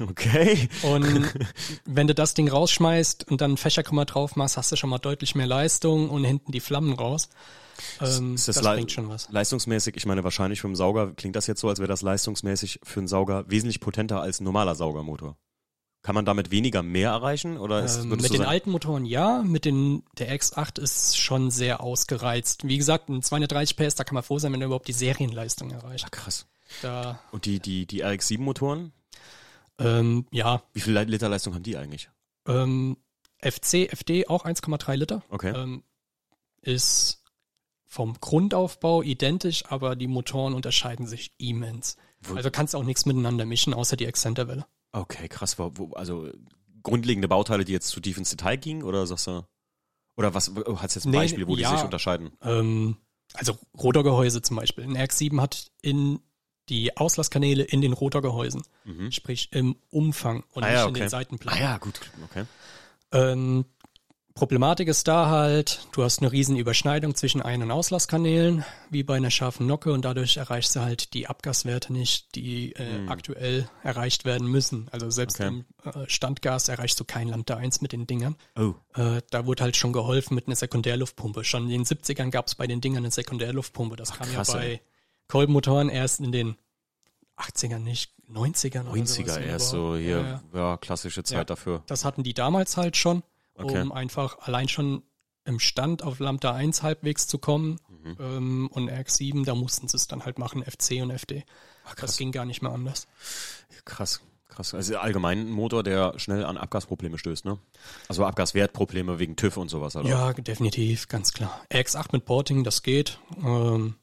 Okay. 0.00 0.68
Und 0.82 1.34
wenn 1.84 2.06
du 2.06 2.14
das 2.14 2.32
Ding 2.32 2.48
rausschmeißt 2.48 3.28
und 3.28 3.40
dann 3.40 3.50
einen 3.50 3.56
Fächerkrümmer 3.56 4.04
drauf 4.04 4.36
machst, 4.36 4.56
hast 4.56 4.70
du 4.70 4.76
schon 4.76 4.90
mal 4.90 4.98
deutlich 4.98 5.34
mehr 5.34 5.48
Leistung 5.48 6.08
und 6.10 6.22
hinten 6.22 6.52
die 6.52 6.60
Flammen 6.60 6.92
raus. 6.92 7.30
Ähm, 8.00 8.34
Ist 8.34 8.48
das 8.48 8.56
das, 8.56 8.64
bringt 8.64 8.92
schon 8.92 9.08
was. 9.08 9.28
leistungsmäßig, 9.30 9.96
ich 9.96 10.06
meine 10.06 10.24
wahrscheinlich 10.24 10.60
für 10.60 10.66
einen 10.68 10.76
Sauger, 10.76 11.12
klingt 11.14 11.36
das 11.36 11.46
jetzt 11.46 11.60
so, 11.60 11.68
als 11.68 11.78
wäre 11.78 11.88
das 11.88 12.02
leistungsmäßig 12.02 12.80
für 12.82 13.00
einen 13.00 13.08
Sauger 13.08 13.44
wesentlich 13.48 13.80
potenter 13.80 14.20
als 14.20 14.40
ein 14.40 14.44
normaler 14.44 14.74
Saugermotor. 14.74 15.36
Kann 16.02 16.14
man 16.14 16.24
damit 16.24 16.50
weniger 16.52 16.82
mehr 16.84 17.10
erreichen? 17.10 17.58
Oder 17.58 17.84
ist, 17.84 17.98
Ähm, 17.98 18.10
mit 18.10 18.22
den 18.22 18.28
sagen- 18.38 18.44
alten 18.44 18.70
Motoren 18.70 19.04
ja, 19.04 19.42
mit 19.42 19.64
den 19.64 20.04
der 20.18 20.32
X8 20.32 20.78
ist 20.80 21.18
schon 21.18 21.50
sehr 21.50 21.82
ausgereizt. 21.82 22.66
Wie 22.66 22.78
gesagt, 22.78 23.08
ein 23.08 23.20
230 23.22 23.76
PS, 23.76 23.96
da 23.96 24.04
kann 24.04 24.14
man 24.14 24.22
froh 24.22 24.38
sein, 24.38 24.52
wenn 24.52 24.60
er 24.60 24.66
überhaupt 24.66 24.86
die 24.88 24.92
Serienleistung 24.92 25.70
erreicht. 25.72 26.04
Ah, 26.06 26.10
krass. 26.10 26.46
Da, 26.82 27.18
Und 27.32 27.46
die, 27.46 27.58
die, 27.60 27.86
die 27.86 28.02
RX-7-Motoren, 28.04 28.92
ähm, 29.78 30.26
ja, 30.30 30.62
wie 30.72 30.80
viel 30.80 30.96
Liter 30.98 31.28
Leistung 31.28 31.54
haben 31.54 31.62
die 31.62 31.76
eigentlich? 31.76 32.10
ähm, 32.46 32.96
FC, 33.40 33.88
FD 33.92 34.28
auch 34.28 34.44
1,3 34.44 34.94
Liter. 34.96 35.22
Okay. 35.30 35.52
Ähm, 35.54 35.82
ist 36.62 37.22
vom 37.90 38.14
Grundaufbau 38.20 39.02
identisch, 39.02 39.64
aber 39.66 39.96
die 39.96 40.06
Motoren 40.06 40.54
unterscheiden 40.54 41.06
sich 41.06 41.32
immens. 41.38 41.96
Wo- 42.20 42.34
Also 42.36 42.50
kannst 42.50 42.74
du 42.74 42.78
auch 42.78 42.84
nichts 42.84 43.06
miteinander 43.06 43.46
mischen, 43.46 43.72
außer 43.74 43.96
die 43.96 44.04
Exzenterwelle. 44.04 44.66
Okay, 44.92 45.28
krass. 45.28 45.58
Wo, 45.58 45.92
also 45.94 46.28
grundlegende 46.82 47.28
Bauteile, 47.28 47.64
die 47.64 47.72
jetzt 47.72 47.88
zu 47.88 48.00
tief 48.00 48.18
ins 48.18 48.30
Detail 48.30 48.56
gingen, 48.56 48.82
oder 48.82 49.06
sagst 49.06 49.26
du? 49.26 49.42
Oder 50.16 50.34
was 50.34 50.52
hast 50.76 50.94
jetzt 50.96 51.06
ein 51.06 51.10
Nee, 51.10 51.16
Beispiel, 51.18 51.46
wo 51.48 51.56
die 51.56 51.62
ja. 51.62 51.70
sich 51.74 51.82
unterscheiden? 51.84 52.32
Ähm, 52.42 52.96
also 53.34 53.56
Rotorgehäuse 53.78 54.42
zum 54.42 54.56
Beispiel. 54.56 54.84
Ein 54.84 54.96
RX7 54.96 55.40
hat 55.40 55.70
in 55.80 56.20
die 56.68 56.94
Auslasskanäle 56.96 57.62
in 57.62 57.80
den 57.80 57.94
Rotorgehäusen, 57.94 58.62
sprich 59.10 59.48
im 59.52 59.76
Umfang 59.90 60.44
und 60.50 60.62
Mhm. 60.62 60.64
Ah 60.64 60.66
nicht 60.68 60.74
ja, 60.74 60.86
in 60.88 60.94
den 60.94 61.02
okay. 61.04 61.08
Seitenplatten. 61.08 61.58
Ah 61.58 61.62
ja, 61.62 61.78
gut, 61.78 62.00
okay. 62.24 62.44
Ähm, 63.12 63.64
Problematik 64.38 64.86
ist 64.86 65.08
da 65.08 65.28
halt, 65.28 65.88
du 65.90 66.04
hast 66.04 66.20
eine 66.22 66.30
riesen 66.30 66.56
Überschneidung 66.56 67.14
zwischen 67.16 67.42
Ein- 67.42 67.60
und 67.62 67.72
Auslasskanälen, 67.72 68.64
wie 68.88 69.02
bei 69.02 69.16
einer 69.16 69.30
scharfen 69.32 69.66
Nocke 69.66 69.92
und 69.92 70.04
dadurch 70.04 70.36
erreichst 70.36 70.76
du 70.76 70.80
halt 70.80 71.12
die 71.14 71.26
Abgaswerte 71.26 71.92
nicht, 71.92 72.36
die 72.36 72.72
äh, 72.74 73.08
aktuell 73.08 73.68
erreicht 73.82 74.24
werden 74.24 74.46
müssen. 74.46 74.86
Also 74.92 75.10
selbst. 75.10 75.40
Okay. 75.40 75.48
im 75.48 75.64
äh, 75.84 76.08
Standgas 76.08 76.68
erreichst 76.68 77.00
du 77.00 77.04
kein 77.04 77.26
Lambda 77.28 77.56
1 77.56 77.80
mit 77.80 77.90
den 77.90 78.06
Dingern. 78.06 78.36
Oh, 78.56 78.74
Äh, 78.94 79.22
da 79.30 79.44
wurde 79.46 79.64
halt 79.64 79.76
schon 79.76 79.92
geholfen 79.92 80.36
mit 80.36 80.46
einer 80.46 80.54
Sekundärluftpumpe. 80.56 81.42
Schon 81.42 81.64
in 81.64 81.70
den 81.70 81.84
70ern 81.84 82.30
gab 82.30 82.46
es 82.46 82.54
bei 82.54 82.68
den 82.68 82.80
Dingern 82.80 83.02
eine 83.04 83.10
Sekundärluftpumpe. 83.10 83.96
Das 83.96 84.12
kam 84.12 84.28
krass, 84.28 84.48
ja 84.48 84.54
bei 84.54 84.66
ey. 84.66 84.80
Kolbenmotoren 85.26 85.88
erst 85.88 86.20
in 86.20 86.30
den 86.30 86.54
80ern, 87.36 87.80
nicht 87.80 88.12
90ern 88.32 88.82
oder 88.88 88.92
90er 89.00 89.06
sowas 89.06 89.36
erst 89.38 89.68
so 89.70 89.96
hier, 89.96 90.18
Ja, 90.20 90.42
ja, 90.54 90.58
ja. 90.70 90.76
klassische 90.76 91.24
Zeit 91.24 91.38
Ja. 91.38 91.44
dafür. 91.44 91.82
Das 91.86 92.04
hatten 92.04 92.22
die 92.22 92.34
damals 92.34 92.76
halt 92.76 92.96
schon, 92.96 93.22
Okay. 93.58 93.80
um 93.82 93.92
einfach 93.92 94.38
allein 94.40 94.68
schon 94.68 95.02
im 95.44 95.58
Stand 95.58 96.02
auf 96.02 96.18
Lambda 96.18 96.52
1 96.52 96.82
halbwegs 96.82 97.26
zu 97.26 97.38
kommen. 97.38 97.80
Mhm. 97.88 98.16
Ähm, 98.20 98.68
und 98.72 98.90
RX7, 98.90 99.44
da 99.44 99.54
mussten 99.54 99.88
sie 99.88 99.96
es 99.96 100.06
dann 100.06 100.24
halt 100.24 100.38
machen, 100.38 100.62
FC 100.62 101.02
und 101.02 101.10
FD. 101.10 101.44
krass. 101.84 101.96
das 101.96 102.16
ging 102.18 102.32
gar 102.32 102.44
nicht 102.44 102.62
mehr 102.62 102.70
anders. 102.70 103.08
Krass, 103.84 104.20
krass. 104.48 104.74
Also 104.74 104.98
allgemein 104.98 105.40
ein 105.40 105.50
Motor, 105.50 105.82
der 105.82 106.18
schnell 106.18 106.44
an 106.44 106.58
Abgasprobleme 106.58 107.18
stößt, 107.18 107.46
ne? 107.46 107.58
Also 108.08 108.24
Abgaswertprobleme 108.26 109.18
wegen 109.18 109.36
TÜV 109.36 109.56
und 109.56 109.68
sowas, 109.68 109.96
oder? 109.96 110.08
Ja, 110.08 110.32
definitiv, 110.34 111.08
ganz 111.08 111.32
klar. 111.32 111.64
RX8 111.72 112.08
mit 112.12 112.26
Porting, 112.26 112.62
das 112.62 112.82
geht. 112.82 113.18
Ähm, 113.42 113.94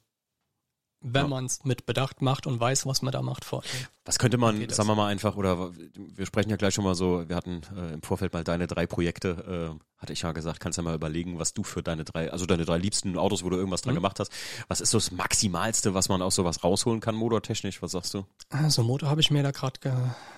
wenn 1.07 1.21
Ja. 1.23 1.27
man 1.27 1.45
es 1.45 1.63
mit 1.63 1.85
Bedacht 1.85 2.21
macht 2.21 2.47
und 2.47 2.59
weiß, 2.59 2.85
was 2.87 3.01
man 3.03 3.11
da 3.11 3.21
macht 3.21 3.45
vor. 3.45 3.63
Was 4.05 4.17
könnte 4.19 4.37
man, 4.37 4.65
das? 4.67 4.77
sagen 4.77 4.89
wir 4.89 4.95
mal 4.95 5.07
einfach, 5.07 5.35
oder 5.35 5.71
wir 5.95 6.25
sprechen 6.25 6.49
ja 6.49 6.55
gleich 6.57 6.73
schon 6.73 6.83
mal 6.83 6.95
so, 6.95 7.27
wir 7.27 7.35
hatten 7.35 7.61
äh, 7.75 7.93
im 7.93 8.01
Vorfeld 8.01 8.33
mal 8.33 8.43
deine 8.43 8.67
drei 8.67 8.85
Projekte, 8.87 9.71
äh, 9.75 9.79
hatte 10.01 10.13
ich 10.13 10.21
ja 10.23 10.31
gesagt, 10.31 10.59
kannst 10.59 10.77
ja 10.77 10.83
mal 10.83 10.93
überlegen, 10.95 11.39
was 11.39 11.53
du 11.53 11.63
für 11.63 11.81
deine 11.81 12.03
drei, 12.03 12.31
also 12.31 12.45
deine 12.45 12.65
drei 12.65 12.77
liebsten 12.77 13.17
Autos, 13.17 13.43
wo 13.43 13.49
du 13.49 13.55
irgendwas 13.57 13.81
dran 13.81 13.93
Mhm. 13.93 13.97
gemacht 13.99 14.19
hast. 14.19 14.31
Was 14.67 14.81
ist 14.81 14.91
so 14.91 14.97
das 14.97 15.11
Maximalste, 15.11 15.93
was 15.93 16.09
man 16.09 16.21
aus 16.21 16.35
sowas 16.35 16.63
rausholen 16.63 16.99
kann, 17.01 17.15
motortechnisch? 17.15 17.81
Was 17.81 17.91
sagst 17.93 18.13
du? 18.13 18.25
Ah, 18.49 18.69
So 18.69 18.81
ein 18.81 18.87
Motor 18.87 19.09
habe 19.09 19.21
ich 19.21 19.31
mir 19.31 19.41
da 19.43 19.51
gerade, 19.51 19.79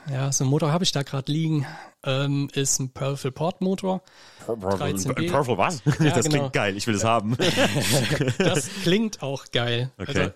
ja, 0.09 0.31
so 0.31 0.43
ein 0.45 0.49
Motor 0.49 0.71
habe 0.71 0.83
ich 0.83 0.91
da 0.91 1.03
gerade 1.03 1.31
liegen. 1.31 1.65
Ähm, 2.03 2.49
ist 2.53 2.79
ein 2.79 2.91
Pearl 2.93 3.17
Port 3.31 3.61
Motor. 3.61 4.01
13B. 4.47 5.29
Purple 5.31 5.57
was? 5.57 5.81
das 5.83 5.95
genau. 5.97 6.21
klingt 6.21 6.53
geil, 6.53 6.77
ich 6.77 6.87
will 6.87 6.95
es 6.95 7.03
haben. 7.03 7.35
Das 8.37 8.69
klingt 8.83 9.21
auch 9.21 9.45
geil. 9.51 9.91
Okay. 9.97 10.05
Also, 10.19 10.31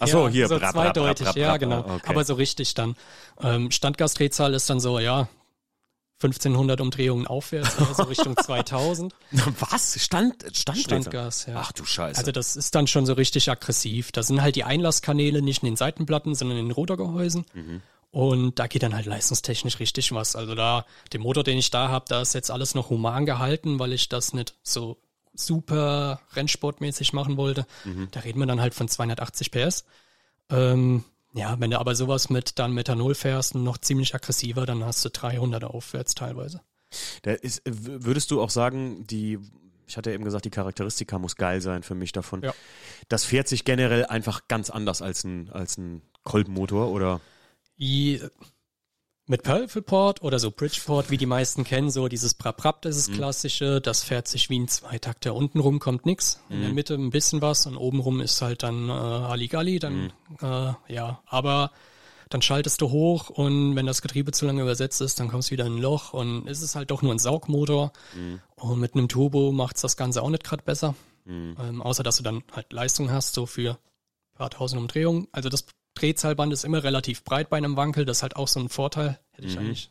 Ach 0.00 0.08
so, 0.08 0.26
ja, 0.26 0.32
hier, 0.32 0.48
so 0.48 0.58
brap, 0.58 0.72
zweideutig, 0.72 1.24
brap, 1.24 1.34
brap, 1.34 1.42
ja 1.42 1.56
genau. 1.56 1.80
Okay. 1.80 2.00
Aber 2.06 2.24
so 2.24 2.34
richtig 2.34 2.74
dann. 2.74 2.96
Ähm, 3.42 3.70
Standgasdrehzahl 3.70 4.54
ist 4.54 4.68
dann 4.68 4.80
so, 4.80 4.98
ja, 4.98 5.28
1500 6.22 6.80
Umdrehungen 6.82 7.26
aufwärts, 7.26 7.78
also 7.78 8.02
Richtung 8.02 8.36
2000. 8.42 9.14
Was? 9.30 10.02
Stand, 10.02 10.44
Stand 10.54 10.78
Standgas, 10.78 11.46
ja. 11.46 11.54
Ach 11.56 11.72
du 11.72 11.84
Scheiße. 11.84 12.18
Also 12.18 12.30
das 12.30 12.56
ist 12.56 12.74
dann 12.74 12.86
schon 12.86 13.06
so 13.06 13.14
richtig 13.14 13.50
aggressiv. 13.50 14.12
Da 14.12 14.22
sind 14.22 14.42
halt 14.42 14.56
die 14.56 14.64
Einlasskanäle 14.64 15.40
nicht 15.40 15.62
in 15.62 15.66
den 15.66 15.76
Seitenplatten, 15.76 16.34
sondern 16.34 16.58
in 16.58 16.66
den 16.66 16.72
Rotorgehäusen. 16.72 17.46
Mhm. 17.54 17.82
Und 18.10 18.58
da 18.58 18.66
geht 18.66 18.82
dann 18.82 18.94
halt 18.94 19.06
leistungstechnisch 19.06 19.78
richtig 19.78 20.12
was. 20.12 20.36
Also 20.36 20.54
da, 20.54 20.84
den 21.12 21.22
Motor, 21.22 21.44
den 21.44 21.56
ich 21.56 21.70
da 21.70 21.88
habe, 21.88 22.04
da 22.08 22.20
ist 22.20 22.34
jetzt 22.34 22.50
alles 22.50 22.74
noch 22.74 22.90
human 22.90 23.24
gehalten, 23.24 23.78
weil 23.78 23.92
ich 23.92 24.08
das 24.08 24.34
nicht 24.34 24.54
so 24.62 24.98
super 25.34 26.20
rennsportmäßig 26.32 27.12
machen 27.12 27.36
wollte. 27.36 27.66
Mhm. 27.84 28.08
Da 28.10 28.20
reden 28.20 28.40
wir 28.40 28.46
dann 28.46 28.60
halt 28.60 28.74
von 28.74 28.88
280 28.88 29.50
PS. 29.50 29.84
Ähm, 30.50 31.04
ja, 31.32 31.58
wenn 31.60 31.70
du 31.70 31.78
aber 31.78 31.94
sowas 31.94 32.28
mit 32.28 32.58
dann 32.58 32.72
Methanol 32.72 33.14
fährst 33.14 33.54
und 33.54 33.62
noch 33.62 33.78
ziemlich 33.78 34.14
aggressiver, 34.14 34.66
dann 34.66 34.84
hast 34.84 35.04
du 35.04 35.10
300 35.10 35.64
aufwärts 35.64 36.14
teilweise. 36.14 36.60
Da 37.22 37.32
ist, 37.32 37.62
würdest 37.64 38.30
du 38.32 38.42
auch 38.42 38.50
sagen, 38.50 39.06
die, 39.06 39.38
ich 39.86 39.96
hatte 39.96 40.10
ja 40.10 40.14
eben 40.14 40.24
gesagt, 40.24 40.44
die 40.44 40.50
Charakteristika 40.50 41.18
muss 41.18 41.36
geil 41.36 41.60
sein 41.60 41.84
für 41.84 41.94
mich 41.94 42.10
davon. 42.10 42.42
Ja. 42.42 42.52
Das 43.08 43.24
fährt 43.24 43.46
sich 43.46 43.64
generell 43.64 44.06
einfach 44.06 44.48
ganz 44.48 44.70
anders 44.70 45.02
als 45.02 45.22
ein, 45.22 45.50
als 45.50 45.78
ein 45.78 46.02
Kolbenmotor 46.24 46.88
oder? 46.88 47.20
I, 47.78 48.20
mit 49.30 49.44
Port 49.86 50.22
oder 50.22 50.40
so 50.40 50.50
Bridgeport, 50.50 51.08
wie 51.08 51.16
die 51.16 51.24
meisten 51.24 51.62
kennen, 51.62 51.88
so 51.90 52.08
dieses 52.08 52.34
Brabrap, 52.34 52.82
das 52.82 52.96
ist 52.96 53.12
klassische, 53.12 53.80
das 53.80 54.02
fährt 54.02 54.26
sich 54.26 54.50
wie 54.50 54.58
ein 54.58 54.66
Zweitakter. 54.66 55.36
Untenrum 55.36 55.78
kommt 55.78 56.04
nix, 56.04 56.42
in 56.48 56.62
der 56.62 56.72
Mitte 56.72 56.94
ein 56.94 57.10
bisschen 57.10 57.40
was 57.40 57.64
und 57.66 57.76
obenrum 57.76 58.20
ist 58.20 58.42
halt 58.42 58.64
dann 58.64 58.88
äh, 58.88 58.92
Halligalli, 58.92 59.78
dann 59.78 60.12
äh, 60.42 60.92
ja, 60.92 61.22
aber 61.26 61.70
dann 62.28 62.42
schaltest 62.42 62.80
du 62.80 62.90
hoch 62.90 63.30
und 63.30 63.76
wenn 63.76 63.86
das 63.86 64.02
Getriebe 64.02 64.32
zu 64.32 64.46
lange 64.46 64.62
übersetzt 64.62 65.00
ist, 65.00 65.20
dann 65.20 65.28
kommst 65.28 65.50
du 65.50 65.52
wieder 65.52 65.66
in 65.66 65.76
ein 65.76 65.80
Loch 65.80 66.12
und 66.12 66.48
es 66.48 66.60
ist 66.60 66.74
halt 66.74 66.90
doch 66.90 67.02
nur 67.02 67.12
ein 67.12 67.20
Saugmotor 67.20 67.92
und 68.56 68.80
mit 68.80 68.94
einem 68.94 69.08
Turbo 69.08 69.52
macht's 69.52 69.80
das 69.80 69.96
Ganze 69.96 70.22
auch 70.22 70.30
nicht 70.30 70.42
gerade 70.42 70.64
besser. 70.64 70.96
Mhm. 71.24 71.56
Ähm, 71.60 71.82
außer 71.82 72.02
dass 72.02 72.16
du 72.16 72.24
dann 72.24 72.42
halt 72.52 72.72
Leistung 72.72 73.12
hast, 73.12 73.34
so 73.34 73.46
für 73.46 73.78
paar 74.40 74.50
tausend 74.50 74.80
Umdrehungen. 74.80 75.28
Also 75.32 75.48
das 75.50 75.66
Drehzahlband 76.00 76.52
ist 76.52 76.64
immer 76.64 76.82
relativ 76.82 77.24
breit 77.24 77.50
bei 77.50 77.56
einem 77.56 77.76
Wankel, 77.76 78.04
das 78.04 78.18
ist 78.18 78.22
halt 78.22 78.36
auch 78.36 78.48
so 78.48 78.60
ein 78.60 78.68
Vorteil, 78.68 79.18
hätte 79.32 79.48
ich 79.48 79.54
mhm. 79.54 79.60
eigentlich. 79.60 79.90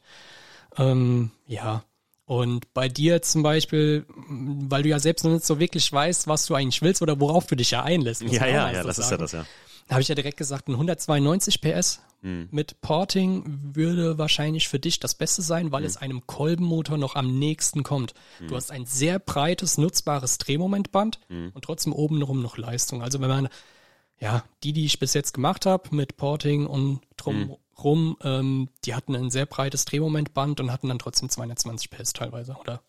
Ähm, 0.78 1.32
ja, 1.48 1.84
und 2.26 2.72
bei 2.76 2.90
dir 2.90 3.24
zum 3.24 3.42
Beispiel, 3.42 4.06
weil 4.08 4.84
du 4.84 4.90
ja 4.90 5.00
selbst 5.00 5.24
noch 5.26 5.32
nicht 5.32 5.46
so 5.46 5.60
wirklich 5.60 5.92
weißt, 5.92 6.28
was 6.28 6.46
du 6.46 6.54
eigentlich 6.54 6.82
willst 6.84 7.02
oder 7.02 7.20
worauf 7.20 7.48
du 7.48 7.56
dich 7.56 7.72
ja 7.72 7.84
einlässt. 7.84 8.22
Ja, 8.22 8.46
ja, 8.46 8.72
ja, 8.72 8.84
das 8.84 8.98
sagen. 8.98 9.06
ist 9.06 9.12
ja 9.12 9.18
das, 9.18 9.32
ja. 9.32 9.46
Da 9.88 9.96
habe 9.96 10.04
ich 10.04 10.08
ja 10.08 10.14
direkt 10.14 10.38
gesagt, 10.38 10.68
ein 10.68 10.74
192 10.74 11.62
PS 11.62 12.02
hm. 12.22 12.48
mit 12.52 12.80
Porting 12.82 13.72
würde 13.74 14.20
wahrscheinlich 14.20 14.68
für 14.68 14.78
dich 14.78 15.00
das 15.00 15.16
Beste 15.16 15.42
sein, 15.42 15.72
weil 15.72 15.82
hm. 15.82 15.88
es 15.88 15.98
einem 15.98 16.28
Kolbenmotor 16.28 17.00
noch 17.00 17.16
am 17.16 17.40
nächsten 17.40 17.82
kommt. 17.82 18.14
Hm. 18.38 18.50
Du 18.50 18.56
hast 18.56 18.70
ein 18.70 18.86
sehr 18.86 19.18
breites, 19.18 19.80
nutzbares 19.80 20.38
Drehmomentband 20.38 21.20
hm. 21.30 21.52
und 21.56 21.64
trotzdem 21.64 21.94
obenrum 21.94 22.44
noch 22.44 22.58
Leistung. 22.58 23.02
Also 23.02 23.20
wenn 23.22 23.30
man, 23.30 23.50
ja, 24.20 24.44
die, 24.64 24.74
die 24.74 24.86
ich 24.86 25.00
bis 25.00 25.14
jetzt 25.14 25.34
gemacht 25.34 25.66
habe 25.66 25.96
mit 25.96 26.18
Porting 26.18 26.66
und 26.68 27.02
drum 27.18 27.36
hm 27.36 27.56
rum, 27.84 28.18
ähm, 28.24 28.70
die 28.86 28.96
hatten 28.96 29.16
ein 29.16 29.32
sehr 29.32 29.46
breites 29.46 29.86
Drehmomentband 29.86 30.60
und 30.60 30.72
hatten 30.72 30.90
dann 30.90 31.00
trotzdem 31.00 31.30
220 31.30 31.90
PS 31.90 32.14
teilweise, 32.14 32.54
oder? 32.54 32.82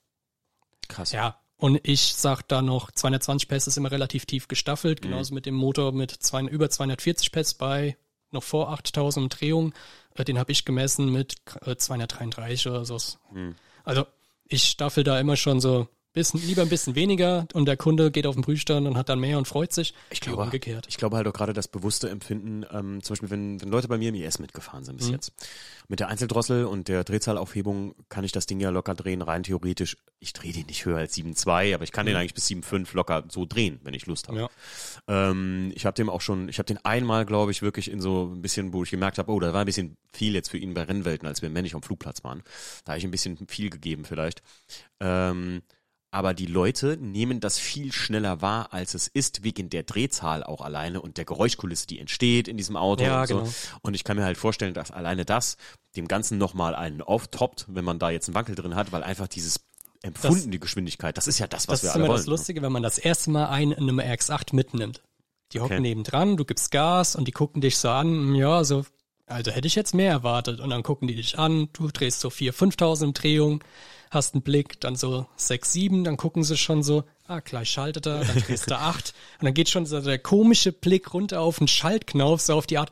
Krass. 0.88 1.12
Ja. 1.12 1.40
Und 1.56 1.80
ich 1.82 2.14
sag 2.14 2.42
da 2.42 2.62
noch, 2.62 2.90
220 2.90 3.48
PS 3.48 3.66
ist 3.66 3.76
immer 3.76 3.90
relativ 3.90 4.24
tief 4.26 4.48
gestaffelt, 4.48 5.00
mhm. 5.00 5.10
genauso 5.10 5.34
mit 5.34 5.46
dem 5.46 5.54
Motor 5.54 5.92
mit 5.92 6.10
zwei, 6.10 6.42
über 6.42 6.70
240 6.70 7.32
PS 7.32 7.54
bei 7.54 7.96
noch 8.30 8.42
vor 8.42 8.70
8000 8.70 9.24
Umdrehungen. 9.24 9.74
Äh, 10.14 10.24
den 10.24 10.38
habe 10.38 10.52
ich 10.52 10.64
gemessen 10.64 11.12
mit 11.12 11.36
äh, 11.66 11.76
233 11.76 12.66
oder 12.68 12.84
so. 12.84 12.96
Mhm. 13.32 13.56
Also 13.84 14.06
ich 14.44 14.64
staffel 14.64 15.04
da 15.04 15.20
immer 15.20 15.36
schon 15.36 15.60
so 15.60 15.88
bisschen, 16.12 16.40
lieber 16.40 16.62
ein 16.62 16.68
bisschen 16.68 16.94
weniger 16.94 17.46
und 17.52 17.66
der 17.66 17.76
Kunde 17.76 18.11
geht 18.11 18.26
auf 18.26 18.34
den 18.34 18.42
Prüfstand 18.42 18.86
und 18.86 18.96
hat 18.96 19.08
dann 19.08 19.20
mehr 19.20 19.38
und 19.38 19.46
freut 19.46 19.72
sich. 19.72 19.94
Ich 20.11 20.20
glaube, 20.20 20.42
umgekehrt. 20.42 20.86
Ich 20.88 20.96
glaube 20.96 21.16
halt 21.16 21.26
auch 21.28 21.32
gerade 21.32 21.52
das 21.52 21.68
bewusste 21.68 22.11
Empfinden, 22.11 22.64
ähm, 22.72 23.02
zum 23.02 23.14
Beispiel, 23.14 23.30
wenn, 23.30 23.61
wenn 23.61 23.68
Leute 23.68 23.88
bei 23.88 23.98
mir 23.98 24.08
im 24.08 24.14
IS 24.14 24.38
mitgefahren 24.38 24.84
sind 24.84 24.96
bis 24.96 25.08
mhm. 25.08 25.14
jetzt. 25.14 25.32
Mit 25.88 26.00
der 26.00 26.08
Einzeldrossel 26.08 26.64
und 26.64 26.88
der 26.88 27.04
Drehzahlaufhebung 27.04 27.94
kann 28.08 28.24
ich 28.24 28.32
das 28.32 28.46
Ding 28.46 28.61
ja 28.61 28.70
locker 28.70 28.94
drehen, 28.94 29.22
rein 29.22 29.42
theoretisch. 29.42 29.96
Ich 30.18 30.32
drehe 30.32 30.52
den 30.52 30.66
nicht 30.66 30.84
höher 30.84 30.98
als 30.98 31.16
7,2, 31.16 31.74
aber 31.74 31.84
ich 31.84 31.92
kann 31.92 32.06
mhm. 32.06 32.11
den 32.11 32.16
eigentlich 32.16 32.34
bis 32.34 32.46
7,5 32.48 32.94
locker 32.94 33.24
so 33.28 33.46
drehen, 33.46 33.80
wenn 33.82 33.94
ich 33.94 34.06
Lust 34.06 34.28
habe. 34.28 34.40
Ja. 34.40 34.50
Ähm, 35.08 35.72
ich 35.74 35.86
habe 35.86 35.94
dem 35.94 36.11
auch 36.11 36.20
schon, 36.20 36.48
ich 36.48 36.58
habe 36.58 36.66
den 36.66 36.84
einmal, 36.84 37.24
glaube 37.24 37.52
ich, 37.52 37.62
wirklich 37.62 37.90
in 37.90 38.00
so 38.00 38.30
ein 38.32 38.42
bisschen, 38.42 38.72
wo 38.72 38.82
ich 38.82 38.90
gemerkt 38.90 39.18
habe, 39.18 39.30
oh, 39.30 39.40
da 39.40 39.52
war 39.52 39.61
ein 39.61 39.66
bisschen 39.66 39.96
viel 40.12 40.34
jetzt 40.34 40.50
für 40.50 40.58
ihn 40.58 40.74
bei 40.74 40.82
Rennwelten, 40.82 41.26
als 41.26 41.42
wir 41.42 41.50
männlich 41.50 41.74
am 41.74 41.82
Flugplatz 41.82 42.24
waren. 42.24 42.42
Da 42.84 42.92
habe 42.92 42.98
ich 42.98 43.04
ein 43.04 43.11
bisschen 43.11 43.46
viel 43.48 43.70
gegeben 43.70 44.04
vielleicht. 44.04 44.42
Ähm, 45.00 45.62
aber 46.11 46.34
die 46.34 46.46
Leute 46.46 46.96
nehmen 47.00 47.40
das 47.40 47.58
viel 47.58 47.92
schneller 47.92 48.42
wahr, 48.42 48.72
als 48.72 48.94
es 48.94 49.06
ist, 49.06 49.44
wegen 49.44 49.70
der 49.70 49.84
Drehzahl 49.84 50.42
auch 50.42 50.61
alleine 50.61 51.00
und 51.00 51.16
der 51.16 51.24
Geräuschkulisse, 51.24 51.86
die 51.86 52.00
entsteht 52.00 52.48
in 52.48 52.56
diesem 52.56 52.76
Auto 52.76 53.04
ja, 53.04 53.20
und 53.20 53.26
so. 53.28 53.38
Genau. 53.38 53.50
Und 53.82 53.94
ich 53.94 54.02
kann 54.02 54.16
mir 54.16 54.24
halt 54.24 54.36
vorstellen, 54.36 54.74
dass 54.74 54.90
alleine 54.90 55.24
das 55.24 55.56
dem 55.96 56.08
Ganzen 56.08 56.38
nochmal 56.38 56.74
einen 56.74 57.00
auftoppt, 57.02 57.66
wenn 57.68 57.84
man 57.84 57.98
da 57.98 58.11
jetzt 58.11 58.28
einen 58.28 58.34
Wankel 58.34 58.54
drin 58.54 58.74
hat, 58.74 58.90
weil 58.92 59.02
einfach 59.02 59.28
dieses 59.28 59.61
empfundene 60.02 60.58
das, 60.58 60.61
Geschwindigkeit, 60.61 61.16
das 61.16 61.26
ist 61.28 61.38
ja 61.38 61.46
das, 61.46 61.68
was 61.68 61.82
wir 61.82 61.92
alle 61.92 62.02
wollen. 62.02 62.12
Das 62.12 62.20
ist 62.20 62.26
immer 62.26 62.34
das 62.34 62.40
Lustige, 62.40 62.62
wenn 62.62 62.72
man 62.72 62.82
das 62.82 62.98
erste 62.98 63.30
Mal 63.30 63.46
einen 63.46 63.72
in 63.72 63.88
einem 63.88 64.00
RX-8 64.00 64.54
mitnimmt. 64.54 65.02
Die 65.52 65.61
hocken 65.61 65.78
okay. 65.78 65.80
nebendran, 65.80 66.36
du 66.36 66.44
gibst 66.44 66.70
Gas 66.70 67.16
und 67.16 67.26
die 67.26 67.32
gucken 67.32 67.61
dich 67.61 67.76
so 67.76 67.90
an, 67.90 68.34
ja, 68.34 68.64
so, 68.64 68.84
also 69.26 69.50
hätte 69.50 69.66
ich 69.66 69.74
jetzt 69.74 69.94
mehr 69.94 70.11
erwartet. 70.11 70.61
Und 70.61 70.70
dann 70.70 70.82
gucken 70.82 71.08
die 71.08 71.16
dich 71.16 71.38
an, 71.38 71.68
du 71.72 71.88
drehst 71.88 72.20
so 72.20 72.28
4.000, 72.28 72.76
5.000 72.78 73.04
Umdrehungen 73.04 73.61
hast 74.11 74.34
einen 74.34 74.42
Blick, 74.42 74.80
dann 74.80 74.96
so 74.96 75.26
sechs, 75.36 75.72
sieben, 75.72 76.04
dann 76.04 76.16
gucken 76.16 76.42
sie 76.42 76.56
schon 76.56 76.82
so, 76.82 77.04
ah, 77.26 77.40
gleich 77.40 77.70
schaltet 77.70 78.06
er, 78.06 78.24
dann 78.24 78.42
drehst 78.42 78.70
du 78.70 78.74
acht. 78.78 79.14
Und 79.38 79.46
dann 79.46 79.54
geht 79.54 79.68
schon 79.68 79.86
so 79.86 80.00
der 80.00 80.18
komische 80.18 80.72
Blick 80.72 81.14
runter 81.14 81.40
auf 81.40 81.58
den 81.58 81.68
Schaltknopf, 81.68 82.40
so 82.40 82.54
auf 82.54 82.66
die 82.66 82.78
Art, 82.78 82.90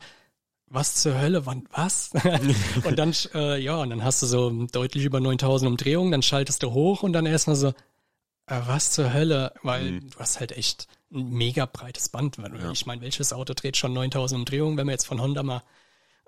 was 0.67 0.95
zur 0.95 1.19
Hölle, 1.19 1.45
wann, 1.45 1.67
was? 1.71 2.11
und 2.85 2.97
dann, 2.97 3.13
äh, 3.33 3.61
ja, 3.61 3.77
und 3.77 3.89
dann 3.89 4.03
hast 4.03 4.21
du 4.21 4.27
so 4.27 4.49
deutlich 4.71 5.03
über 5.03 5.19
9000 5.19 5.69
Umdrehungen, 5.69 6.11
dann 6.11 6.21
schaltest 6.21 6.63
du 6.63 6.71
hoch 6.71 7.03
und 7.03 7.13
dann 7.13 7.25
erstmal 7.25 7.55
so, 7.55 7.73
äh, 8.49 8.61
was 8.65 8.91
zur 8.91 9.13
Hölle? 9.13 9.53
Weil 9.61 9.91
mhm. 9.91 10.09
du 10.09 10.19
hast 10.19 10.39
halt 10.39 10.51
echt 10.53 10.87
ein 11.11 11.29
mega 11.29 11.65
breites 11.65 12.09
Band. 12.09 12.37
Weil, 12.37 12.55
ja. 12.59 12.71
Ich 12.71 12.85
meine, 12.85 13.01
welches 13.01 13.33
Auto 13.33 13.53
dreht 13.53 13.77
schon 13.77 13.93
9000 13.93 14.39
Umdrehungen, 14.39 14.77
wenn 14.77 14.87
wir 14.87 14.93
jetzt 14.93 15.07
von 15.07 15.21
Honda 15.21 15.43
mal 15.43 15.63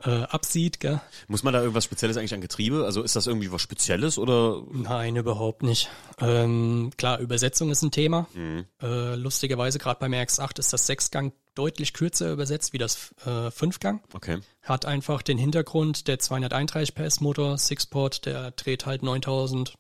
äh, 0.04 0.24
absieht. 0.24 0.80
Gell? 0.80 1.02
Muss 1.28 1.44
man 1.44 1.54
da 1.54 1.62
irgendwas 1.62 1.84
Spezielles 1.84 2.18
eigentlich 2.18 2.34
an 2.34 2.42
Getriebe? 2.42 2.86
Also 2.86 3.04
ist 3.04 3.16
das 3.16 3.28
irgendwie 3.28 3.52
was 3.52 3.62
Spezielles 3.62 4.18
oder? 4.18 4.64
Nein, 4.72 5.16
überhaupt 5.16 5.64
nicht. 5.64 5.90
Ähm, 6.20 6.92
klar, 6.98 7.20
Übersetzung 7.20 7.70
ist 7.72 7.82
ein 7.82 7.92
Thema. 7.92 8.28
Mhm. 8.34 8.66
Äh, 8.82 9.16
lustigerweise 9.16 9.80
gerade 9.80 10.00
beim 10.00 10.14
RX-8 10.14 10.60
ist 10.60 10.74
das 10.74 10.86
Sechsgang 10.86 11.34
deutlich 11.56 11.94
kürzer 11.94 12.32
übersetzt 12.32 12.74
wie 12.74 12.78
das 12.78 13.14
äh, 13.26 13.52
Fünfgang. 13.52 14.02
Okay. 14.14 14.40
Hat 14.62 14.86
einfach 14.86 15.22
den 15.22 15.38
Hintergrund, 15.38 16.08
der 16.08 16.20
231 16.20 16.96
PS 16.96 17.20
Motor, 17.20 17.58
Sixport, 17.58 18.26
der 18.26 18.52
dreht 18.52 18.86
halt 18.86 19.04
9000 19.04 19.76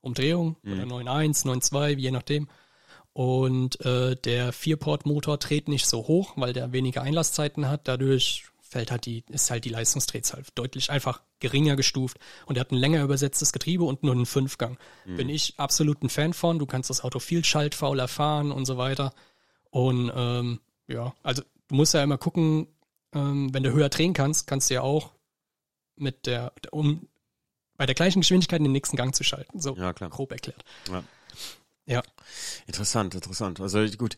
Umdrehungen 0.00 0.56
mhm. 0.62 0.72
oder 0.72 0.82
9.1, 0.82 1.46
9.2, 1.46 1.98
je 1.98 2.10
nachdem. 2.10 2.48
Und 3.14 3.80
äh, 3.84 4.16
der 4.16 4.52
Vierport-Motor 4.52 5.38
dreht 5.38 5.68
nicht 5.68 5.86
so 5.86 6.08
hoch, 6.08 6.32
weil 6.36 6.52
der 6.52 6.72
weniger 6.72 7.02
Einlasszeiten 7.02 7.68
hat. 7.68 7.86
Dadurch 7.86 8.46
fällt 8.74 8.90
halt 8.90 9.06
die, 9.06 9.22
ist 9.28 9.52
halt 9.52 9.64
die 9.64 9.68
Leistungsdrehzahl 9.68 10.42
deutlich 10.56 10.90
einfach 10.90 11.22
geringer 11.38 11.76
gestuft 11.76 12.18
und 12.44 12.56
er 12.56 12.62
hat 12.62 12.72
ein 12.72 12.76
länger 12.76 13.04
übersetztes 13.04 13.52
Getriebe 13.52 13.84
und 13.84 14.02
nur 14.02 14.14
einen 14.14 14.26
Fünfgang. 14.26 14.78
Mhm. 15.04 15.16
Bin 15.16 15.28
ich 15.28 15.54
absolut 15.58 16.02
ein 16.02 16.08
Fan 16.08 16.32
von. 16.32 16.58
Du 16.58 16.66
kannst 16.66 16.90
das 16.90 17.04
Auto 17.04 17.20
viel 17.20 17.44
schaltfauler 17.44 18.08
fahren 18.08 18.50
und 18.50 18.64
so 18.64 18.76
weiter. 18.76 19.14
Und 19.70 20.10
ähm, 20.12 20.60
ja, 20.88 21.14
also 21.22 21.42
du 21.68 21.74
musst 21.76 21.94
ja 21.94 22.02
immer 22.02 22.18
gucken, 22.18 22.66
ähm, 23.14 23.54
wenn 23.54 23.62
du 23.62 23.70
höher 23.70 23.90
drehen 23.90 24.12
kannst, 24.12 24.48
kannst 24.48 24.70
du 24.70 24.74
ja 24.74 24.80
auch 24.80 25.12
mit 25.94 26.26
der, 26.26 26.52
um 26.72 27.06
bei 27.76 27.86
der 27.86 27.94
gleichen 27.94 28.22
Geschwindigkeit 28.22 28.60
den 28.60 28.72
nächsten 28.72 28.96
Gang 28.96 29.14
zu 29.14 29.22
schalten. 29.22 29.60
So 29.60 29.76
ja, 29.76 29.92
grob 29.92 30.32
erklärt. 30.32 30.64
Ja. 30.90 31.04
Ja. 31.86 32.02
Interessant, 32.66 33.14
interessant. 33.14 33.60
Also 33.60 33.84
gut, 33.98 34.16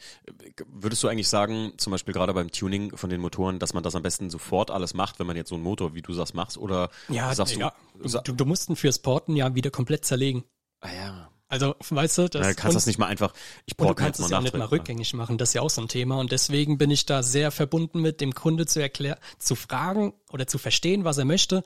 würdest 0.67 1.03
du 1.03 1.09
eigentlich 1.09 1.29
sagen, 1.29 1.73
zum 1.79 1.91
Beispiel 1.91 2.15
gerade 2.15 2.33
beim 2.33 2.53
Tuning 2.53 2.97
von 2.97 3.11
den 3.11 3.21
Motoren, 3.21 3.59
dass 3.59 3.75
man 3.75 3.83
das 3.83 3.97
am 3.97 4.03
besten 4.03 4.31
sofort 4.31 4.71
alles 4.71 4.95
macht, 4.95 5.19
wenn 5.19 5.27
man 5.27 5.37
jetzt 5.37 5.49
so 5.49 5.57
einen 5.57 5.65
Motor, 5.65 5.95
wie 5.95 6.03
du 6.03 6.13
sagst, 6.13 6.35
machst? 6.35 6.59
Oder 6.59 6.91
ja, 7.09 7.35
sagst 7.35 7.57
ja. 7.57 7.73
du, 8.01 8.21
du, 8.21 8.33
du 8.33 8.45
musst 8.45 8.69
ihn 8.69 8.77
fürs 8.77 9.01
Porten 9.01 9.35
ja 9.35 9.55
wieder 9.55 9.71
komplett 9.71 10.05
zerlegen. 10.05 10.45
Ah 10.81 10.93
ja. 10.93 11.31
Also, 11.49 11.77
weißt 11.91 12.19
du, 12.19 12.29
das 12.29 12.47
ja, 12.47 12.55
kannst 12.55 12.77
das 12.77 12.87
nicht 12.87 12.99
mal 12.99 13.07
einfach, 13.07 13.33
ich 13.67 13.79
und 13.79 13.89
du 13.89 13.95
kannst 13.95 14.19
es 14.19 14.31
ja 14.31 14.41
nicht 14.41 14.57
mal 14.57 14.65
rückgängig 14.65 15.15
machen, 15.15 15.39
das 15.39 15.51
ist 15.51 15.55
ja 15.55 15.63
auch 15.63 15.71
so 15.71 15.81
ein 15.81 15.87
Thema 15.87 16.19
und 16.19 16.33
deswegen 16.33 16.77
bin 16.77 16.91
ich 16.91 17.07
da 17.07 17.23
sehr 17.23 17.53
verbunden 17.53 18.01
mit 18.01 18.21
dem 18.21 18.35
Kunde 18.35 18.67
zu 18.67 18.83
erklären, 18.83 19.19
zu 19.39 19.55
fragen 19.55 20.13
oder 20.33 20.49
zu 20.49 20.59
verstehen, 20.59 21.05
was 21.05 21.19
er 21.19 21.25
möchte 21.25 21.63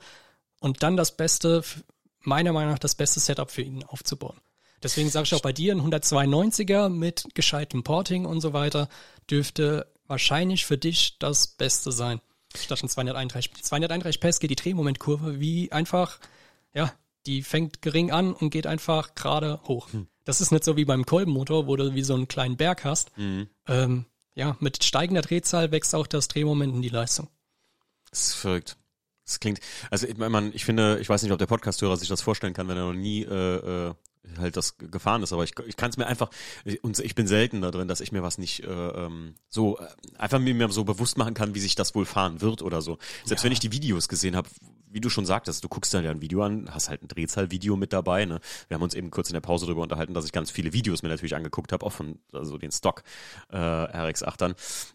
und 0.59 0.83
dann 0.83 0.97
das 0.97 1.17
Beste, 1.17 1.63
meiner 2.19 2.53
Meinung 2.53 2.73
nach 2.73 2.79
das 2.79 2.93
beste 2.93 3.19
Setup 3.19 3.49
für 3.49 3.63
ihn 3.63 3.83
aufzubauen. 3.83 4.39
Deswegen 4.83 5.09
sage 5.09 5.25
ich 5.25 5.33
auch 5.35 5.41
bei 5.41 5.53
dir, 5.53 5.73
ein 5.73 5.81
192er 5.81 6.89
mit 6.89 7.25
gescheitem 7.33 7.83
Porting 7.83 8.25
und 8.25 8.41
so 8.41 8.53
weiter 8.53 8.89
dürfte 9.29 9.87
wahrscheinlich 10.07 10.65
für 10.65 10.77
dich 10.77 11.17
das 11.19 11.47
Beste 11.47 11.91
sein. 11.91 12.19
Statt 12.55 12.83
ein 12.83 12.89
231. 12.89 13.63
231 13.63 14.19
PS 14.19 14.39
geht 14.39 14.49
die 14.49 14.55
Drehmomentkurve 14.55 15.39
wie 15.39 15.71
einfach, 15.71 16.19
ja, 16.73 16.93
die 17.25 17.43
fängt 17.43 17.81
gering 17.81 18.11
an 18.11 18.33
und 18.33 18.49
geht 18.49 18.67
einfach 18.67 19.15
gerade 19.15 19.61
hoch. 19.67 19.93
Hm. 19.93 20.07
Das 20.25 20.41
ist 20.41 20.51
nicht 20.51 20.63
so 20.63 20.75
wie 20.77 20.85
beim 20.85 21.05
Kolbenmotor, 21.05 21.67
wo 21.67 21.75
du 21.75 21.93
wie 21.95 22.03
so 22.03 22.13
einen 22.13 22.27
kleinen 22.27 22.57
Berg 22.57 22.83
hast. 22.83 23.15
Mhm. 23.17 23.47
Ähm, 23.67 24.05
ja, 24.35 24.55
mit 24.59 24.83
steigender 24.83 25.21
Drehzahl 25.21 25.71
wächst 25.71 25.95
auch 25.95 26.07
das 26.07 26.27
Drehmoment 26.27 26.75
in 26.75 26.81
die 26.81 26.89
Leistung. 26.89 27.27
Das 28.09 28.27
ist 28.27 28.33
verrückt. 28.33 28.77
Das 29.25 29.39
klingt, 29.39 29.59
also 29.89 30.07
ich 30.07 30.17
meine, 30.17 30.49
ich 30.49 30.65
finde, 30.65 30.99
ich 30.99 31.07
weiß 31.07 31.23
nicht, 31.23 31.31
ob 31.31 31.39
der 31.39 31.45
Podcasthörer 31.45 31.95
sich 31.95 32.09
das 32.09 32.21
vorstellen 32.21 32.53
kann, 32.53 32.67
wenn 32.67 32.77
er 32.77 32.85
noch 32.85 32.93
nie 32.93 33.23
äh, 33.23 33.89
äh, 33.89 33.93
halt 34.37 34.55
das 34.57 34.77
gefahren 34.77 35.23
ist, 35.23 35.33
aber 35.33 35.43
ich, 35.43 35.53
ich 35.65 35.77
kann 35.77 35.89
es 35.89 35.97
mir 35.97 36.07
einfach, 36.07 36.29
und 36.81 36.99
ich 36.99 37.15
bin 37.15 37.27
selten 37.27 37.61
da 37.61 37.71
drin, 37.71 37.87
dass 37.87 38.01
ich 38.01 38.11
mir 38.11 38.23
was 38.23 38.37
nicht 38.37 38.63
äh, 38.63 38.67
ähm, 38.67 39.35
so 39.49 39.79
äh, 39.79 39.87
einfach 40.17 40.39
mir 40.39 40.69
so 40.71 40.83
bewusst 40.83 41.17
machen 41.17 41.33
kann, 41.33 41.55
wie 41.55 41.59
sich 41.59 41.75
das 41.75 41.95
wohl 41.95 42.05
fahren 42.05 42.41
wird 42.41 42.61
oder 42.61 42.81
so. 42.81 42.97
Selbst 43.25 43.41
ja. 43.41 43.45
wenn 43.45 43.51
ich 43.51 43.59
die 43.59 43.71
Videos 43.71 44.07
gesehen 44.07 44.35
habe, 44.35 44.49
wie 44.91 45.01
du 45.01 45.09
schon 45.09 45.25
sagtest, 45.25 45.63
du 45.63 45.69
guckst 45.69 45.93
dann 45.93 46.03
ja 46.03 46.11
ein 46.11 46.21
Video 46.21 46.43
an, 46.43 46.67
hast 46.69 46.89
halt 46.89 47.01
ein 47.01 47.07
Drehzahlvideo 47.07 47.77
mit 47.77 47.93
dabei. 47.93 48.25
Ne? 48.25 48.39
Wir 48.67 48.75
haben 48.75 48.81
uns 48.81 48.93
eben 48.93 49.09
kurz 49.09 49.29
in 49.29 49.33
der 49.33 49.41
Pause 49.41 49.65
darüber 49.65 49.81
unterhalten, 49.81 50.13
dass 50.13 50.25
ich 50.25 50.31
ganz 50.31 50.51
viele 50.51 50.73
Videos 50.73 51.01
mir 51.01 51.09
natürlich 51.09 51.35
angeguckt 51.35 51.71
habe, 51.71 51.85
auch 51.85 51.93
von 51.93 52.19
also 52.33 52.57
den 52.57 52.71
Stock 52.71 53.03
äh, 53.49 53.57
RX-8ern. 53.57 54.53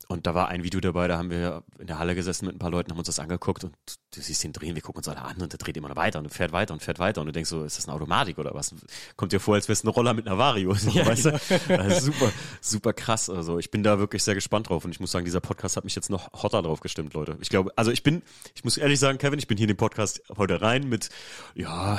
Und 0.09 0.27
da 0.27 0.35
war 0.35 0.49
ein 0.49 0.65
Video 0.65 0.81
dabei, 0.81 1.09
da 1.09 1.17
haben 1.17 1.31
wir 1.31 1.63
in 1.79 1.87
der 1.87 1.99
Halle 1.99 2.15
gesessen 2.15 2.47
mit 2.47 2.57
ein 2.57 2.59
paar 2.59 2.71
Leuten, 2.71 2.91
haben 2.91 2.99
uns 2.99 3.07
das 3.07 3.19
angeguckt 3.19 3.65
und 3.65 3.75
du 4.15 4.21
siehst 4.21 4.45
den 4.45 4.53
drehen, 4.53 4.75
wir 4.75 4.83
gucken 4.83 4.99
uns 4.99 5.09
alle 5.09 5.23
an 5.23 5.39
und 5.39 5.53
der 5.53 5.59
dreht 5.59 5.77
immer 5.77 5.95
weiter 5.97 6.19
und 6.19 6.29
fährt 6.29 6.53
weiter 6.53 6.75
und 6.75 6.83
fährt 6.83 6.99
weiter 6.99 7.21
und 7.21 7.29
du 7.29 7.33
denkst 7.33 7.51
so, 7.51 7.65
ist 7.65 7.79
das 7.79 7.89
eine 7.89 7.95
Automatik 7.95 8.39
oder 8.39 8.55
was? 8.55 8.75
Kommt 9.17 9.33
dir 9.33 9.41
vor, 9.41 9.55
als 9.55 9.69
wär's 9.69 9.83
ein 9.83 9.89
Roller 9.89 10.13
mit 10.13 10.27
einer 10.27 10.39
Vario. 10.39 10.75
Ja, 10.93 11.07
weißt 11.07 11.25
du? 11.27 11.41
Also 11.69 12.13
super, 12.13 12.33
super 12.61 12.93
krass. 12.93 13.31
Also 13.31 13.59
ich 13.59 13.71
bin 13.71 13.83
da 13.83 13.99
wirklich 13.99 14.23
sehr 14.23 14.35
gespannt 14.35 14.69
drauf 14.69 14.85
und 14.85 14.91
ich 14.91 15.01
muss 15.01 15.11
sagen, 15.11 15.25
dieser 15.25 15.41
Podcast 15.41 15.77
hat 15.77 15.85
mich 15.85 15.95
jetzt 15.95 16.11
noch 16.11 16.33
hotter 16.33 16.63
drauf 16.63 16.81
gestimmt, 16.81 17.15
Leute. 17.15 17.39
Ich 17.41 17.49
glaube, 17.49 17.73
also 17.77 17.91
ich 17.91 18.03
bin, 18.03 18.23
ich 18.55 18.65
muss 18.65 18.77
ehrlich 18.77 19.01
sagen, 19.01 19.19
Kevin, 19.19 19.39
ich 19.39 19.47
bin 19.47 19.57
hier 19.57 19.65
in 19.65 19.73
den 19.75 19.77
Podcast 19.77 20.23
heute 20.37 20.61
rein 20.61 20.89
mit, 20.89 21.09
ja, 21.55 21.99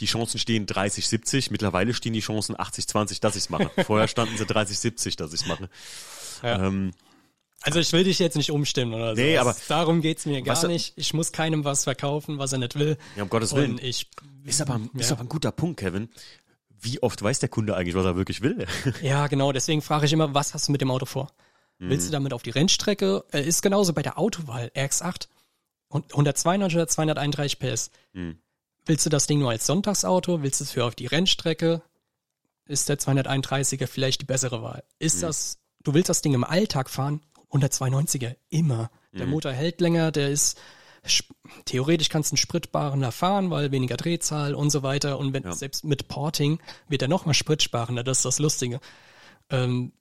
die 0.00 0.06
Chancen 0.06 0.38
stehen 0.38 0.66
30-70. 0.66 1.48
Mittlerweile 1.50 1.94
stehen 1.94 2.12
die 2.12 2.20
Chancen 2.20 2.56
80-20, 2.56 3.20
dass 3.20 3.36
ich's 3.36 3.50
mache. 3.50 3.70
Vorher 3.84 4.08
standen 4.08 4.36
sie 4.36 4.44
30-70, 4.44 5.16
dass 5.16 5.32
ich's 5.32 5.46
mache. 5.46 5.68
Ja. 6.42 6.66
Ähm, 6.66 6.92
Also 7.62 7.78
ich 7.78 7.92
will 7.92 8.04
dich 8.04 8.18
jetzt 8.18 8.36
nicht 8.36 8.50
umstimmen 8.50 8.94
oder 8.94 9.14
so. 9.14 9.20
Nee, 9.20 9.36
aber- 9.38 9.54
darum 9.68 10.00
geht's 10.00 10.24
mir 10.26 10.40
gar 10.42 10.56
Was- 10.56 10.64
nicht. 10.66 10.94
Ich 10.96 11.12
muss 11.14 11.32
keinem 11.32 11.64
was 11.64 11.84
verkaufen, 11.84 12.38
was 12.38 12.52
er 12.52 12.58
nicht 12.58 12.78
will. 12.78 12.96
ja, 13.16 13.22
um 13.22 13.28
Gottes 13.28 13.54
Willen. 13.54 13.72
Und 13.72 13.82
ich 13.82 14.08
Ist 14.44 14.60
aber, 14.62 14.80
ist 14.94 15.10
Ja. 15.10 15.16
aber 15.16 15.24
ein 15.24 15.28
guter 15.28 15.52
Punkt, 15.52 15.80
Kevin. 15.80 16.08
Wie 16.80 17.02
oft 17.02 17.20
weiß 17.22 17.40
der 17.40 17.50
Kunde 17.50 17.76
eigentlich, 17.76 17.94
was 17.94 18.06
er 18.06 18.16
wirklich 18.16 18.40
will? 18.40 18.66
Ja, 19.02 19.26
genau. 19.26 19.52
Deswegen 19.52 19.82
frage 19.82 20.06
ich 20.06 20.12
immer, 20.14 20.32
was 20.32 20.54
hast 20.54 20.68
du 20.68 20.72
mit 20.72 20.80
dem 20.80 20.90
Auto 20.90 21.04
vor? 21.06 21.30
Willst 21.82 22.06
du 22.08 22.12
damit 22.12 22.32
auf 22.34 22.42
die 22.42 22.50
Rennstrecke? 22.50 23.24
Ist 23.32 23.62
genauso 23.62 23.92
bei 23.94 24.02
der 24.02 24.18
Autowahl. 24.18 24.70
RX8. 24.74 25.28
Und 25.88 26.12
192 26.12 26.76
oder 26.76 26.86
231 26.88 27.58
PS. 27.58 27.90
Willst 28.86 29.06
du 29.06 29.10
das 29.10 29.26
Ding 29.26 29.38
nur 29.38 29.50
als 29.50 29.66
Sonntagsauto? 29.66 30.42
Willst 30.42 30.60
du 30.60 30.64
es 30.64 30.70
für 30.72 30.84
auf 30.84 30.94
die 30.94 31.06
Rennstrecke? 31.06 31.82
Ist 32.66 32.88
der 32.90 32.98
231er 32.98 33.86
vielleicht 33.86 34.20
die 34.22 34.26
bessere 34.26 34.62
Wahl? 34.62 34.84
Ist 34.98 35.22
das, 35.22 35.58
du 35.82 35.94
willst 35.94 36.08
das 36.10 36.20
Ding 36.22 36.34
im 36.34 36.44
Alltag 36.44 36.88
fahren? 36.90 37.22
192er, 37.50 38.36
immer. 38.48 38.90
Der 39.12 39.26
Motor 39.26 39.52
hält 39.52 39.80
länger, 39.80 40.12
der 40.12 40.28
ist, 40.30 40.58
theoretisch 41.64 42.08
kannst 42.08 42.30
du 42.30 42.34
einen 42.34 42.38
spritbarender 42.38 43.10
fahren, 43.12 43.50
weil 43.50 43.72
weniger 43.72 43.96
Drehzahl 43.96 44.54
und 44.54 44.70
so 44.70 44.82
weiter. 44.82 45.18
Und 45.18 45.32
wenn, 45.32 45.50
selbst 45.52 45.84
mit 45.84 46.08
Porting 46.08 46.60
wird 46.88 47.02
er 47.02 47.08
nochmal 47.08 47.34
spritsparender, 47.34 48.04
das 48.04 48.18
ist 48.18 48.24
das 48.24 48.38
Lustige. 48.38 48.80
Ähm, 49.50 49.92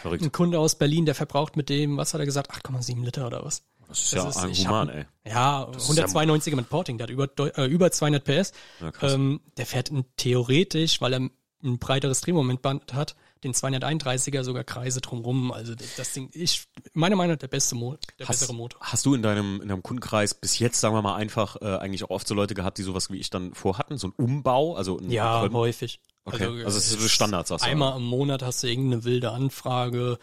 Verrückt. 0.00 0.22
ein 0.22 0.32
Kunde 0.32 0.58
aus 0.60 0.76
Berlin, 0.76 1.06
der 1.06 1.14
verbraucht 1.14 1.56
mit 1.56 1.68
dem, 1.68 1.96
was 1.96 2.12
hat 2.14 2.20
er 2.20 2.26
gesagt, 2.26 2.50
8,7 2.52 3.02
Liter 3.04 3.26
oder 3.26 3.44
was? 3.44 3.62
Das 3.88 4.00
ist 4.00 4.12
Das 4.14 4.34
ja 4.36 4.46
ist- 4.46 4.66
Human, 4.66 4.88
hab- 4.88 4.94
ey. 4.96 5.06
Ja, 5.26 5.64
ist 5.74 5.88
192er 5.90 6.56
mit 6.56 6.68
Porting, 6.68 6.98
der 6.98 7.06
hat 7.06 7.10
über, 7.10 7.28
äh, 7.58 7.64
über 7.66 7.90
200 7.90 8.22
PS. 8.24 8.52
Ja, 8.80 8.92
ähm, 9.02 9.40
der 9.56 9.64
fährt 9.66 9.90
theoretisch, 10.16 11.00
weil 11.00 11.14
er 11.14 11.20
ein 11.64 11.78
breiteres 11.78 12.20
Drehmomentband 12.20 12.92
hat, 12.94 13.16
den 13.44 13.52
231er 13.54 14.42
sogar 14.44 14.64
Kreise 14.64 15.00
drumrum. 15.00 15.52
Also 15.52 15.74
das, 15.74 15.96
das 15.96 16.12
Ding, 16.12 16.30
ich, 16.32 16.64
meiner 16.94 17.16
Meinung 17.16 17.32
nach 17.34 17.38
der 17.38 17.48
beste 17.48 17.74
Mo 17.74 17.96
der 18.18 18.26
Hast, 18.28 18.40
bessere 18.40 18.54
Motor. 18.54 18.80
hast 18.82 19.04
du 19.06 19.14
in 19.14 19.22
deinem, 19.22 19.60
in 19.62 19.68
deinem 19.68 19.82
Kundenkreis 19.82 20.34
bis 20.34 20.58
jetzt, 20.58 20.80
sagen 20.80 20.94
wir 20.94 21.02
mal, 21.02 21.14
einfach 21.16 21.56
äh, 21.62 21.76
eigentlich 21.78 22.04
auch 22.04 22.10
oft 22.10 22.26
so 22.28 22.34
Leute 22.34 22.54
gehabt, 22.54 22.78
die 22.78 22.82
sowas 22.82 23.10
wie 23.10 23.18
ich 23.18 23.30
dann 23.30 23.54
vorhatten? 23.54 23.98
So 23.98 24.08
ein 24.08 24.12
Umbau? 24.16 24.74
Also 24.76 24.98
ein 24.98 25.10
Ja, 25.10 25.40
Kolben- 25.40 25.54
häufig. 25.56 26.00
Okay, 26.24 26.44
also 26.64 26.76
es 26.76 26.90
ist 26.92 27.00
so 27.00 27.08
Standard, 27.08 27.46
sagst 27.46 27.64
du. 27.64 27.70
Einmal 27.70 27.96
im 27.96 28.04
Monat 28.04 28.42
hast 28.42 28.62
du 28.62 28.66
irgendeine 28.66 29.04
wilde 29.04 29.30
Anfrage, 29.30 30.18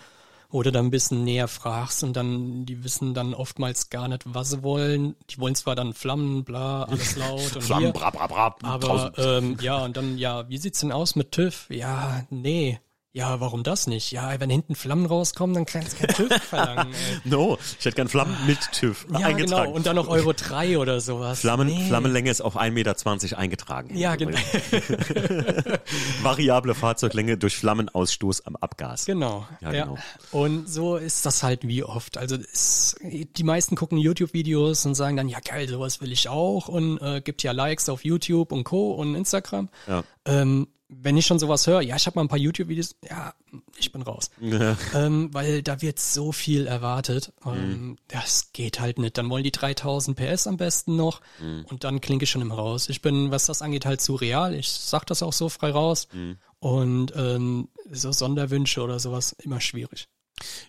du 0.52 0.72
dann 0.72 0.86
ein 0.86 0.92
bisschen 0.92 1.24
näher 1.26 1.48
fragst 1.50 2.04
und 2.04 2.14
dann, 2.16 2.66
die 2.66 2.84
wissen 2.84 3.14
dann 3.14 3.34
oftmals 3.34 3.90
gar 3.90 4.08
nicht, 4.08 4.22
was 4.26 4.52
sie 4.52 4.64
wollen. 4.64 5.16
Die 5.32 5.40
wollen 5.40 5.56
zwar 5.56 5.76
dann 5.76 5.94
Flammen, 5.94 6.46
bla, 6.46 6.84
alles 6.84 7.16
laut 7.18 7.56
und 7.56 7.62
Flammen, 7.64 7.86
hier, 7.86 7.94
bra, 7.94 8.10
bra, 8.12 8.28
bra, 8.28 8.56
aber 8.62 8.88
tausend. 8.88 9.16
ähm, 9.18 9.58
ja, 9.60 9.84
und 9.84 9.98
dann, 9.98 10.18
ja, 10.18 10.48
wie 10.48 10.58
sieht's 10.58 10.80
denn 10.80 10.92
aus 10.94 11.16
mit 11.16 11.32
TÜV? 11.34 11.66
Ja, 11.72 12.24
nee. 12.30 12.80
Ja, 13.18 13.40
warum 13.40 13.64
das 13.64 13.88
nicht? 13.88 14.12
Ja, 14.12 14.38
wenn 14.42 14.50
hinten 14.50 14.76
Flammen 14.76 15.06
rauskommen, 15.06 15.54
dann 15.54 15.66
kannst 15.66 15.94
du 15.94 16.06
kein 16.06 16.16
TÜV 16.16 16.44
verlangen. 16.50 16.94
Ey. 16.94 17.20
No, 17.24 17.58
ich 17.80 17.86
hätte 17.86 17.96
gern 17.96 18.10
Flammen 18.10 18.36
mit 18.46 18.60
TÜV 18.74 19.08
Ja, 19.18 19.28
eingetragen. 19.28 19.64
genau. 19.68 19.72
Und 19.76 19.86
dann 19.86 19.96
noch 19.96 20.10
Euro 20.10 20.34
3 20.34 20.78
oder 20.80 21.00
sowas. 21.00 21.40
Flammen, 21.40 21.68
Nee. 21.68 21.88
Flammenlänge 21.88 22.30
ist 22.30 22.42
auf 22.42 22.58
1,20 22.58 22.72
Meter 22.72 23.38
eingetragen. 23.38 23.96
Ja, 23.98 24.18
genau. 24.18 24.38
Variable 26.24 26.76
Fahrzeuglänge 26.76 27.38
durch 27.38 27.56
Flammenausstoß 27.56 28.46
am 28.46 28.56
Abgas. 28.58 29.06
Genau. 29.06 29.48
Ja, 29.62 29.72
Ja, 29.72 29.84
genau. 29.86 29.98
Und 30.32 30.68
so 30.70 30.98
ist 30.98 31.26
das 31.26 31.42
halt 31.42 31.66
wie 31.68 31.84
oft. 31.84 32.18
Also 32.18 32.36
es, 32.36 32.98
die 33.02 33.44
meisten 33.44 33.76
gucken 33.76 33.98
YouTube-Videos 33.98 34.86
und 34.86 34.96
sagen 34.96 35.16
dann, 35.16 35.30
ja 35.30 35.40
geil, 35.40 35.70
sowas 35.70 36.02
will 36.02 36.12
ich 36.12 36.28
auch 36.30 36.68
und 36.68 36.98
äh, 37.02 37.22
gibt 37.22 37.44
ja 37.44 37.52
Likes 37.54 37.90
auf 37.90 38.04
YouTube 38.04 38.52
und 38.52 38.64
Co. 38.66 38.92
und 38.92 39.16
Instagram. 39.16 39.70
Ja. 39.88 40.04
Ähm, 40.26 40.68
wenn 40.88 41.18
ich 41.18 41.26
schon 41.26 41.40
sowas 41.40 41.66
höre, 41.68 41.82
ja, 41.82 41.96
ich 41.96 42.06
habe 42.06 42.16
mal 42.18 42.24
ein 42.24 42.28
paar 42.28 42.38
YouTube-Videos, 42.38 42.96
ja, 43.10 43.34
ich 43.78 43.92
bin 43.92 44.02
raus. 44.04 44.30
Ja. 44.40 44.78
Ähm, 44.94 45.34
weil 45.34 45.64
da 45.64 45.82
wird 45.82 46.00
so 46.00 46.32
viel 46.32 46.68
erwartet. 46.68 47.34
Ähm, 47.46 47.54
Mhm. 47.90 47.98
Das 48.08 48.52
geht 48.54 48.80
halt 48.80 49.00
nicht. 49.00 49.18
Dann 49.18 49.30
wollen 49.30 49.44
die 49.44 49.52
3000 49.52 50.16
PS 50.18 50.48
am 50.48 50.58
besten 50.58 50.96
noch 50.96 51.22
Mhm. 51.42 51.66
und 51.70 51.84
dann 51.84 52.02
klinke 52.02 52.24
ich 52.24 52.30
schon 52.30 52.42
immer 52.42 52.56
raus. 52.56 52.88
Ich 52.90 53.02
bin, 53.02 53.32
was 53.32 53.46
das 53.48 53.62
angeht, 53.62 53.86
halt 53.86 54.00
zu 54.02 54.16
real. 54.16 54.54
Ich 54.54 54.70
sag 54.70 55.06
das 55.06 55.24
auch 55.24 55.34
so 55.34 55.50
frei 55.50 55.72
raus. 55.72 56.08
Mhm. 56.14 56.38
Und 56.60 57.14
ähm, 57.16 57.68
so 57.92 58.12
Sonderwünsche 58.12 58.82
oder 58.82 59.00
sowas 59.00 59.34
immer 59.40 59.62
schwierig. 59.62 60.08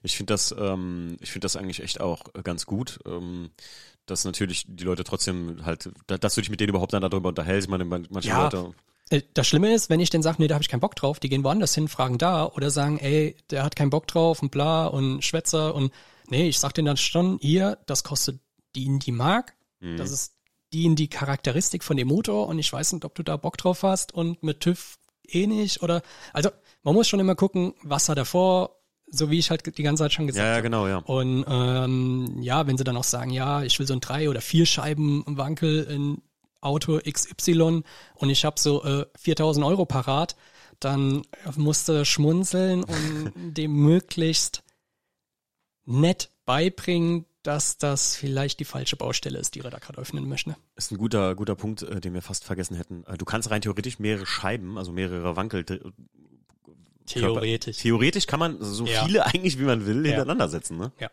Ich 0.02 0.16
finde 0.16 0.32
das, 0.34 0.54
ähm, 0.56 1.16
ich 1.20 1.30
finde 1.32 1.44
das 1.46 1.56
eigentlich 1.56 1.80
echt 1.82 2.00
auch 2.00 2.24
ganz 2.44 2.66
gut, 2.66 2.98
ähm, 3.06 3.50
dass 4.06 4.24
natürlich 4.24 4.64
die 4.68 4.84
Leute 4.84 5.04
trotzdem 5.04 5.64
halt, 5.64 5.90
da- 6.06 6.18
dass 6.18 6.34
du 6.36 6.40
dich 6.40 6.50
mit 6.50 6.60
denen 6.60 6.70
überhaupt 6.70 6.92
dann 6.92 7.02
darüber 7.02 7.28
unterhältst. 7.30 7.68
Meine, 7.68 7.84
man- 7.84 8.06
manche 8.10 8.28
Ja. 8.28 8.44
Leute, 8.44 8.74
Das 9.34 9.46
Schlimme 9.46 9.72
ist, 9.72 9.88
wenn 9.88 10.00
ich 10.00 10.10
denen 10.10 10.22
sage, 10.24 10.36
nee, 10.40 10.48
da 10.48 10.54
habe 10.56 10.62
ich 10.62 10.68
keinen 10.68 10.80
Bock 10.80 10.96
drauf, 10.96 11.20
die 11.20 11.28
gehen 11.28 11.44
woanders 11.44 11.74
hin, 11.74 11.86
fragen 11.86 12.18
da 12.18 12.46
oder 12.46 12.70
sagen, 12.70 12.98
ey, 12.98 13.36
der 13.50 13.62
hat 13.62 13.76
keinen 13.76 13.90
Bock 13.90 14.08
drauf 14.08 14.42
und 14.42 14.50
bla 14.50 14.86
und 14.88 15.22
Schwätzer 15.22 15.74
und 15.76 15.92
nee, 16.28 16.48
ich 16.48 16.58
sag 16.58 16.72
denen 16.74 16.86
dann 16.86 16.96
schon, 16.96 17.38
hier, 17.40 17.78
das 17.86 18.02
kostet 18.02 18.40
die 18.74 18.84
in 18.86 18.98
die 18.98 19.12
Mark, 19.12 19.54
Mhm. 19.78 19.98
das 19.98 20.10
ist 20.10 20.32
die 20.72 20.86
in 20.86 20.96
die 20.96 21.08
Charakteristik 21.08 21.84
von 21.84 21.96
dem 21.98 22.08
Motor 22.08 22.48
und 22.48 22.58
ich 22.58 22.72
weiß 22.72 22.94
nicht, 22.94 23.04
ob 23.04 23.14
du 23.14 23.22
da 23.22 23.36
Bock 23.36 23.58
drauf 23.58 23.82
hast 23.82 24.12
und 24.12 24.42
mit 24.42 24.60
TÜV 24.60 24.96
eh 25.28 25.46
nicht 25.46 25.82
oder, 25.82 26.02
also 26.32 26.50
man 26.82 26.94
muss 26.94 27.06
schon 27.08 27.20
immer 27.20 27.34
gucken, 27.34 27.74
was 27.82 28.08
hat 28.08 28.16
er 28.18 28.24
vor, 28.24 28.80
so 29.08 29.30
wie 29.30 29.38
ich 29.38 29.50
halt 29.50 29.76
die 29.78 29.82
ganze 29.82 30.04
Zeit 30.04 30.14
schon 30.14 30.26
gesagt 30.26 30.42
ja, 30.42 30.48
ja, 30.48 30.54
habe. 30.54 30.62
genau, 30.62 30.88
ja. 30.88 30.98
Und 30.98 31.44
ähm, 31.46 32.38
ja, 32.40 32.66
wenn 32.66 32.76
sie 32.78 32.84
dann 32.84 32.96
auch 32.96 33.04
sagen, 33.04 33.30
ja, 33.30 33.62
ich 33.62 33.78
will 33.78 33.86
so 33.86 33.92
ein 33.92 34.00
drei 34.00 34.28
oder 34.30 34.40
vier 34.40 34.66
Scheiben 34.66 35.22
Wankel 35.26 35.84
in 35.84 36.22
Auto 36.60 36.98
XY 37.00 37.82
und 38.14 38.30
ich 38.30 38.44
habe 38.44 38.58
so 38.58 38.84
äh, 38.84 39.06
4000 39.18 39.64
Euro 39.66 39.84
parat, 39.86 40.36
dann 40.80 41.22
musste 41.56 42.04
schmunzeln 42.04 42.84
und 42.84 43.32
dem 43.56 43.72
möglichst 43.72 44.62
nett 45.84 46.30
beibringen, 46.44 47.24
dass 47.42 47.78
das 47.78 48.16
vielleicht 48.16 48.58
die 48.58 48.64
falsche 48.64 48.96
Baustelle 48.96 49.38
ist, 49.38 49.54
die 49.54 49.60
er 49.60 49.70
da 49.70 49.78
gerade 49.78 49.98
öffnen 50.00 50.28
möchte. 50.28 50.56
Ist 50.74 50.90
ein 50.90 50.98
guter, 50.98 51.34
guter 51.36 51.54
Punkt, 51.54 51.82
äh, 51.82 52.00
den 52.00 52.12
wir 52.14 52.22
fast 52.22 52.42
vergessen 52.44 52.76
hätten. 52.76 53.04
Äh, 53.06 53.16
Du 53.16 53.24
kannst 53.24 53.50
rein 53.50 53.60
theoretisch 53.62 53.98
mehrere 54.00 54.26
Scheiben, 54.26 54.78
also 54.78 54.90
mehrere 54.92 55.36
Wankel, 55.36 55.64
Theoretisch. 57.06 57.76
Theoretisch 57.76 58.26
kann 58.26 58.40
man 58.40 58.56
so 58.60 58.84
Ja. 58.84 59.04
viele 59.04 59.24
eigentlich, 59.26 59.58
wie 59.60 59.64
man 59.64 59.86
will, 59.86 59.98
Ja. 60.04 60.08
hintereinander 60.12 60.48
setzen, 60.48 60.76
ne? 60.76 60.90
Ja. 60.98 61.08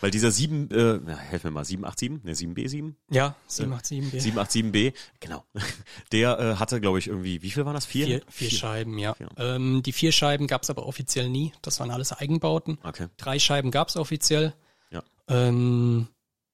Weil 0.00 0.10
dieser 0.10 0.30
7, 0.30 0.70
äh, 0.70 1.00
na, 1.04 1.16
helf 1.16 1.44
mir 1.44 1.50
mal, 1.50 1.64
787, 1.64 2.24
ne, 2.24 2.32
7B7? 2.34 2.94
Ja, 3.10 3.34
787B. 3.48 4.20
787B, 4.20 4.92
genau. 5.20 5.44
Der 6.12 6.38
äh, 6.38 6.56
hatte, 6.56 6.80
glaube 6.80 6.98
ich, 6.98 7.08
irgendwie, 7.08 7.42
wie 7.42 7.50
viel 7.50 7.64
waren 7.66 7.74
das? 7.74 7.86
Vier? 7.86 8.06
Vier, 8.06 8.22
vier 8.28 8.50
Scheiben, 8.50 8.98
ja. 8.98 9.14
Vier. 9.14 9.28
Ähm, 9.36 9.82
die 9.82 9.92
vier 9.92 10.12
Scheiben 10.12 10.46
gab's 10.46 10.70
aber 10.70 10.86
offiziell 10.86 11.28
nie. 11.28 11.52
Das 11.62 11.80
waren 11.80 11.90
alles 11.90 12.12
Eigenbauten. 12.12 12.78
Okay. 12.82 13.08
Drei 13.16 13.38
Scheiben 13.38 13.70
gab's 13.70 13.96
offiziell. 13.96 14.54
Ja. 14.90 15.02
Ähm, 15.28 16.08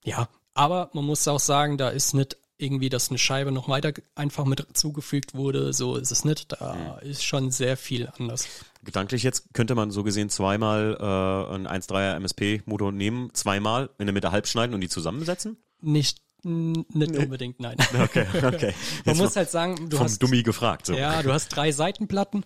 ja, 0.05 0.29
aber 0.55 0.91
man 0.93 1.05
muss 1.05 1.27
auch 1.29 1.41
sagen, 1.41 1.79
da 1.79 1.89
ist 1.89 2.15
nicht 2.15 2.37
irgendwie, 2.57 2.89
dass 2.89 3.09
eine 3.11 3.19
Scheibe 3.19 3.51
noch 3.51 3.69
weiter 3.69 3.93
einfach 4.15 4.45
mit 4.45 4.65
zugefügt 4.75 5.35
wurde. 5.35 5.73
So 5.73 5.97
ist 5.97 6.13
es 6.13 6.25
nicht. 6.25 6.53
Da 6.53 7.01
Hm. 7.03 7.09
ist 7.11 7.25
schon 7.25 7.51
sehr 7.51 7.77
viel 7.77 8.09
anders. 8.17 8.47
Gedanklich 8.85 9.23
jetzt 9.23 9.55
könnte 9.55 9.75
man 9.75 9.91
so 9.91 10.03
gesehen 10.03 10.29
zweimal 10.29 10.97
äh, 11.01 11.55
einen 11.55 11.67
1.3er 11.67 12.17
MSP-Motor 12.17 12.93
nehmen, 12.93 13.31
zweimal 13.33 13.91
in 13.99 14.07
der 14.07 14.13
Mitte 14.13 14.31
halb 14.31 14.47
schneiden 14.47 14.75
und 14.75 14.81
die 14.81 14.89
zusammensetzen? 14.89 15.57
Nicht, 15.81 16.23
nicht 16.43 17.17
unbedingt, 17.17 17.61
nein. 17.61 17.77
Okay, 17.95 18.27
okay. 18.37 18.75
Man 19.05 19.15
Jetzt 19.15 19.19
muss 19.19 19.35
mal 19.35 19.37
halt 19.37 19.51
sagen, 19.51 19.89
du 19.89 19.97
vom 19.97 20.05
hast, 20.05 20.23
Dummi 20.23 20.43
gefragt. 20.43 20.87
So. 20.87 20.95
ja, 20.95 21.23
du 21.23 21.33
hast 21.33 21.49
drei 21.49 21.73
Seitenplatten. 21.73 22.45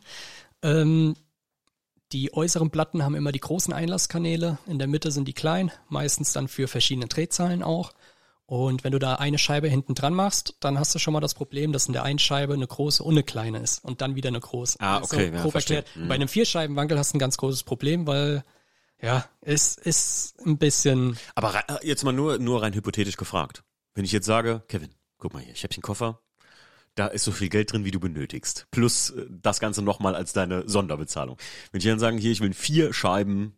Ähm, 0.62 1.14
die 2.12 2.32
äußeren 2.32 2.70
Platten 2.70 3.05
haben 3.05 3.14
immer 3.14 3.32
die 3.32 3.41
großen 3.41 3.72
Einlasskanäle. 3.72 4.59
In 4.66 4.78
der 4.78 4.89
Mitte 4.89 5.11
sind 5.11 5.28
die 5.28 5.34
kleinen, 5.34 5.70
meistens 5.89 6.32
dann 6.32 6.49
für 6.49 6.68
verschiedene 6.68 7.07
Drehzahlen 7.07 7.62
auch. 7.62 7.93
Und 8.51 8.83
wenn 8.83 8.93
du 8.93 8.99
da 8.99 9.17
eine 9.17 9.37
Scheibe 9.37 9.69
hinten 9.69 9.95
dran 9.95 10.15
machst, 10.15 10.55
dann 10.61 10.79
hast 10.79 10.95
du 10.95 10.99
schon 10.99 11.13
mal 11.13 11.21
das 11.21 11.35
Problem, 11.35 11.71
dass 11.71 11.85
in 11.87 11.93
der 11.93 12.03
einen 12.05 12.19
Scheibe 12.19 12.55
eine 12.55 12.67
große 12.67 13.03
und 13.03 13.13
eine 13.13 13.23
kleine 13.23 13.59
ist 13.59 13.85
und 13.85 14.01
dann 14.01 14.15
wieder 14.17 14.29
eine 14.29 14.41
große. 14.41 14.81
Ah, 14.81 15.03
okay, 15.03 15.31
ja, 15.35 15.43
grob 15.43 15.53
verstehe. 15.53 15.77
erklärt. 15.79 16.09
Bei 16.09 16.15
einem 16.15 16.29
Vierscheibenwankel 16.29 16.99
hast 16.99 17.13
du 17.13 17.19
ein 17.19 17.21
ganz 17.21 17.37
großes 17.37 17.65
Problem, 17.65 18.07
weil 18.07 18.43
ja, 19.03 19.27
es 19.43 19.77
ist 19.77 20.41
ein 20.47 20.57
bisschen 20.57 21.19
Aber 21.35 21.53
rei- 21.53 21.65
äh, 21.69 21.87
jetzt 21.87 22.05
mal 22.05 22.13
nur, 22.13 22.39
nur 22.39 22.63
rein 22.63 22.73
hypothetisch 22.73 23.19
gefragt. 23.19 23.65
Wenn 23.95 24.07
ich 24.07 24.13
jetzt 24.13 24.25
sage, 24.27 24.63
Kevin, 24.69 24.95
guck 25.19 25.35
mal 25.35 25.43
hier, 25.43 25.53
ich 25.53 25.63
habe 25.63 25.75
hier 25.75 25.81
einen 25.81 25.83
Koffer, 25.83 26.23
da 26.95 27.07
ist 27.09 27.25
so 27.25 27.33
viel 27.33 27.51
Geld 27.51 27.71
drin, 27.71 27.85
wie 27.85 27.91
du 27.91 28.01
benötigst. 28.01 28.67
Plus 28.71 29.11
äh, 29.11 29.27
das 29.29 29.61
Ganze 29.61 29.83
nochmal 29.83 30.15
als 30.15 30.33
deine 30.33 30.67
Sonderbezahlung. 30.67 31.37
Wenn 31.71 31.81
ich 31.81 31.87
dann 31.87 31.99
sagen, 31.99 32.17
hier, 32.17 32.33
ich 32.33 32.41
will 32.41 32.55
vier 32.55 32.95
Scheiben 32.95 33.58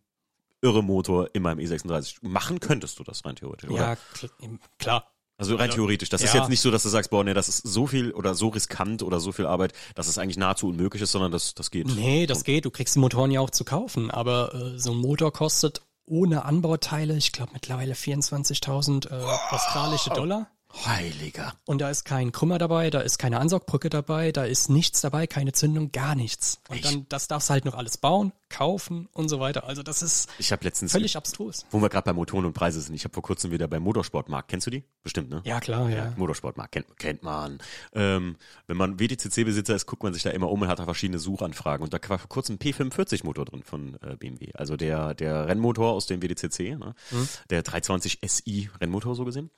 irre 0.62 0.82
Motor 0.82 1.30
in 1.32 1.42
meinem 1.42 1.58
E36, 1.58 2.18
machen 2.22 2.61
könntest 2.61 2.98
du 2.98 3.04
das 3.04 3.24
rein 3.24 3.36
theoretisch, 3.36 3.70
oder? 3.70 3.80
ja 3.80 3.96
kl- 4.14 4.58
klar. 4.78 5.11
Also 5.40 5.56
rein 5.56 5.70
theoretisch. 5.70 6.11
Das 6.11 6.22
ist 6.22 6.34
ja. 6.34 6.40
jetzt 6.40 6.50
nicht 6.50 6.61
so, 6.61 6.70
dass 6.70 6.82
du 6.82 6.90
sagst, 6.90 7.11
boah, 7.11 7.24
nee, 7.24 7.32
das 7.32 7.48
ist 7.48 7.66
so 7.66 7.86
viel 7.86 8.12
oder 8.12 8.34
so 8.34 8.48
riskant 8.48 9.02
oder 9.02 9.20
so 9.20 9.32
viel 9.32 9.46
Arbeit, 9.46 9.72
dass 9.94 10.06
es 10.06 10.18
eigentlich 10.18 10.36
nahezu 10.36 10.68
unmöglich 10.68 11.02
ist, 11.02 11.12
sondern 11.12 11.32
das, 11.32 11.54
das 11.54 11.70
geht. 11.70 11.86
Nee, 11.86 12.26
das 12.26 12.44
geht. 12.44 12.66
Du 12.66 12.70
kriegst 12.70 12.94
die 12.94 12.98
Motoren 12.98 13.30
ja 13.30 13.40
auch 13.40 13.48
zu 13.48 13.64
kaufen, 13.64 14.11
aber 14.11 14.54
äh, 14.54 14.78
so 14.78 14.92
ein 14.92 14.98
Motor 14.98 15.32
kostet 15.32 15.80
ohne 16.04 16.44
Anbauteile, 16.44 17.16
ich 17.16 17.32
glaube 17.32 17.52
mittlerweile 17.54 17.94
24.000 17.94 19.11
äh, 19.11 19.54
australische 19.54 20.11
Dollar. 20.11 20.50
Heiliger. 20.72 21.54
Und 21.66 21.80
da 21.80 21.90
ist 21.90 22.04
kein 22.04 22.32
Krümmer 22.32 22.58
dabei, 22.58 22.90
da 22.90 23.00
ist 23.00 23.18
keine 23.18 23.40
Ansaugbrücke 23.40 23.90
dabei, 23.90 24.32
da 24.32 24.44
ist 24.44 24.70
nichts 24.70 25.00
dabei, 25.00 25.26
keine 25.26 25.52
Zündung, 25.52 25.90
gar 25.92 26.14
nichts. 26.14 26.60
Und 26.68 26.76
Echt? 26.76 26.84
dann, 26.84 27.06
das 27.08 27.28
darfst 27.28 27.48
du 27.48 27.52
halt 27.52 27.64
noch 27.64 27.74
alles 27.74 27.98
bauen, 27.98 28.32
kaufen 28.48 29.08
und 29.12 29.28
so 29.28 29.40
weiter. 29.40 29.64
Also 29.64 29.82
das 29.82 30.00
ist 30.02 30.28
Ich 30.38 30.52
habe 30.52 30.64
letztens, 30.64 30.92
völlig 30.92 31.16
abstrus. 31.16 31.66
wo 31.70 31.80
wir 31.82 31.88
gerade 31.88 32.04
bei 32.04 32.12
Motoren 32.12 32.44
und 32.44 32.52
Preise 32.52 32.80
sind, 32.80 32.94
ich 32.94 33.04
habe 33.04 33.12
vor 33.12 33.22
kurzem 33.22 33.50
wieder 33.50 33.66
beim 33.68 33.82
Motorsportmarkt, 33.82 34.48
kennst 34.48 34.66
du 34.66 34.70
die? 34.70 34.84
Bestimmt, 35.02 35.28
ne? 35.30 35.42
Ja, 35.44 35.60
klar, 35.60 35.90
ja. 35.90 36.12
Motorsportmarkt 36.16 36.72
kennt, 36.72 36.98
kennt 36.98 37.22
man. 37.22 37.58
Ähm, 37.92 38.36
wenn 38.66 38.76
man 38.76 39.00
WTCC-Besitzer 39.00 39.74
ist, 39.74 39.86
guckt 39.86 40.02
man 40.02 40.14
sich 40.14 40.22
da 40.22 40.30
immer 40.30 40.50
um 40.50 40.62
und 40.62 40.68
hat 40.68 40.78
da 40.78 40.84
verschiedene 40.84 41.18
Suchanfragen. 41.18 41.82
Und 41.84 41.92
da 41.92 41.98
war 42.08 42.18
vor 42.18 42.28
kurzem 42.28 42.56
ein 42.56 42.58
P45-Motor 42.58 43.44
drin 43.44 43.62
von 43.64 43.98
äh, 44.02 44.16
BMW. 44.16 44.52
Also 44.54 44.76
der, 44.76 45.14
der 45.14 45.48
Rennmotor 45.48 45.92
aus 45.92 46.06
dem 46.06 46.22
WTCC, 46.22 46.76
ne? 46.78 46.94
Mhm. 47.10 47.28
der 47.50 47.62
320 47.62 48.20
SI 48.26 48.70
Rennmotor 48.80 49.14
so 49.14 49.24
gesehen. 49.24 49.50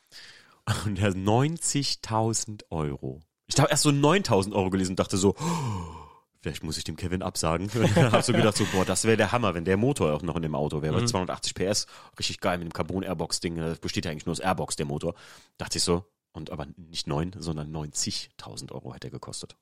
Und 0.84 0.98
der 0.98 1.08
hat 1.08 1.14
90.000 1.14 2.64
Euro. 2.70 3.20
Ich 3.46 3.58
habe 3.58 3.70
erst 3.70 3.82
so 3.82 3.90
9.000 3.90 4.52
Euro 4.52 4.70
gelesen 4.70 4.92
und 4.92 5.00
dachte 5.00 5.16
so, 5.16 5.34
oh, 5.38 6.02
vielleicht 6.40 6.62
muss 6.62 6.78
ich 6.78 6.84
dem 6.84 6.96
Kevin 6.96 7.22
absagen. 7.22 7.70
Und 7.74 7.96
dann 7.96 8.12
hab 8.12 8.22
so 8.22 8.32
gedacht 8.32 8.56
so, 8.56 8.64
boah, 8.72 8.84
das 8.84 9.04
wäre 9.04 9.16
der 9.16 9.32
Hammer, 9.32 9.54
wenn 9.54 9.64
der 9.64 9.76
Motor 9.76 10.14
auch 10.14 10.22
noch 10.22 10.36
in 10.36 10.42
dem 10.42 10.54
Auto 10.54 10.82
wäre. 10.82 11.00
Mhm. 11.00 11.06
280 11.06 11.54
PS, 11.54 11.86
richtig 12.18 12.40
geil 12.40 12.58
mit 12.58 12.68
dem 12.68 12.72
Carbon-Airbox-Ding. 12.72 13.56
Das 13.56 13.78
besteht 13.78 14.04
ja 14.04 14.10
eigentlich 14.10 14.26
nur 14.26 14.32
aus 14.32 14.40
Airbox, 14.40 14.76
der 14.76 14.86
Motor. 14.86 15.14
Dachte 15.58 15.78
ich 15.78 15.84
so, 15.84 16.04
und 16.32 16.50
aber 16.50 16.66
nicht 16.76 17.06
9, 17.06 17.32
sondern 17.38 17.72
90.000 17.74 18.72
Euro 18.72 18.94
hätte 18.94 19.08
er 19.08 19.12
gekostet. 19.12 19.56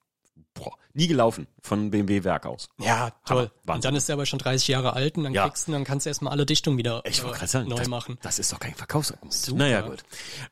Boah, 0.55 0.77
nie 0.95 1.07
gelaufen 1.07 1.47
von 1.63 1.91
BMW 1.91 2.25
Werk 2.25 2.45
aus. 2.47 2.69
Ja, 2.79 3.11
toll. 3.25 3.51
Hammer. 3.67 3.75
Und 3.77 3.85
dann 3.85 3.95
ist 3.95 4.09
er 4.09 4.15
aber 4.15 4.27
schon 4.27 4.39
30 4.41 4.69
Jahre 4.69 4.95
alt 4.95 5.17
und 5.17 5.25
dann 5.25 5.33
Ja. 5.35 5.47
kriegst 5.49 5.69
du, 5.69 5.73
dann 5.73 5.85
kannst 5.85 6.07
du 6.07 6.11
erstmal 6.11 6.33
alle 6.33 6.45
Dichtungen 6.47 6.77
wieder 6.77 7.03
Ich 7.07 7.23
äh, 7.23 7.47
sagen, 7.47 7.69
neu 7.69 7.77
das, 7.77 7.89
machen. 7.89 8.19
das 8.23 8.39
ist 8.39 8.53
doch 8.53 8.59
kein 8.59 8.75
Verkaufsargument. 8.75 9.33
Super. 9.33 9.59
Naja, 9.59 9.81
gut. 9.83 10.03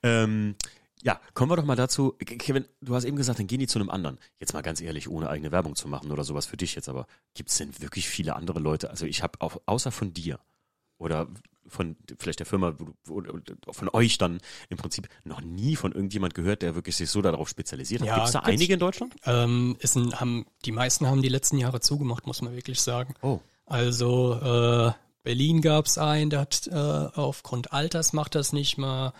Ähm, 0.03 0.55
ja, 1.03 1.21
kommen 1.35 1.51
wir 1.51 1.57
doch 1.57 1.65
mal 1.65 1.77
dazu. 1.77 2.15
Ke- 2.19 2.37
Kevin, 2.39 2.65
du 2.81 2.95
hast 2.95 3.05
eben 3.05 3.17
gesagt, 3.17 3.39
dann 3.39 3.47
gehen 3.47 3.61
die 3.61 3.67
zu 3.67 3.79
einem 3.79 3.91
anderen. 3.91 4.19
Jetzt 4.41 4.53
mal 4.53 4.63
ganz 4.63 4.81
ehrlich, 4.81 5.09
ohne 5.09 5.29
eigene 5.31 5.53
Werbung 5.53 5.75
zu 5.75 5.89
machen 5.89 6.11
oder 6.11 6.25
sowas 6.25 6.47
für 6.47 6.57
dich 6.57 6.75
jetzt, 6.75 6.89
aber 6.89 7.07
gibt 7.35 7.51
es 7.51 7.59
denn 7.59 7.79
wirklich 7.81 8.09
viele 8.09 8.35
andere 8.37 8.61
Leute? 8.61 8.91
Also 8.91 9.05
ich 9.07 9.23
habe 9.23 9.41
auch, 9.41 9.61
außer 9.67 9.91
von 9.93 10.13
dir 10.13 10.39
oder 10.99 11.29
von 11.69 11.97
vielleicht 12.19 12.39
der 12.39 12.47
Firma 12.47 12.75
oder 13.09 13.33
von 13.71 13.89
euch 13.93 14.19
dann 14.19 14.39
im 14.69 14.77
Prinzip 14.79 15.09
noch 15.25 15.41
nie 15.41 15.77
von 15.77 15.93
irgendjemand 15.93 16.35
gehört, 16.35 16.63
der 16.63 16.75
wirklich 16.75 16.97
sich 16.97 17.11
so 17.11 17.23
darauf 17.23 17.49
spezialisiert 17.49 18.01
hat. 18.03 18.09
Ja, 18.09 18.15
Gibt 18.17 18.27
es 18.27 18.33
da 18.33 18.39
gibt's. 18.41 18.53
einige 18.53 18.75
in 18.75 18.81
Deutschland? 18.81 19.15
Ähm, 19.25 19.77
ist 19.81 19.97
ein, 19.97 20.19
haben, 20.21 20.47
die 20.65 20.73
meisten 20.73 21.07
haben 21.07 21.23
die 21.23 21.29
letzten 21.29 21.59
Jahre 21.59 21.81
zugemacht, 21.81 22.27
muss 22.27 22.43
man 22.43 22.55
wirklich 22.55 22.81
sagen. 22.81 23.15
Oh. 23.23 23.41
Also 23.67 24.35
äh, 24.35 24.93
Berlin 25.23 25.61
gab's 25.61 25.99
einen, 25.99 26.31
der 26.31 26.41
hat 26.41 26.67
äh, 26.69 26.75
aufgrund 26.75 27.73
Alters 27.73 28.13
macht 28.13 28.35
das 28.35 28.53
nicht 28.53 28.79
mal. 28.79 29.13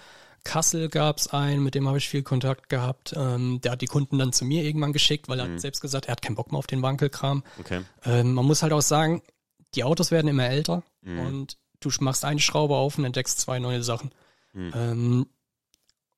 Kassel 0.45 0.89
gab's 0.89 1.27
einen, 1.27 1.63
mit 1.63 1.75
dem 1.75 1.87
habe 1.89 1.99
ich 1.99 2.09
viel 2.09 2.23
Kontakt 2.23 2.71
gehabt. 2.71 3.13
Ähm, 3.15 3.61
der 3.61 3.73
hat 3.73 3.83
die 3.83 3.87
Kunden 3.87 4.19
dann 4.19 4.33
zu 4.33 4.47
mir 4.47 4.63
irgendwann 4.65 4.95
geschickt, 4.95 5.29
weil 5.29 5.41
er 5.41 5.51
hat 5.51 5.61
selbst 5.61 5.81
gesagt, 5.83 6.07
er 6.07 6.13
hat 6.13 6.23
keinen 6.23 6.37
Bock 6.37 6.51
mehr 6.53 6.59
auf 6.59 6.67
den 6.67 6.81
Wankelkram. 6.81 7.43
Okay. 7.59 7.83
Ähm, 8.05 8.33
man 8.33 8.47
muss 8.47 8.63
halt 8.63 8.73
auch 8.73 8.81
sagen, 8.81 9.21
die 9.75 9.85
Autos 9.85 10.11
werden 10.11 10.29
immer 10.29 10.47
älter 10.49 10.83
Mhm. 11.03 11.19
und 11.21 11.57
du 11.81 11.91
machst 12.01 12.25
eine 12.25 12.41
Schraube 12.41 12.75
auf 12.77 12.99
und 12.99 13.05
entdeckst 13.05 13.41
zwei 13.41 13.59
neue 13.59 13.83
Sachen. 13.83 14.11
Mhm. 14.53 14.73
Ähm, 14.75 15.27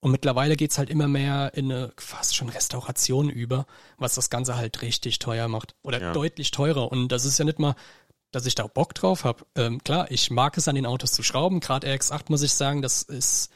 und 0.02 0.12
mittlerweile 0.12 0.56
geht's 0.56 0.78
halt 0.78 0.88
immer 0.88 1.08
mehr 1.08 1.52
in 1.54 1.70
eine 1.70 1.92
fast 1.98 2.34
schon 2.34 2.48
Restauration 2.48 3.28
über, 3.28 3.66
was 3.98 4.14
das 4.14 4.30
Ganze 4.30 4.56
halt 4.56 4.80
richtig 4.80 5.18
teuer 5.18 5.46
macht. 5.48 5.74
Oder 5.82 6.00
Ja. 6.00 6.12
deutlich 6.12 6.50
teurer. 6.52 6.90
Und 6.90 7.08
das 7.08 7.26
ist 7.26 7.38
ja 7.38 7.44
nicht 7.44 7.58
mal, 7.58 7.74
dass 8.30 8.46
ich 8.46 8.54
da 8.54 8.66
Bock 8.66 8.94
drauf 8.94 9.24
habe. 9.24 9.44
Ähm, 9.56 9.82
klar, 9.84 10.10
ich 10.10 10.30
mag 10.30 10.56
es 10.56 10.68
an 10.68 10.74
den 10.76 10.86
Autos 10.86 11.12
zu 11.12 11.22
schrauben. 11.22 11.60
Gerade 11.60 11.86
RX8 11.86 12.26
muss 12.28 12.42
ich 12.42 12.52
sagen, 12.54 12.80
das 12.80 13.02
ist, 13.02 13.50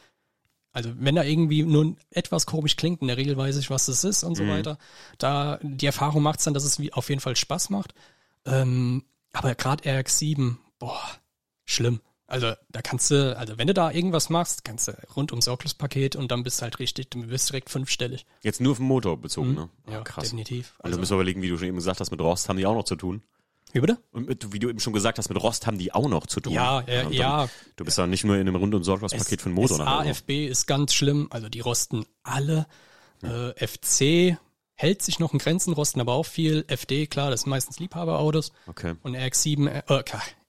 also 0.73 0.91
wenn 0.97 1.15
da 1.15 1.23
irgendwie 1.23 1.63
nur 1.63 1.97
etwas 2.11 2.45
komisch 2.45 2.77
klingt, 2.77 3.01
in 3.01 3.09
der 3.09 3.17
Regel 3.17 3.37
weiß 3.39 3.57
ich, 3.57 3.71
was 3.71 3.87
das 3.87 4.05
ist 4.05 4.23
und 4.25 4.35
so 4.35 4.47
weiter. 4.47 4.77
Da 5.17 5.59
die 5.63 5.87
Erfahrung 5.87 6.23
macht's 6.23 6.45
dann, 6.45 6.53
dass 6.55 6.65
es 6.65 6.79
wie, 6.79 6.93
auf 6.93 7.09
jeden 7.09 7.21
Fall 7.23 7.37
Spaß 7.37 7.71
macht. 7.71 7.95
Ähm, 8.45 9.05
aber 9.33 9.55
gerade 9.55 9.85
RX7, 9.89 10.57
boah, 10.79 11.01
schlimm. 11.65 12.01
Also 12.27 12.53
da 12.71 12.81
kannst 12.83 13.11
du, 13.11 13.37
also 13.37 13.59
wenn 13.59 13.67
du 13.67 13.75
da 13.75 13.91
irgendwas 13.91 14.31
machst, 14.31 14.65
kannst 14.65 14.89
du 14.89 14.93
rund 15.15 15.31
ums 15.33 15.45
Sorglospaket 15.45 16.17
und 16.17 16.31
dann 16.33 16.43
bist 16.43 16.59
du 16.59 16.63
halt 16.63 16.79
richtig, 16.79 17.11
du 17.11 17.23
bist 17.27 17.51
direkt 17.51 17.69
fünfstellig. 17.69 18.25
Jetzt 18.43 18.61
nur 18.63 18.73
auf 18.73 18.79
den 18.79 18.87
Motor 18.87 19.19
bezogen, 19.19 19.55
ne? 19.55 19.69
Mhm. 19.87 19.93
Ja, 19.93 20.01
krass. 20.01 20.25
definitiv. 20.25 20.75
Und 20.79 20.87
Also, 20.87 20.97
du 20.97 21.01
musst 21.01 21.13
überlegen, 21.13 21.43
wie 21.43 21.49
du 21.49 21.59
schon 21.59 21.69
eben 21.69 21.77
gesagt 21.77 22.01
hast, 22.01 22.11
mit 22.11 22.21
Rost 22.21 22.49
haben 22.49 22.57
die 22.57 22.65
auch 22.67 22.75
noch 22.75 22.85
zu 22.85 22.97
tun. 22.97 23.23
wie 23.73 23.81
bitte? 23.81 23.99
Und 24.13 24.29
mit, 24.29 24.53
wie 24.53 24.59
du 24.59 24.69
eben 24.71 24.79
schon 24.81 24.93
gesagt 24.95 25.19
hast, 25.19 25.29
mit 25.29 25.43
Rost 25.43 25.67
haben 25.67 25.79
die 25.79 25.93
auch 25.93 26.09
noch 26.09 26.27
zu 26.27 26.41
tun. 26.41 26.53
Ja, 26.53 26.81
ja, 26.87 27.01
und 27.01 27.05
dann- 27.07 27.13
ja. 27.13 27.49
Du 27.77 27.85
bist 27.85 27.99
ja 27.99 28.07
nicht 28.07 28.25
nur 28.25 28.37
in 28.37 28.43
einem 28.43 28.57
Rund- 28.57 28.75
und 28.75 28.85
Sorglos-Paket 28.85 29.43
von 29.43 29.53
Motor. 29.53 29.79
nachher 29.79 29.99
noch. 30.05 30.07
AFB 30.07 30.47
ist 30.47 30.67
ganz 30.67 30.95
schlimm, 30.95 31.27
also 31.31 31.49
die 31.49 31.61
rosten 31.61 32.07
alle. 32.23 32.67
Äh, 33.23 33.53
FC 33.67 34.37
hält 34.75 35.03
sich 35.03 35.19
noch 35.19 35.33
in 35.33 35.39
Grenzen, 35.41 35.73
rosten 35.73 36.01
aber 36.01 36.13
auch 36.15 36.27
viel. 36.27 36.65
FD, 36.69 37.07
klar, 37.07 37.31
das 37.31 37.43
sind 37.43 37.51
meistens 37.51 37.79
Liebhaberautos. 37.81 38.53
Okay. 38.67 38.95
Und 39.03 39.15
RX7, 39.17 39.67
äh, 39.69 39.83
äh, 39.89 40.03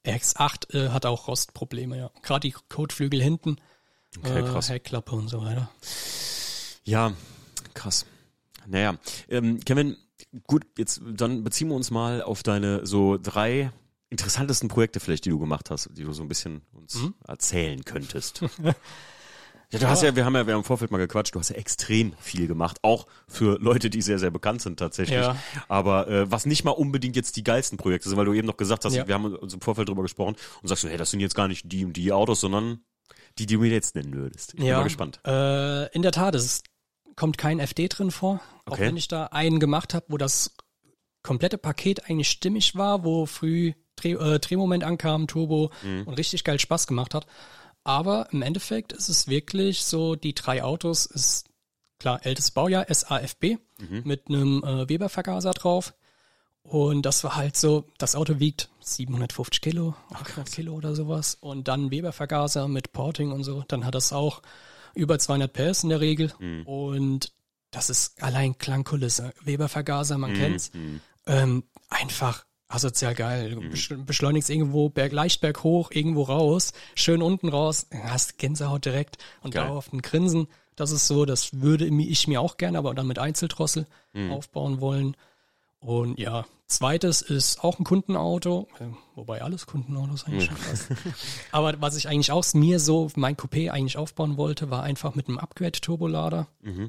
RX8 0.05 0.73
äh, 0.73 0.89
hat 0.89 1.05
auch 1.05 1.27
Rostprobleme, 1.27 1.97
ja. 1.97 2.11
Gerade 2.21 2.47
die 2.47 2.55
Kotflügel 2.69 3.21
hinten, 3.21 3.57
Okay, 4.19 4.39
äh, 4.39 4.43
krass. 4.43 4.69
Heckklappe 4.69 5.15
und 5.15 5.27
so 5.27 5.41
weiter. 5.41 5.69
Ja, 6.83 7.13
krass. 7.73 8.05
Naja, 8.67 8.97
ähm, 9.29 9.59
Kevin, 9.65 9.97
gut, 10.47 10.63
jetzt 10.77 11.01
dann 11.05 11.43
beziehen 11.43 11.67
wir 11.69 11.75
uns 11.75 11.91
mal 11.91 12.21
auf 12.21 12.43
deine 12.43 12.85
so 12.85 13.17
drei 13.17 13.71
interessantesten 14.09 14.69
Projekte 14.69 14.99
vielleicht, 14.99 15.25
die 15.25 15.29
du 15.31 15.39
gemacht 15.39 15.69
hast, 15.69 15.89
die 15.97 16.03
du 16.03 16.13
so 16.13 16.21
ein 16.23 16.27
bisschen 16.29 16.61
uns 16.71 16.95
Mhm. 16.95 17.15
erzählen 17.27 17.83
könntest. 17.83 18.41
Ja, 19.75 19.87
du 19.87 19.89
hast 19.89 20.03
ja, 20.03 20.15
wir 20.15 20.25
haben 20.25 20.35
ja, 20.35 20.45
wir 20.47 20.53
haben 20.53 20.61
im 20.61 20.65
Vorfeld 20.65 20.91
mal 20.91 20.97
gequatscht, 20.97 21.35
du 21.35 21.39
hast 21.39 21.49
ja 21.49 21.55
extrem 21.55 22.13
viel 22.19 22.47
gemacht, 22.47 22.77
auch 22.81 23.05
für 23.27 23.57
Leute, 23.59 23.89
die 23.89 24.01
sehr, 24.01 24.19
sehr 24.19 24.31
bekannt 24.31 24.61
sind 24.61 24.77
tatsächlich. 24.79 25.17
Ja. 25.19 25.35
Aber 25.67 26.07
äh, 26.07 26.29
was 26.31 26.45
nicht 26.45 26.63
mal 26.63 26.71
unbedingt 26.71 27.15
jetzt 27.15 27.35
die 27.35 27.43
geilsten 27.43 27.77
Projekte 27.77 28.09
sind, 28.09 28.17
weil 28.17 28.25
du 28.25 28.33
eben 28.33 28.47
noch 28.47 28.57
gesagt 28.57 28.85
hast, 28.85 28.93
Ja. 28.95 29.07
wir 29.07 29.13
haben 29.15 29.35
uns 29.35 29.53
im 29.53 29.61
Vorfeld 29.61 29.89
drüber 29.89 30.01
gesprochen 30.03 30.35
und 30.61 30.67
sagst 30.67 30.83
du, 30.83 30.87
hey, 30.89 30.97
das 30.97 31.11
sind 31.11 31.19
jetzt 31.19 31.35
gar 31.35 31.47
nicht 31.47 31.71
die 31.71 31.85
und 31.85 31.93
die 31.93 32.11
Autos, 32.11 32.39
sondern 32.41 32.79
die, 33.37 33.45
die 33.45 33.55
du 33.55 33.61
mir 33.61 33.71
jetzt 33.71 33.95
nennen 33.95 34.13
würdest. 34.15 34.53
Ich 34.53 34.59
bin 34.59 34.71
mal 34.71 34.83
gespannt. 34.83 35.19
Äh, 35.25 35.91
in 35.93 36.01
der 36.01 36.11
Tat, 36.11 36.35
es 36.35 36.63
kommt 37.15 37.37
kein 37.37 37.59
FD 37.59 37.87
drin 37.89 38.11
vor. 38.11 38.39
Auch 38.65 38.73
Okay. 38.73 38.87
wenn 38.87 38.97
ich 38.97 39.07
da 39.07 39.25
einen 39.27 39.59
gemacht 39.59 39.93
habe, 39.93 40.05
wo 40.09 40.17
das 40.17 40.55
komplette 41.23 41.57
Paket 41.57 42.09
eigentlich 42.09 42.29
stimmig 42.29 42.75
war, 42.75 43.03
wo 43.03 43.25
früh 43.25 43.73
Dreh, 43.97 44.11
äh, 44.13 44.39
Drehmoment 44.39 44.83
ankam, 44.83 45.25
Turbo 45.27 45.71
Mhm. 45.83 46.03
und 46.03 46.13
richtig 46.15 46.43
geil 46.43 46.59
Spaß 46.59 46.85
gemacht 46.87 47.13
hat. 47.13 47.25
Aber 47.85 48.27
im 48.31 48.41
Endeffekt 48.41 48.91
ist 48.91 49.07
es 49.09 49.27
wirklich 49.29 49.83
so, 49.85 50.15
die 50.15 50.33
drei 50.35 50.63
Autos 50.63 51.05
ist 51.05 51.45
klar 51.99 52.25
ältestes 52.25 52.51
Baujahr, 52.51 52.85
SAFB, 52.93 53.57
Mhm. 53.79 54.01
mit 54.05 54.27
einem 54.27 54.63
äh, 54.63 54.87
Weber-Vergaser 54.89 55.51
drauf. 55.51 55.93
Und 56.63 57.05
das 57.05 57.23
war 57.23 57.35
halt 57.35 57.55
so, 57.57 57.85
das 57.97 58.15
Auto 58.15 58.39
wiegt 58.39 58.69
750 58.79 59.61
Kilo, 59.61 59.95
800 60.13 60.51
Kilo 60.51 60.73
oder 60.73 60.95
sowas. 60.95 61.37
Und 61.39 61.67
dann 61.67 61.91
Weber-Vergaser 61.91 62.67
mit 62.67 62.91
Porting 62.91 63.31
und 63.31 63.43
so. 63.43 63.63
Dann 63.67 63.85
hat 63.85 63.93
das 63.95 64.11
auch 64.13 64.41
über 64.95 65.19
200 65.19 65.51
PS 65.53 65.83
in 65.83 65.89
der 65.89 65.99
Regel. 66.01 66.33
Und 66.65 67.33
das 67.71 67.89
ist 67.89 68.23
allein 68.23 68.57
Klangkulisse. 68.57 69.33
Weber-Vergaser, 69.43 70.17
man 70.17 70.33
kennt's. 70.33 70.71
Ähm, 71.27 71.63
einfach 71.89 72.45
asozial 72.67 73.13
geil. 73.15 73.51
Du 73.51 73.61
besch- 73.61 73.95
beschleunigst 74.05 74.49
irgendwo 74.49 74.89
berg, 74.89 75.11
leicht 75.11 75.41
berghoch, 75.41 75.91
irgendwo 75.91 76.23
raus, 76.23 76.73
schön 76.95 77.21
unten 77.21 77.49
raus, 77.49 77.87
hast 78.03 78.37
Gänsehaut 78.37 78.85
direkt 78.85 79.17
und 79.41 79.53
Geil. 79.53 79.67
dauerhaft 79.67 79.93
ein 79.93 80.01
Grinsen. 80.01 80.47
Das 80.75 80.91
ist 80.91 81.07
so, 81.07 81.25
das 81.25 81.61
würde 81.61 81.85
ich 81.85 82.27
mir 82.27 82.41
auch 82.41 82.57
gerne, 82.57 82.77
aber 82.77 82.93
dann 82.93 83.07
mit 83.07 83.19
Einzeldrossel 83.19 83.87
aufbauen 84.29 84.81
wollen. 84.81 85.15
Und 85.85 86.17
ja, 86.17 86.45
zweites 86.65 87.21
ist 87.21 87.63
auch 87.63 87.77
ein 87.77 87.83
Kundenauto, 87.83 88.67
äh, 88.79 88.85
wobei 89.13 89.43
alles 89.43 89.67
Kundenautos 89.67 90.25
eigentlich 90.25 90.45
schon 90.45 90.57
fast. 90.57 90.87
Aber 91.51 91.79
was 91.79 91.95
ich 91.95 92.07
eigentlich 92.07 92.31
auch 92.31 92.43
mir 92.55 92.79
so, 92.79 93.11
mein 93.15 93.37
Coupé 93.37 93.69
eigentlich 93.69 93.95
aufbauen 93.95 94.35
wollte, 94.35 94.71
war 94.71 94.81
einfach 94.81 95.13
mit 95.13 95.27
einem 95.27 95.37
Upgrade-Turbolader. 95.37 96.47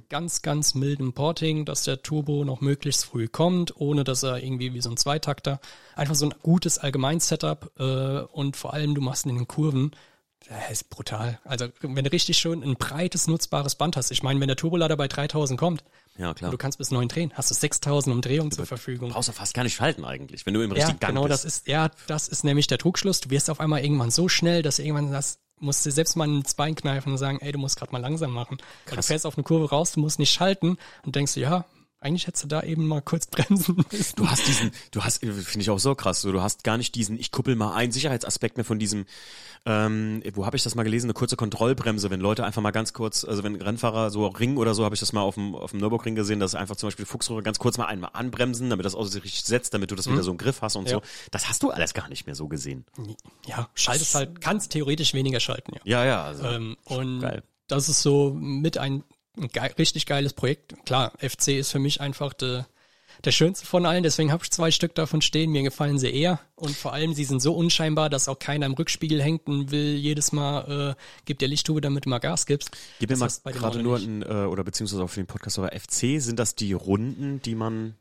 Ganz, 0.09 0.41
ganz 0.41 0.75
milden 0.75 1.13
Porting, 1.13 1.67
dass 1.67 1.85
der 1.85 2.03
Turbo 2.03 2.45
noch 2.47 2.63
möglichst 2.63 3.05
früh 3.05 3.29
kommt, 3.29 3.79
ohne 3.79 4.03
dass 4.03 4.23
er 4.23 4.43
irgendwie 4.43 4.73
wie 4.73 4.81
so 4.81 4.89
ein 4.89 4.97
Zweitakter. 4.97 5.61
Einfach 5.95 6.15
so 6.15 6.25
ein 6.25 6.35
gutes 6.43 6.79
Allgemein-Setup 6.79 7.71
äh, 7.79 8.21
und 8.33 8.57
vor 8.57 8.73
allem 8.73 8.95
du 8.95 9.03
machst 9.03 9.27
in 9.27 9.35
den 9.35 9.47
Kurven, 9.47 9.91
das 10.49 10.71
ist 10.71 10.91
brutal. 10.91 11.39
Also 11.45 11.67
wenn 11.83 12.05
du 12.05 12.13
richtig 12.13 12.39
schön 12.39 12.63
ein 12.63 12.77
breites, 12.77 13.27
nutzbares 13.27 13.75
Band 13.75 13.97
hast. 13.97 14.11
Ich 14.11 14.23
meine, 14.23 14.41
wenn 14.41 14.49
der 14.49 14.57
Turbolader 14.57 14.97
bei 14.97 15.09
3000 15.09 15.59
kommt, 15.59 15.85
Ja, 16.19 16.33
klar. 16.35 16.49
und 16.49 16.53
du 16.53 16.59
kannst 16.59 16.79
bis 16.79 16.91
9 16.91 17.09
drehen, 17.09 17.33
hast 17.35 17.51
du 17.51 17.55
6000 17.55 18.15
Umdrehungen 18.15 18.51
zur 18.51 18.67
Verfügung. 18.67 19.09
Du 19.09 19.15
brauchst 19.15 19.29
ja 19.29 19.35
fast 19.35 19.55
gar 19.55 19.63
nicht 19.65 19.75
schalten 19.75 20.05
eigentlich, 20.05 20.47
wenn 20.47 20.55
du 20.55 20.63
im 20.63 20.71
Ja, 20.71 20.77
richtigen 20.77 20.99
Gang 20.99 21.15
genau, 21.15 21.27
bist. 21.29 21.45
das 21.45 21.45
ist, 21.45 21.69
ja, 21.69 21.91
das 22.07 22.29
ist 22.29 22.45
nämlich 22.45 22.67
der 22.67 22.79
Trugschluss. 22.79 23.21
Du 23.21 23.31
wirst 23.31 23.51
auf 23.51 23.61
einmal 23.61 23.83
irgendwann 23.85 24.11
so 24.11 24.29
schnell, 24.29 24.63
dass 24.63 24.77
du 24.77 24.83
irgendwann 24.83 25.13
das 25.13 25.39
musst 25.59 25.87
du 25.87 25.91
selbst 25.91 26.17
mal 26.17 26.29
ins 26.29 26.53
Bein 26.53 26.75
kneifen 26.75 27.13
und 27.13 27.19
sagen, 27.19 27.39
ey, 27.41 27.51
du 27.51 27.59
musst 27.59 27.77
gerade 27.79 27.91
mal 27.91 27.99
langsam 28.01 28.31
machen. 28.31 28.59
Weil 28.87 28.97
du 28.97 29.03
fährst 29.03 29.25
auf 29.25 29.39
eine 29.39 29.45
Kurve 29.45 29.71
raus, 29.71 29.93
du 29.93 30.01
musst 30.01 30.19
nicht 30.19 30.31
schalten 30.31 30.77
und 31.05 31.17
denkst, 31.17 31.33
du, 31.33 31.41
ja, 31.41 31.65
Eigentlich 31.99 32.27
hättest 32.27 32.45
du 32.45 32.49
da 32.49 32.63
eben 32.63 32.87
mal 32.87 33.01
kurz 33.01 33.27
bremsen 33.31 33.83
müssen. 33.91 34.17
Du 34.17 34.29
hast 34.29 34.47
diesen, 34.47 34.71
du 34.91 35.03
hast, 35.03 35.21
finde 35.21 35.61
ich 35.61 35.71
auch 35.71 35.79
so 35.79 35.95
krass, 35.95 36.21
so, 36.21 36.31
du 36.31 36.43
hast 36.43 36.63
gar 36.63 36.77
nicht 36.77 36.95
diesen, 36.95 37.19
ich 37.19 37.33
kuppel 37.33 37.57
mal 37.57 37.75
ein 37.75 37.91
Sicherheitsaspekt 37.91 38.59
mehr 38.59 38.65
von 38.65 38.79
diesem, 38.79 39.07
ähm, 39.65 40.23
wo 40.35 40.45
habe 40.45 40.57
ich 40.57 40.63
das 40.63 40.75
mal 40.75 40.83
gelesen, 40.83 41.07
eine 41.07 41.15
kurze 41.15 41.37
Kontrollbremse, 41.37 42.11
wenn 42.11 42.21
Leute 42.21 42.45
einfach 42.45 42.61
mal 42.63 42.71
ganz 42.71 42.93
kurz, 42.93 43.25
also 43.25 43.43
wenn 43.43 43.57
Rennfahrer 43.61 44.11
so 44.11 44.27
Ring 44.27 44.59
oder 44.59 44.75
so, 44.75 44.85
habe 44.85 44.95
ich 44.95 45.01
das 45.01 45.13
mal 45.13 45.23
auf 45.23 45.35
dem, 45.37 45.55
auf 45.55 45.71
dem 45.71 45.81
Nürburgring 45.81 46.15
gesehen, 46.15 46.39
dass 46.39 46.55
einfach 46.55 46.77
zum 46.77 46.89
Beispiel 46.89 47.07
Fuchsröhre 47.07 47.43
ganz 47.43 47.59
kurz 47.59 47.79
mal 47.79 47.87
einmal 47.87 48.11
anbremsen, 48.13 48.69
damit 48.71 48.85
das 48.85 48.95
Auto 48.95 49.07
sich 49.07 49.25
richtig 49.25 49.45
setzt, 49.45 49.73
damit 49.73 49.91
du 49.91 49.95
das 49.95 50.09
wieder 50.11 50.23
so 50.23 50.31
im 50.31 50.39
Griff 50.39 50.61
hast 50.63 50.77
und 50.77 50.89
Ja. 50.89 50.97
so. 50.97 51.03
Das 51.31 51.49
hast 51.49 51.63
du 51.63 51.71
alles 51.71 51.95
gar 51.95 52.09
nicht 52.09 52.27
mehr 52.27 52.35
so 52.35 52.47
gesehen. 52.47 52.85
Ja, 53.47 53.69
schaltest 53.75 54.15
halt, 54.15 54.41
kannst 54.41 54.71
theoretisch 54.73 55.15
weniger 55.15 55.41
schalten, 55.41 55.73
ja. 55.75 55.81
Ja, 55.85 56.05
ja, 56.05 56.25
also. 56.25 56.45
Ähm, 56.45 56.77
und 56.85 57.21
Geil. 57.21 57.43
das 57.69 57.89
ist 57.89 58.03
so 58.03 58.33
mit 58.35 58.79
ein, 58.79 59.03
ein 59.37 59.49
geil, 59.49 59.75
richtig 59.79 60.07
geiles 60.07 60.33
Projekt. 60.33 60.75
Klar, 60.85 61.13
FC 61.19 61.49
ist 61.49 61.71
für 61.71 61.79
mich 61.79 62.01
einfach 62.01 62.33
de, 62.33 62.63
der 63.25 63.33
schönste 63.33 63.67
von 63.67 63.87
allen, 63.87 64.03
deswegen 64.03 64.33
habe 64.33 64.45
ich 64.45 64.51
zwei 64.51 64.71
Stück 64.71 64.95
davon 64.95 65.23
stehen. 65.23 65.51
Mir 65.51 65.63
gefallen 65.63 65.99
sie 65.99 66.11
eher 66.11 66.41
und 66.55 66.77
vor 66.77 66.93
allem 66.93 67.15
sie 67.15 67.25
sind 67.25 67.41
so 67.41 67.55
unscheinbar, 67.55 68.11
dass 68.11 68.29
auch 68.29 68.39
keiner 68.39 68.67
im 68.67 68.75
Rückspiegel 68.75 69.23
hängt 69.23 69.47
und 69.47 69.71
will 69.71 69.95
jedes 69.95 70.33
Mal 70.33 70.97
äh, 70.97 71.03
gibt 71.25 71.43
dir 71.43 71.49
Lichttube, 71.49 71.81
damit 71.81 72.07
du 72.07 72.09
mal 72.09 72.19
Gas 72.19 72.47
gibst. 72.47 72.71
Gib 72.99 73.11
mir 73.11 73.17
Das 73.17 73.45
mal 73.45 73.53
gerade 73.53 73.83
nur 73.83 73.99
ein, 73.99 74.23
äh, 74.23 74.27
oder 74.27 74.65
beziehungsweise 74.65 75.03
auch 75.03 75.11
für 75.11 75.21
den 75.21 75.27
Podcast 75.27 75.59
oder 75.59 75.73
FC, 75.73 76.21
sind 76.21 76.39
das 76.39 76.55
die 76.55 76.73
Runden, 76.73 77.41
die 77.43 77.55
man 77.55 77.95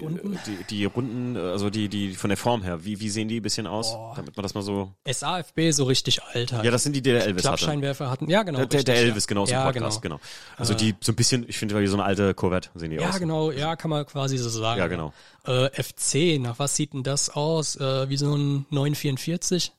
Runden? 0.00 0.38
Die, 0.46 0.64
die 0.64 0.84
Runden, 0.84 1.36
äh, 1.36 1.40
also 1.40 1.70
die, 1.70 1.88
die 1.88 2.14
von 2.14 2.28
der 2.30 2.36
Form 2.36 2.62
her, 2.62 2.84
wie, 2.84 3.00
wie 3.00 3.08
sehen 3.08 3.28
die 3.28 3.40
ein 3.40 3.42
bisschen 3.42 3.66
aus? 3.66 3.92
Boah. 3.92 4.12
Damit 4.16 4.36
man 4.36 4.42
das 4.42 4.54
mal 4.54 4.62
so. 4.62 4.92
SAFB 5.06 5.70
so 5.70 5.84
richtig 5.84 6.22
alt 6.22 6.52
halt. 6.52 6.64
Ja, 6.64 6.70
das 6.70 6.82
sind 6.82 6.94
die, 6.94 7.02
die 7.02 7.10
der 7.10 7.24
Elvis 7.24 7.44
hatte. 7.44 7.56
Klappscheinwerfer 7.58 8.10
hatten. 8.10 8.28
Ja, 8.30 8.42
genau. 8.42 8.58
Der, 8.58 8.66
richtig, 8.66 8.84
der 8.84 8.96
Elvis, 8.96 9.24
ja. 9.24 9.28
genau, 9.28 9.46
ja, 9.46 9.64
Podcast, 9.64 10.02
genau. 10.02 10.16
genau. 10.16 10.26
Also 10.56 10.74
die 10.74 10.94
so 11.00 11.12
ein 11.12 11.16
bisschen, 11.16 11.44
ich 11.48 11.58
finde, 11.58 11.80
wie 11.80 11.86
so 11.86 11.96
eine 11.96 12.04
alte 12.04 12.34
Corvette 12.34 12.70
sehen 12.74 12.90
die 12.90 12.96
Ja, 12.96 13.10
aus. 13.10 13.18
genau, 13.18 13.50
ja, 13.50 13.76
kann 13.76 13.90
man 13.90 14.06
quasi 14.06 14.38
so 14.38 14.48
sagen. 14.48 14.78
Ja, 14.78 14.86
genau. 14.86 15.12
Äh, 15.44 15.70
FC, 15.70 16.40
nach 16.40 16.58
was 16.58 16.76
sieht 16.76 16.92
denn 16.92 17.02
das 17.02 17.30
aus? 17.30 17.76
Äh, 17.76 18.08
wie 18.08 18.16
so 18.16 18.34
ein 18.34 18.66
944? 18.70 19.72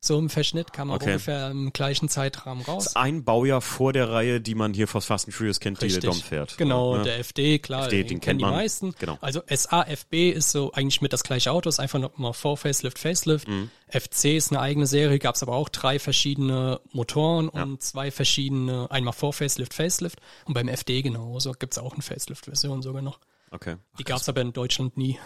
So 0.00 0.16
im 0.16 0.30
Verschnitt 0.30 0.72
kam 0.72 0.90
Okay. 0.90 1.06
ungefähr 1.06 1.50
im 1.50 1.72
gleichen 1.72 2.08
Zeitrahmen 2.08 2.64
raus. 2.64 2.94
Ein 2.94 3.24
Baujahr 3.24 3.60
vor 3.60 3.92
der 3.92 4.08
Reihe, 4.08 4.40
die 4.40 4.54
man 4.54 4.72
hier 4.72 4.86
vor 4.86 5.00
Fast 5.00 5.26
and 5.26 5.34
Furious 5.34 5.58
kennt, 5.58 5.82
die 5.82 5.88
der 5.88 5.98
Dom 6.00 6.14
fährt. 6.14 6.56
Genau, 6.56 6.96
Ja. 6.98 7.02
der 7.02 7.18
FD, 7.18 7.58
klar, 7.58 7.84
FD, 7.86 7.96
den, 8.02 8.06
den 8.08 8.20
kennen 8.20 8.38
die 8.38 8.44
man. 8.44 8.54
meisten. 8.54 8.94
Genau. 9.00 9.18
Also 9.20 9.42
SAFB 9.48 10.30
ist 10.30 10.52
so 10.52 10.72
eigentlich 10.72 11.00
mit 11.02 11.12
das 11.12 11.24
gleiche 11.24 11.50
Auto, 11.50 11.68
ist 11.68 11.80
einfach 11.80 11.98
nochmal 11.98 12.32
vor 12.32 12.56
Facelift, 12.56 12.98
Facelift. 12.98 13.48
Mhm. 13.48 13.70
FC 13.90 14.36
ist 14.36 14.52
eine 14.52 14.60
eigene 14.60 14.86
Serie, 14.86 15.18
gab 15.18 15.34
es 15.34 15.42
aber 15.42 15.54
auch 15.56 15.68
drei 15.68 15.98
verschiedene 15.98 16.80
Motoren 16.92 17.48
und 17.48 17.82
zwei 17.82 18.12
verschiedene, 18.12 18.88
einmal 18.92 19.14
vor 19.14 19.32
Facelift, 19.32 19.74
Facelift. 19.74 20.20
Und 20.44 20.54
beim 20.54 20.68
FD 20.68 21.02
genauso 21.02 21.52
gibt 21.52 21.72
es 21.72 21.78
auch 21.78 21.94
eine 21.94 22.02
Facelift-Version 22.02 22.82
sogar 22.82 23.02
noch. 23.02 23.18
Okay. 23.50 23.76
Die 23.98 24.04
gab 24.04 24.18
es 24.18 24.28
aber 24.28 24.40
in 24.40 24.52
Deutschland 24.52 24.96
nie. 24.96 25.18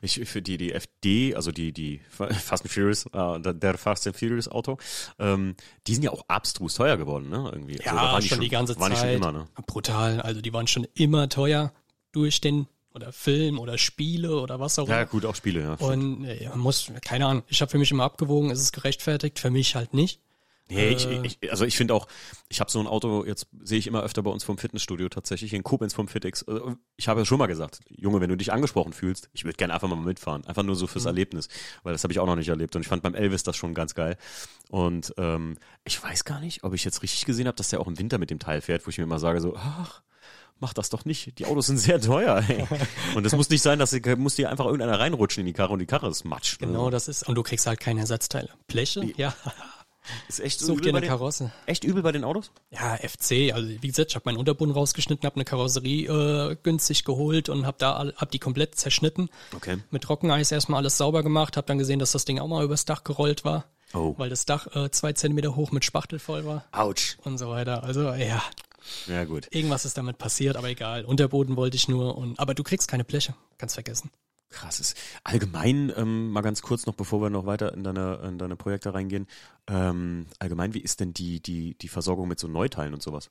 Ich 0.00 0.20
für 0.28 0.40
die 0.40 0.56
die 0.56 0.72
FD, 0.72 1.34
also 1.34 1.52
die 1.52 1.72
die 1.72 2.00
Fast 2.08 2.62
and 2.64 2.70
Furious, 2.72 3.06
äh, 3.12 3.52
der, 3.54 3.76
Fast 3.76 4.06
and 4.06 4.16
Furious 4.16 4.48
Auto, 4.48 4.78
ähm, 5.18 5.54
die 5.86 5.94
sind 5.94 6.02
ja 6.04 6.10
auch 6.12 6.24
abstrus 6.28 6.74
teuer 6.76 6.96
geworden, 6.96 7.28
ne? 7.28 7.50
Irgendwie. 7.52 7.78
Ja, 7.84 7.92
Also, 7.92 7.96
waren 7.96 8.22
schon, 8.22 8.40
die 8.40 8.48
ganze 8.48 8.78
waren 8.78 8.92
Zeit. 8.94 9.04
Die 9.10 9.14
schon 9.14 9.30
immer, 9.30 9.32
ne? 9.32 9.48
Brutal. 9.66 10.20
Also 10.20 10.40
die 10.40 10.52
waren 10.52 10.66
schon 10.66 10.86
immer 10.94 11.28
teuer 11.28 11.72
durch 12.12 12.40
den 12.40 12.66
oder 12.94 13.12
Film 13.12 13.58
oder 13.58 13.76
Spiele 13.76 14.40
oder 14.40 14.58
was 14.58 14.78
auch 14.78 14.88
Ja, 14.88 15.00
immer. 15.02 15.06
gut, 15.06 15.26
auch 15.26 15.34
Spiele, 15.34 15.60
ja. 15.60 15.74
Und 15.74 16.24
äh, 16.24 16.48
man 16.48 16.60
muss, 16.60 16.90
keine 17.04 17.26
Ahnung, 17.26 17.42
ich 17.48 17.60
habe 17.60 17.70
für 17.70 17.76
mich 17.78 17.90
immer 17.90 18.04
abgewogen, 18.04 18.50
ist 18.50 18.60
es 18.60 18.72
gerechtfertigt, 18.72 19.38
für 19.38 19.50
mich 19.50 19.74
halt 19.74 19.92
nicht. 19.92 20.20
Nee, 20.68 20.88
ich, 20.88 21.06
Äh. 21.06 21.20
ich, 21.24 21.50
also 21.50 21.64
ich 21.64 21.76
finde 21.76 21.94
auch, 21.94 22.08
ich 22.48 22.58
habe 22.60 22.70
so 22.70 22.80
ein 22.80 22.86
Auto, 22.88 23.24
jetzt 23.24 23.46
sehe 23.62 23.78
ich 23.78 23.86
immer 23.86 24.02
öfter 24.02 24.22
bei 24.22 24.30
uns 24.30 24.42
vom 24.42 24.58
Fitnessstudio 24.58 25.08
tatsächlich, 25.08 25.52
in 25.54 25.62
Koblenz 25.62 25.94
vom 25.94 26.08
Fitix. 26.08 26.42
Äh, 26.42 26.58
Ich 26.96 27.06
habe 27.08 27.20
ja 27.20 27.24
schon 27.24 27.38
mal 27.38 27.46
gesagt, 27.46 27.80
Junge, 27.88 28.20
wenn 28.20 28.30
du 28.30 28.36
dich 28.36 28.52
angesprochen 28.52 28.92
fühlst, 28.92 29.28
ich 29.32 29.44
würde 29.44 29.56
gerne 29.56 29.74
einfach 29.74 29.88
mal 29.88 29.96
mitfahren. 29.96 30.44
Einfach 30.46 30.62
nur 30.64 30.74
so 30.74 30.86
fürs 30.86 31.04
Mhm. 31.04 31.08
Erlebnis. 31.08 31.48
Weil 31.84 31.92
das 31.92 32.02
habe 32.02 32.12
ich 32.12 32.18
auch 32.18 32.26
noch 32.26 32.36
nicht 32.36 32.48
erlebt. 32.48 32.74
Und 32.74 32.82
ich 32.82 32.88
fand 32.88 33.02
beim 33.02 33.14
Elvis 33.14 33.42
das 33.44 33.56
schon 33.56 33.74
ganz 33.74 33.94
geil. 33.94 34.16
Und 34.70 35.14
ähm, 35.18 35.56
ich 35.84 36.02
weiß 36.02 36.24
gar 36.24 36.40
nicht, 36.40 36.64
ob 36.64 36.74
ich 36.74 36.84
jetzt 36.84 37.02
richtig 37.02 37.24
gesehen 37.26 37.46
habe, 37.46 37.56
dass 37.56 37.68
der 37.68 37.80
auch 37.80 37.86
im 37.86 37.98
Winter 37.98 38.18
mit 38.18 38.30
dem 38.30 38.38
Teil 38.40 38.60
fährt, 38.60 38.86
wo 38.86 38.90
ich 38.90 38.98
mir 38.98 39.04
immer 39.04 39.18
sage, 39.20 39.40
so, 39.40 39.54
ach, 39.56 40.02
mach 40.58 40.72
das 40.72 40.88
doch 40.90 41.04
nicht. 41.04 41.38
Die 41.38 41.44
Autos 41.46 41.66
sind 41.66 41.76
sehr 41.78 42.00
teuer. 42.00 42.42
Ey. 42.48 42.64
Und 43.14 43.24
es 43.26 43.34
muss 43.36 43.48
nicht 43.50 43.62
sein, 43.62 43.78
dass 43.78 43.90
sie- 43.90 44.00
muss 44.16 44.34
dir 44.34 44.50
einfach 44.50 44.64
irgendeiner 44.64 44.98
reinrutschen 44.98 45.42
in 45.42 45.46
die 45.46 45.52
Karre 45.52 45.74
und 45.74 45.78
die 45.78 45.86
Karre 45.86 46.08
ist 46.08 46.24
matsch. 46.24 46.58
Genau, 46.58 46.90
das 46.90 47.06
ist, 47.08 47.28
und 47.28 47.34
du 47.36 47.42
kriegst 47.42 47.66
halt 47.66 47.78
keine 47.78 48.00
Ersatzteile. 48.00 48.48
Bleche? 48.66 49.04
Ja, 49.16 49.34
Ist 50.28 50.40
echt 50.40 50.60
so 50.60 50.66
such 50.66 50.72
übel 50.74 50.82
dir 50.84 50.88
eine 50.90 51.00
den, 51.00 51.08
Karosse. 51.08 51.52
echt 51.66 51.84
übel 51.84 52.02
bei 52.02 52.12
den 52.12 52.24
Autos? 52.24 52.50
Ja, 52.70 52.96
FC, 52.96 53.52
also 53.52 53.68
wie 53.68 53.88
gesagt, 53.88 54.10
ich 54.10 54.14
habe 54.16 54.22
meinen 54.26 54.36
Unterboden 54.38 54.72
rausgeschnitten, 54.74 55.24
habe 55.26 55.36
eine 55.36 55.44
Karosserie 55.44 56.06
äh, 56.52 56.56
günstig 56.62 57.04
geholt 57.04 57.48
und 57.48 57.66
habe 57.66 57.76
da 57.78 58.12
hab 58.16 58.30
die 58.30 58.38
komplett 58.38 58.74
zerschnitten. 58.76 59.28
Okay. 59.54 59.78
Mit 59.90 60.02
Trockeneis 60.04 60.52
erstmal 60.52 60.78
alles 60.80 60.96
sauber 60.96 61.22
gemacht, 61.22 61.56
habe 61.56 61.66
dann 61.66 61.78
gesehen, 61.78 61.98
dass 61.98 62.12
das 62.12 62.24
Ding 62.24 62.38
auch 62.38 62.48
mal 62.48 62.64
übers 62.64 62.84
Dach 62.84 63.04
gerollt 63.04 63.44
war, 63.44 63.64
Oh. 63.94 64.14
weil 64.18 64.28
das 64.30 64.44
Dach 64.46 64.66
äh, 64.74 64.90
zwei 64.90 65.12
Zentimeter 65.12 65.54
hoch 65.56 65.70
mit 65.70 65.84
Spachtel 65.84 66.18
voll 66.18 66.44
war 66.44 66.64
Autsch. 66.72 67.16
und 67.24 67.38
so 67.38 67.48
weiter. 67.48 67.84
Also 67.84 68.02
ja, 68.12 68.42
Ja, 69.06 69.24
gut. 69.24 69.48
irgendwas 69.50 69.84
ist 69.84 69.96
damit 69.96 70.18
passiert, 70.18 70.56
aber 70.56 70.68
egal. 70.68 71.04
Unterboden 71.04 71.56
wollte 71.56 71.76
ich 71.76 71.88
nur 71.88 72.16
und 72.18 72.38
aber 72.38 72.54
du 72.54 72.62
kriegst 72.62 72.88
keine 72.88 73.04
Bleche, 73.04 73.34
kannst 73.58 73.74
vergessen. 73.74 74.10
Krass 74.48 74.78
ist. 74.80 74.96
Allgemein, 75.24 75.92
ähm, 75.96 76.30
mal 76.30 76.40
ganz 76.40 76.62
kurz 76.62 76.86
noch, 76.86 76.94
bevor 76.94 77.20
wir 77.20 77.30
noch 77.30 77.46
weiter 77.46 77.72
in 77.74 77.82
deine, 77.84 78.16
in 78.28 78.38
deine 78.38 78.56
Projekte 78.56 78.94
reingehen. 78.94 79.26
Ähm, 79.66 80.26
allgemein, 80.38 80.72
wie 80.72 80.80
ist 80.80 81.00
denn 81.00 81.12
die, 81.12 81.40
die, 81.42 81.76
die 81.76 81.88
Versorgung 81.88 82.28
mit 82.28 82.38
so 82.38 82.46
Neuteilen 82.48 82.94
und 82.94 83.02
sowas? 83.02 83.30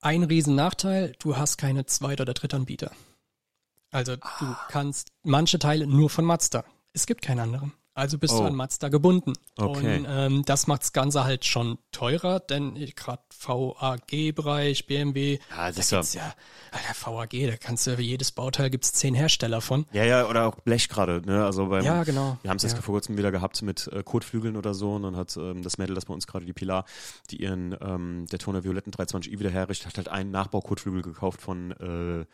Ein 0.00 0.24
riesen 0.24 0.56
Nachteil, 0.56 1.14
du 1.20 1.36
hast 1.36 1.56
keine 1.56 1.86
Zweit- 1.86 2.20
oder 2.20 2.34
Drittanbieter. 2.34 2.90
Also 3.92 4.16
du 4.16 4.22
Ah. 4.24 4.66
kannst 4.68 5.12
manche 5.22 5.58
Teile 5.58 5.86
nur 5.86 6.10
von 6.10 6.24
Mazda. 6.24 6.64
Es 6.92 7.06
gibt 7.06 7.22
keinen 7.22 7.40
anderen. 7.40 7.72
Also 7.94 8.16
bist 8.18 8.32
Oh. 8.34 8.38
du 8.38 8.44
an 8.46 8.54
Mazda 8.54 8.88
gebunden. 8.88 9.34
Okay. 9.58 9.98
Und 9.98 10.06
ähm, 10.08 10.42
das 10.46 10.66
macht 10.66 10.80
das 10.82 10.92
Ganze 10.94 11.24
halt 11.24 11.44
schon 11.44 11.78
teurer, 11.92 12.40
denn 12.40 12.74
gerade 12.96 13.22
VAG-Bereich, 13.38 14.86
BMW, 14.86 15.38
Ja, 15.50 15.70
das 15.70 15.88
da 15.90 16.00
ist 16.00 16.14
ja- 16.14 16.32
Alter, 16.70 16.94
VAG, 16.94 17.46
da 17.50 17.56
kannst 17.56 17.86
du 17.86 17.96
für 17.96 18.02
jedes 18.02 18.32
Bauteil 18.32 18.70
gibt's 18.70 18.92
zehn 18.94 19.14
Hersteller 19.14 19.60
von. 19.60 19.84
Ja, 19.92 20.04
ja, 20.04 20.26
oder 20.26 20.46
auch 20.46 20.56
Blech 20.60 20.88
gerade, 20.88 21.20
ne? 21.24 21.44
Also 21.44 21.66
beim, 21.68 21.84
Ja, 21.84 22.02
genau. 22.04 22.38
Wir 22.42 22.50
haben 22.50 22.56
es 22.56 22.62
ja. 22.62 22.70
jetzt 22.70 22.82
vor 22.82 22.94
kurzem 22.94 23.16
wieder 23.18 23.30
gehabt 23.30 23.60
mit 23.62 23.88
äh, 23.88 24.02
Kotflügeln 24.02 24.56
oder 24.56 24.72
so 24.74 24.94
und 24.94 25.02
dann 25.02 25.16
hat 25.16 25.36
ähm, 25.36 25.62
das 25.62 25.76
Mädel, 25.78 25.94
das 25.94 26.06
bei 26.06 26.14
uns 26.14 26.26
gerade 26.26 26.46
die 26.46 26.52
Pilar, 26.54 26.84
die 27.30 27.42
ihren 27.42 27.76
ähm, 27.80 28.26
Daytona 28.30 28.64
Violetten 28.64 28.92
320i 28.92 29.38
wieder 29.38 29.50
herrichtet, 29.50 29.88
hat 29.88 29.96
halt 29.98 30.08
einen 30.08 30.30
Nachbaukotflügel 30.30 31.02
gekauft 31.02 31.40
von 31.42 31.72
äh, 31.72 32.24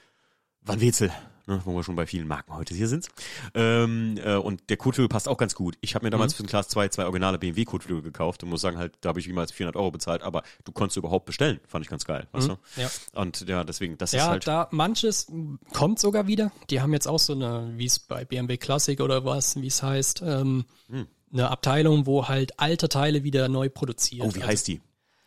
Van 0.63 0.81
Wezel, 0.81 1.11
ne, 1.47 1.61
wo 1.65 1.75
wir 1.75 1.83
schon 1.85 1.97
bei 1.97 2.07
vielen 2.07 2.29
Marken 2.29 2.55
heute 2.55 2.75
hier 2.75 2.89
sind. 2.89 3.09
Ähm, 3.55 4.19
äh, 4.23 4.35
und 4.37 4.69
der 4.69 4.77
Kotflügel 4.77 5.09
passt 5.09 5.29
auch 5.29 5.39
ganz 5.39 5.55
gut. 5.55 5.77
Ich 5.81 5.95
habe 5.95 6.05
mir 6.05 6.11
damals 6.11 6.35
für 6.35 6.43
den 6.43 6.49
Class 6.49 6.69
2 6.69 6.89
zwei 6.89 7.05
originale 7.05 7.39
BMW-Kotflügel 7.39 8.03
gekauft 8.03 8.43
und 8.43 8.51
muss 8.51 8.61
sagen, 8.61 8.77
halt, 8.77 8.95
da 9.01 9.09
habe 9.11 9.21
ich 9.21 9.27
jemals 9.27 9.53
400 9.53 9.77
Euro 9.77 9.91
bezahlt, 9.91 10.23
aber 10.23 10.43
du 10.65 10.73
konntest 10.73 10.97
überhaupt 10.99 11.25
bestellen. 11.25 11.61
Fand 11.67 11.85
ich 11.85 11.91
ganz 11.91 12.05
geil, 12.05 12.27
weißt 12.33 12.49
du? 12.49 12.57
ja. 12.77 12.91
Und 13.15 13.49
ja, 13.49 13.65
deswegen, 13.65 13.97
das 13.97 14.13
ist 14.13 14.19
Ja, 14.19 14.29
halt. 14.29 14.47
da 14.47 14.69
manches 14.73 15.27
kommt 15.73 15.99
sogar 15.99 16.27
wieder. 16.27 16.53
Die 16.71 16.81
haben 16.83 16.93
jetzt 16.93 17.09
auch 17.09 17.19
so 17.21 17.33
eine, 17.33 17.73
wie 17.77 17.87
es 17.87 17.99
bei 17.99 18.25
BMW 18.27 18.57
Classic 18.59 19.01
oder 19.01 19.25
was, 19.25 19.57
wie 19.61 19.67
es 19.69 19.83
heißt, 19.83 20.23
ähm, 20.23 20.67
Hm. 20.91 21.07
eine 21.33 21.51
Abteilung, 21.51 22.05
wo 22.07 22.29
halt 22.29 22.59
alte 22.61 22.89
Teile 22.89 23.25
wieder 23.25 23.49
neu 23.49 23.69
produziert. 23.71 24.23
oh, 24.27 24.35
wie 24.35 24.41
Also 24.41 24.49
heißt 24.49 24.69
die? 24.69 24.81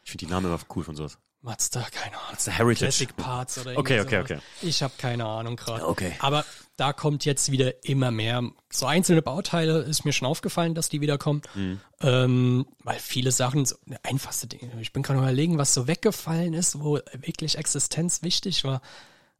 Ich 0.03 0.11
finde 0.11 0.25
die 0.25 0.31
Namen 0.31 0.47
immer 0.47 0.59
cool 0.75 0.83
von 0.83 0.95
sowas. 0.95 1.17
Mazda, 1.41 1.87
keine 1.91 2.17
Ahnung. 2.17 2.31
Mazda 2.31 2.51
Heritage. 2.51 2.85
Classic 2.85 3.17
Parts 3.17 3.57
oder 3.57 3.77
Okay, 3.77 3.99
okay, 3.99 4.23
sowas. 4.27 4.43
Ich 4.61 4.83
habe 4.83 4.93
keine 4.97 5.25
Ahnung 5.25 5.55
gerade. 5.55 5.87
Okay. 5.87 6.13
Aber 6.19 6.45
da 6.77 6.93
kommt 6.93 7.25
jetzt 7.25 7.51
wieder 7.51 7.83
immer 7.83 8.11
mehr. 8.11 8.43
So 8.69 8.85
einzelne 8.85 9.21
Bauteile 9.21 9.79
ist 9.79 10.05
mir 10.05 10.13
schon 10.13 10.27
aufgefallen, 10.27 10.75
dass 10.75 10.89
die 10.89 11.01
wieder 11.01 11.17
kommen. 11.17 11.41
Mhm. 11.55 11.81
Ähm, 12.01 12.65
weil 12.83 12.99
viele 12.99 13.31
Sachen, 13.31 13.65
so, 13.65 13.75
einfachste 14.03 14.47
Dinge. 14.47 14.71
Ich 14.81 14.93
bin 14.93 15.03
gerade 15.03 15.19
überlegen, 15.19 15.57
was 15.57 15.73
so 15.73 15.87
weggefallen 15.87 16.53
ist, 16.53 16.79
wo 16.79 16.99
wirklich 17.13 17.57
Existenz 17.57 18.23
wichtig 18.23 18.63
war. 18.63 18.81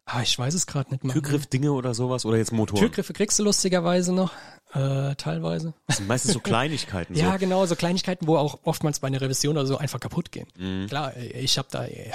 Aber 0.05 0.23
ich 0.23 0.37
weiß 0.37 0.53
es 0.53 0.67
gerade 0.67 0.91
nicht 0.91 1.03
mehr. 1.03 1.13
Türgriff-Dinge 1.13 1.71
oder 1.71 1.93
sowas 1.93 2.25
oder 2.25 2.37
jetzt 2.37 2.51
Motoren? 2.51 2.81
Türgriffe 2.81 3.13
kriegst 3.13 3.39
du 3.39 3.43
lustigerweise 3.43 4.13
noch, 4.13 4.31
äh, 4.73 5.15
teilweise. 5.15 5.73
Das 5.87 5.97
sind 5.97 6.07
meistens 6.07 6.33
so 6.33 6.39
Kleinigkeiten. 6.41 7.15
Ja, 7.15 7.33
so. 7.33 7.37
genau, 7.37 7.65
so 7.65 7.75
Kleinigkeiten, 7.75 8.27
wo 8.27 8.37
auch 8.37 8.59
oftmals 8.63 8.99
bei 8.99 9.07
einer 9.07 9.21
Revision 9.21 9.57
oder 9.57 9.67
so 9.67 9.77
einfach 9.77 9.99
kaputt 9.99 10.31
gehen. 10.31 10.47
Mhm. 10.57 10.87
Klar, 10.87 11.15
ich 11.17 11.57
habe 11.57 11.67
da 11.71 11.85
äh, 11.85 12.11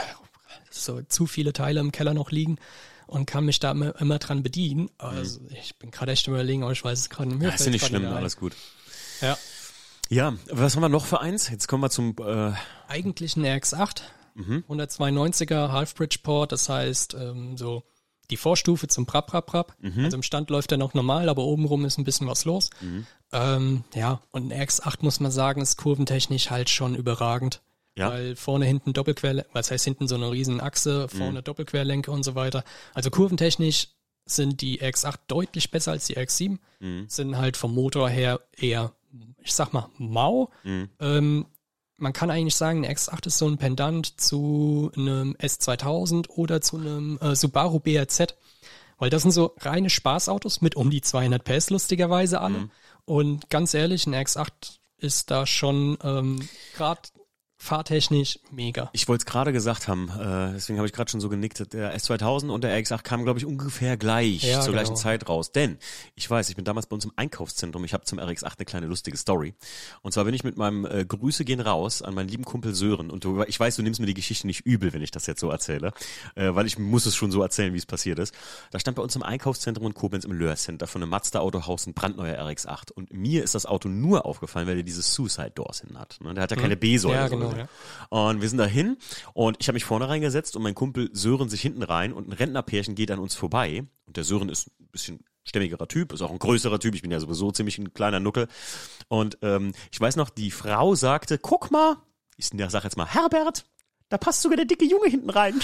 so 0.71 1.01
zu 1.03 1.27
viele 1.27 1.53
Teile 1.53 1.81
im 1.81 1.93
Keller 1.93 2.15
noch 2.15 2.31
liegen 2.31 2.59
und 3.07 3.27
kann 3.27 3.45
mich 3.45 3.61
da 3.61 3.71
immer, 3.71 3.99
immer 4.01 4.19
dran 4.19 4.43
bedienen. 4.43 4.91
Also 4.99 5.41
ich 5.63 5.77
bin 5.77 5.91
gerade 5.91 6.13
echt 6.13 6.27
überlegen, 6.27 6.63
aber 6.63 6.73
ich 6.73 6.85
weiß 6.85 6.99
es 6.99 7.11
gerade 7.11 7.29
nicht 7.29 7.39
mehr. 7.39 7.49
Mhm. 7.49 7.53
Ja, 7.53 7.55
ist 7.55 7.65
ja 7.65 7.71
nicht 7.71 7.87
schlimm, 7.87 8.07
alles 8.07 8.37
gut. 8.37 8.55
Ja. 9.21 9.39
Ja, 10.09 10.35
was 10.51 10.77
haben 10.77 10.83
wir 10.83 10.89
noch 10.89 11.05
für 11.05 11.21
eins? 11.21 11.49
Jetzt 11.51 11.67
kommen 11.67 11.83
wir 11.83 11.91
zum 11.91 12.15
äh, 12.21 12.53
Eigentlich 12.87 13.37
ein 13.37 13.45
RX-8, 13.45 14.03
Mhm. 14.37 14.65
192er 14.69 15.73
Half-Bridge 15.73 16.19
Port, 16.23 16.53
das 16.53 16.69
heißt 16.69 17.15
ähm, 17.15 17.57
so 17.57 17.83
die 18.31 18.37
Vorstufe 18.37 18.87
zum 18.89 19.07
Prap 19.07 19.27
Prap 19.29 19.47
Prap. 19.47 19.75
Mhm. 19.81 20.05
Also 20.05 20.17
im 20.17 20.23
Stand 20.23 20.51
läuft 20.51 20.73
er 20.73 20.79
noch 20.79 20.95
normal, 20.95 21.29
aber 21.29 21.45
obenrum 21.45 21.85
ist 21.85 21.97
ein 21.99 22.05
bisschen 22.05 22.27
was 22.27 22.45
los. 22.45 22.71
Mhm. 22.81 23.07
Ähm, 23.33 23.85
ja, 23.95 24.21
und 24.33 24.53
ein 24.53 24.61
RX-8 24.63 24.99
muss 25.01 25.21
man 25.21 25.31
sagen, 25.33 25.61
ist 25.61 25.77
kurventechnisch 25.79 26.51
halt 26.51 26.71
schon 26.71 26.95
überragend. 26.95 27.63
Ja. 27.99 28.11
weil 28.11 28.37
vorne 28.37 28.67
hinten 28.67 28.93
Doppelquerlenker, 28.93 29.49
was 29.55 29.71
heißt 29.71 29.85
hinten 29.85 30.07
so 30.07 30.17
eine 30.17 30.31
riesen 30.31 30.61
Achse, 30.61 31.09
Mhm. 31.11 31.17
vorne 31.17 31.43
Doppelquerlenker 31.43 32.13
und 32.13 32.25
so 32.25 32.35
weiter. 32.35 32.63
Also 32.93 33.09
kurventechnisch 33.09 33.89
sind 34.27 34.61
die 34.61 34.83
RX8 34.83 35.17
deutlich 35.29 35.71
besser 35.71 35.93
als 35.93 36.07
die 36.07 36.15
RX7, 36.19 36.59
Mhm. 36.81 37.07
sind 37.09 37.39
halt 37.39 37.57
vom 37.57 37.75
Motor 37.75 38.11
her 38.11 38.41
eher, 38.55 38.93
ich 39.39 39.55
sag 39.55 39.73
mal, 39.73 39.89
mau. 39.97 40.51
Mhm. 40.63 40.91
Ähm, 41.01 41.47
man 41.99 42.13
kann 42.13 42.31
eigentlich 42.31 42.55
sagen, 42.55 42.85
eine 42.85 42.95
X8 42.95 43.27
ist 43.27 43.39
so 43.39 43.47
ein 43.49 43.59
Pendant 43.59 44.21
zu 44.21 44.91
einem 44.97 45.35
S2000 45.41 46.29
oder 46.29 46.61
zu 46.61 46.77
einem 46.77 47.19
äh, 47.21 47.35
Subaru 47.35 47.81
BRZ. 47.81 48.37
Weil 48.99 49.11
das 49.11 49.23
sind 49.23 49.33
so 49.33 49.55
reine 49.59 49.91
Spaßautos 49.91 50.63
mit 50.63 50.75
um 50.75 50.91
die 50.91 51.03
200 51.03 51.45
PS 51.45 51.71
lustigerweise 51.71 52.41
alle. 52.41 52.59
Mhm. 52.59 52.71
Und 53.05 53.51
ganz 53.51 53.75
ehrlich, 53.75 54.07
ein 54.07 54.15
X8 54.15 54.79
ist 54.99 55.31
da 55.31 55.47
schon 55.47 55.99
ähm, 56.03 56.49
gerade 56.75 57.03
fahrtechnisch 57.67 58.39
mega. 58.51 58.89
Ich 58.93 59.09
wollte 59.09 59.23
es 59.23 59.27
gerade 59.27 59.53
gesagt 59.53 59.89
haben, 59.89 60.09
äh, 60.09 60.53
deswegen 60.55 60.79
habe 60.79 60.87
ich 60.87 60.93
gerade 60.93 61.11
schon 61.11 61.21
so 61.21 61.29
genickt. 61.29 61.73
Der 61.73 61.97
S2000 61.97 62.49
und 62.51 62.65
der 62.65 62.79
RX8 62.79 63.03
kamen, 63.03 63.25
glaube 63.25 63.39
ich, 63.39 63.45
ungefähr 63.45 63.97
gleich 63.97 64.43
Ja, 64.43 64.61
zur 64.61 64.73
genau. 64.73 64.83
gleichen 64.83 64.97
Zeit 64.97 65.29
raus. 65.29 65.53
Denn 65.53 65.79
ich 66.15 66.31
weiß, 66.31 66.49
ich 66.49 66.57
bin 66.57 66.65
damals 66.65 66.87
bei 66.87 66.95
uns 66.95 67.05
im 67.05 67.13
Einkaufszentrum. 67.17 67.85
Ich 67.85 67.93
habe 67.93 68.05
zum 68.05 68.19
RX8 68.19 68.57
eine 68.57 68.65
kleine 68.65 68.87
lustige 68.87 69.17
Story. 69.17 69.55
Und 70.03 70.13
zwar 70.13 70.25
bin 70.25 70.35
ich 70.35 70.45
mit 70.45 70.57
meinem 70.57 70.87
äh, 70.87 71.05
Grüße 71.05 71.45
gehen 71.45 71.61
raus 71.61 72.03
an 72.03 72.15
meinen 72.15 72.29
lieben 72.29 72.45
Kumpel 72.45 72.75
Sören. 72.75 73.11
Und 73.11 73.25
du, 73.25 73.43
ich 73.43 73.59
weiß, 73.59 73.77
du 73.77 73.83
nimmst 73.83 74.01
mir 74.01 74.07
die 74.07 74.15
Geschichte 74.15 74.47
nicht 74.47 74.61
übel, 74.65 74.93
wenn 74.93 75.03
ich 75.03 75.11
das 75.11 75.27
jetzt 75.27 75.41
so 75.41 75.51
erzähle, 75.51 75.93
äh, 76.37 76.55
weil 76.55 76.67
ich 76.67 76.79
muss 76.79 77.05
es 77.07 77.17
schon 77.17 77.31
so 77.33 77.43
erzählen, 77.43 77.75
wie 77.75 77.79
es 77.79 77.87
passiert 77.87 78.19
ist. 78.19 78.35
Da 78.71 78.79
stand 78.79 78.97
bei 78.97 79.03
uns 79.03 79.17
im 79.17 79.23
Einkaufszentrum 79.23 79.87
in 79.89 79.95
Koblenz 79.95 80.25
im 80.25 80.33
Löhr 80.33 80.55
Center 80.57 80.87
von 80.87 81.03
einem 81.03 81.11
Mazda 81.11 81.41
Autohaus 81.41 81.87
ein 81.87 81.95
brandneuer 81.95 82.41
RX8. 82.41 82.93
Und 82.93 83.13
mir 83.13 83.43
ist 83.43 83.55
das 83.55 83.67
Auto 83.67 83.89
nur 83.89 84.25
aufgefallen, 84.25 84.67
weil 84.69 84.77
der 84.77 84.85
diese 84.85 85.03
Suicide 85.03 85.51
Doors 85.51 85.81
hin 85.81 85.99
hat. 85.99 86.19
Ne? 86.23 86.33
Der 86.35 86.45
hat 86.45 86.51
ja 86.53 86.57
keine 86.57 86.77
B-Säule. 86.77 87.15
Ja, 87.17 87.29
genau. 87.29 87.56
Ja. 87.59 87.69
Und 88.09 88.41
wir 88.41 88.49
sind 88.49 88.59
dahin 88.59 88.97
und 89.35 89.57
ich 89.61 89.69
habe 89.69 89.75
mich 89.75 89.85
vorne 89.85 90.09
reingesetzt 90.09 90.57
und 90.57 90.63
mein 90.63 90.75
Kumpel 90.75 91.11
Sören 91.13 91.49
sich 91.49 91.61
hinten 91.61 91.83
rein 91.83 92.13
und 92.13 92.29
ein 92.29 92.33
Rentnerpärchen 92.33 92.95
geht 92.95 93.11
an 93.11 93.19
uns 93.19 93.35
vorbei. 93.35 93.85
Und 94.07 94.17
der 94.17 94.25
Sören 94.25 94.49
ist 94.49 94.69
ein 94.81 94.89
bisschen 94.93 95.25
stämmigerer 95.45 95.89
Typ, 95.89 96.13
ist 96.13 96.23
auch 96.23 96.31
ein 96.31 96.39
größerer 96.39 96.79
Typ. 96.79 96.95
Ich 96.95 97.03
bin 97.03 97.11
ja 97.11 97.21
sowieso 97.21 97.51
ziemlich 97.53 97.79
ein 97.79 97.95
kleiner 97.95 98.21
Nuckel. 98.21 98.49
Und 99.09 99.39
ähm, 99.43 99.73
ich 99.91 100.01
weiß 100.01 100.17
noch, 100.17 100.31
die 100.31 100.51
Frau 100.51 100.95
sagte, 100.95 101.39
guck 101.39 101.71
mal, 101.71 101.97
ich 102.37 102.51
sag 102.69 102.85
jetzt 102.85 102.97
mal, 102.97 103.07
Herbert, 103.07 103.65
da 104.09 104.19
passt 104.19 104.43
sogar 104.43 104.57
der 104.57 104.67
dicke 104.67 104.85
Junge 104.85 105.09
hinten 105.09 105.31
rein. 105.31 105.61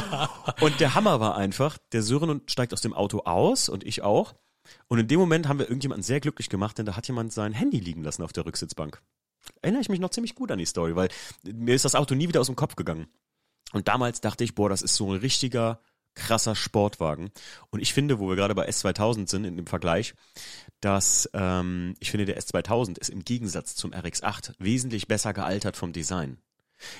und 0.60 0.80
der 0.80 0.94
Hammer 0.94 1.20
war 1.20 1.36
einfach, 1.36 1.78
der 1.92 2.02
Sören 2.02 2.42
steigt 2.46 2.72
aus 2.72 2.80
dem 2.80 2.94
Auto 2.94 3.20
aus 3.20 3.68
und 3.68 3.84
ich 3.84 4.02
auch. 4.02 4.34
Und 4.88 4.98
in 4.98 5.08
dem 5.08 5.20
Moment 5.20 5.46
haben 5.46 5.58
wir 5.58 5.66
irgendjemanden 5.66 6.02
sehr 6.02 6.20
glücklich 6.20 6.48
gemacht, 6.48 6.78
denn 6.78 6.86
da 6.86 6.96
hat 6.96 7.06
jemand 7.06 7.32
sein 7.32 7.52
Handy 7.52 7.78
liegen 7.78 8.02
lassen 8.02 8.22
auf 8.22 8.32
der 8.32 8.46
Rücksitzbank. 8.46 9.00
Erinnere 9.62 9.82
ich 9.82 9.88
mich 9.88 10.00
noch 10.00 10.10
ziemlich 10.10 10.34
gut 10.34 10.50
an 10.50 10.58
die 10.58 10.66
Story, 10.66 10.96
weil 10.96 11.08
mir 11.44 11.74
ist 11.74 11.84
das 11.84 11.94
Auto 11.94 12.14
nie 12.14 12.28
wieder 12.28 12.40
aus 12.40 12.46
dem 12.46 12.56
Kopf 12.56 12.76
gegangen. 12.76 13.06
Und 13.72 13.88
damals 13.88 14.20
dachte 14.20 14.44
ich, 14.44 14.54
boah, 14.54 14.68
das 14.68 14.82
ist 14.82 14.94
so 14.94 15.12
ein 15.12 15.18
richtiger, 15.20 15.80
krasser 16.14 16.54
Sportwagen. 16.54 17.30
Und 17.70 17.80
ich 17.80 17.92
finde, 17.92 18.18
wo 18.18 18.28
wir 18.28 18.36
gerade 18.36 18.54
bei 18.54 18.68
S2000 18.68 19.28
sind, 19.28 19.44
in 19.44 19.56
dem 19.56 19.66
Vergleich, 19.66 20.14
dass 20.80 21.28
ähm, 21.34 21.94
ich 22.00 22.10
finde, 22.10 22.26
der 22.26 22.40
S2000 22.40 22.98
ist 22.98 23.10
im 23.10 23.24
Gegensatz 23.24 23.74
zum 23.74 23.92
RX8 23.92 24.54
wesentlich 24.58 25.08
besser 25.08 25.32
gealtert 25.32 25.76
vom 25.76 25.92
Design. 25.92 26.38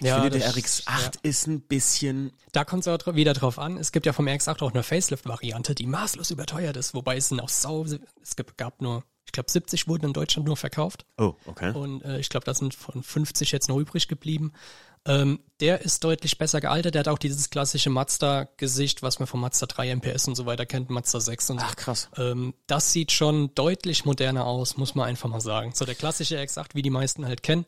Ich 0.01 0.06
Ja, 0.06 0.20
finde, 0.20 0.39
der 0.39 0.48
das- 0.52 0.56
RX8 0.56 0.86
ja. 0.89 1.10
ist 1.23 1.47
ein 1.47 1.60
bisschen 1.62 2.32
Da 2.52 2.64
kommt 2.64 2.86
es 2.86 2.89
aber 2.89 3.14
wieder 3.14 3.32
drauf 3.35 3.59
an. 3.59 3.77
Es 3.77 3.93
gibt 3.93 4.06
ja 4.06 4.12
vom 4.12 4.27
RX8 4.27 4.62
auch 4.62 4.73
eine 4.73 4.82
Facelift-Variante, 4.82 5.74
die 5.74 5.86
maßlos 5.86 6.31
überteuert 6.31 6.77
ist, 6.77 6.94
wobei 6.94 7.16
es 7.18 7.28
sind 7.28 7.40
auch 7.40 7.48
sau, 7.51 7.85
es 7.85 8.36
gab 8.56 8.81
nur, 8.81 9.05
glaube 9.37 9.51
70 9.51 9.87
wurden 9.87 10.07
in 10.07 10.13
Deutschland 10.13 10.47
nur 10.47 10.57
verkauft. 10.57 11.07
Oh, 11.19 11.35
okay. 11.47 11.73
Und 11.73 12.05
äh, 12.05 12.19
ich 12.19 12.29
glaube, 12.29 12.45
da 12.45 12.55
sind 12.55 12.75
von 12.75 13.03
50 13.03 13.53
jetzt 13.53 13.69
noch 13.69 13.79
übrig 13.79 14.09
geblieben. 14.09 14.53
Ähm, 15.07 15.39
der 15.61 15.83
ist 15.83 16.03
deutlich 16.03 16.37
besser 16.37 16.61
gealtert. 16.61 16.95
Der 16.95 17.01
hat 17.01 17.09
auch 17.09 17.19
dieses 17.19 17.51
klassische 17.51 17.91
Mazda-Gesicht, 17.91 19.03
was 19.03 19.21
man 19.21 19.29
vom 19.29 19.41
Mazda 19.41 19.67
3 19.67 19.95
MPS 19.97 20.27
und 20.27 20.35
so 20.35 20.47
weiter 20.47 20.67
kennt, 20.67 20.91
Mazda 20.91 21.21
6 21.21 21.51
und 21.51 21.61
so. 21.61 21.67
Ach 21.69 21.77
krass. 21.77 22.09
Ähm, 22.17 22.55
das 22.67 22.93
sieht 22.93 23.13
schon 23.13 23.55
deutlich 23.55 24.05
moderner 24.05 24.47
aus, 24.47 24.77
muss 24.77 24.95
man 24.95 25.07
einfach 25.07 25.29
mal 25.29 25.41
sagen. 25.41 25.73
So 25.75 25.85
der 25.85 25.95
klassische 25.95 26.39
X8, 26.39 26.75
wie 26.75 26.83
die 26.83 26.91
meisten 26.91 27.25
halt 27.25 27.43
kennen. 27.43 27.67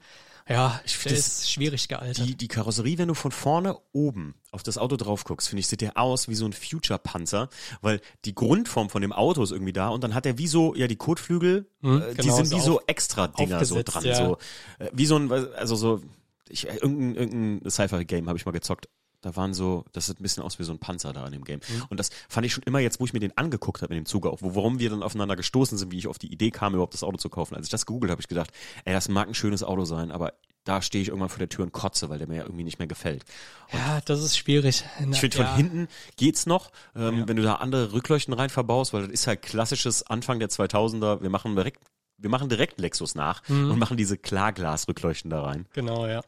Ja, 0.48 0.80
Ich 0.84 0.92
der 0.92 1.00
find 1.00 1.18
ist 1.18 1.50
schwierig 1.50 1.88
gealtert. 1.88 2.26
Die, 2.26 2.34
die 2.34 2.48
Karosserie, 2.48 2.98
wenn 2.98 3.08
du 3.08 3.14
von 3.14 3.32
vorne 3.32 3.76
oben 3.92 4.34
auf 4.50 4.62
das 4.62 4.78
Auto 4.78 4.96
drauf 4.96 5.24
guckst, 5.24 5.48
finde 5.48 5.60
ich, 5.60 5.66
sieht 5.66 5.80
der 5.82 5.98
aus 5.98 6.28
wie 6.28 6.34
so 6.34 6.46
ein 6.46 6.52
Future-Panzer, 6.52 7.48
weil 7.82 8.00
die 8.24 8.34
Grundform 8.34 8.88
von 8.88 9.02
dem 9.02 9.12
Auto 9.12 9.42
ist 9.42 9.50
irgendwie 9.50 9.72
da 9.74 9.88
und 9.88 10.02
dann 10.02 10.14
hat 10.14 10.24
er 10.26 10.38
wie 10.38 10.48
so, 10.48 10.74
ja, 10.74 10.86
die 10.86 10.96
Kotflügel, 10.96 11.66
Hm, 11.82 12.02
äh, 12.02 12.10
die 12.14 12.22
genau, 12.22 12.36
sind 12.36 12.46
so 12.46 12.56
wie 12.56 12.60
so 12.60 12.80
extra 12.86 13.28
Dinger 13.28 13.64
so 13.64 13.82
dran, 13.82 14.04
ja. 14.04 14.14
so, 14.14 14.38
äh, 14.78 14.90
wie 14.92 15.06
so 15.06 15.16
ein, 15.16 15.30
also 15.30 15.76
so, 15.76 16.00
ich, 16.48 16.66
irgendein, 16.66 17.14
irgendein 17.14 17.70
Sci-Fi-Game 17.70 18.26
habe 18.28 18.38
ich 18.38 18.46
mal 18.46 18.52
gezockt. 18.52 18.88
Da 19.20 19.34
waren 19.34 19.52
so, 19.52 19.84
das 19.92 20.06
sieht 20.06 20.20
ein 20.20 20.22
bisschen 20.22 20.42
aus 20.44 20.58
wie 20.58 20.64
so 20.64 20.72
ein 20.72 20.78
Panzer 20.78 21.12
da 21.12 21.26
in 21.26 21.32
dem 21.32 21.44
Game. 21.44 21.60
Mhm. 21.68 21.84
Und 21.88 21.98
das 21.98 22.10
fand 22.28 22.46
ich 22.46 22.52
schon 22.52 22.62
immer 22.64 22.78
jetzt, 22.78 23.00
wo 23.00 23.04
ich 23.04 23.12
mir 23.12 23.20
den 23.20 23.36
angeguckt 23.36 23.82
habe 23.82 23.92
in 23.94 24.02
dem 24.02 24.06
Zuge, 24.06 24.30
auch, 24.30 24.42
wo, 24.42 24.54
warum 24.54 24.78
wir 24.78 24.90
dann 24.90 25.02
aufeinander 25.02 25.34
gestoßen 25.34 25.76
sind, 25.76 25.90
wie 25.90 25.98
ich 25.98 26.06
auf 26.06 26.18
die 26.18 26.32
Idee 26.32 26.50
kam, 26.50 26.74
überhaupt 26.74 26.94
das 26.94 27.02
Auto 27.02 27.16
zu 27.16 27.28
kaufen. 27.28 27.56
Als 27.56 27.66
ich 27.66 27.70
das 27.70 27.86
gegoogelt 27.86 28.10
habe, 28.10 28.20
ich 28.20 28.28
gedacht, 28.28 28.52
ey, 28.84 28.92
das 28.92 29.08
mag 29.08 29.26
ein 29.26 29.34
schönes 29.34 29.64
Auto 29.64 29.84
sein, 29.84 30.12
aber 30.12 30.34
da 30.68 30.82
stehe 30.82 31.02
ich 31.02 31.08
irgendwann 31.08 31.30
vor 31.30 31.38
der 31.38 31.48
Tür 31.48 31.64
und 31.64 31.72
kotze, 31.72 32.10
weil 32.10 32.18
der 32.18 32.28
mir 32.28 32.36
ja 32.36 32.42
irgendwie 32.42 32.64
nicht 32.64 32.78
mehr 32.78 32.86
gefällt. 32.86 33.24
ja, 33.72 34.00
das 34.04 34.22
ist 34.22 34.36
schwierig. 34.36 34.84
Na, 35.00 35.12
Ich 35.12 35.20
finde, 35.20 35.38
ja. 35.38 35.46
von 35.46 35.56
hinten 35.56 35.88
geht's 36.16 36.46
noch, 36.46 36.70
ähm, 36.94 37.26
wenn 37.26 37.36
du 37.36 37.42
da 37.42 37.54
andere 37.56 37.92
Rückleuchten 37.92 38.34
rein 38.34 38.50
verbaust, 38.50 38.92
weil 38.92 39.02
das 39.02 39.10
ist 39.10 39.26
halt 39.26 39.42
klassisches 39.42 40.02
Anfang 40.04 40.38
der 40.38 40.50
2000er, 40.50 41.22
wir 41.22 41.30
machen 41.30 41.56
direkt, 41.56 41.80
wir 42.18 42.28
machen 42.30 42.48
direkt 42.48 42.80
Lexus 42.80 43.14
nach 43.14 43.48
Mhm. 43.48 43.70
und 43.70 43.78
machen 43.78 43.96
diese 43.96 44.18
Klarglas-Rückleuchten 44.18 45.30
da 45.30 45.42
rein. 45.42 45.66
Genau, 45.72 46.06
ja. 46.06 46.20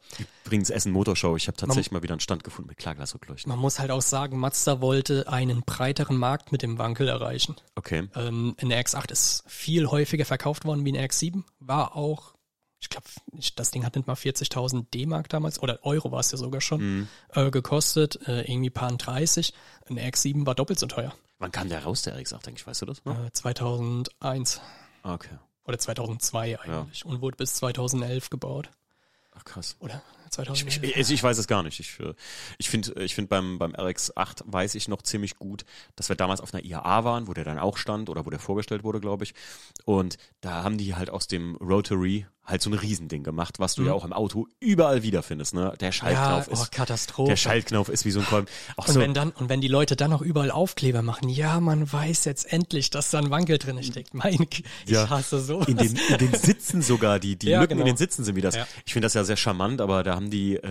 Übrigens 0.45 0.69
Essen 0.69 0.91
Motorshow, 0.91 1.35
ich 1.35 1.47
habe 1.47 1.57
tatsächlich 1.57 1.91
mal 1.91 2.01
wieder 2.01 2.13
einen 2.13 2.21
Stand 2.21 2.43
gefunden 2.43 2.69
mit 2.69 2.77
Klarglas-Rückleuchten. 2.77 3.49
Man 3.49 3.59
muss 3.59 3.79
halt 3.79 3.91
auch 3.91 4.01
sagen, 4.01 4.37
Mazda 4.39 4.81
wollte 4.81 5.27
einen 5.27 5.61
breiteren 5.63 6.17
Markt 6.17 6.51
mit 6.51 6.61
dem 6.61 6.77
Wankel 6.77 7.07
erreichen. 7.07 7.55
Okay. 7.75 8.07
Ähm, 8.15 8.55
eine 8.59 8.81
X8 8.81 9.11
ist 9.11 9.43
viel 9.47 9.87
häufiger 9.87 10.25
verkauft 10.25 10.65
worden 10.65 10.85
wie 10.85 10.97
eine 10.97 11.05
X7. 11.07 11.43
War 11.59 11.95
auch, 11.95 12.33
ich 12.79 12.89
glaube, 12.89 13.05
das 13.55 13.71
Ding 13.71 13.85
hat 13.85 13.95
nicht 13.95 14.07
mal 14.07 14.15
40.000 14.15 14.89
D-Mark 14.93 15.29
damals, 15.29 15.61
oder 15.61 15.79
Euro 15.83 16.11
war 16.11 16.19
es 16.21 16.31
ja 16.31 16.37
sogar 16.37 16.61
schon, 16.61 16.81
Mhm. 17.01 17.07
äh, 17.33 17.51
gekostet. 17.51 18.17
Äh, 18.27 18.49
irgendwie 18.51 18.69
paar 18.69 18.91
30. 18.91 19.53
Eine 19.89 20.01
X7 20.09 20.45
war 20.45 20.55
doppelt 20.55 20.79
so 20.79 20.87
teuer. 20.87 21.13
Wann 21.39 21.51
kam 21.51 21.69
der 21.69 21.83
raus, 21.83 22.01
der 22.03 22.15
RX-8, 22.17 22.47
eigentlich, 22.47 22.65
weißt 22.67 22.81
du 22.83 22.85
das 22.85 23.03
noch? 23.03 23.17
Äh, 23.25 23.31
2001 23.33 24.61
Okay. 25.03 25.37
Oder 25.65 25.77
2002 25.77 26.59
eigentlich. 26.59 27.05
Und 27.05 27.21
wurde 27.21 27.37
bis 27.37 27.55
2011 27.55 28.29
gebaut. 28.29 28.69
Ach 29.33 29.45
krass. 29.45 29.75
Oder 29.79 30.01
Ich, 30.25 30.31
2011. 30.31 30.97
ich, 30.97 31.11
ich 31.11 31.23
weiß 31.23 31.37
es 31.37 31.47
gar 31.47 31.63
nicht. 31.63 31.79
Ich, 31.79 31.97
ich 32.57 32.69
finde, 32.69 33.01
ich 33.03 33.15
find 33.15 33.29
beim, 33.29 33.57
beim 33.59 33.73
RX8 33.73 34.43
weiß 34.45 34.75
ich 34.75 34.87
noch 34.87 35.01
ziemlich 35.01 35.35
gut, 35.35 35.65
dass 35.95 36.09
wir 36.09 36.15
damals 36.15 36.41
auf 36.41 36.53
einer 36.53 36.63
IAA 36.63 37.03
waren, 37.03 37.27
wo 37.27 37.33
der 37.33 37.43
dann 37.45 37.59
auch 37.59 37.77
stand 37.77 38.09
oder 38.09 38.25
wo 38.25 38.29
der 38.29 38.39
vorgestellt 38.39 38.83
wurde, 38.83 38.99
glaube 38.99 39.23
ich. 39.23 39.33
Und 39.85 40.17
da 40.41 40.63
haben 40.63 40.77
die 40.77 40.95
halt 40.95 41.09
aus 41.09 41.27
dem 41.27 41.55
Rotary 41.57 42.27
halt 42.43 42.61
so 42.61 42.69
ein 42.69 42.73
Riesending 42.73 43.23
gemacht, 43.23 43.59
was 43.59 43.75
du 43.75 43.83
ja 43.83 43.93
auch 43.93 44.03
im 44.03 44.13
Auto 44.13 44.47
überall 44.59 45.03
wiederfindest. 45.03 45.53
Ne? 45.53 45.73
Der 45.79 45.89
ja, 45.89 45.91
Schaltknauf 45.91 46.47
oh, 46.49 46.53
ist. 46.53 46.71
Katastrophe. 46.71 47.29
Der 47.29 47.35
Schaltknauf 47.37 47.87
ist 47.87 48.03
wie 48.03 48.11
so 48.11 48.19
ein 48.19 48.25
Kolben. 48.25 48.47
Auch 48.77 48.87
Und 48.87 48.93
so, 48.95 48.99
wenn 48.99 49.13
dann, 49.13 49.29
und 49.31 49.47
wenn 49.49 49.61
die 49.61 49.67
Leute 49.67 49.95
dann 49.95 50.09
noch 50.09 50.21
überall 50.21 50.49
Aufkleber 50.51 51.01
machen, 51.03 51.29
ja, 51.29 51.59
man 51.59 51.91
weiß 51.91 52.25
jetzt 52.25 52.51
endlich, 52.51 52.89
dass 52.89 53.11
da 53.11 53.19
ein 53.19 53.29
Wankel 53.29 53.57
drin 53.59 53.81
steckt. 53.83 54.13
Mein, 54.15 54.47
ich 54.51 54.63
Ja. 54.87 55.09
hasse 55.09 55.39
sowas. 55.39 55.67
in 55.67 55.77
den, 55.77 55.95
in 55.95 56.17
den 56.17 56.33
Sitzen 56.33 56.81
sogar, 56.81 57.19
die, 57.19 57.35
die 57.35 57.47
Ja, 57.51 57.61
Lücken 57.61 57.73
in 57.73 57.77
genau. 57.79 57.91
den 57.93 57.97
Sitzen 57.97 58.23
sind 58.23 58.35
wie 58.35 58.41
das. 58.41 58.55
Ja. 58.55 58.67
Ich 58.85 58.93
finde 58.93 59.05
das 59.05 59.13
ja 59.13 59.23
sehr 59.23 59.37
charmant, 59.37 59.79
aber 59.79 60.03
da 60.03 60.15
haben 60.15 60.31
die, 60.31 60.55
äh, 60.55 60.67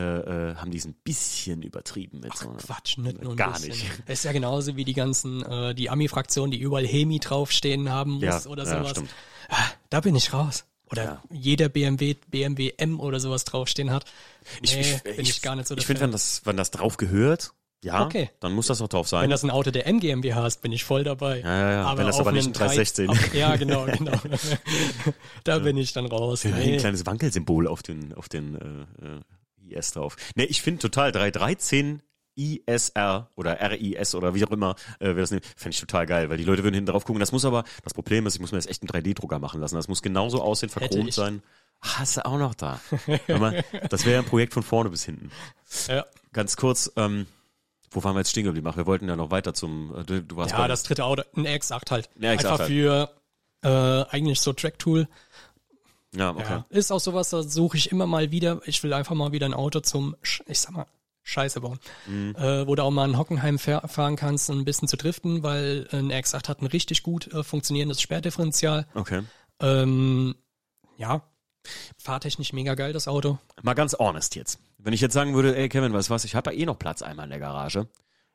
äh, 0.51 0.57
haben 0.57 0.73
die 0.73 0.79
es 0.79 0.85
ein 0.87 0.95
bisschen 1.05 1.63
übertrieben 1.63 2.21
mit 2.21 2.37
so. 2.37 2.49
Quatsch, 2.51 2.99
nicht 2.99 3.23
nur 3.23 3.33
ein 3.33 3.37
Gar 3.37 3.53
bisschen. 3.53 3.69
nicht. 3.71 3.87
Ist 4.09 4.25
ja 4.25 4.33
genauso 4.33 4.75
wie 4.77 4.85
die 4.85 4.95
ganzen, 4.95 5.43
äh, 5.47 5.75
die 5.75 5.89
Ami-Fraktion, 5.89 6.51
die 6.51 6.59
überall 6.59 6.87
Hemi 6.87 7.21
draufstehen 7.21 7.91
haben 7.91 8.13
muss 8.15 8.23
Ja, 8.25 8.43
oder 8.47 8.65
ja, 8.65 8.79
sowas. 8.79 8.91
stimmt. 8.91 9.11
Ah, 9.49 9.57
Da 9.89 10.01
bin 10.01 10.15
ich 10.17 10.33
raus. 10.33 10.65
Oder 10.91 11.05
Ja. 11.05 11.23
jeder 11.31 11.69
BMW, 11.69 12.15
BMW 12.29 12.73
M 12.77 12.99
oder 13.01 13.21
sowas 13.21 13.45
draufstehen 13.45 13.91
hat. 13.91 14.05
Nee, 14.63 15.01
bin 15.05 15.21
ich, 15.21 15.41
gar 15.43 15.55
nicht 15.57 15.69
so 15.69 15.77
Ich 15.77 15.87
finde, 15.87 16.03
wenn 16.03 16.13
das, 16.13 16.43
wenn 16.45 16.57
das 16.57 16.71
drauf 16.71 16.97
gehört, 16.97 17.53
ja, 17.83 18.05
Okay. 18.05 18.31
dann 18.41 18.53
muss 18.53 18.67
das 18.67 18.83
auch 18.83 18.89
drauf 18.89 19.09
sein. 19.09 19.23
Wenn 19.23 19.31
das 19.31 19.43
ein 19.45 19.51
Auto 19.51 19.71
der 19.71 19.87
M 19.87 20.01
GmbH 20.01 20.47
ist, 20.47 20.61
bin 20.63 20.73
ich 20.73 20.85
voll 20.85 21.05
dabei. 21.05 21.41
Ja, 21.41 21.59
ja, 21.61 21.71
ja. 21.73 21.97
Wenn 21.99 22.07
das 22.07 22.19
aber 22.19 22.33
nicht 22.33 22.47
ein 22.47 22.53
316. 22.53 23.07
drei- 23.07 23.13
Auf, 23.15 23.35
ja, 23.35 23.57
genau, 23.57 23.85
genau. 23.99 24.13
da 25.45 25.59
bin 25.61 25.77
ich 25.77 25.93
dann 25.93 26.07
raus. 26.07 26.45
Ein 26.45 26.55
Nee. 26.59 26.77
kleines 26.79 27.07
Wankelsymbol 27.07 27.67
auf 27.67 27.83
den, 27.83 28.13
auf 28.15 28.29
den 28.29 28.55
äh, 29.01 29.73
äh, 29.73 29.79
IS 29.79 29.93
drauf. 29.93 30.17
Ne, 30.35 30.45
ich 30.47 30.61
finde 30.63 30.81
total 30.81 31.13
313 31.13 32.03
ISR 32.41 33.31
oder 33.37 33.59
RIS 33.61 34.15
oder 34.15 34.35
wie 34.35 34.45
auch 34.45 34.51
immer 34.51 34.77
äh, 34.99 35.09
wir 35.09 35.17
das 35.17 35.31
nehmen, 35.31 35.43
fände 35.57 35.75
ich 35.75 35.81
total 35.81 36.07
geil, 36.07 36.31
weil 36.31 36.37
die 36.39 36.45
Leute 36.45 36.63
würden 36.63 36.75
hinten 36.75 36.91
drauf 36.91 37.05
gucken. 37.05 37.21
Das 37.21 37.33
muss 37.33 37.45
aber, 37.45 37.65
das 37.85 37.95
Problem 37.95 38.27
ist, 38.27 38.35
ich 38.35 38.41
muss 38.41 38.53
mir 38.53 38.59
das 38.59 38.67
echt 38.67 38.83
einen 38.83 38.91
3D-Drucker 38.91 39.39
machen 39.39 39.61
lassen. 39.61 39.75
Das 39.77 39.89
muss 39.89 40.03
genauso 40.03 40.43
aussehen, 40.43 40.69
verchromt 40.69 41.13
sein. 41.13 41.43
Ach, 41.81 42.01
hast 42.01 42.17
du 42.17 42.27
auch 42.27 42.39
noch 42.39 42.55
da. 42.55 42.81
Mal, 43.29 43.65
das 43.89 44.05
wäre 44.05 44.23
ein 44.23 44.27
Projekt 44.27 44.53
von 44.53 44.63
vorne 44.63 44.91
bis 44.91 45.05
hinten. 45.05 45.31
Ja, 45.89 46.05
Ganz 46.33 46.57
kurz, 46.57 46.93
ähm, 46.97 47.27
wo 47.91 48.05
waren 48.05 48.15
wir 48.15 48.21
jetzt 48.21 48.31
stehen 48.31 48.45
geblieben? 48.45 48.67
Ach, 48.69 48.77
wir 48.77 48.87
wollten 48.87 49.09
ja 49.09 49.17
noch 49.17 49.31
weiter 49.31 49.53
zum, 49.55 49.95
äh, 49.97 50.05
du, 50.05 50.23
du 50.23 50.37
warst 50.37 50.53
ja 50.53 50.69
das 50.69 50.85
dritte 50.85 51.05
Auto, 51.05 51.23
ein 51.37 51.47
X8 51.47 51.91
halt. 51.91 52.09
Ein 52.17 52.25
X8 52.25 52.29
Einfach 52.31 52.59
halt. 52.61 52.69
für 52.69 53.11
äh, 53.63 53.69
eigentlich 54.15 54.41
so 54.41 54.53
Track-Tool. 54.53 55.09
Ja, 56.15 56.31
okay. 56.31 56.45
Ja. 56.49 56.67
Ist 56.71 56.93
auch 56.93 57.01
sowas, 57.01 57.31
da 57.31 57.43
suche 57.43 57.77
ich 57.77 57.91
immer 57.91 58.07
mal 58.07 58.31
wieder. 58.31 58.61
Ich 58.65 58.83
will 58.83 58.93
einfach 58.93 59.15
mal 59.15 59.33
wieder 59.33 59.47
ein 59.47 59.55
Auto 59.55 59.81
zum, 59.81 60.17
ich 60.23 60.61
sag 60.61 60.73
mal, 60.73 60.87
Scheiße 61.31 61.61
bauen. 61.61 61.79
Mhm. 62.07 62.35
Äh, 62.37 62.67
wo 62.67 62.75
du 62.75 62.83
auch 62.83 62.91
mal 62.91 63.09
in 63.09 63.17
Hockenheim 63.17 63.59
fahr 63.59 63.87
fahren 63.89 64.17
kannst, 64.17 64.51
ein 64.51 64.65
bisschen 64.65 64.89
zu 64.89 64.97
driften, 64.97 65.43
weil 65.43 65.89
ein 65.93 66.11
RX-8 66.11 66.49
hat 66.49 66.61
ein 66.61 66.67
richtig 66.67 67.03
gut 67.03 67.33
äh, 67.33 67.43
funktionierendes 67.43 68.01
Sperrdifferential. 68.01 68.87
Okay. 68.95 69.23
Ähm, 69.61 70.35
ja, 70.97 71.23
fahrtechnisch 71.99 72.53
mega 72.53 72.75
geil, 72.75 72.93
das 72.93 73.09
Auto. 73.09 73.39
Mal 73.63 73.75
ganz 73.75 73.95
honest 73.99 74.35
jetzt. 74.35 74.59
Wenn 74.79 74.93
ich 74.93 75.01
jetzt 75.01 75.13
sagen 75.13 75.35
würde, 75.35 75.57
ey 75.57 75.69
Kevin, 75.69 75.93
weißt 75.93 76.09
du 76.09 76.15
was, 76.15 76.25
ich 76.25 76.35
habe 76.35 76.53
ja 76.53 76.59
eh 76.59 76.67
noch 76.67 76.79
Platz 76.79 77.03
einmal 77.03 77.25
in 77.25 77.31
der 77.31 77.41
Garage. 77.41 77.87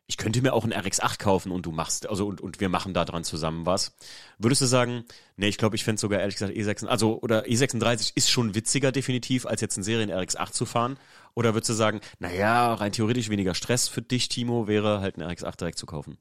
Ich 0.07 0.17
könnte 0.17 0.41
mir 0.41 0.53
auch 0.53 0.63
einen 0.63 0.73
RX8 0.73 1.17
kaufen 1.17 1.51
und 1.51 1.65
du 1.65 1.71
machst, 1.71 2.07
also 2.07 2.27
und, 2.27 2.39
und 2.39 2.59
wir 2.59 2.69
machen 2.69 2.93
da 2.93 3.05
dran 3.05 3.23
zusammen 3.23 3.65
was. 3.65 3.95
Würdest 4.37 4.61
du 4.61 4.65
sagen, 4.67 5.03
nee, 5.35 5.47
ich 5.47 5.57
glaube, 5.57 5.75
ich 5.75 5.83
fände 5.83 5.99
sogar 5.99 6.19
ehrlich 6.19 6.35
gesagt 6.35 6.53
E6, 6.53 6.85
also 6.85 7.19
oder 7.21 7.45
E36 7.45 8.11
ist 8.13 8.29
schon 8.29 8.53
witziger 8.53 8.91
definitiv, 8.91 9.47
als 9.47 9.61
jetzt 9.61 9.77
einen 9.77 9.83
Serien 9.83 10.11
RX8 10.11 10.51
zu 10.51 10.65
fahren? 10.65 10.97
Oder 11.33 11.55
würdest 11.55 11.69
du 11.69 11.73
sagen, 11.73 12.01
naja, 12.19 12.75
rein 12.75 12.91
theoretisch 12.91 13.29
weniger 13.29 13.55
Stress 13.55 13.87
für 13.87 14.03
dich, 14.03 14.29
Timo, 14.29 14.67
wäre 14.67 15.01
halt 15.01 15.19
einen 15.19 15.29
RX8 15.29 15.57
direkt 15.57 15.79
zu 15.79 15.87
kaufen? 15.87 16.17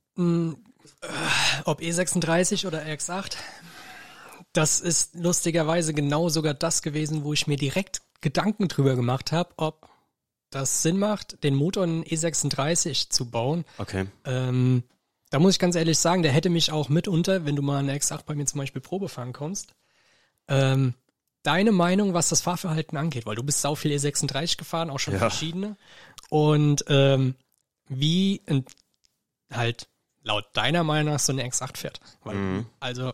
Ob 1.65 1.81
E36 1.81 2.67
oder 2.67 2.83
RX8, 2.85 3.37
das 4.55 4.81
ist 4.81 5.15
lustigerweise 5.15 5.93
genau 5.93 6.31
sogar 6.31 6.55
das 6.55 6.81
gewesen, 6.81 7.25
wo 7.25 7.33
ich 7.33 7.47
mir 7.47 7.57
direkt 7.57 8.01
Gedanken 8.21 8.69
drüber 8.69 8.97
gemacht 8.97 9.33
habe, 9.33 9.53
ob 9.57 9.89
das 10.55 10.83
Sinn 10.83 10.99
macht, 10.99 11.43
den 11.45 11.55
Motor 11.55 11.85
in 11.85 12.05
E36 12.05 13.11
zu 13.11 13.31
bauen. 13.31 13.65
Okay. 13.79 14.07
Ähm, 14.25 14.83
da 15.31 15.39
muss 15.39 15.55
ich 15.55 15.59
ganz 15.59 15.75
ehrlich 15.75 15.99
sagen, 15.99 16.23
der 16.23 16.33
hätte 16.33 16.51
mich 16.51 16.71
auch 16.71 16.89
mitunter, 16.89 17.45
wenn 17.45 17.57
du 17.57 17.63
mal 17.63 17.79
eine 17.79 17.97
X8 17.97 18.25
bei 18.25 18.35
mir 18.35 18.47
zum 18.47 18.59
Beispiel 18.61 18.81
Probe 18.83 19.09
fahren 19.09 19.33
kommst, 19.33 19.75
ähm, 20.49 20.95
deine 21.43 21.73
Meinung, 21.73 22.15
was 22.15 22.29
das 22.29 22.41
Fahrverhalten 22.41 22.97
angeht, 22.97 23.27
weil 23.27 23.37
du 23.37 23.43
bist 23.43 23.61
sau 23.61 23.75
viel 23.75 23.93
E36 23.93 24.57
gefahren, 24.57 24.91
auch 24.91 25.01
schon 25.01 25.15
Ja. 25.15 25.21
verschiedene. 25.21 25.77
Und 26.31 26.85
ähm, 26.89 27.35
wie 27.89 28.37
in, 28.47 28.65
halt 29.53 29.89
laut 30.23 30.47
deiner 30.55 30.85
Meinung 30.85 31.13
nach 31.15 31.21
so 31.21 31.33
eine 31.33 31.47
X8 31.47 31.77
fährt. 31.77 32.01
Weil, 32.23 32.37
Mhm. 32.37 32.67
Also, 32.81 33.13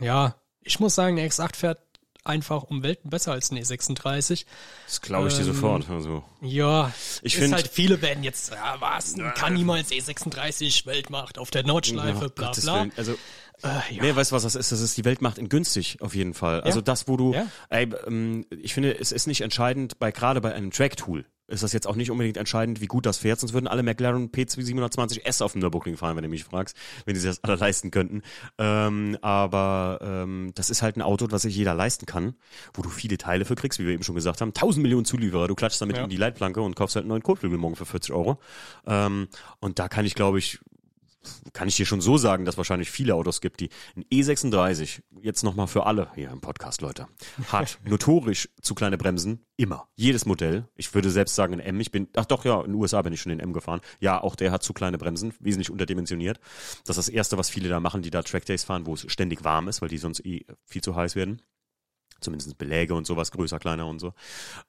ja, 0.00 0.34
ich 0.60 0.80
muss 0.80 0.94
sagen, 0.94 1.18
eine 1.18 1.28
X8 1.28 1.56
fährt 1.56 1.78
einfach 2.24 2.62
um 2.64 2.82
Welten 2.82 3.10
besser 3.10 3.32
als 3.32 3.50
eine 3.50 3.60
E36. 3.60 4.46
Das 4.86 5.00
glaube 5.00 5.28
ich 5.28 5.34
dir 5.34 5.40
Ähm, 5.40 5.46
sofort. 5.46 5.88
Also. 5.90 6.24
Ja, 6.40 6.92
Ich 7.22 7.34
ist 7.34 7.40
find- 7.42 7.54
halt, 7.54 7.68
viele 7.68 8.00
werden 8.02 8.24
jetzt, 8.24 8.52
ja, 8.52 8.76
was, 8.80 9.14
kann 9.36 9.54
niemals 9.54 9.90
E36 9.90 10.86
Weltmacht 10.86 11.38
auf 11.38 11.50
der 11.50 11.64
Nordschleife, 11.64 12.22
Ja, 12.24 12.28
bla 12.28 12.46
Gottes 12.48 12.64
bla. 12.64 12.80
Willen. 12.80 12.92
Also, 12.96 13.16
Äh, 13.62 13.68
ja. 13.94 14.02
Nee, 14.02 14.16
weißt 14.16 14.32
du, 14.32 14.36
was 14.36 14.42
das 14.42 14.56
ist? 14.56 14.72
Das 14.72 14.80
ist 14.80 14.96
die 14.96 15.04
Weltmacht 15.04 15.38
in 15.38 15.48
günstig, 15.48 15.98
auf 16.00 16.14
jeden 16.14 16.34
Fall. 16.34 16.60
Also 16.62 16.80
das, 16.80 17.06
wo 17.06 17.16
du, 17.16 17.32
Ja. 17.34 17.46
ey, 17.70 17.88
ähm, 18.06 18.44
ich 18.50 18.74
finde, 18.74 18.98
es 18.98 19.12
ist 19.12 19.26
nicht 19.28 19.42
entscheidend, 19.42 19.98
bei 20.00 20.10
gerade 20.10 20.40
bei 20.40 20.52
einem 20.52 20.70
Track-Tool 20.72 21.24
ist 21.46 21.62
das 21.62 21.72
jetzt 21.72 21.86
auch 21.86 21.96
nicht 21.96 22.10
unbedingt 22.10 22.36
entscheidend, 22.36 22.80
wie 22.80 22.86
gut 22.86 23.06
das 23.06 23.18
fährt, 23.18 23.38
sonst 23.40 23.52
würden 23.52 23.66
alle 23.68 23.82
McLaren 23.82 24.30
P720S 24.30 25.42
auf 25.42 25.52
dem 25.52 25.60
Nürburgring 25.60 25.96
fahren, 25.96 26.16
wenn 26.16 26.22
du 26.22 26.28
mich 26.28 26.44
fragst, 26.44 26.76
wenn 27.04 27.14
die 27.14 27.20
sich 27.20 27.30
das 27.30 27.44
alle 27.44 27.56
leisten 27.56 27.90
könnten. 27.90 28.22
Ähm, 28.58 29.18
aber 29.22 29.98
ähm, 30.02 30.52
das 30.54 30.70
ist 30.70 30.82
halt 30.82 30.96
ein 30.96 31.02
Auto, 31.02 31.26
was 31.30 31.42
sich 31.42 31.54
jeder 31.56 31.74
leisten 31.74 32.06
kann, 32.06 32.34
wo 32.72 32.82
du 32.82 32.88
viele 32.88 33.18
Teile 33.18 33.44
für 33.44 33.54
kriegst, 33.54 33.78
wie 33.78 33.86
wir 33.86 33.92
eben 33.92 34.02
schon 34.04 34.14
gesagt 34.14 34.40
haben. 34.40 34.50
1000 34.50 34.82
Millionen 34.82 35.04
Zulieferer, 35.04 35.48
du 35.48 35.54
klatschst 35.54 35.80
damit 35.80 35.96
Ja. 35.96 36.04
in 36.04 36.10
die 36.10 36.16
Leitplanke 36.16 36.60
und 36.62 36.76
kaufst 36.76 36.96
halt 36.96 37.04
einen 37.04 37.10
neuen 37.10 37.22
Kotflügel 37.22 37.58
morgen 37.58 37.76
für 37.76 37.86
40 37.86 38.12
Euro. 38.14 38.38
Ähm, 38.86 39.28
und 39.60 39.78
da 39.78 39.88
kann 39.88 40.04
ich, 40.06 40.14
glaube 40.14 40.38
ich, 40.38 40.60
kann 41.52 41.68
ich 41.68 41.76
dir 41.76 41.86
schon 41.86 42.00
so 42.00 42.16
sagen, 42.16 42.44
dass 42.44 42.56
wahrscheinlich 42.56 42.90
viele 42.90 43.14
Autos 43.14 43.40
gibt, 43.40 43.60
die 43.60 43.70
ein 43.96 44.04
E36, 44.04 45.02
jetzt 45.20 45.42
nochmal 45.42 45.66
für 45.66 45.86
alle 45.86 46.08
hier 46.14 46.30
im 46.30 46.40
Podcast, 46.40 46.80
Leute, 46.80 47.08
hat 47.48 47.78
notorisch 47.84 48.48
zu 48.60 48.74
kleine 48.74 48.98
Bremsen, 48.98 49.44
immer. 49.56 49.88
Jedes 49.94 50.26
Modell. 50.26 50.68
Ich 50.74 50.94
würde 50.94 51.10
selbst 51.10 51.34
sagen, 51.34 51.54
ein 51.54 51.60
M, 51.60 51.80
ich 51.80 51.90
bin, 51.90 52.08
ach 52.16 52.24
doch, 52.24 52.44
ja, 52.44 52.60
in 52.60 52.72
den 52.72 52.74
USA 52.74 53.02
bin 53.02 53.12
ich 53.12 53.20
schon 53.20 53.32
in 53.32 53.40
M 53.40 53.52
gefahren. 53.52 53.80
Ja, 54.00 54.22
auch 54.22 54.36
der 54.36 54.50
hat 54.50 54.62
zu 54.62 54.72
kleine 54.72 54.98
Bremsen, 54.98 55.32
wesentlich 55.40 55.70
unterdimensioniert. 55.70 56.40
Das 56.84 56.98
ist 56.98 57.08
das 57.08 57.14
Erste, 57.14 57.38
was 57.38 57.50
viele 57.50 57.68
da 57.68 57.80
machen, 57.80 58.02
die 58.02 58.10
da 58.10 58.22
Trackdays 58.22 58.64
fahren, 58.64 58.86
wo 58.86 58.94
es 58.94 59.10
ständig 59.10 59.44
warm 59.44 59.68
ist, 59.68 59.82
weil 59.82 59.88
die 59.88 59.98
sonst 59.98 60.24
eh 60.24 60.44
viel 60.64 60.82
zu 60.82 60.94
heiß 60.94 61.14
werden. 61.16 61.42
Zumindest 62.20 62.56
Beläge 62.58 62.94
und 62.94 63.06
sowas, 63.06 63.30
größer, 63.32 63.58
kleiner 63.58 63.86
und 63.86 63.98
so. 63.98 64.14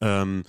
Ähm, 0.02 0.44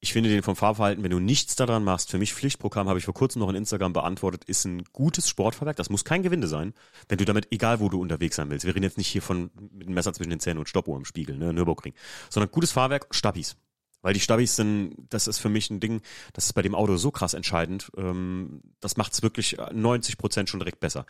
ich 0.00 0.12
finde 0.12 0.28
den 0.28 0.42
vom 0.42 0.56
Fahrverhalten, 0.56 1.02
wenn 1.02 1.10
du 1.10 1.18
nichts 1.18 1.56
daran 1.56 1.82
machst, 1.82 2.10
für 2.10 2.18
mich 2.18 2.34
Pflichtprogramm, 2.34 2.88
habe 2.88 2.98
ich 2.98 3.04
vor 3.04 3.14
kurzem 3.14 3.40
noch 3.40 3.48
in 3.48 3.56
Instagram 3.56 3.92
beantwortet, 3.92 4.44
ist 4.44 4.64
ein 4.64 4.84
gutes 4.92 5.28
Sportfahrwerk. 5.28 5.76
Das 5.76 5.90
muss 5.90 6.04
kein 6.04 6.22
Gewinde 6.22 6.48
sein, 6.48 6.74
wenn 7.08 7.18
du 7.18 7.24
damit, 7.24 7.48
egal 7.50 7.80
wo 7.80 7.88
du 7.88 8.00
unterwegs 8.00 8.36
sein 8.36 8.50
willst. 8.50 8.66
Wir 8.66 8.74
reden 8.74 8.84
jetzt 8.84 8.98
nicht 8.98 9.08
hier 9.08 9.22
von 9.22 9.50
mit 9.72 9.88
dem 9.88 9.94
Messer 9.94 10.12
zwischen 10.12 10.30
den 10.30 10.40
Zähnen 10.40 10.58
und 10.58 10.68
Stoppuhr 10.68 10.96
im 10.96 11.04
Spiegel, 11.04 11.36
ne, 11.38 11.52
Nürburgring, 11.52 11.94
sondern 12.28 12.50
gutes 12.50 12.72
Fahrwerk, 12.72 13.08
Stabis. 13.10 13.56
Weil 14.02 14.12
die 14.12 14.20
Stabis 14.20 14.54
sind, 14.54 14.94
das 15.08 15.26
ist 15.26 15.38
für 15.38 15.48
mich 15.48 15.70
ein 15.70 15.80
Ding, 15.80 16.02
das 16.32 16.44
ist 16.44 16.52
bei 16.52 16.62
dem 16.62 16.74
Auto 16.74 16.96
so 16.96 17.10
krass 17.10 17.34
entscheidend. 17.34 17.90
Ähm, 17.96 18.60
das 18.80 18.96
macht 18.96 19.12
es 19.14 19.22
wirklich 19.22 19.56
90 19.72 20.18
Prozent 20.18 20.48
schon 20.48 20.60
direkt 20.60 20.78
besser. 20.78 21.06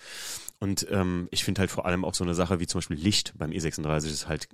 Und 0.60 0.86
ähm, 0.90 1.28
ich 1.30 1.44
finde 1.44 1.60
halt 1.60 1.70
vor 1.70 1.84
allem 1.84 2.04
auch 2.04 2.14
so 2.14 2.24
eine 2.24 2.34
Sache 2.34 2.60
wie 2.60 2.66
zum 2.66 2.78
Beispiel 2.78 2.96
Licht 2.96 3.34
beim 3.36 3.50
E36 3.50 4.06
ist 4.06 4.28
halt 4.28 4.48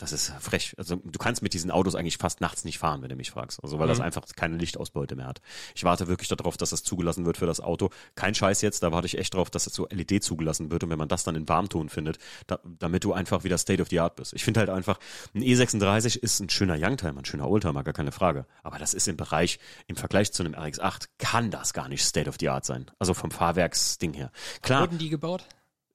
das 0.00 0.12
ist 0.12 0.32
frech. 0.40 0.74
Also 0.78 0.96
du 0.96 1.18
kannst 1.18 1.42
mit 1.42 1.52
diesen 1.54 1.70
Autos 1.70 1.94
eigentlich 1.94 2.16
fast 2.18 2.40
nachts 2.40 2.64
nicht 2.64 2.78
fahren, 2.78 3.02
wenn 3.02 3.10
du 3.10 3.16
mich 3.16 3.30
fragst. 3.30 3.62
Also 3.62 3.78
weil 3.78 3.86
das 3.86 3.98
Mhm. 3.98 4.04
einfach 4.04 4.24
keine 4.34 4.56
Lichtausbeute 4.56 5.14
mehr 5.14 5.26
hat. 5.26 5.40
Ich 5.74 5.84
warte 5.84 6.08
wirklich 6.08 6.28
darauf, 6.28 6.56
dass 6.56 6.70
das 6.70 6.82
zugelassen 6.82 7.26
wird 7.26 7.36
für 7.36 7.46
das 7.46 7.60
Auto. 7.60 7.90
Kein 8.14 8.34
Scheiß 8.34 8.62
jetzt, 8.62 8.82
da 8.82 8.92
warte 8.92 9.06
ich 9.06 9.18
echt 9.18 9.34
drauf, 9.34 9.50
dass 9.50 9.66
es 9.66 9.74
so 9.74 9.86
LED 9.90 10.24
zugelassen 10.24 10.70
wird 10.70 10.82
und 10.84 10.90
wenn 10.90 10.98
man 10.98 11.08
das 11.08 11.22
dann 11.22 11.36
in 11.36 11.48
Warmton 11.48 11.88
findet, 11.90 12.18
da, 12.46 12.58
damit 12.64 13.04
du 13.04 13.12
einfach 13.12 13.44
wieder 13.44 13.58
State 13.58 13.82
of 13.82 13.88
the 13.90 14.00
Art 14.00 14.16
bist. 14.16 14.32
Ich 14.32 14.42
finde 14.42 14.60
halt 14.60 14.70
einfach, 14.70 14.98
ein 15.34 15.42
E36 15.42 16.16
ist 16.18 16.40
ein 16.40 16.48
schöner 16.50 16.76
Youngtimer, 16.78 17.18
ein 17.20 17.24
schöner 17.26 17.48
Oldtimer, 17.48 17.84
gar 17.84 17.92
keine 17.94 18.10
Frage. 18.10 18.46
Aber 18.62 18.78
das 18.78 18.94
ist 18.94 19.06
im 19.06 19.16
Bereich, 19.18 19.58
im 19.86 19.96
Vergleich 19.96 20.32
zu 20.32 20.42
einem 20.42 20.54
RX8, 20.54 21.08
kann 21.18 21.50
das 21.50 21.74
gar 21.74 21.88
nicht 21.88 22.02
State 22.04 22.28
of 22.28 22.36
the 22.40 22.48
Art 22.48 22.64
sein. 22.64 22.90
Also 22.98 23.12
vom 23.12 23.30
Fahrwerksding 23.30 24.14
her. 24.14 24.32
Klar, 24.62 24.80
Wurden 24.82 24.98
die 24.98 25.10
gebaut? 25.10 25.44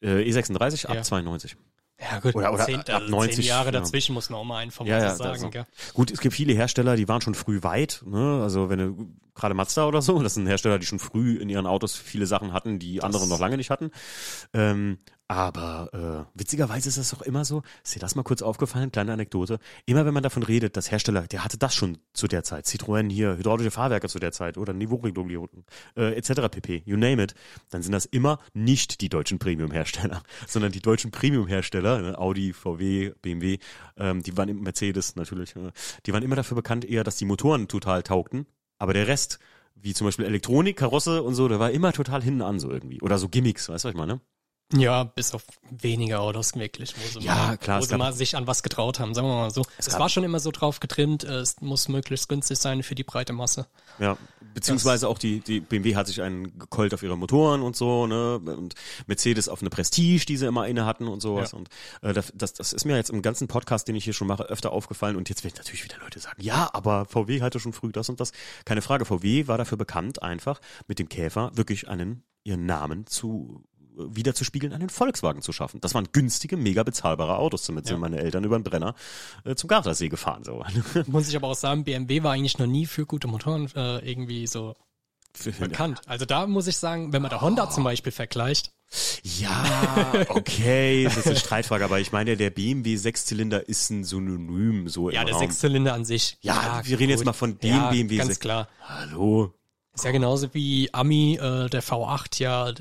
äh, 0.02 0.22
E36 0.30 0.86
ab 0.86 0.96
Ja. 0.96 1.02
92. 1.02 1.58
Ja, 2.00 2.20
gut. 2.20 2.36
Oder- 2.36 2.54
oder 2.54 2.66
zehn, 2.66 2.80
ab 2.82 2.90
also 2.90 3.10
90, 3.10 3.36
zehn 3.38 3.46
Jahre 3.46 3.68
ja. 3.68 3.72
dazwischen 3.72 4.14
muss 4.14 4.30
man 4.30 4.40
auch 4.40 4.44
mal 4.44 4.58
einfach 4.58 4.86
Ja, 4.86 4.98
mal 4.98 5.02
ja, 5.04 5.10
das 5.10 5.18
sagen, 5.18 5.40
so. 5.40 5.50
gell? 5.50 5.66
Gut, 5.94 6.12
es 6.12 6.20
gibt 6.20 6.36
viele 6.36 6.54
Hersteller, 6.54 6.96
die 6.96 7.08
waren 7.08 7.22
schon 7.22 7.36
früh 7.36 7.64
weit, 7.64 8.04
ne? 8.06 8.42
Also 8.44 8.70
wenn 8.70 8.80
du 8.80 9.08
gerade 9.34 9.54
Mazda 9.54 9.86
oder 9.88 10.02
so, 10.02 10.22
das 10.22 10.34
sind 10.34 10.48
Hersteller, 10.48 10.78
die 10.80 10.86
schon 10.86 11.00
früh 11.00 11.36
in 11.38 11.50
ihren 11.50 11.66
Autos 11.68 11.96
viele 11.96 12.26
Sachen 12.26 12.54
hatten, 12.54 12.80
die 12.80 13.02
andere 13.02 13.28
noch 13.28 13.40
lange 13.40 13.58
nicht 13.58 13.70
hatten. 13.70 13.92
Ähm, 14.54 14.98
aber 15.28 16.28
äh, 16.36 16.40
witzigerweise 16.40 16.88
ist 16.88 16.98
es 16.98 17.10
doch 17.10 17.24
immer 17.24 17.46
so, 17.46 17.64
ist 17.84 17.96
dir 17.96 18.00
das 18.00 18.16
mal 18.16 18.24
kurz 18.24 18.44
aufgefallen, 18.44 18.92
kleine 18.92 19.14
Anekdote, 19.14 19.60
immer 19.86 20.06
wenn 20.06 20.14
man 20.14 20.22
davon 20.22 20.44
redet, 20.44 20.78
dass 20.78 20.92
Hersteller, 20.92 21.24
der 21.24 21.44
hatte 21.44 21.58
das 21.58 21.74
schon 21.74 21.98
zu 22.14 22.28
der 22.28 22.44
Zeit, 22.44 22.66
Citroën 22.66 23.12
hier, 23.12 23.36
hydraulische 23.36 23.72
Fahrwerke 23.72 24.08
zu 24.08 24.20
der 24.20 24.32
Zeit 24.32 24.58
oder 24.58 24.74
Niveauregulierung, 24.74 25.66
äh, 25.98 26.14
etc. 26.16 26.50
pp, 26.52 26.84
you 26.86 26.96
name 26.96 27.24
it, 27.24 27.34
dann 27.72 27.82
sind 27.82 27.92
das 27.92 28.06
immer 28.06 28.40
nicht 28.54 29.02
die 29.02 29.10
deutschen 29.10 29.40
Premium-Hersteller, 29.40 30.22
sondern 30.48 30.72
die 30.72 30.82
deutschen 30.82 31.10
Premium-Hersteller, 31.10 32.02
ne, 32.02 32.18
Audi, 32.20 32.54
VW, 32.54 33.14
BMW, 33.22 33.58
ähm, 33.98 34.22
die 34.22 34.38
waren 34.38 34.62
Mercedes 34.62 35.16
natürlich, 35.16 35.56
äh, 35.56 35.72
die 36.06 36.14
waren 36.14 36.22
immer 36.22 36.36
dafür 36.36 36.56
bekannt 36.56 36.86
eher, 36.86 37.04
dass 37.04 37.16
die 37.16 37.26
Motoren 37.26 37.68
total 37.68 38.04
taugten, 38.04 38.46
aber 38.78 38.94
der 38.94 39.08
Rest, 39.08 39.40
wie 39.74 39.94
zum 39.96 40.06
Beispiel 40.06 40.26
Elektronik, 40.26 40.78
Karosse 40.78 41.24
und 41.24 41.34
so, 41.34 41.48
der 41.48 41.60
war 41.60 41.72
immer 41.72 41.94
total 41.94 42.22
hinten 42.22 42.42
an 42.42 42.60
so 42.60 42.72
irgendwie. 42.72 43.02
Oder 43.02 43.18
so 43.18 43.28
Gimmicks, 43.28 43.70
weißt 43.70 43.84
du, 43.84 43.88
was 43.88 43.94
ich 43.94 43.98
meine? 43.98 44.22
Ja, 44.74 45.04
bis 45.04 45.34
auf 45.36 45.44
wenige 45.70 46.20
Autos 46.20 46.56
wirklich, 46.56 46.96
wo 46.98 47.20
sie, 47.20 47.26
Ja, 47.26 47.36
mal, 47.36 47.58
klar, 47.58 47.80
wo 47.80 47.84
es 47.84 47.90
sie 47.90 47.98
mal 47.98 48.14
sich 48.14 48.36
an 48.36 48.48
was 48.48 48.64
getraut 48.64 49.00
haben, 49.00 49.14
sagen 49.14 49.28
wir 49.28 49.36
mal 49.36 49.52
so. 49.52 49.62
Es, 49.78 49.90
gab- 49.90 50.00
war 50.00 50.10
schon 50.10 50.24
immer 50.24 50.40
so 50.40 50.50
drauf 50.50 50.80
getrimmt, 50.80 51.24
äh, 51.24 51.36
es 51.38 51.62
muss 51.62 51.88
möglichst 51.88 52.28
günstig 52.30 52.58
sein 52.58 52.82
für 52.82 52.96
die 52.96 53.04
breite 53.04 53.32
Masse. 53.32 53.68
Ja, 54.00 54.18
beziehungsweise 54.56 55.08
auch 55.08 55.20
die, 55.20 55.40
die 55.40 55.60
BMW 55.60 55.96
hat 55.96 56.08
sich 56.08 56.22
einen 56.24 56.58
gekeult 56.58 56.96
auf 56.96 57.04
ihre 57.04 57.16
Motoren 57.16 57.62
und 57.62 57.76
so, 57.76 58.08
ne, 58.08 58.40
und 58.40 58.74
Mercedes 59.06 59.50
auf 59.50 59.62
eine 59.62 59.70
Prestige, 59.70 60.26
die 60.26 60.36
sie 60.36 60.48
immer 60.48 60.68
inne 60.68 60.86
hatten 60.88 61.08
und 61.08 61.22
sowas. 61.22 61.52
Ja. 61.52 61.60
Und 61.60 61.70
äh, 62.02 62.14
das, 62.14 62.34
das, 62.34 62.54
das 62.54 62.74
ist 62.74 62.86
mir 62.86 62.96
jetzt 62.96 63.12
im 63.12 63.22
ganzen 63.22 63.48
Podcast, 63.48 63.88
den 63.88 63.96
ich 63.96 64.04
hier 64.04 64.14
schon 64.14 64.28
mache, 64.28 64.44
öfter 64.46 64.72
aufgefallen. 64.72 65.16
Und 65.16 65.30
jetzt 65.30 65.44
werden 65.44 65.54
natürlich 65.58 65.84
wieder 65.84 65.98
Leute 66.00 66.20
sagen, 66.20 66.42
ja, 66.42 66.72
aber 66.74 67.06
VW 67.06 67.42
hatte 67.44 67.60
schon 67.60 67.72
früh 67.74 67.92
das 67.92 68.10
und 68.10 68.20
das. 68.20 68.32
Keine 68.66 68.82
Frage, 68.82 69.06
VW 69.06 69.48
war 69.48 69.60
dafür 69.60 69.78
bekannt, 69.78 70.24
einfach 70.24 70.60
mit 70.88 70.98
dem 70.98 71.08
Käfer 71.08 71.52
wirklich 71.54 71.88
einen 71.88 72.24
ihren 72.44 72.66
Namen 72.66 73.06
zu 73.08 73.64
wieder 73.98 74.34
zu 74.36 74.44
spiegeln, 74.44 74.74
einen 74.74 74.90
Volkswagen 74.90 75.42
zu 75.42 75.52
schaffen. 75.54 75.82
Das 75.82 75.94
waren 75.94 76.08
günstige, 76.12 76.58
mega 76.58 76.84
bezahlbare 76.84 77.38
Autos. 77.38 77.66
Damit 77.66 77.86
sind 77.88 77.96
Ja. 77.96 78.00
meine 78.00 78.18
Eltern 78.20 78.44
über 78.44 78.58
den 78.58 78.64
Brenner 78.64 78.96
äh, 79.44 79.56
zum 79.56 79.68
Gardasee 79.68 80.10
gefahren. 80.10 80.44
So. 80.44 80.64
Muss 81.08 81.28
ich 81.30 81.36
aber 81.36 81.48
auch 81.48 81.56
sagen, 81.56 81.84
BMW 81.84 82.24
war 82.24 82.34
eigentlich 82.34 82.58
noch 82.58 82.68
nie 82.68 82.86
für 82.86 83.06
gute 83.06 83.28
Motoren 83.28 83.70
äh, 83.76 84.00
irgendwie 84.10 84.48
so 84.48 84.76
bekannt. 85.60 86.02
Also 86.06 86.24
da 86.26 86.48
muss 86.48 86.66
ich 86.68 86.78
sagen, 86.78 87.12
wenn 87.12 87.22
man 87.22 87.30
da 87.30 87.42
Honda 87.42 87.70
zum 87.70 87.84
Beispiel 87.84 88.14
vergleicht, 88.14 88.72
Ja, 89.24 90.14
okay, 90.30 91.04
das 91.04 91.18
ist 91.18 91.28
eine 91.28 91.36
Streitfrage, 91.36 91.84
aber 91.84 92.00
ich 92.00 92.14
meine, 92.14 92.38
der 92.38 92.52
BMW 92.52 92.96
Sechszylinder 92.96 93.68
ist 93.68 93.90
ein 93.90 94.06
Synonym 94.06 94.88
so 94.88 95.10
ja, 95.10 95.26
der 95.26 95.34
Raum. 95.34 95.42
Sechszylinder 95.42 95.94
an 95.94 96.06
sich. 96.06 96.38
Ja, 96.42 96.82
wir 96.86 96.98
reden 97.00 97.10
jetzt 97.10 97.20
gut. 97.20 97.26
mal 97.26 97.34
von 97.34 97.58
dem 97.60 97.70
ja, 97.76 97.90
BMW 97.90 98.18
Ganz 98.18 98.40
klar. 98.40 98.70
Hallo. 98.82 99.54
Ist 99.94 100.06
ja 100.06 100.12
genauso 100.12 100.54
wie 100.54 100.90
Ami, 100.94 101.36
äh, 101.36 101.70
der 101.70 101.84
V8, 101.84 102.40
ja. 102.42 102.72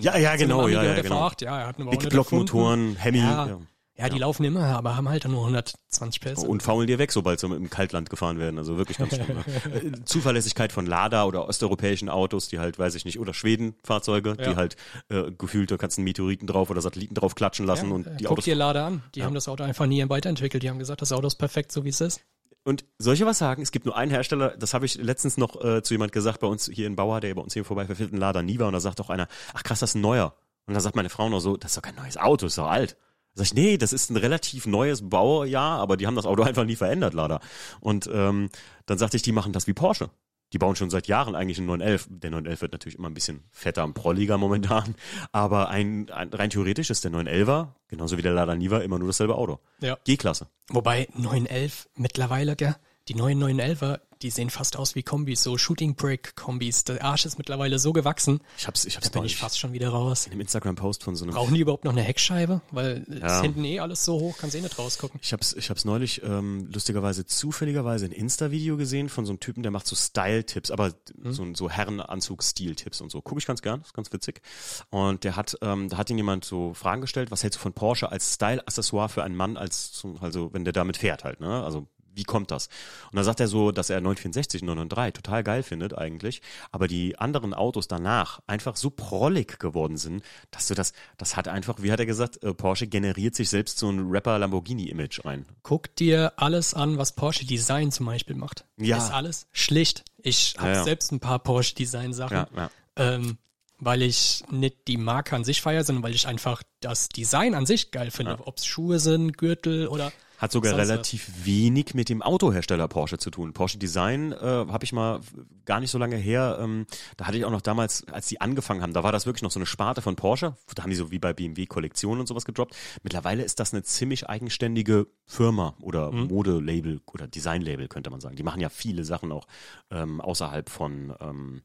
Ja, 0.00 0.16
ja, 0.16 0.36
genau, 0.36 0.68
ja, 0.68 0.82
ja, 0.82 1.00
genau. 1.00 1.26
V8, 1.26 1.44
ja, 1.44 1.60
er 1.60 1.66
hat 1.68 1.76
Big 1.76 2.08
Block 2.08 2.32
Motoren, 2.32 2.96
Hemi. 2.96 3.18
Ja. 3.18 3.46
Ja. 3.46 3.58
Ja, 3.96 4.08
die 4.08 4.18
laufen 4.18 4.42
immer, 4.42 4.64
aber 4.76 4.96
haben 4.96 5.08
halt 5.08 5.24
nur 5.28 5.42
120 5.42 6.20
PS. 6.20 6.42
Und 6.42 6.64
faulen 6.64 6.88
dir 6.88 6.98
weg, 6.98 7.12
sobald 7.12 7.38
sie 7.38 7.46
im 7.46 7.70
Kaltland 7.70 8.10
gefahren 8.10 8.40
werden. 8.40 8.58
Also 8.58 8.76
wirklich 8.76 8.98
ganz 8.98 9.14
schlimm. 9.14 9.36
ne? 9.36 10.04
Zuverlässigkeit 10.04 10.72
von 10.72 10.84
Lada 10.84 11.24
oder 11.24 11.48
osteuropäischen 11.48 12.08
Autos, 12.08 12.48
die 12.48 12.58
halt, 12.58 12.76
weiß 12.76 12.96
ich 12.96 13.04
nicht, 13.04 13.20
oder 13.20 13.32
Schweden-Fahrzeuge, 13.32 14.36
die 14.36 14.56
halt 14.56 14.74
äh, 15.10 15.30
gefühlt, 15.30 15.70
da 15.70 15.76
kannst 15.76 15.96
du 15.96 16.00
einen 16.00 16.06
Meteoriten 16.06 16.48
drauf 16.48 16.70
oder 16.70 16.80
Satelliten 16.80 17.14
drauf 17.14 17.36
klatschen 17.36 17.66
lassen 17.66 17.92
und 17.92 18.08
äh, 18.08 18.16
die 18.16 18.24
Guck 18.24 18.32
Autos. 18.32 18.46
dir 18.46 18.56
Lada 18.56 18.84
an. 18.84 19.04
Die 19.14 19.22
haben 19.22 19.34
das 19.34 19.46
Auto 19.46 19.62
einfach 19.62 19.86
nie 19.86 20.04
weiterentwickelt. 20.08 20.64
Die 20.64 20.70
haben 20.70 20.80
gesagt, 20.80 21.00
das 21.00 21.12
Auto 21.12 21.28
ist 21.28 21.36
perfekt, 21.36 21.70
so 21.70 21.84
wie 21.84 21.90
es 21.90 22.00
ist. 22.00 22.20
Und 22.64 22.86
dir 23.20 23.26
was 23.26 23.38
sagen? 23.38 23.62
Es 23.62 23.72
gibt 23.72 23.84
nur 23.84 23.96
einen 23.96 24.10
Hersteller, 24.10 24.56
das 24.56 24.72
habe 24.72 24.86
ich 24.86 24.96
letztens 24.96 25.36
noch 25.36 25.62
äh, 25.62 25.82
zu 25.82 25.94
jemand 25.94 26.12
gesagt, 26.12 26.40
bei 26.40 26.46
uns 26.46 26.68
hier 26.72 26.86
in 26.86 26.96
Bauer, 26.96 27.20
der 27.20 27.34
bei 27.34 27.42
uns 27.42 27.52
hier 27.52 27.64
vorbei 27.64 27.84
verfehlt, 27.84 28.12
ein 28.12 28.16
Lada 28.16 28.42
Niva, 28.42 28.66
und 28.66 28.72
da 28.72 28.80
sagt 28.80 29.00
auch 29.00 29.10
einer, 29.10 29.28
ach 29.52 29.62
krass, 29.62 29.80
das 29.80 29.90
ist 29.90 29.96
ein 29.96 30.00
neuer. 30.00 30.34
Und 30.66 30.72
da 30.72 30.80
sagt 30.80 30.96
meine 30.96 31.10
Frau 31.10 31.28
noch 31.28 31.40
so, 31.40 31.58
das 31.58 31.72
ist 31.72 31.76
doch 31.76 31.82
kein 31.82 31.94
neues 31.94 32.16
Auto, 32.16 32.46
ist 32.46 32.56
doch 32.56 32.68
alt. 32.68 32.96
Da 33.34 33.42
sag 33.42 33.46
ich, 33.46 33.54
nee, 33.54 33.76
das 33.76 33.92
ist 33.92 34.10
ein 34.10 34.16
relativ 34.16 34.66
neues 34.66 35.08
Baujahr, 35.08 35.78
aber 35.78 35.98
die 35.98 36.06
haben 36.06 36.16
das 36.16 36.24
Auto 36.24 36.42
einfach 36.44 36.64
nie 36.64 36.76
verändert, 36.76 37.12
leider. 37.12 37.40
Und 37.80 38.08
ähm, 38.12 38.48
dann 38.86 38.96
sagte 38.96 39.18
ich, 39.18 39.22
die 39.22 39.32
machen 39.32 39.52
das 39.52 39.66
wie 39.66 39.74
Porsche. 39.74 40.08
Die 40.52 40.58
bauen 40.58 40.76
schon 40.76 40.90
seit 40.90 41.08
Jahren 41.08 41.34
eigentlich 41.34 41.58
einen 41.58 41.66
911. 41.66 42.06
Der 42.10 42.30
911 42.30 42.62
wird 42.62 42.72
natürlich 42.72 42.98
immer 42.98 43.10
ein 43.10 43.14
bisschen 43.14 43.44
fetter 43.50 43.84
und 43.84 43.94
prolliger 43.94 44.38
momentan. 44.38 44.94
Aber 45.32 45.68
ein, 45.68 46.10
ein 46.10 46.28
rein 46.32 46.50
theoretisch 46.50 46.90
ist 46.90 47.04
der 47.04 47.10
911er, 47.10 47.68
genauso 47.88 48.18
wie 48.18 48.22
der 48.22 48.32
Lada 48.32 48.54
Niva, 48.54 48.78
immer 48.78 48.98
nur 48.98 49.08
dasselbe 49.08 49.34
Auto. 49.34 49.58
Ja. 49.80 49.98
G-Klasse. 50.04 50.48
Wobei 50.68 51.08
911 51.14 51.88
mittlerweile, 51.96 52.54
gell, 52.56 52.76
die 53.08 53.14
neuen 53.14 53.42
911er, 53.42 54.00
die 54.22 54.30
sehen 54.30 54.48
fast 54.48 54.78
aus 54.78 54.94
wie 54.94 55.02
Kombis, 55.02 55.42
so 55.42 55.58
Shooting 55.58 55.96
Break 55.96 56.34
Kombis. 56.36 56.84
Der 56.84 57.04
Arsch 57.04 57.26
ist 57.26 57.36
mittlerweile 57.36 57.78
so 57.78 57.92
gewachsen, 57.92 58.40
Ich 58.56 58.66
hab's, 58.66 58.86
ich 58.86 58.96
hab's 58.96 59.10
da 59.10 59.18
bin 59.18 59.26
ich 59.26 59.36
fast 59.36 59.58
schon 59.58 59.74
wieder 59.74 59.90
raus. 59.90 60.24
in 60.24 60.32
einem 60.32 60.40
Instagram-Post 60.40 61.02
von 61.04 61.14
so 61.14 61.24
einem 61.26 61.34
Brauchen 61.34 61.52
die 61.54 61.60
überhaupt 61.60 61.84
noch 61.84 61.92
eine 61.92 62.00
Heckscheibe? 62.00 62.62
Weil 62.70 63.04
Ja. 63.20 63.36
ist 63.36 63.42
hinten 63.42 63.64
eh 63.64 63.80
alles 63.80 64.02
so 64.06 64.14
hoch, 64.18 64.38
kannst 64.38 64.56
eh 64.56 64.62
nicht 64.62 64.78
rausgucken. 64.78 65.20
Ich 65.22 65.34
hab's, 65.34 65.52
ich 65.52 65.68
hab's 65.68 65.84
neulich 65.84 66.22
ähm, 66.22 66.70
lustigerweise 66.72 67.26
zufälligerweise 67.26 68.06
ein 68.06 68.12
Insta-Video 68.12 68.78
gesehen 68.78 69.10
von 69.10 69.26
so 69.26 69.32
einem 69.32 69.40
Typen, 69.40 69.62
der 69.62 69.72
macht 69.72 69.86
so 69.86 69.94
Style-Tipps, 69.96 70.70
aber 70.70 70.94
so, 71.22 71.46
so 71.54 71.68
Herrenanzug-Stil-Tipps 71.68 73.02
und 73.02 73.10
so. 73.10 73.20
Gucke 73.20 73.40
ich 73.40 73.46
ganz 73.46 73.60
gern, 73.60 73.82
ist 73.82 73.92
ganz 73.92 74.10
witzig. 74.12 74.40
Und 74.88 75.24
der 75.24 75.36
hat, 75.36 75.58
ähm, 75.60 75.90
da 75.90 75.98
hat 75.98 76.08
ihn 76.08 76.16
jemand 76.16 76.46
so 76.46 76.72
Fragen 76.72 77.02
gestellt, 77.02 77.30
was 77.30 77.42
hältst 77.42 77.58
du 77.58 77.62
von 77.62 77.74
Porsche 77.74 78.10
als 78.10 78.32
Style-Accessoire 78.34 79.10
für 79.10 79.22
einen 79.22 79.36
Mann, 79.36 79.58
als 79.58 79.92
zum, 79.92 80.16
also 80.22 80.54
wenn 80.54 80.64
der 80.64 80.72
damit 80.72 80.96
fährt 80.96 81.24
halt, 81.24 81.40
ne? 81.40 81.62
Also 81.62 81.86
wie 82.14 82.24
kommt 82.24 82.50
das? 82.50 82.68
Und 83.10 83.16
da 83.16 83.24
sagt 83.24 83.40
er 83.40 83.48
so, 83.48 83.72
dass 83.72 83.90
er 83.90 84.00
964, 84.00 84.62
993 84.62 85.12
total 85.22 85.42
geil 85.42 85.62
findet 85.62 85.96
eigentlich, 85.96 86.42
aber 86.70 86.88
die 86.88 87.18
anderen 87.18 87.54
Autos 87.54 87.88
danach 87.88 88.40
einfach 88.46 88.76
so 88.76 88.90
prollig 88.90 89.58
geworden 89.58 89.96
sind, 89.96 90.22
dass 90.50 90.68
du 90.68 90.74
das, 90.74 90.92
das 91.16 91.36
hat 91.36 91.48
einfach, 91.48 91.76
wie 91.82 91.92
hat 91.92 92.00
er 92.00 92.06
gesagt, 92.06 92.42
äh, 92.42 92.54
Porsche 92.54 92.86
generiert 92.86 93.34
sich 93.34 93.48
selbst 93.48 93.78
so 93.78 93.90
ein 93.90 94.10
Rapper-Lamborghini-Image 94.10 95.24
rein. 95.24 95.46
Guck 95.62 95.94
dir 95.96 96.32
alles 96.36 96.74
an, 96.74 96.98
was 96.98 97.12
Porsche 97.12 97.46
Design 97.46 97.92
zum 97.92 98.06
Beispiel 98.06 98.36
macht. 98.36 98.64
Ja. 98.76 98.96
Ist 98.96 99.10
alles 99.10 99.46
schlicht. 99.52 100.04
Ich 100.22 100.54
habe 100.58 100.68
Ja, 100.70 100.74
ja. 100.76 100.84
selbst 100.84 101.12
ein 101.12 101.20
paar 101.20 101.38
Porsche 101.38 101.74
Design 101.74 102.12
Sachen. 102.12 102.36
Ja, 102.36 102.48
ja. 102.56 102.70
ähm, 102.96 103.38
weil 103.78 104.02
ich 104.02 104.44
nicht 104.50 104.88
die 104.88 104.96
Marke 104.96 105.36
an 105.36 105.44
sich 105.44 105.60
feiere, 105.60 105.84
sondern 105.84 106.02
weil 106.02 106.14
ich 106.14 106.26
einfach 106.26 106.62
das 106.80 107.08
Design 107.08 107.54
an 107.54 107.66
sich 107.66 107.90
geil 107.90 108.10
finde. 108.10 108.38
Ob 108.46 108.58
es 108.58 108.66
Schuhe 108.66 108.98
sind, 108.98 109.36
Gürtel 109.36 109.88
oder 109.88 110.12
Hat 110.38 110.52
sogar 110.52 110.76
relativ 110.76 111.30
wenig 111.44 111.94
mit 111.94 112.08
dem 112.08 112.22
Autohersteller 112.22 112.88
Porsche 112.88 113.18
zu 113.18 113.30
tun. 113.30 113.52
Porsche 113.52 113.78
Design 113.78 114.32
äh, 114.32 114.36
habe 114.36 114.84
ich 114.84 114.92
mal 114.92 115.20
gar 115.64 115.80
nicht 115.80 115.90
so 115.90 115.98
lange 115.98 116.16
her, 116.16 116.58
ähm, 116.60 116.86
da 117.16 117.26
hatte 117.26 117.38
ich 117.38 117.44
auch 117.44 117.50
noch 117.50 117.60
damals, 117.60 118.06
als 118.08 118.26
die 118.28 118.40
angefangen 118.40 118.82
haben, 118.82 118.92
da 118.92 119.02
war 119.02 119.12
das 119.12 119.26
wirklich 119.26 119.42
noch 119.42 119.50
so 119.50 119.58
eine 119.58 119.66
Sparte 119.66 120.02
von 120.02 120.16
Porsche. 120.16 120.56
Da 120.74 120.82
haben 120.82 120.90
die 120.90 120.96
so 120.96 121.10
wie 121.10 121.18
bei 121.18 121.32
BMW 121.32 121.66
Kollektionen 121.66 122.20
und 122.20 122.26
sowas 122.26 122.44
gedroppt. 122.44 122.76
Mittlerweile 123.02 123.42
ist 123.42 123.60
das 123.60 123.72
eine 123.72 123.82
ziemlich 123.82 124.28
eigenständige 124.28 125.06
Firma 125.26 125.74
oder 125.80 126.12
Mhm. 126.12 126.28
Modelabel 126.28 127.00
oder 127.12 127.26
Designlabel 127.26 127.88
könnte 127.88 128.10
man 128.10 128.20
sagen. 128.20 128.36
Die 128.36 128.42
machen 128.42 128.60
ja 128.60 128.68
viele 128.68 129.04
Sachen 129.04 129.32
auch 129.32 129.46
ähm, 129.90 130.20
außerhalb 130.20 130.68
von 130.68 131.14
ähm, 131.20 131.62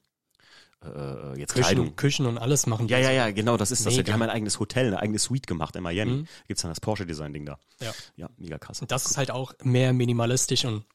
äh, 0.83 1.37
jetzt 1.39 1.53
Kleidung. 1.53 1.87
Küchen, 1.87 1.95
Küchen 1.95 2.25
und 2.25 2.37
alles 2.37 2.65
machen. 2.67 2.87
die 2.87 2.93
Ja, 2.93 2.99
ja, 2.99 3.11
ja, 3.11 3.31
genau, 3.31 3.57
das 3.57 3.71
ist 3.71 3.85
das. 3.85 3.93
Mega. 3.93 4.03
Die 4.03 4.13
haben 4.13 4.21
ein 4.21 4.29
eigenes 4.29 4.59
Hotel, 4.59 4.87
eine 4.87 4.99
eigene 4.99 5.19
Suite 5.19 5.47
gemacht 5.47 5.75
in 5.75 5.83
Miami. 5.83 6.25
Gibt's 6.47 6.61
dann 6.61 6.71
das 6.71 6.79
Porsche-Design-Ding 6.79 7.45
da. 7.45 7.59
Ja. 7.81 7.91
Ja, 8.15 8.29
mega 8.37 8.57
krass. 8.57 8.81
Und 8.81 8.91
das 8.91 9.05
ist 9.05 9.17
halt 9.17 9.31
auch 9.31 9.53
mehr 9.63 9.93
minimalistisch 9.93 10.65
und 10.65 10.85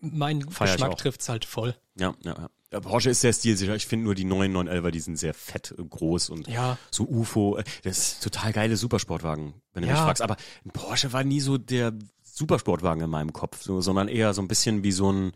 mein 0.00 0.48
Feier 0.50 0.72
Geschmack 0.74 0.96
trifft's 0.98 1.28
halt 1.28 1.44
voll. 1.44 1.74
Ja, 1.98 2.14
ja, 2.22 2.34
ja. 2.38 2.48
ja. 2.72 2.80
Porsche 2.80 3.10
ist 3.10 3.20
sehr 3.20 3.32
stilsicher. 3.32 3.74
Ich 3.74 3.86
finde 3.86 4.04
nur 4.04 4.14
die 4.14 4.24
neuen 4.24 4.56
911er, 4.56 4.90
die 4.92 5.00
sind 5.00 5.16
sehr 5.16 5.34
fett, 5.34 5.74
äh, 5.76 5.82
groß 5.82 6.30
und 6.30 6.46
Ja. 6.48 6.78
so 6.90 7.04
UFO. 7.04 7.56
Äh, 7.56 7.64
Das 7.82 7.98
ist 7.98 8.22
total 8.22 8.52
geile 8.52 8.76
Supersportwagen, 8.76 9.54
wenn 9.72 9.82
du 9.82 9.88
Ja. 9.88 9.94
mich 9.94 10.02
fragst. 10.02 10.22
Aber 10.22 10.36
ein 10.64 10.70
Porsche 10.70 11.12
war 11.12 11.24
nie 11.24 11.40
so 11.40 11.58
der 11.58 11.92
Supersportwagen 12.22 13.02
in 13.02 13.10
meinem 13.10 13.32
Kopf, 13.32 13.60
so, 13.62 13.80
sondern 13.80 14.06
eher 14.06 14.32
so 14.34 14.40
ein 14.42 14.46
bisschen 14.48 14.84
wie 14.84 14.92
so 14.92 15.10
ein, 15.12 15.32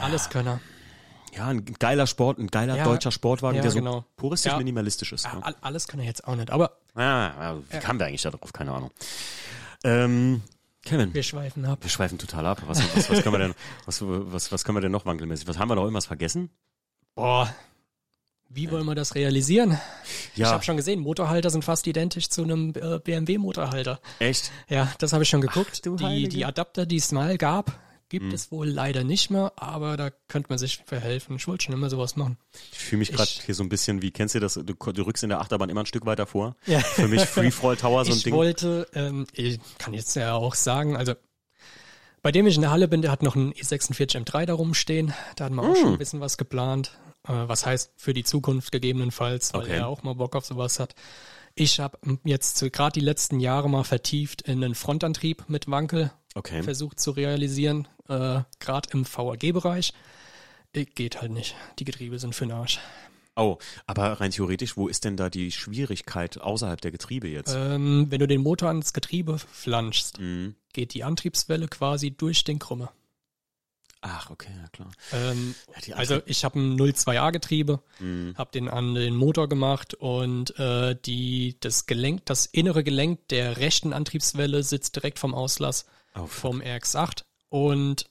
Alles 0.00 0.30
Könner. 0.30 0.60
Ja, 1.36 1.46
ein 1.48 1.64
geiler 1.78 2.06
Sport, 2.06 2.38
ein 2.38 2.48
geiler 2.48 2.76
Ja. 2.76 2.84
deutscher 2.84 3.10
Sportwagen, 3.10 3.56
Ja, 3.56 3.62
der 3.62 3.70
so 3.70 3.78
genau. 3.78 4.04
puristisch 4.16 4.52
Ja. 4.52 4.58
minimalistisch 4.58 5.12
ist. 5.12 5.24
Ne? 5.32 5.40
all- 5.44 5.56
alles 5.60 5.88
Könner 5.88 6.04
jetzt 6.04 6.26
auch 6.26 6.36
nicht, 6.36 6.50
aber 6.50 6.78
Ah, 6.94 7.00
ja, 7.02 7.56
wie 7.70 7.78
kamen 7.78 7.98
wir 7.98 8.06
eigentlich 8.06 8.22
da 8.22 8.30
drauf? 8.30 8.52
Keine 8.52 8.72
Ahnung. 8.72 8.90
Ähm, 9.82 10.42
Kevin. 10.84 11.12
wir 11.14 11.22
schweifen 11.22 11.64
ab. 11.64 11.78
Wir 11.82 11.90
schweifen 11.90 12.18
total 12.18 12.46
ab. 12.46 12.62
Was, 12.66 12.78
was, 12.94 13.10
was 13.10 13.22
können 13.22 13.34
wir 13.34 13.38
denn, 13.38 13.54
was, 13.86 14.00
was, 14.02 14.52
was 14.52 14.64
können 14.64 14.76
wir 14.76 14.82
denn 14.82 14.92
noch 14.92 15.06
wankelmäßig? 15.06 15.46
Was 15.48 15.58
haben 15.58 15.68
wir 15.68 15.74
noch 15.74 15.82
irgendwas 15.82 16.06
vergessen? 16.06 16.50
Boah. 17.14 17.52
Wie 18.50 18.70
wollen 18.70 18.84
wir 18.86 18.94
das 18.94 19.14
realisieren? 19.16 19.78
Ich 20.34 20.38
Ja, 20.38 20.52
habe 20.52 20.62
schon 20.62 20.76
gesehen, 20.76 21.00
Motorhalter 21.00 21.50
sind 21.50 21.64
fast 21.64 21.86
identisch 21.88 22.28
zu 22.28 22.42
einem 22.44 22.72
äh, 22.76 23.00
BMW-Motorhalter. 23.00 23.98
echt? 24.20 24.52
Ja, 24.68 24.92
das 24.98 25.12
habe 25.12 25.24
ich 25.24 25.28
schon 25.28 25.40
geguckt. 25.40 25.84
du 25.84 25.96
die, 25.96 26.28
die 26.28 26.44
Adapter, 26.44 26.86
die 26.86 26.96
es 26.96 27.10
mal 27.10 27.36
gab, 27.38 27.72
gibt 28.14 28.26
Hm. 28.26 28.32
es 28.34 28.50
wohl 28.50 28.66
leider 28.68 29.04
nicht 29.04 29.30
mehr, 29.30 29.52
aber 29.56 29.96
da 29.96 30.10
könnte 30.28 30.48
man 30.48 30.58
sich 30.58 30.78
verhelfen. 30.86 31.36
Ich 31.36 31.46
wollte 31.46 31.64
schon 31.64 31.74
immer 31.74 31.90
sowas 31.90 32.16
machen. 32.16 32.36
Ich 32.72 32.78
fühle 32.78 32.98
mich 33.00 33.12
gerade 33.12 33.28
Ich- 33.30 33.42
hier 33.44 33.54
so 33.54 33.62
ein 33.62 33.68
bisschen 33.68 34.02
wie, 34.02 34.10
kennst 34.10 34.34
du 34.34 34.40
das? 34.40 34.54
Du, 34.54 34.62
du 34.74 35.02
rückst 35.02 35.22
in 35.22 35.28
der 35.28 35.40
Achterbahn 35.40 35.68
immer 35.70 35.80
ein 35.82 35.86
Stück 35.86 36.06
weiter 36.06 36.26
vor. 36.26 36.56
Ja. 36.66 36.80
Für 36.80 37.06
mich 37.08 37.20
Freefall 37.26 37.76
Tower 37.76 38.04
so 38.04 38.12
ein 38.12 38.16
ich 38.18 38.24
Ding. 38.24 38.34
wollte, 38.34 38.88
ähm, 38.94 39.26
ich 39.32 39.60
kann 39.78 39.94
jetzt 39.94 40.16
ja 40.16 40.34
auch 40.34 40.54
sagen, 40.54 40.96
also 40.96 41.14
bei 42.22 42.32
dem 42.32 42.46
ich 42.46 42.54
in 42.56 42.62
der 42.62 42.70
Halle 42.70 42.88
bin, 42.88 43.02
der 43.02 43.10
hat 43.10 43.22
noch 43.22 43.36
einen 43.36 43.52
E 43.52 43.60
E46 43.60 44.16
M3 44.24 44.46
da 44.46 44.54
rumstehen. 44.54 45.12
Da 45.36 45.44
hatten 45.44 45.56
wir 45.56 45.62
auch 45.62 45.74
schon 45.76 45.84
Hm. 45.88 45.92
ein 45.92 45.98
bisschen 45.98 46.20
was 46.20 46.38
geplant. 46.38 46.98
Äh, 47.28 47.32
was 47.48 47.64
heißt 47.66 47.92
für 47.96 48.14
die 48.14 48.24
Zukunft 48.24 48.72
gegebenenfalls, 48.72 49.52
weil 49.54 49.62
Okay. 49.62 49.76
er 49.76 49.88
auch 49.88 50.02
mal 50.02 50.14
Bock 50.14 50.34
auf 50.36 50.44
sowas 50.46 50.78
hat. 50.80 50.94
Ich 51.54 51.78
habe 51.80 51.98
jetzt 52.24 52.60
gerade 52.72 52.92
die 52.98 53.04
letzten 53.04 53.40
Jahre 53.40 53.70
mal 53.70 53.84
vertieft 53.84 54.42
in 54.42 54.62
einen 54.64 54.74
Frontantrieb 54.74 55.44
mit 55.48 55.70
Wankel 55.70 56.10
Okay. 56.34 56.62
versucht 56.62 56.98
zu 56.98 57.12
realisieren, 57.12 57.86
äh, 58.08 58.40
gerade 58.58 58.88
im 58.92 59.04
VAG-Bereich. 59.06 59.92
Äh, 60.72 60.84
Geht 60.84 61.20
halt 61.22 61.30
nicht. 61.32 61.54
Die 61.78 61.84
Getriebe 61.84 62.18
sind 62.18 62.34
für 62.34 62.44
den 62.46 62.52
Arsch. 62.52 62.80
Oh, 63.36 63.58
aber 63.86 64.20
rein 64.20 64.30
theoretisch, 64.30 64.76
wo 64.76 64.86
ist 64.88 65.04
denn 65.04 65.16
da 65.16 65.28
die 65.30 65.50
Schwierigkeit 65.50 66.40
außerhalb 66.40 66.80
der 66.80 66.92
Getriebe 66.92 67.28
jetzt? 67.28 67.54
Ähm, 67.56 68.06
wenn 68.10 68.20
du 68.20 68.28
den 68.28 68.42
Motor 68.42 68.68
ans 68.68 68.92
Getriebe 68.92 69.38
flanschst, 69.38 70.20
Mhm. 70.20 70.54
geht 70.72 70.94
die 70.94 71.02
Antriebswelle 71.04 71.66
quasi 71.68 72.10
durch 72.12 72.44
den 72.44 72.58
Krümmer. 72.60 72.92
Ach, 74.02 74.28
okay, 74.30 74.50
ja 74.60 74.68
klar. 74.68 74.90
Ähm, 75.12 75.54
Ja, 75.86 75.96
also 75.96 76.20
ich 76.26 76.44
habe 76.44 76.58
ein 76.60 76.76
02A-Getriebe, 76.76 77.80
Mhm. 78.00 78.34
habe 78.36 78.50
den 78.52 78.68
an 78.68 78.94
den 78.94 79.16
Motor 79.16 79.48
gemacht 79.48 79.94
und 79.94 80.56
äh, 80.58 80.94
die 81.04 81.56
das 81.60 81.86
Gelenk, 81.86 82.26
das 82.26 82.44
innere 82.46 82.84
Gelenk 82.84 83.26
der 83.28 83.56
rechten 83.56 83.92
Antriebswelle 83.92 84.62
sitzt 84.62 84.94
direkt 84.96 85.18
vom 85.18 85.34
Auslass 85.34 85.86
Oh, 86.16 86.26
vom 86.26 86.60
RX8 86.60 87.22
und 87.48 88.06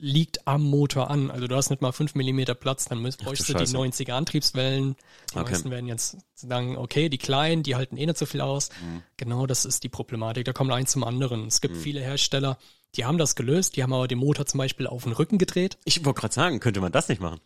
liegt 0.00 0.46
am 0.46 0.62
Motor 0.62 1.10
an. 1.10 1.30
Also 1.30 1.48
du 1.48 1.56
hast 1.56 1.70
nicht 1.70 1.82
mal 1.82 1.90
5 1.92 2.14
mm 2.14 2.42
Platz, 2.60 2.84
dann 2.84 3.02
bräuchst 3.02 3.20
du 3.48 3.52
die 3.52 3.58
Scheiße. 3.66 3.76
90er 3.76 4.12
Antriebswellen. 4.12 4.94
Die 5.32 5.38
Okay. 5.38 5.50
meisten 5.50 5.70
werden 5.70 5.88
jetzt 5.88 6.18
sagen, 6.34 6.76
okay, 6.78 7.08
die 7.08 7.18
kleinen, 7.18 7.64
die 7.64 7.74
halten 7.74 7.96
eh 7.96 8.06
nicht 8.06 8.16
so 8.18 8.24
viel 8.24 8.40
aus. 8.40 8.70
Mhm. 8.80 9.02
Genau, 9.16 9.46
das 9.46 9.64
ist 9.64 9.82
die 9.82 9.88
Problematik. 9.88 10.44
Da 10.44 10.52
kommt 10.52 10.70
eins 10.70 10.92
zum 10.92 11.02
anderen. 11.02 11.48
Es 11.48 11.60
gibt 11.60 11.76
viele 11.76 12.00
Hersteller, 12.00 12.58
die 12.94 13.04
haben 13.04 13.18
das 13.18 13.34
gelöst, 13.34 13.74
die 13.76 13.82
haben 13.82 13.92
aber 13.92 14.06
den 14.08 14.18
Motor 14.18 14.46
zum 14.46 14.58
Beispiel 14.58 14.86
auf 14.86 15.02
den 15.02 15.12
Rücken 15.12 15.36
gedreht. 15.36 15.78
Ich 15.84 16.04
wollte 16.04 16.20
gerade 16.20 16.34
sagen, 16.34 16.60
könnte 16.60 16.80
man 16.80 16.92
das 16.92 17.08
nicht 17.08 17.20
machen? 17.20 17.40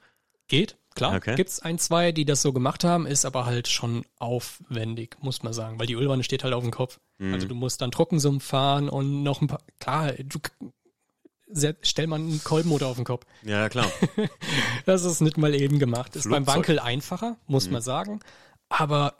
Geht, 0.46 0.76
klar. 0.94 1.16
Okay. 1.16 1.34
Gibt's 1.34 1.60
ein, 1.60 1.78
zwei, 1.78 2.12
die 2.12 2.24
das 2.24 2.42
so 2.42 2.52
gemacht 2.52 2.84
haben, 2.84 3.06
ist 3.06 3.24
aber 3.24 3.46
halt 3.46 3.68
schon 3.68 4.04
aufwendig, 4.18 5.16
muss 5.20 5.42
man 5.42 5.52
sagen, 5.52 5.78
weil 5.78 5.86
die 5.86 5.94
Ölwanne 5.94 6.24
steht 6.24 6.44
halt 6.44 6.54
auf 6.54 6.62
dem 6.62 6.72
Kopf. 6.72 7.00
Mhm. 7.18 7.34
Also 7.34 7.46
du 7.48 7.54
musst 7.54 7.80
dann 7.80 7.90
Trockensumpf 7.90 8.44
fahren 8.44 8.88
und 8.88 9.22
noch 9.22 9.40
ein 9.40 9.46
paar, 9.46 9.60
klar, 9.78 10.12
du, 10.12 10.38
stell 11.82 12.06
mal 12.06 12.16
einen 12.16 12.42
Kolbenmotor 12.42 12.88
auf 12.88 12.96
den 12.96 13.04
Kopf. 13.04 13.26
Ja, 13.42 13.68
klar. 13.68 13.90
Das 14.86 15.04
ist 15.04 15.20
nicht 15.20 15.38
mal 15.38 15.54
eben 15.54 15.78
gemacht. 15.78 16.16
Ist 16.16 16.24
beim 16.24 16.44
Flugzeug. 16.44 16.56
Wankel 16.56 16.78
einfacher, 16.80 17.36
muss 17.46 17.70
man 17.70 17.82
sagen. 17.82 18.20
Aber 18.68 19.14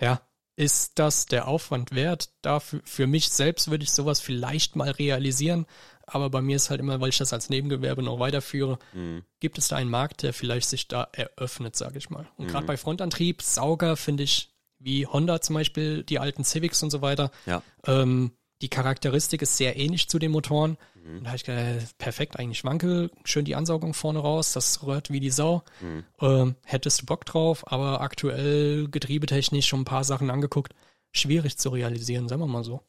ja, 0.00 0.20
ist 0.56 0.98
das 0.98 1.26
der 1.26 1.48
Aufwand 1.48 1.94
wert? 1.94 2.30
Dafür, 2.42 2.80
für 2.84 3.06
mich 3.06 3.28
selbst 3.30 3.70
würde 3.70 3.84
ich 3.84 3.90
sowas 3.90 4.20
vielleicht 4.20 4.76
mal 4.76 4.90
realisieren. 4.90 5.66
Aber 6.06 6.30
bei 6.30 6.40
mir 6.40 6.56
ist 6.56 6.70
halt 6.70 6.80
immer, 6.80 7.00
weil 7.00 7.08
ich 7.08 7.18
das 7.18 7.32
als 7.32 7.50
Nebengewerbe 7.50 8.02
noch 8.02 8.20
weiterführe, 8.20 8.78
Mhm. 8.94 9.22
gibt 9.40 9.58
es 9.58 9.68
da 9.68 9.76
einen 9.76 9.90
Markt, 9.90 10.22
der 10.22 10.32
vielleicht 10.32 10.68
sich 10.68 10.86
da 10.88 11.08
eröffnet, 11.12 11.74
sage 11.76 11.98
ich 11.98 12.10
mal. 12.10 12.26
Und 12.36 12.46
gerade 12.48 12.66
bei 12.66 12.76
Frontantrieb, 12.76 13.42
Sauger 13.42 13.96
finde 13.96 14.22
ich 14.22 14.50
wie 14.78 15.06
Honda 15.06 15.40
zum 15.40 15.54
Beispiel, 15.54 16.04
die 16.04 16.18
alten 16.18 16.44
Civics 16.44 16.82
und 16.82 16.90
so 16.90 17.02
weiter. 17.02 17.30
Ja. 17.46 17.62
Ähm, 17.86 18.32
die 18.62 18.68
Charakteristik 18.68 19.42
ist 19.42 19.56
sehr 19.56 19.76
ähnlich 19.76 20.08
zu 20.08 20.18
den 20.18 20.30
Motoren. 20.30 20.78
Mhm. 20.94 21.18
Und 21.18 21.24
da 21.24 21.28
habe 21.30 21.36
ich 21.36 21.44
gedacht, 21.44 21.98
perfekt, 21.98 22.38
eigentlich 22.38 22.62
Wankel, 22.64 23.10
schön 23.24 23.44
die 23.44 23.54
Ansaugung 23.56 23.92
vorne 23.94 24.18
raus, 24.20 24.52
das 24.52 24.82
rührt 24.86 25.10
wie 25.10 25.20
die 25.20 25.30
Sau. 25.30 25.62
Mhm. 25.80 26.04
Ähm, 26.20 26.54
hättest 26.64 27.02
du 27.02 27.06
Bock 27.06 27.24
drauf, 27.24 27.70
aber 27.70 28.00
aktuell 28.00 28.88
getriebetechnisch 28.88 29.66
schon 29.66 29.80
ein 29.80 29.84
paar 29.86 30.04
Sachen 30.04 30.30
angeguckt. 30.30 30.72
Schwierig 31.12 31.56
zu 31.56 31.70
realisieren, 31.70 32.28
sagen 32.28 32.42
wir 32.42 32.46
mal 32.46 32.64
so. 32.64 32.82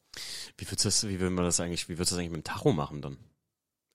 Wie 0.56 0.66
würdest 0.66 0.84
du 0.84 0.88
das, 0.88 1.08
wie 1.08 1.20
will 1.20 1.30
man 1.30 1.44
das 1.44 1.60
eigentlich, 1.60 1.88
wie 1.88 1.98
würdest 1.98 2.12
du 2.12 2.14
das 2.16 2.20
eigentlich 2.20 2.32
mit 2.32 2.46
dem 2.46 2.52
Tacho 2.52 2.72
machen 2.72 3.02
dann? 3.02 3.18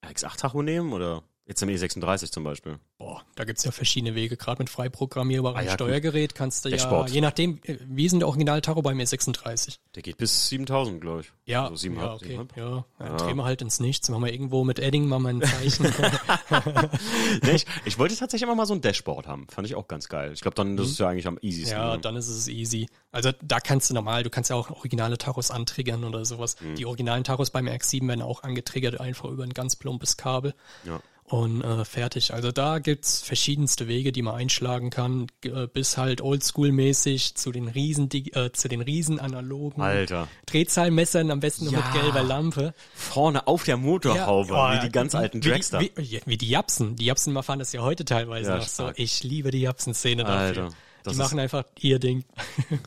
RX8 0.06 0.38
Tacho 0.38 0.62
nehmen 0.62 0.94
oder 0.94 1.24
jetzt 1.46 1.62
im 1.62 1.70
E36 1.70 2.32
zum 2.32 2.44
Beispiel? 2.44 2.80
Boah, 2.98 3.22
da 3.36 3.44
gibt's 3.44 3.64
ja 3.66 3.72
verschiedene 3.72 4.16
Wege. 4.16 4.38
Gerade 4.38 4.62
mit 4.62 4.70
frei 4.70 4.88
programmierbaren 4.90 5.58
Ah 5.58 5.62
ja, 5.62 5.72
gut. 5.72 5.74
Steuergerät 5.76 6.36
kannst 6.36 6.64
du 6.64 6.70
ja, 6.70 6.78
Dashboard. 6.78 7.10
je 7.10 7.20
nachdem, 7.22 7.60
äh, 7.64 7.78
wie 7.88 8.06
ist 8.06 8.12
denn 8.14 8.20
der 8.20 8.28
Original-Tacho 8.30 8.82
bei 8.82 8.94
mir 8.94 9.06
36? 9.06 9.80
Der 9.96 10.04
geht 10.04 10.18
bis 10.18 10.48
7000, 10.48 11.02
glaube 11.02 11.22
ich. 11.22 11.32
Ja, 11.46 11.68
Also 11.68 11.88
7,5, 11.88 11.96
ja, 11.98 12.14
okay. 12.14 12.38
7,5. 12.38 12.48
Ja, 12.58 12.86
dann 13.00 13.08
Ja. 13.08 13.18
drehen 13.18 13.36
wir 13.38 13.44
halt 13.44 13.62
ins 13.62 13.80
Nichts. 13.80 14.08
Machen 14.10 14.24
wir 14.24 14.32
irgendwo 14.32 14.64
mit 14.64 14.80
Edding 14.80 15.06
mal 15.08 15.26
ein 15.26 15.42
Zeichen. 15.42 15.86
nee, 17.44 17.52
ich, 17.56 17.66
ich 17.86 18.00
wollte 18.00 18.16
tatsächlich 18.16 18.44
immer 18.48 18.56
mal 18.56 18.66
so 18.66 18.74
ein 18.74 18.82
Dashboard 18.82 19.28
haben. 19.28 19.48
Fand 19.50 19.68
ich 19.68 19.76
auch 19.76 19.88
ganz 19.88 20.08
geil. 20.10 20.32
Ich 20.34 20.42
glaube, 20.42 20.56
dann 20.56 20.78
das 20.78 20.88
ist 20.88 21.00
ja 21.00 21.10
eigentlich 21.10 21.28
am 21.28 21.38
easiesten. 21.42 21.78
Mhm. 21.78 21.84
ja, 21.84 21.96
ne? 21.96 22.02
dann 22.02 22.16
ist 22.16 22.28
es 22.30 22.48
easy. 22.48 22.88
Also 23.12 23.32
da 23.42 23.60
kannst 23.60 23.90
du 23.90 23.94
normal, 23.94 24.24
du 24.24 24.30
kannst 24.30 24.50
ja 24.50 24.56
auch 24.56 24.70
originale 24.72 25.18
Tachos 25.18 25.52
antriggern 25.52 26.04
oder 26.04 26.26
sowas. 26.26 26.56
Mhm. 26.62 26.76
Die 26.76 26.86
originalen 26.86 27.24
Tachos 27.24 27.50
beim 27.52 27.68
RX7 27.68 28.08
werden 28.08 28.22
auch 28.22 28.44
angetriggert, 28.44 29.00
einfach 29.00 29.30
über 29.30 29.44
ein 29.44 29.54
ganz 29.54 29.76
plumpes 29.76 30.18
Kabel. 30.18 30.54
ja. 30.86 31.02
Und 31.34 31.64
äh, 31.64 31.84
fertig. 31.84 32.32
Also 32.32 32.52
da 32.52 32.78
gibt's 32.78 33.24
verschiedenste 33.24 33.88
Wege, 33.88 34.12
die 34.12 34.22
man 34.22 34.36
einschlagen 34.36 34.92
kann, 34.92 35.26
äh, 35.44 35.66
bis 35.66 35.98
halt 35.98 36.22
oldschool-mäßig 36.22 37.34
zu 37.34 37.52
den 37.52 37.70
riesen, 37.70 38.08
äh, 38.12 38.52
zu 38.52 38.68
den 38.68 38.82
riesen 38.82 39.20
analogen 39.20 39.82
Alter. 39.82 40.28
Drehzahlmessern, 40.46 41.32
am 41.32 41.40
besten 41.40 41.66
nur 41.66 41.74
Ja. 41.74 41.80
mit 41.80 42.04
gelber 42.04 42.22
Lampe. 42.22 42.76
Vorne 42.94 43.48
auf 43.48 43.64
der 43.64 43.78
Motorhaube, 43.78 44.54
Ja, 44.54 44.74
wie 44.74 44.78
oh, 44.78 44.82
die 44.84 44.92
ganz 44.92 45.16
alten 45.16 45.44
wie, 45.44 45.50
Dragster. 45.50 45.80
Wie, 45.80 45.92
wie, 45.96 46.22
wie 46.24 46.38
die 46.38 46.50
Japsen. 46.50 46.98
Die 46.98 47.06
Japsen 47.06 47.42
fahren 47.42 47.58
das 47.58 47.74
ja 47.74 47.82
heute 47.82 48.06
teilweise 48.06 48.52
Ja, 48.52 48.58
noch 48.58 48.68
so. 48.68 48.84
stark. 48.84 49.00
Ich 49.00 49.24
liebe 49.24 49.50
die 49.50 49.62
Japsen-Szene 49.62 50.26
dafür. 50.26 50.70
Die 51.10 51.16
machen 51.16 51.40
einfach 51.40 51.64
ihr 51.80 51.98
Ding. 51.98 52.26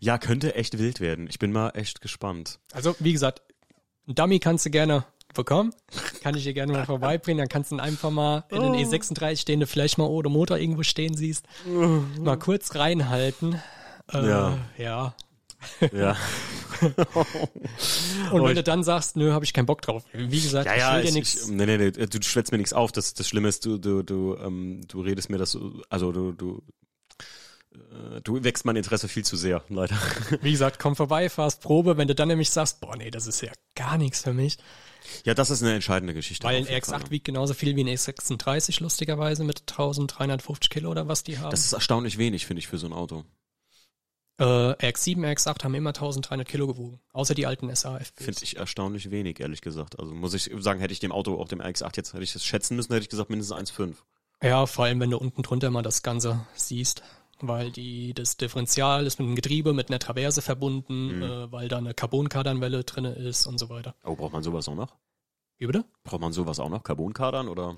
Ja, 0.00 0.18
könnte 0.18 0.56
echt 0.56 0.78
wild 0.78 0.98
werden. 0.98 1.28
Ich 1.30 1.38
bin 1.38 1.52
mal 1.52 1.70
echt 1.74 2.00
gespannt. 2.00 2.58
Also, 2.72 2.96
wie 2.98 3.12
gesagt, 3.12 3.40
ein 4.08 4.16
Dummy 4.16 4.40
kannst 4.40 4.66
du 4.66 4.70
gerne 4.70 5.04
bekommen. 5.34 5.72
Kann 6.22 6.34
ich 6.36 6.44
dir 6.44 6.54
gerne 6.54 6.72
mal 6.72 6.86
vorbeibringen. 6.86 7.38
Dann 7.38 7.48
kannst 7.48 7.70
du 7.70 7.76
ihn 7.76 7.80
einfach 7.80 8.10
mal 8.10 8.44
in 8.50 8.62
den 8.62 8.74
E36 8.74 9.36
stehende 9.40 9.66
vielleicht 9.66 9.98
mal 9.98 10.04
oder 10.06 10.30
Motor 10.30 10.58
irgendwo 10.58 10.82
stehen 10.82 11.14
siehst. 11.16 11.44
Mal 12.20 12.38
kurz 12.38 12.74
reinhalten. 12.74 13.60
Äh, 14.12 14.26
Ja. 14.28 14.58
ja. 14.78 15.14
Ja. 15.92 16.16
Und 18.32 18.44
wenn 18.44 18.56
du 18.56 18.62
dann 18.62 18.82
sagst, 18.82 19.16
nö, 19.16 19.32
habe 19.32 19.44
ich 19.44 19.52
keinen 19.52 19.66
Bock 19.66 19.82
drauf. 19.82 20.04
Wie 20.12 20.40
gesagt, 20.40 20.66
Ja, 20.66 20.74
ich 20.74 20.80
ja, 20.80 20.94
will 20.96 21.02
dir 21.02 21.08
ich, 21.08 21.14
nichts. 21.14 21.34
ich, 21.44 21.48
nee, 21.48 21.66
nee, 21.66 21.76
nee, 21.78 21.90
du 21.90 22.22
schwätzt 22.22 22.50
mir 22.52 22.58
nichts 22.58 22.72
auf. 22.72 22.92
Das, 22.92 23.14
das 23.14 23.28
Schlimme 23.28 23.48
ist, 23.48 23.64
du, 23.64 23.78
du, 23.78 24.02
du, 24.02 24.36
ähm, 24.36 24.80
du 24.88 25.00
redest 25.00 25.30
mir 25.30 25.38
das, 25.38 25.52
so- 25.52 25.80
also 25.88 26.10
du, 26.12 26.32
du, 26.32 26.62
äh, 27.74 28.20
du 28.22 28.42
wächst 28.42 28.64
mein 28.64 28.76
Interesse 28.76 29.08
viel 29.08 29.24
zu 29.24 29.36
sehr, 29.36 29.62
leider. 29.68 29.96
Wie 30.40 30.50
gesagt, 30.52 30.78
komm 30.78 30.96
vorbei, 30.96 31.28
fahrst 31.28 31.60
Probe. 31.62 31.96
Wenn 31.96 32.08
du 32.08 32.14
dann 32.14 32.28
nämlich 32.28 32.50
sagst, 32.50 32.80
boah, 32.80 32.96
nee, 32.96 33.10
das 33.10 33.26
ist 33.26 33.40
ja 33.40 33.52
gar 33.74 33.98
nichts 33.98 34.22
für 34.22 34.32
mich. 34.32 34.58
Ja, 35.24 35.34
das 35.34 35.50
ist 35.50 35.62
eine 35.62 35.74
entscheidende 35.74 36.14
Geschichte. 36.14 36.46
Weil 36.46 36.56
ein 36.56 36.62
auf 36.62 36.70
jeden 36.70 36.84
Fall. 36.84 37.00
RX8 37.00 37.10
wiegt 37.10 37.24
genauso 37.24 37.54
viel 37.54 37.76
wie 37.76 37.84
ein 37.84 37.88
E36, 37.88 38.82
lustigerweise, 38.82 39.44
mit 39.44 39.60
1350 39.60 40.70
Kilo 40.70 40.90
oder 40.90 41.08
was 41.08 41.22
die 41.22 41.38
haben. 41.38 41.50
Das 41.50 41.64
ist 41.64 41.72
erstaunlich 41.72 42.18
wenig, 42.18 42.46
finde 42.46 42.60
ich, 42.60 42.68
für 42.68 42.78
so 42.78 42.86
ein 42.86 42.92
Auto. 42.92 43.24
Äh, 44.38 44.44
RX7, 44.44 45.18
RX8 45.18 45.64
haben 45.64 45.74
immer 45.74 45.90
1300 45.90 46.48
Kilo 46.48 46.66
gewogen. 46.66 47.00
Außer 47.12 47.34
die 47.34 47.46
alten 47.46 47.74
SAF. 47.74 48.12
Finde 48.16 48.40
ich 48.42 48.56
erstaunlich 48.56 49.10
wenig, 49.10 49.40
ehrlich 49.40 49.60
gesagt. 49.60 49.98
Also 49.98 50.14
muss 50.14 50.34
ich 50.34 50.50
sagen, 50.58 50.80
hätte 50.80 50.92
ich 50.92 51.00
dem 51.00 51.12
Auto, 51.12 51.40
auch 51.40 51.48
dem 51.48 51.60
RX8 51.60 51.96
jetzt, 51.96 52.14
hätte 52.14 52.24
ich 52.24 52.32
das 52.32 52.44
schätzen 52.44 52.76
müssen, 52.76 52.92
hätte 52.92 53.04
ich 53.04 53.10
gesagt 53.10 53.30
mindestens 53.30 53.70
1,5. 53.70 53.94
Ja, 54.42 54.66
vor 54.66 54.86
allem, 54.86 54.98
wenn 55.00 55.10
du 55.10 55.18
unten 55.18 55.42
drunter 55.42 55.70
mal 55.70 55.82
das 55.82 56.02
Ganze 56.02 56.44
siehst. 56.54 57.02
Weil 57.44 57.70
die, 57.72 58.14
das 58.14 58.36
Differential 58.36 59.04
ist 59.06 59.18
mit 59.18 59.26
einem 59.26 59.34
Getriebe, 59.36 59.72
mit 59.72 59.88
einer 59.90 59.98
Traverse 59.98 60.40
verbunden, 60.42 61.16
Mhm. 61.16 61.22
äh, 61.22 61.52
weil 61.52 61.68
da 61.68 61.78
eine 61.78 61.92
Carbonkardanwelle 61.92 62.84
drinne 62.84 63.12
ist 63.14 63.46
und 63.46 63.58
so 63.58 63.68
weiter. 63.68 63.94
Oh, 64.04 64.14
braucht 64.14 64.32
man 64.32 64.42
sowas 64.44 64.68
auch 64.68 64.76
noch? 64.76 64.94
Wie 65.58 65.66
bitte? 65.66 65.84
Braucht 66.04 66.20
man 66.20 66.32
sowas 66.32 66.58
auch 66.60 66.68
noch? 66.70 66.82
Carbonkadern 66.82 67.48
oder? 67.48 67.76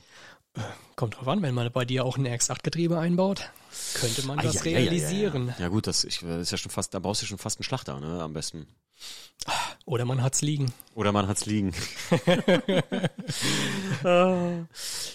Kommt 0.96 1.16
drauf 1.16 1.26
an, 1.28 1.42
wenn 1.42 1.54
man 1.54 1.70
bei 1.72 1.84
dir 1.84 2.04
auch 2.04 2.16
ein 2.16 2.26
RX8-Getriebe 2.26 2.98
einbaut, 2.98 3.50
könnte 3.94 4.24
man 4.26 4.38
das 4.38 4.60
Ah, 4.62 4.64
ja, 4.66 4.70
ja, 4.72 4.78
realisieren. 4.78 5.46
Ja, 5.48 5.52
ja. 5.54 5.60
ja 5.62 5.68
gut, 5.68 5.86
das, 5.86 6.04
ich, 6.04 6.20
das 6.20 6.42
ist 6.42 6.50
ja 6.52 6.58
schon 6.58 6.70
fast, 6.70 6.94
da 6.94 7.00
brauchst 7.00 7.22
du 7.22 7.26
schon 7.26 7.38
fast 7.38 7.58
einen 7.58 7.64
Schlachter, 7.64 7.98
ne, 8.00 8.22
am 8.22 8.32
besten. 8.34 8.68
Oder 9.86 10.06
man 10.06 10.22
hat's 10.22 10.40
liegen. 10.40 10.72
Oder 10.94 11.12
man 11.12 11.28
hat's 11.28 11.46
liegen. 11.46 11.72
Äh, 14.04 14.64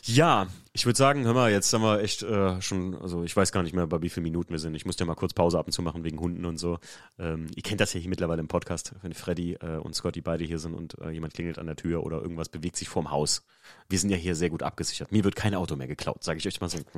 ja, 0.04 0.48
ich 0.74 0.86
würde 0.86 0.98
sagen, 0.98 1.26
hör 1.26 1.34
mal, 1.34 1.52
jetzt 1.52 1.72
haben 1.74 1.84
wir 1.84 2.02
echt 2.02 2.24
äh, 2.24 2.62
schon, 2.62 2.96
also 2.96 3.24
ich 3.24 3.36
weiß 3.36 3.52
gar 3.52 3.62
nicht 3.64 3.76
mehr, 3.76 3.86
bei 3.86 4.02
wie 4.02 4.10
vielen 4.10 4.24
Minuten 4.24 4.52
wir 4.52 4.60
sind. 4.60 4.74
Ich 4.74 4.86
musste 4.86 5.04
ja 5.04 5.08
mal 5.08 5.16
kurz 5.16 5.34
Pause 5.34 5.60
ab 5.60 5.68
und 5.68 5.74
zu 5.74 5.82
machen 5.82 6.04
wegen 6.04 6.20
Hunden 6.20 6.46
und 6.46 6.58
so. 6.58 6.80
Ähm, 7.20 7.48
ihr 7.56 7.62
kennt 7.62 7.82
das 7.82 7.94
ja 7.94 8.00
hier 8.00 8.10
mittlerweile 8.10 8.40
im 8.40 8.48
Podcast, 8.48 8.96
wenn 9.02 9.14
Freddy 9.14 9.54
äh, 9.56 9.78
und 9.78 9.94
Scotty 9.96 10.22
beide 10.22 10.44
hier 10.44 10.58
sind 10.58 10.74
und 10.74 10.98
äh, 11.02 11.10
jemand 11.12 11.34
klingelt 11.34 11.60
an 11.60 11.68
der 11.68 11.76
Tür 11.76 12.04
oder 12.04 12.22
irgendwas 12.22 12.50
bewegt 12.50 12.78
sich 12.78 12.90
vorm 12.90 13.12
Haus. 13.12 13.46
Wir 13.90 14.00
sind 14.00 14.10
ja 14.10 14.18
hier 14.18 14.36
sehr 14.36 14.50
gut 14.50 14.64
abgesichert. 14.64 15.12
Mir 15.12 15.24
wird 15.24 15.36
kein 15.36 15.54
Auto 15.54 15.76
mehr 15.76 15.88
geklaut, 15.88 16.24
sage 16.24 16.40
ich 16.40 16.48
euch 16.48 16.60
mal 16.62 16.70
so. 16.70 16.80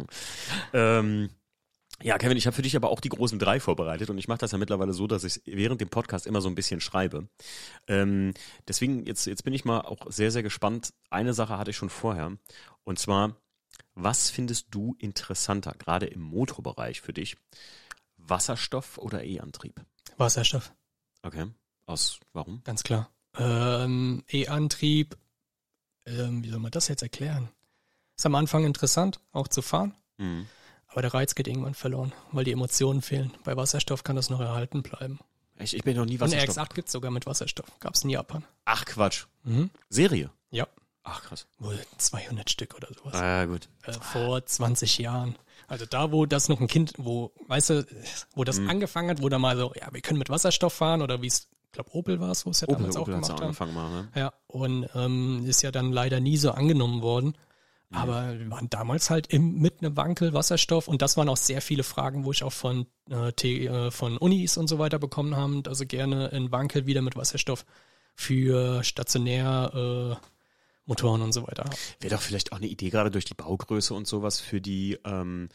Ähm, 0.73 1.29
ja, 2.03 2.17
Kevin, 2.17 2.37
ich 2.37 2.45
habe 2.45 2.55
für 2.55 2.61
dich 2.61 2.75
aber 2.75 2.89
auch 2.89 2.99
die 2.99 3.09
großen 3.09 3.39
drei 3.39 3.59
vorbereitet 3.59 4.09
und 4.09 4.17
ich 4.17 4.27
mache 4.27 4.39
das 4.39 4.51
ja 4.51 4.57
mittlerweile 4.57 4.93
so, 4.93 5.07
dass 5.07 5.23
ich 5.23 5.41
während 5.45 5.81
dem 5.81 5.89
Podcast 5.89 6.25
immer 6.27 6.41
so 6.41 6.49
ein 6.49 6.55
bisschen 6.55 6.81
schreibe. 6.81 7.27
Ähm, 7.87 8.33
deswegen, 8.67 9.05
jetzt, 9.05 9.25
jetzt 9.25 9.43
bin 9.43 9.53
ich 9.53 9.65
mal 9.65 9.81
auch 9.81 10.11
sehr, 10.11 10.31
sehr 10.31 10.43
gespannt. 10.43 10.93
Eine 11.09 11.33
Sache 11.33 11.57
hatte 11.57 11.71
ich 11.71 11.77
schon 11.77 11.89
vorher. 11.89 12.37
Und 12.83 12.99
zwar, 12.99 13.35
was 13.95 14.29
findest 14.29 14.67
du 14.71 14.95
interessanter, 14.99 15.73
gerade 15.77 16.05
im 16.07 16.21
Motorbereich 16.21 17.01
für 17.01 17.13
dich? 17.13 17.37
Wasserstoff 18.17 18.97
oder 18.97 19.23
E-Antrieb? 19.23 19.81
Wasserstoff, 20.17 20.73
Okay. 21.23 21.47
Aus 21.85 22.19
warum? 22.33 22.61
ganz 22.63 22.83
klar. 22.83 23.09
Ähm, 23.37 24.23
E-Antrieb, 24.29 25.17
ähm, 26.05 26.43
wie 26.43 26.49
soll 26.49 26.59
man 26.59 26.71
das 26.71 26.87
jetzt 26.87 27.01
erklären? 27.01 27.49
Ist 28.17 28.25
am 28.25 28.35
Anfang 28.35 28.65
interessant, 28.65 29.19
auch 29.31 29.47
zu 29.47 29.61
fahren. 29.61 29.95
Mhm. 30.17 30.47
Aber 30.91 31.01
der 31.01 31.13
Reiz 31.13 31.35
geht 31.35 31.47
irgendwann 31.47 31.73
verloren, 31.73 32.11
weil 32.31 32.43
die 32.43 32.51
Emotionen 32.51 33.01
fehlen. 33.01 33.31
Bei 33.43 33.55
Wasserstoff 33.55 34.03
kann 34.03 34.15
das 34.15 34.29
noch 34.29 34.39
erhalten 34.41 34.83
bleiben. 34.83 35.19
Ich, 35.57 35.75
ich 35.75 35.83
bin 35.83 35.95
noch 35.95 36.05
nie 36.05 36.13
Und 36.15 36.21
Wasserstoff. 36.21 36.57
RX8 36.57 36.73
gibt's 36.73 36.91
sogar 36.91 37.11
mit 37.11 37.25
Wasserstoff. 37.25 37.67
Gab's 37.79 38.03
in 38.03 38.09
Japan. 38.09 38.43
Ach 38.65 38.83
Quatsch. 38.85 39.25
Mhm. 39.43 39.69
Serie. 39.89 40.29
Ja. 40.49 40.67
Ach 41.03 41.23
krass. 41.23 41.47
Wohl 41.59 41.79
200 41.97 42.49
Stück 42.49 42.75
oder 42.75 42.87
sowas. 42.93 43.15
Ah, 43.15 43.45
gut. 43.45 43.69
Äh, 43.83 43.93
vor 43.93 44.45
20 44.45 44.97
Jahren. 44.99 45.35
Also 45.67 45.85
da, 45.85 46.11
wo 46.11 46.25
das 46.25 46.49
noch 46.49 46.59
ein 46.59 46.67
Kind, 46.67 46.93
wo, 46.97 47.31
weißt 47.47 47.69
du, 47.71 47.85
wo 48.35 48.41
Mhm. 48.41 48.45
das 48.45 48.59
angefangen 48.59 49.09
hat, 49.09 49.21
wo 49.21 49.29
da 49.29 49.39
mal 49.39 49.55
so, 49.57 49.71
ja, 49.79 49.87
wir 49.91 50.01
können 50.01 50.19
mit 50.19 50.29
Wasserstoff 50.29 50.73
fahren 50.73 51.01
oder 51.01 51.21
wie 51.21 51.27
es, 51.27 51.47
ich 51.67 51.71
glaube 51.71 51.89
Opel 51.93 52.19
war 52.19 52.31
es, 52.31 52.45
wo 52.45 52.49
es 52.49 52.59
ja 52.61 52.67
Opel, 52.67 52.77
damals 52.79 52.97
auch 52.97 53.01
Opel 53.03 53.13
gemacht 53.15 53.31
auch 53.31 53.35
haben. 53.37 53.43
angefangen 53.43 53.73
mal, 53.73 53.89
ne? 53.89 54.09
Ja, 54.15 54.33
und 54.47 54.89
ähm, 54.93 55.45
ist 55.45 55.61
ja 55.61 55.71
dann 55.71 55.91
leider 55.93 56.19
nie 56.19 56.37
so 56.37 56.51
angenommen 56.51 57.01
worden. 57.01 57.35
Mhm. 57.91 57.97
Aber 57.97 58.39
wir 58.39 58.49
waren 58.49 58.69
damals 58.69 59.09
halt 59.09 59.27
im, 59.27 59.59
mit 59.59 59.81
einem 59.81 59.97
Wankel 59.97 60.33
Wasserstoff 60.33 60.87
und 60.87 61.01
das 61.01 61.17
waren 61.17 61.29
auch 61.29 61.37
sehr 61.37 61.61
viele 61.61 61.83
Fragen, 61.83 62.23
wo 62.25 62.31
ich 62.31 62.43
auch 62.43 62.53
von, 62.53 62.87
äh, 63.09 63.33
T, 63.33 63.67
äh, 63.67 63.91
von 63.91 64.17
Unis 64.17 64.57
und 64.57 64.67
so 64.67 64.79
weiter 64.79 64.97
bekommen 64.97 65.35
haben, 65.35 65.63
also 65.67 65.85
gerne 65.85 66.31
ein 66.31 66.51
Wankel 66.51 66.85
wieder 66.85 67.01
mit 67.01 67.15
Wasserstoff 67.15 67.65
für 68.15 68.83
stationär 68.83 70.17
äh, 70.21 70.27
Motoren 70.85 71.21
und 71.21 71.33
so 71.33 71.43
weiter. 71.43 71.69
Wäre 71.99 72.15
doch 72.15 72.21
vielleicht 72.21 72.53
auch 72.53 72.57
eine 72.57 72.67
Idee, 72.67 72.89
gerade 72.89 73.11
durch 73.11 73.25
die 73.25 73.33
Baugröße 73.33 73.93
und 73.93 74.07
sowas 74.07 74.39
für 74.39 74.61
die, 74.61 74.97
ähm, 75.05 75.49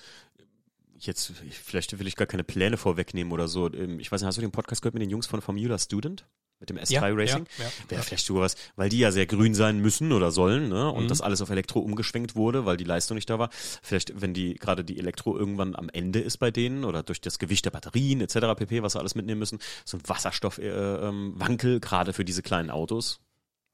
jetzt, 0.98 1.32
vielleicht 1.50 1.98
will 1.98 2.06
ich 2.06 2.16
gar 2.16 2.26
keine 2.26 2.44
Pläne 2.44 2.76
vorwegnehmen 2.76 3.32
oder 3.32 3.48
so. 3.48 3.72
Ähm, 3.72 3.98
Ich 3.98 4.12
weiß 4.12 4.20
nicht, 4.20 4.26
hast 4.26 4.36
du 4.36 4.42
den 4.42 4.52
Podcast 4.52 4.82
gehört 4.82 4.94
mit 4.94 5.02
den 5.02 5.10
Jungs 5.10 5.26
von 5.26 5.40
Formula 5.40 5.78
Student? 5.78 6.26
Mit 6.58 6.70
dem 6.70 6.78
S3 6.78 6.92
Ja, 6.92 7.00
Racing? 7.14 7.46
ja, 7.58 7.64
ja. 7.64 7.70
Wäre 7.88 8.02
vielleicht 8.02 8.24
sowas, 8.24 8.56
weil 8.76 8.88
die 8.88 8.98
ja 8.98 9.12
sehr 9.12 9.26
grün 9.26 9.54
sein 9.54 9.78
müssen 9.80 10.10
oder 10.12 10.30
sollen, 10.30 10.70
ne? 10.70 10.90
Und 10.90 11.04
Mhm. 11.04 11.08
das 11.08 11.20
alles 11.20 11.42
auf 11.42 11.50
Elektro 11.50 11.80
umgeschwenkt 11.80 12.34
wurde, 12.34 12.64
weil 12.64 12.78
die 12.78 12.84
Leistung 12.84 13.14
nicht 13.16 13.28
da 13.28 13.38
war. 13.38 13.50
Vielleicht, 13.82 14.22
wenn 14.22 14.32
die, 14.32 14.54
gerade 14.54 14.82
die 14.82 14.98
Elektro 14.98 15.36
irgendwann 15.36 15.76
am 15.76 15.90
Ende 15.90 16.18
ist 16.20 16.38
bei 16.38 16.50
denen 16.50 16.84
oder 16.84 17.02
durch 17.02 17.20
das 17.20 17.38
Gewicht 17.38 17.66
der 17.66 17.72
Batterien 17.72 18.22
etc. 18.22 18.54
pp, 18.56 18.82
was 18.82 18.94
sie 18.94 18.98
alles 18.98 19.14
mitnehmen 19.14 19.38
müssen, 19.38 19.58
so 19.84 19.98
ein 19.98 20.02
Wasserstoff, 20.06 20.56
äh, 20.58 20.68
ähm, 20.68 21.34
gerade 21.80 22.12
für 22.14 22.24
diese 22.24 22.42
kleinen 22.42 22.70
Autos. 22.70 23.20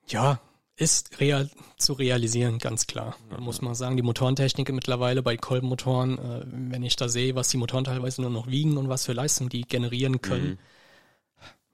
Ja, 0.09 0.41
ist 0.75 1.21
real 1.21 1.49
zu 1.77 1.93
realisieren, 1.93 2.59
ganz 2.59 2.89
klar. 2.89 3.17
Da 3.31 3.39
muss 3.39 3.63
man 3.63 3.75
sagen, 3.77 3.97
die 3.97 4.03
Motorentechnik 4.03 4.73
mittlerweile 4.73 5.23
bei 5.23 5.37
Kolbenmotoren, 5.37 6.19
äh, 6.19 6.45
wenn 6.47 6.83
ich 6.83 6.97
da 6.97 7.09
sehe, 7.09 7.37
was 7.37 7.49
die 7.49 7.59
Motoren 7.59 7.85
teilweise 7.85 8.23
nur 8.23 8.31
noch 8.31 8.49
wiegen 8.49 8.77
und 8.77 8.89
was 8.89 9.05
für 9.07 9.13
Leistung 9.13 9.49
die 9.51 9.61
generieren 9.63 10.21
können, 10.21 10.49
Mhm. 10.49 10.59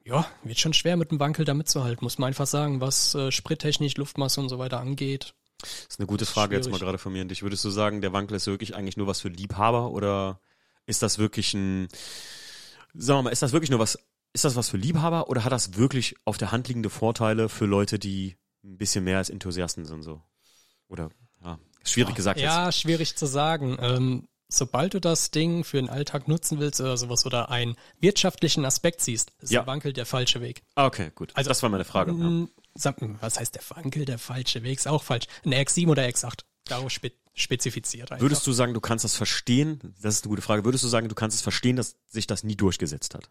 Ja, 0.08 0.26
wird 0.42 0.58
schon 0.58 0.72
schwer 0.72 0.96
mit 0.96 1.10
dem 1.10 1.20
Wankel 1.20 1.44
da 1.44 1.54
mitzuhalten, 1.54 2.04
muss 2.04 2.18
man 2.18 2.28
einfach 2.28 2.46
sagen, 2.46 2.80
was 2.80 3.14
äh, 3.14 3.30
Sprittechnik, 3.30 3.96
Luftmasse 3.98 4.40
und 4.40 4.48
so 4.48 4.58
weiter 4.58 4.80
angeht. 4.80 5.34
Das 5.60 5.86
ist 5.90 6.00
eine 6.00 6.06
gute 6.06 6.24
Frage 6.24 6.54
jetzt 6.54 6.66
mal 6.66 6.70
Schwierig. 6.72 6.82
gerade 6.86 6.98
von 6.98 7.12
mir 7.12 7.22
an 7.22 7.28
dich. 7.28 7.42
Würdest 7.42 7.64
du 7.64 7.70
sagen, 7.70 8.00
der 8.00 8.12
Wankel 8.12 8.36
ist 8.36 8.46
wirklich 8.46 8.74
eigentlich 8.76 8.96
nur 8.96 9.06
was 9.06 9.20
für 9.20 9.28
Liebhaber 9.28 9.90
oder 9.90 10.40
ist 10.86 11.02
das 11.02 11.18
wirklich 11.18 11.52
ein, 11.54 11.88
sagen 12.94 13.18
wir 13.18 13.22
mal, 13.24 13.30
ist 13.30 13.42
das 13.42 13.52
wirklich 13.52 13.70
nur 13.70 13.80
was, 13.80 13.98
ist 14.32 14.44
das 14.44 14.56
was 14.56 14.68
für 14.68 14.76
Liebhaber 14.76 15.28
oder 15.28 15.44
hat 15.44 15.52
das 15.52 15.76
wirklich 15.76 16.14
auf 16.24 16.38
der 16.38 16.52
Hand 16.52 16.68
liegende 16.68 16.90
Vorteile 16.90 17.48
für 17.48 17.66
Leute, 17.66 17.98
die 17.98 18.36
ein 18.64 18.78
bisschen 18.78 19.04
mehr 19.04 19.18
als 19.18 19.30
Enthusiasten 19.30 19.84
sind 19.84 20.02
so? 20.02 20.22
Oder 20.88 21.10
ja, 21.44 21.58
schwierig 21.84 22.14
gesagt 22.14 22.40
Ja, 22.40 22.66
jetzt. 22.66 22.80
schwierig 22.80 23.16
zu 23.16 23.26
sagen. 23.26 23.76
Ähm, 23.80 24.28
sobald 24.48 24.94
du 24.94 25.00
das 25.00 25.30
Ding 25.30 25.62
für 25.64 25.76
den 25.76 25.88
Alltag 25.90 26.26
nutzen 26.28 26.58
willst 26.58 26.80
oder 26.80 26.96
sowas 26.96 27.26
oder 27.26 27.50
einen 27.50 27.76
wirtschaftlichen 28.00 28.64
Aspekt 28.64 29.00
siehst, 29.00 29.32
ist 29.40 29.52
Ja. 29.52 29.60
der 29.60 29.66
Wankel 29.66 29.92
der 29.92 30.06
falsche 30.06 30.40
Weg. 30.40 30.62
Ah, 30.74 30.86
okay, 30.86 31.10
gut. 31.14 31.32
Also 31.34 31.48
das 31.48 31.62
war 31.62 31.68
meine 31.70 31.84
Frage. 31.84 32.12
Ja. 32.12 32.16
Mm, 32.16 32.48
sag, 32.74 32.96
was 33.20 33.38
heißt 33.38 33.54
der 33.54 33.62
Wankel 33.70 34.04
der 34.04 34.18
falsche 34.18 34.62
Weg? 34.62 34.78
Ist 34.78 34.88
auch 34.88 35.02
falsch. 35.02 35.26
Ein 35.44 35.52
RX7 35.54 35.88
oder 35.88 36.02
X8. 36.04 36.40
Darauf 36.64 36.90
spe 36.90 37.12
spezifiziert 37.34 38.10
einfach. 38.10 38.20
Würdest 38.22 38.44
du 38.48 38.52
sagen, 38.52 38.74
du 38.74 38.80
kannst 38.80 39.04
das 39.04 39.14
verstehen? 39.14 39.94
Das 40.02 40.14
ist 40.16 40.24
eine 40.24 40.30
gute 40.30 40.42
Frage. 40.42 40.64
Würdest 40.64 40.82
du 40.82 40.88
sagen, 40.88 41.08
du 41.08 41.14
kannst 41.14 41.36
es 41.36 41.40
verstehen, 41.42 41.76
dass 41.76 41.94
sich 42.08 42.26
das 42.26 42.42
nie 42.42 42.56
durchgesetzt 42.56 43.14
hat? 43.14 43.30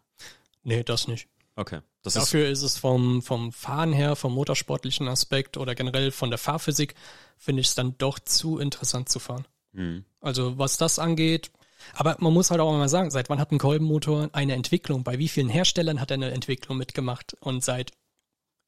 Nee, 0.62 0.82
das 0.82 1.08
nicht. 1.08 1.28
Okay. 1.56 1.80
Das 2.02 2.16
ist, 2.16 2.22
Dafür 2.22 2.48
ist 2.48 2.62
es 2.62 2.78
vom, 2.78 3.20
vom 3.20 3.52
Fahren 3.52 3.92
her, 3.92 4.16
vom 4.16 4.32
motorsportlichen 4.32 5.08
Aspekt 5.08 5.58
oder 5.58 5.74
generell 5.74 6.10
von 6.10 6.30
der 6.30 6.38
Fahrphysik, 6.38 6.94
finde 7.36 7.60
ich 7.60 7.66
es 7.68 7.74
dann 7.74 7.98
doch 7.98 8.18
zu 8.18 8.58
interessant 8.58 9.10
zu 9.10 9.18
fahren. 9.18 9.44
Hm. 9.78 10.04
Also 10.20 10.58
was 10.58 10.76
das 10.76 10.98
angeht, 10.98 11.52
aber 11.94 12.16
man 12.18 12.34
muss 12.34 12.50
halt 12.50 12.60
auch 12.60 12.72
mal 12.72 12.88
sagen, 12.88 13.10
seit 13.10 13.30
wann 13.30 13.38
hat 13.38 13.52
ein 13.52 13.58
Kolbenmotor 13.58 14.28
eine 14.32 14.54
Entwicklung? 14.54 15.04
Bei 15.04 15.18
wie 15.18 15.28
vielen 15.28 15.48
Herstellern 15.48 16.00
hat 16.00 16.10
er 16.10 16.14
eine 16.14 16.32
Entwicklung 16.32 16.76
mitgemacht? 16.76 17.36
Und 17.40 17.62
seit 17.64 17.92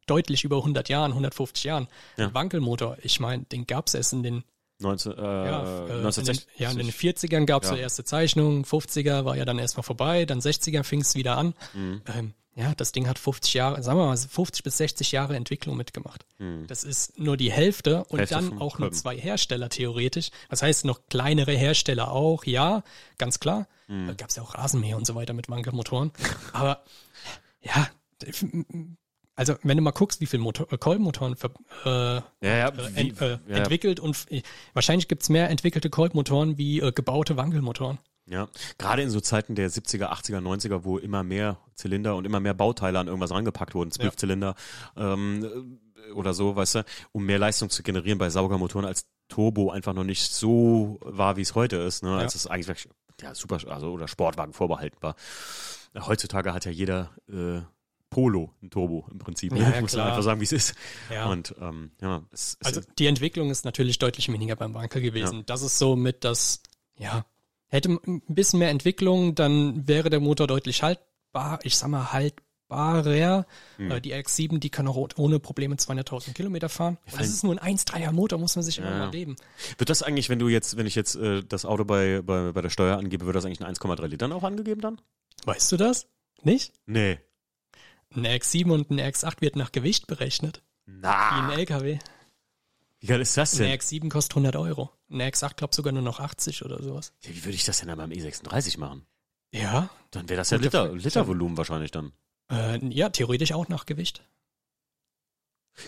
deutlich 0.07 0.45
über 0.45 0.59
100 0.59 0.89
Jahren, 0.89 1.11
150 1.11 1.65
Jahren. 1.65 1.89
Ja. 2.17 2.33
Wankelmotor, 2.33 2.97
ich 3.03 3.19
meine, 3.19 3.43
den 3.45 3.67
gab 3.67 3.89
es 3.89 3.95
erst 3.95 4.13
in 4.13 4.23
den 4.23 4.45
19, 4.81 5.13
äh, 5.13 5.17
ja, 5.23 5.63
äh, 5.63 5.81
in 5.81 5.87
den, 5.87 5.97
1960. 5.99 6.47
ja, 6.59 6.71
in 6.71 6.79
den 6.79 6.91
40ern 6.91 7.45
gab 7.47 7.63
es 7.63 7.71
Ja. 7.71 7.77
so 7.77 7.81
erste 7.81 8.05
Zeichnungen, 8.05 8.65
50er 8.65 9.25
war 9.25 9.37
ja 9.37 9.45
dann 9.45 9.59
erstmal 9.59 9.85
vorbei, 9.85 10.25
dann 10.25 10.41
60er 10.41 10.83
fing 10.85 11.01
es 11.03 11.15
wieder 11.15 11.37
an. 11.37 11.55
Mhm. 11.75 12.03
Ähm, 12.15 12.35
ja, 12.57 12.75
das 12.75 12.93
Ding 12.93 13.07
hat 13.09 13.19
50 13.19 13.55
Jahre, 13.55 13.83
sagen 13.83 13.99
wir 13.99 14.07
mal 14.07 14.17
50 14.17 14.65
bis 14.65 14.77
60 14.79 15.13
Jahre 15.13 15.37
Entwicklung 15.37 15.77
mitgemacht. 15.77 16.27
Mhm. 16.39 16.67
Das 16.67 16.83
ist 16.85 17.19
nur 17.19 17.37
die 17.37 17.53
Hälfte 17.53 18.05
und 18.05 18.19
Hälfte 18.19 18.35
dann 18.35 18.59
auch 18.61 18.79
nur 18.79 18.91
zwei 18.93 19.17
Hersteller 19.17 19.69
theoretisch. 19.69 20.31
Das 20.49 20.61
heißt, 20.63 20.85
noch 20.85 21.07
kleinere 21.09 21.53
Hersteller 21.53 22.11
auch, 22.11 22.45
ja, 22.45 22.83
ganz 23.19 23.39
klar. 23.39 23.69
Mhm. 23.87 24.09
Da 24.09 24.15
gab 24.15 24.31
es 24.31 24.37
ja 24.37 24.43
auch 24.43 24.55
Rasenmäher 24.57 24.97
und 24.97 25.07
so 25.07 25.15
weiter 25.15 25.33
mit 25.33 25.49
Wankelmotoren. 25.49 26.11
Aber 26.53 26.83
ja, 27.63 27.89
also 29.41 29.55
wenn 29.63 29.77
du 29.77 29.83
mal 29.83 29.91
guckst, 29.91 30.21
wie 30.21 30.27
viele 30.27 30.43
Motor, 30.43 30.73
äh, 30.73 30.79
Kolbenmotoren 30.79 31.35
ver, 31.35 31.51
äh, 31.85 31.89
Ja, 32.47 32.57
ja, 32.57 32.69
äh, 32.69 32.95
wie, 32.95 33.01
ent, 33.01 33.21
äh, 33.21 33.39
ja, 33.49 33.57
entwickelt 33.57 33.99
und 33.99 34.27
äh, 34.31 34.43
wahrscheinlich 34.75 35.09
gibt's 35.09 35.29
mehr 35.29 35.49
entwickelte 35.51 35.89
Kolbmotoren 35.91 36.59
wie 36.59 36.81
äh, 36.81 36.93
gebaute 36.93 37.37
Wankelmotoren. 37.37 37.99
ja. 38.27 38.49
Gerade 38.79 39.03
in 39.03 39.11
so 39.11 39.21
Zeiten 39.21 39.55
der 39.55 39.71
70er, 39.71 40.13
80er, 40.13 40.41
90er, 40.41 40.85
wo 40.85 40.99
immer 40.99 41.23
mehr 41.23 41.59
Zylinder 41.75 42.17
und 42.17 42.27
immer 42.27 42.39
mehr 42.41 42.55
Bauteile 42.55 42.99
an 42.99 43.07
irgendwas 43.07 43.31
rangepackt 43.33 43.75
wurden, 43.75 43.91
zwölf 43.91 44.13
Ja. 44.13 44.17
Zylinder 44.17 44.55
ähm, 44.97 45.81
oder 46.15 46.35
so, 46.35 46.55
weißt 46.57 46.75
du, 46.77 46.85
um 47.13 47.25
mehr 47.25 47.39
Leistung 47.39 47.71
zu 47.71 47.83
generieren 47.83 48.19
bei 48.19 48.31
Saugermotoren 48.31 48.87
als 48.87 49.07
Turbo 49.29 49.71
einfach 49.71 49.95
noch 49.95 50.05
nicht 50.05 50.33
so 50.33 50.99
war, 51.03 51.37
wie 51.37 51.43
es 51.43 51.55
heute 51.55 51.77
ist, 51.77 52.03
ne? 52.03 52.17
Als 52.17 52.35
es 52.35 52.47
eigentlich 52.47 52.69
wirklich, 52.69 52.89
ja 53.23 53.35
super, 53.35 53.59
also 53.69 53.93
oder 53.93 54.09
Sportwagen 54.09 54.53
vorbehalten 54.53 54.99
war. 55.01 55.15
Heutzutage 55.99 56.53
hat 56.53 56.65
ja 56.67 56.71
jeder 56.73 57.11
äh, 57.29 57.61
Polo 58.11 58.53
ein 58.61 58.71
Turbo 58.71 59.07
im 59.11 59.19
Prinzip. 59.19 59.53
Ja, 59.53 59.59
ja, 59.59 59.81
Muss 59.81 59.93
man 59.93 60.03
klar. 60.03 60.09
einfach 60.09 60.23
sagen, 60.23 60.41
wie 60.41 60.45
es 60.45 60.53
ist. 60.53 60.75
Ja. 61.11 61.27
Und 61.27 61.55
ähm, 61.61 61.93
ja, 62.03 62.23
es, 62.33 62.59
es 62.61 62.67
Also 62.67 62.81
die 62.99 63.07
Entwicklung 63.07 63.51
ist 63.51 63.65
natürlich 63.65 63.99
deutlich 63.99 64.31
weniger 64.31 64.57
beim 64.57 64.75
Wankel 64.75 65.01
gewesen. 65.01 65.39
Ja. 65.39 65.43
Das 65.47 65.63
ist 65.63 65.79
so 65.79 65.97
mit 65.97 66.25
das, 66.25 66.61
ja, 66.99 67.25
hätte 67.69 67.89
ein 67.89 68.23
bisschen 68.27 68.59
mehr 68.59 68.71
Entwicklung, 68.71 69.35
dann 69.37 69.87
wäre 69.87 70.11
der 70.11 70.21
Motor 70.21 70.49
deutlich 70.49 70.83
haltbar, 70.83 71.61
ich 71.63 71.77
sag 71.77 71.89
mal 71.89 72.13
haltbarer. 72.13 73.47
Hm. 73.77 74.03
Die 74.03 74.13
RX-7, 74.13 74.59
die 74.59 74.71
kann 74.71 74.89
auch 74.89 75.09
ohne 75.17 75.39
Probleme 75.39 75.77
200.000 75.77 76.33
Kilometer 76.35 76.69
fahren. 76.69 76.99
Und 77.11 77.21
das 77.21 77.29
ist 77.29 77.45
nur 77.45 77.61
ein 77.63 77.79
1,3er 77.79 78.11
Motor, 78.11 78.39
muss 78.41 78.57
man 78.57 78.65
sich 78.65 78.79
immer 78.79 78.91
mal 78.91 79.11
leben. 79.11 79.37
Wird 79.79 79.89
das 79.89 80.03
eigentlich, 80.03 80.29
wenn 80.29 80.41
du 80.41 80.49
jetzt, 80.49 80.77
wenn 80.77 80.87
ich 80.87 80.97
jetzt 80.97 81.15
äh, 81.15 81.43
das 81.45 81.65
Auto 81.65 81.85
bei, 81.85 82.23
bei, 82.23 82.51
bei 82.53 82.61
der 82.61 82.71
Steuer 82.71 82.99
angebe, 82.99 83.25
wird 83.27 83.37
das 83.37 83.45
eigentlich 83.45 83.61
ein 83.61 83.73
1,3 83.73 84.07
Litern 84.09 84.33
auch 84.33 84.43
angegeben 84.43 84.81
dann? 84.81 85.01
Weißt 85.45 85.71
du 85.71 85.77
das? 85.77 86.07
Nicht? 86.43 86.73
Nee. 86.87 87.19
Ein 88.15 88.27
RX-7 88.27 88.71
und 88.73 88.91
ein 88.91 88.99
RX-8 89.01 89.41
wird 89.41 89.57
nach 89.57 89.73
Gewicht 89.73 90.07
berechnet. 90.07 90.63
Wie 90.87 90.93
Na, 91.01 91.49
ein 91.49 91.59
LKW. 91.59 91.99
wie 92.99 93.07
geil 93.07 93.21
ist 93.21 93.37
das 93.37 93.55
Ein 93.55 93.67
denn? 93.69 93.79
RX-7 93.79 94.09
kostet 94.11 94.33
100 94.33 94.57
Euro. 94.57 94.91
Ein 95.11 95.21
RX-8 95.21 95.55
glaubt 95.57 95.75
sogar 95.75 95.93
nur 95.93 96.03
noch 96.03 96.19
80 96.21 96.65
oder 96.65 96.83
sowas. 96.83 97.13
Ja, 97.23 97.31
wie 97.31 97.45
würde 97.45 97.55
ich 97.55 97.65
das 97.65 97.79
denn 97.79 97.89
dann 97.89 97.99
beim 97.99 98.11
E36 98.11 98.79
machen? 98.79 99.07
Ja, 99.53 99.91
Dann 100.13 100.29
wäre 100.29 100.39
das 100.39 100.51
ja 100.51 100.59
Liter. 100.59 100.93
Litervolumen 100.93 101.57
wahrscheinlich 101.57 101.91
dann. 101.91 102.13
Äh, 102.51 102.85
ja, 102.87 103.09
theoretisch 103.11 103.53
auch 103.53 103.69
nach 103.69 103.87
Gewicht. 103.87 104.23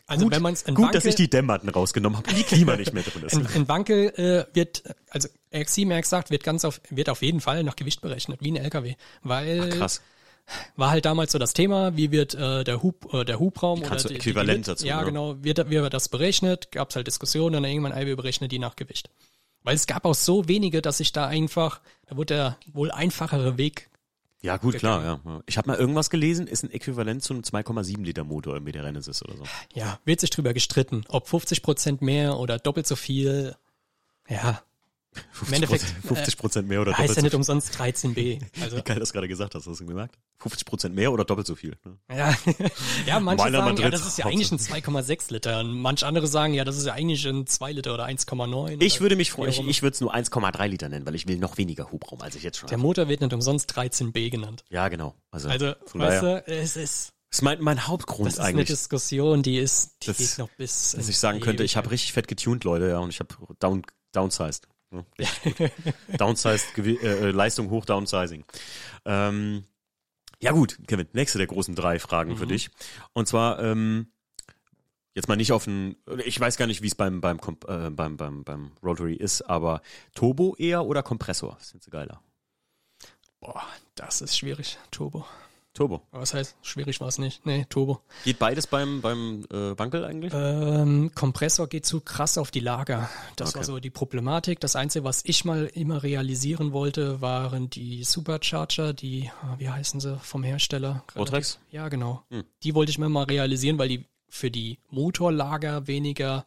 Also 0.06 0.24
Gut, 0.26 0.34
wenn 0.34 0.42
man 0.42 0.54
es 0.54 0.62
in 0.62 0.74
Gut, 0.74 0.86
Wankel, 0.86 0.98
dass 1.00 1.04
ich 1.04 1.14
die 1.16 1.28
Dämmmatten 1.28 1.68
rausgenommen 1.68 2.18
habe 2.18 2.32
die 2.32 2.44
Klima 2.44 2.76
nicht 2.76 2.92
mehr 2.92 3.02
drin 3.02 3.24
ist. 3.24 3.32
in, 3.34 3.46
in 3.46 3.68
Wankel 3.68 4.08
äh, 4.16 4.54
wird, 4.54 4.82
also 5.10 5.28
RX7, 5.52 5.88
RX8 6.00 6.30
wird 6.30 6.44
ganz 6.44 6.64
auf, 6.64 6.80
wird 6.90 7.08
auf 7.08 7.22
jeden 7.22 7.40
Fall 7.40 7.62
nach 7.64 7.76
Gewicht 7.76 8.00
berechnet, 8.00 8.40
wie 8.40 8.52
ein 8.52 8.56
LKW. 8.56 8.94
Weil 9.22 9.70
Krass. 9.70 10.00
War 10.76 10.90
halt 10.90 11.04
damals 11.04 11.32
so 11.32 11.38
das 11.38 11.52
Thema, 11.52 11.96
wie 11.96 12.10
wird 12.10 12.34
äh, 12.34 12.64
der 12.64 12.82
Hub, 12.82 13.12
äh, 13.12 13.24
der 13.24 13.38
Hubraum 13.38 13.82
oder 13.82 13.96
du 13.96 14.08
die, 14.08 14.16
äquivalent 14.16 14.66
die, 14.66 14.70
dazu, 14.70 14.86
Ja, 14.86 15.00
ne? 15.00 15.06
genau, 15.06 15.42
wird, 15.42 15.70
wie 15.70 15.80
wird 15.80 15.94
das 15.94 16.08
berechnet? 16.08 16.70
Gab 16.72 16.90
es 16.90 16.96
halt 16.96 17.06
Diskussionen 17.06 17.56
und 17.56 17.62
dann 17.62 17.70
irgendwann, 17.70 17.92
ey, 17.92 18.06
wir 18.06 18.16
berechnen 18.16 18.48
die 18.48 18.58
nach 18.58 18.76
Gewicht. 18.76 19.10
Weil 19.62 19.76
es 19.76 19.86
gab 19.86 20.04
auch 20.04 20.14
so 20.14 20.48
wenige, 20.48 20.82
dass 20.82 21.00
ich 21.00 21.12
da 21.12 21.26
einfach, 21.26 21.80
da 22.06 22.16
wurde 22.16 22.34
der 22.34 22.56
wohl 22.72 22.90
einfachere 22.90 23.58
Weg 23.58 23.88
Ja, 24.40 24.56
gut, 24.56 24.76
klar, 24.76 25.04
ja. 25.04 25.20
ja. 25.24 25.42
Ich 25.46 25.56
habe 25.56 25.68
mal 25.68 25.78
irgendwas 25.78 26.10
gelesen, 26.10 26.48
ist 26.48 26.64
ein 26.64 26.72
Äquivalent 26.72 27.22
zu 27.22 27.32
einem 27.32 27.42
2,7 27.42 28.02
Liter 28.02 28.24
Motor 28.24 28.54
irgendwie 28.54 28.72
der 28.72 28.84
Renesis 28.84 29.22
oder 29.22 29.36
so. 29.36 29.44
ja, 29.74 30.00
wird 30.04 30.20
sich 30.20 30.30
drüber 30.30 30.52
gestritten, 30.52 31.04
ob 31.08 31.28
50 31.28 31.62
Prozent 31.62 32.02
mehr 32.02 32.38
oder 32.38 32.58
doppelt 32.58 32.86
so 32.86 32.96
viel. 32.96 33.54
Ja, 34.28 34.62
50 35.32 35.54
Endeffekt, 35.54 35.84
50 36.06 36.36
Prozent 36.38 36.68
mehr 36.68 36.80
oder 36.80 36.92
heißt 36.92 37.00
doppelt 37.00 37.16
ja 37.16 37.20
so 37.20 37.26
nicht 37.26 37.34
umsonst 37.34 37.74
13b. 37.78 38.40
Also, 38.62 38.76
Wie 38.78 38.82
geil 38.82 38.98
das 38.98 39.12
gerade 39.12 39.28
gesagt 39.28 39.54
hast, 39.54 39.66
hast 39.66 39.80
du 39.80 39.86
gemerkt? 39.86 40.18
50 40.38 40.64
Prozent 40.64 40.94
mehr 40.94 41.12
oder 41.12 41.24
doppelt 41.24 41.46
so 41.46 41.54
viel. 41.54 41.76
Ne? 41.84 41.98
ja, 42.16 42.34
ja 43.06 43.20
manche 43.20 43.44
Meiner 43.44 43.58
sagen, 43.58 43.76
ja, 43.76 43.90
das 43.90 44.06
ist 44.06 44.18
ja 44.18 44.24
eigentlich 44.24 44.50
ein 44.50 44.58
2,6 44.58 45.32
Liter. 45.32 45.60
Und 45.60 45.72
manche 45.72 46.06
andere 46.06 46.26
sagen, 46.26 46.54
ja, 46.54 46.64
das 46.64 46.78
ist 46.78 46.86
ja 46.86 46.94
eigentlich 46.94 47.26
ein 47.26 47.46
2 47.46 47.72
Liter 47.72 47.92
oder 47.94 48.06
1,9. 48.06 48.80
Ich 48.80 48.94
oder 48.94 49.00
würde 49.00 49.16
mich 49.16 49.30
freuen, 49.30 49.50
ich, 49.50 49.60
ich 49.66 49.82
würde 49.82 49.94
es 49.94 50.00
nur 50.00 50.14
1,3 50.14 50.66
Liter 50.66 50.88
nennen, 50.88 51.04
weil 51.06 51.14
ich 51.14 51.28
will 51.28 51.38
noch 51.38 51.58
weniger 51.58 51.92
Hubraum, 51.92 52.22
als 52.22 52.34
ich 52.34 52.42
jetzt 52.42 52.58
schon 52.58 52.68
Der 52.68 52.78
habe. 52.78 52.86
Motor 52.86 53.08
wird 53.08 53.20
nicht 53.20 53.32
umsonst 53.34 53.70
13b 53.76 54.30
genannt. 54.30 54.64
Ja, 54.70 54.88
genau. 54.88 55.14
Also, 55.30 55.48
Also, 55.48 55.74
weißt 55.92 56.22
du, 56.22 56.44
es 56.46 56.76
ist, 56.76 57.12
das 57.30 57.38
ist 57.38 57.42
mein, 57.42 57.60
mein 57.60 57.86
Hauptgrund 57.86 58.26
das 58.28 58.34
ist 58.34 58.40
eine 58.40 58.48
eigentlich, 58.48 58.68
Diskussion, 58.68 59.42
die 59.42 59.58
ist, 59.58 59.96
die 60.02 60.06
Das- 60.08 60.18
geht 60.18 60.38
noch 60.38 60.48
bis. 60.56 60.92
dass 60.92 61.08
ich 61.08 61.18
sagen 61.18 61.40
könnte, 61.40 61.64
ich 61.64 61.76
habe 61.76 61.90
richtig 61.90 62.12
fett 62.12 62.28
getuned, 62.28 62.64
Leute, 62.64 62.88
ja, 62.88 62.98
und 62.98 63.10
ich 63.10 63.20
habe 63.20 63.34
down, 63.58 63.82
downsized. 64.12 64.66
Ne? 64.92 65.04
Downsized, 66.18 66.76
äh, 66.78 66.92
äh, 66.92 67.30
Leistung 67.30 67.70
hoch, 67.70 67.84
downsizing. 67.84 68.44
Ähm, 69.04 69.64
ja 70.40 70.52
gut, 70.52 70.78
Kevin, 70.86 71.08
nächste 71.12 71.38
der 71.38 71.46
großen 71.46 71.74
drei 71.74 71.98
Fragen 71.98 72.32
Mhm. 72.32 72.36
für 72.36 72.46
dich. 72.46 72.70
Und 73.12 73.26
zwar, 73.28 73.60
ähm, 73.62 74.08
jetzt 75.14 75.28
mal 75.28 75.36
nicht 75.36 75.52
auf 75.52 75.66
ein, 75.66 75.96
ich 76.24 76.38
weiß 76.38 76.56
gar 76.56 76.66
nicht, 76.66 76.82
wie 76.82 76.86
es 76.88 76.94
beim, 76.94 77.20
beim, 77.20 77.38
äh, 77.68 77.90
beim, 77.90 78.16
beim, 78.16 78.44
beim 78.44 78.72
Rotary 78.82 79.14
ist, 79.14 79.42
aber 79.42 79.82
Turbo 80.14 80.54
eher 80.56 80.84
oder 80.84 81.02
Kompressor? 81.02 81.56
Findest 81.60 81.86
du 81.86 81.90
geiler? 81.90 82.22
Boah, 83.40 83.62
das 83.94 84.20
ist 84.20 84.38
schwierig. 84.38 84.78
Turbo. 84.90 85.26
Turbo. 85.74 86.02
Was 86.10 86.34
heißt, 86.34 86.56
schwierig 86.62 87.00
war 87.00 87.08
es 87.08 87.18
nicht. 87.18 87.46
Nee, 87.46 87.64
Turbo. 87.70 88.00
Geht 88.24 88.38
beides 88.38 88.66
beim, 88.66 89.00
beim 89.00 89.46
äh, 89.50 89.78
Wankel 89.78 90.04
eigentlich? 90.04 90.32
Ähm, 90.34 91.10
Kompressor 91.14 91.66
geht 91.66 91.86
zu 91.86 92.00
krass 92.00 92.36
auf 92.36 92.50
die 92.50 92.60
Lager. 92.60 93.08
Das 93.36 93.54
war 93.54 93.60
Okay. 93.62 93.66
so 93.66 93.80
die 93.80 93.90
Problematik. 93.90 94.60
Das 94.60 94.76
Einzige, 94.76 95.04
was 95.04 95.22
ich 95.24 95.44
mal 95.46 95.66
immer 95.74 96.02
realisieren 96.02 96.72
wollte, 96.72 97.20
waren 97.22 97.70
die 97.70 98.04
Supercharger, 98.04 98.92
die, 98.92 99.30
ah, 99.42 99.54
wie 99.58 99.70
heißen 99.70 99.98
sie, 100.00 100.18
vom 100.18 100.42
Hersteller? 100.42 101.04
Rotrex? 101.16 101.58
Ja, 101.70 101.88
genau. 101.88 102.22
Hm. 102.30 102.44
Die 102.62 102.74
wollte 102.74 102.90
ich 102.90 102.98
mir 102.98 103.08
mal 103.08 103.24
realisieren, 103.24 103.78
weil 103.78 103.88
die 103.88 104.04
für 104.28 104.50
die 104.50 104.78
Motorlager 104.90 105.86
weniger 105.86 106.44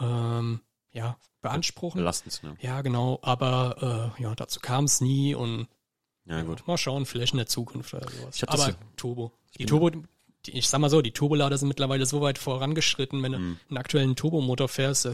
ähm, 0.00 0.60
ja, 0.92 1.16
beanspruchen. 1.42 1.98
Belastend, 1.98 2.42
ne? 2.42 2.56
Ja, 2.60 2.80
genau. 2.82 3.18
Aber 3.22 4.12
äh, 4.18 4.22
ja, 4.22 4.34
dazu 4.34 4.60
kam 4.60 4.84
es 4.84 5.00
nie 5.00 5.34
und 5.34 5.68
Ja, 6.26 6.42
gut. 6.42 6.66
Mal 6.66 6.78
schauen, 6.78 7.04
vielleicht 7.06 7.34
in 7.34 7.38
der 7.38 7.46
Zukunft 7.46 7.92
oder 7.94 8.08
sowas. 8.10 8.36
Ich 8.36 8.48
Aber 8.48 8.74
Turbo. 8.96 9.32
Die 9.58 9.66
Turbo, 9.66 9.90
die, 9.90 10.50
ich 10.52 10.68
sag 10.68 10.80
mal 10.80 10.88
so, 10.90 11.02
die 11.02 11.12
Turbolader 11.12 11.58
sind 11.58 11.68
mittlerweile 11.68 12.06
so 12.06 12.20
weit 12.20 12.38
vorangeschritten, 12.38 13.22
wenn 13.22 13.32
du 13.32 13.38
Mhm. 13.38 13.58
einen 13.68 13.76
aktuellen 13.78 14.16
Turbomotor 14.16 14.68
fährst, 14.68 15.06
äh, 15.06 15.12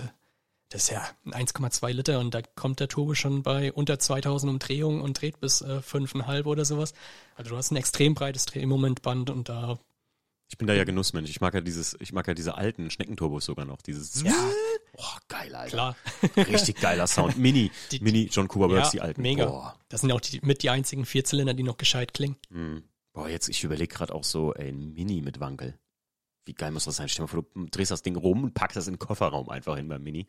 das 0.68 0.84
ist 0.84 0.90
ja 0.90 1.02
ein 1.24 1.34
1,2 1.34 1.92
Liter 1.92 2.20
und 2.20 2.32
da 2.32 2.42
kommt 2.42 2.78
der 2.78 2.86
Turbo 2.86 3.14
schon 3.14 3.42
bei 3.42 3.72
unter 3.72 3.98
2000 3.98 4.50
Umdrehungen 4.52 5.00
und 5.02 5.20
dreht 5.20 5.40
bis 5.40 5.62
äh, 5.62 5.80
5,5 5.82 6.46
oder 6.46 6.64
sowas. 6.64 6.94
Also 7.34 7.50
du 7.50 7.56
hast 7.56 7.72
ein 7.72 7.76
extrem 7.76 8.14
breites 8.14 8.46
Drehmomentband 8.46 9.30
und 9.30 9.48
da 9.48 9.80
Ich 10.50 10.58
bin 10.58 10.66
da 10.66 10.74
ja 10.74 10.82
Genussmensch. 10.84 11.30
Ich 11.30 11.40
mag 11.40 11.54
ja 11.54 11.60
dieses, 11.60 11.96
ich 12.00 12.12
mag 12.12 12.26
ja 12.26 12.34
diese 12.34 12.56
alten 12.56 12.90
Schneckenturbos 12.90 13.44
sogar 13.44 13.64
noch. 13.64 13.80
Dieses. 13.82 14.22
Ja. 14.22 14.34
Oh, 14.96 15.04
geil, 15.28 15.54
Alter. 15.54 15.70
Klar. 15.70 15.96
Richtig 16.36 16.76
geiler 16.80 17.06
Sound. 17.06 17.36
Mini, 17.38 17.70
Die- 17.92 18.00
Mini 18.00 18.28
John 18.30 18.48
Cooper 18.48 18.68
Works, 18.68 18.88
ja, 18.88 18.90
die 18.90 19.00
alten. 19.00 19.22
mega. 19.22 19.46
Boah. 19.46 19.78
Das 19.88 20.00
sind 20.00 20.10
auch 20.12 20.20
die, 20.20 20.40
mit 20.42 20.62
die 20.64 20.70
einzigen 20.70 21.06
Vierzylinder, 21.06 21.54
die 21.54 21.62
noch 21.62 21.76
gescheit 21.78 22.12
klingen. 22.12 22.36
Hm. 22.50 22.82
Boah, 23.12 23.28
jetzt, 23.28 23.48
ich 23.48 23.62
überlege 23.64 23.94
gerade 23.94 24.12
auch 24.14 24.24
so, 24.24 24.52
ey, 24.54 24.68
ein 24.70 24.92
Mini 24.92 25.22
mit 25.22 25.38
Wankel. 25.40 25.78
Wie 26.44 26.54
geil 26.54 26.72
muss 26.72 26.84
das 26.84 26.96
sein? 26.96 27.08
Stell 27.08 27.26
dir 27.26 27.32
mal 27.36 27.42
vor, 27.42 27.44
du 27.54 27.68
drehst 27.70 27.92
das 27.92 28.02
Ding 28.02 28.16
rum 28.16 28.42
und 28.44 28.54
packst 28.54 28.76
das 28.76 28.88
in 28.88 28.94
den 28.94 28.98
Kofferraum 28.98 29.48
einfach 29.50 29.76
hin 29.76 29.88
beim 29.88 30.02
Mini. 30.02 30.26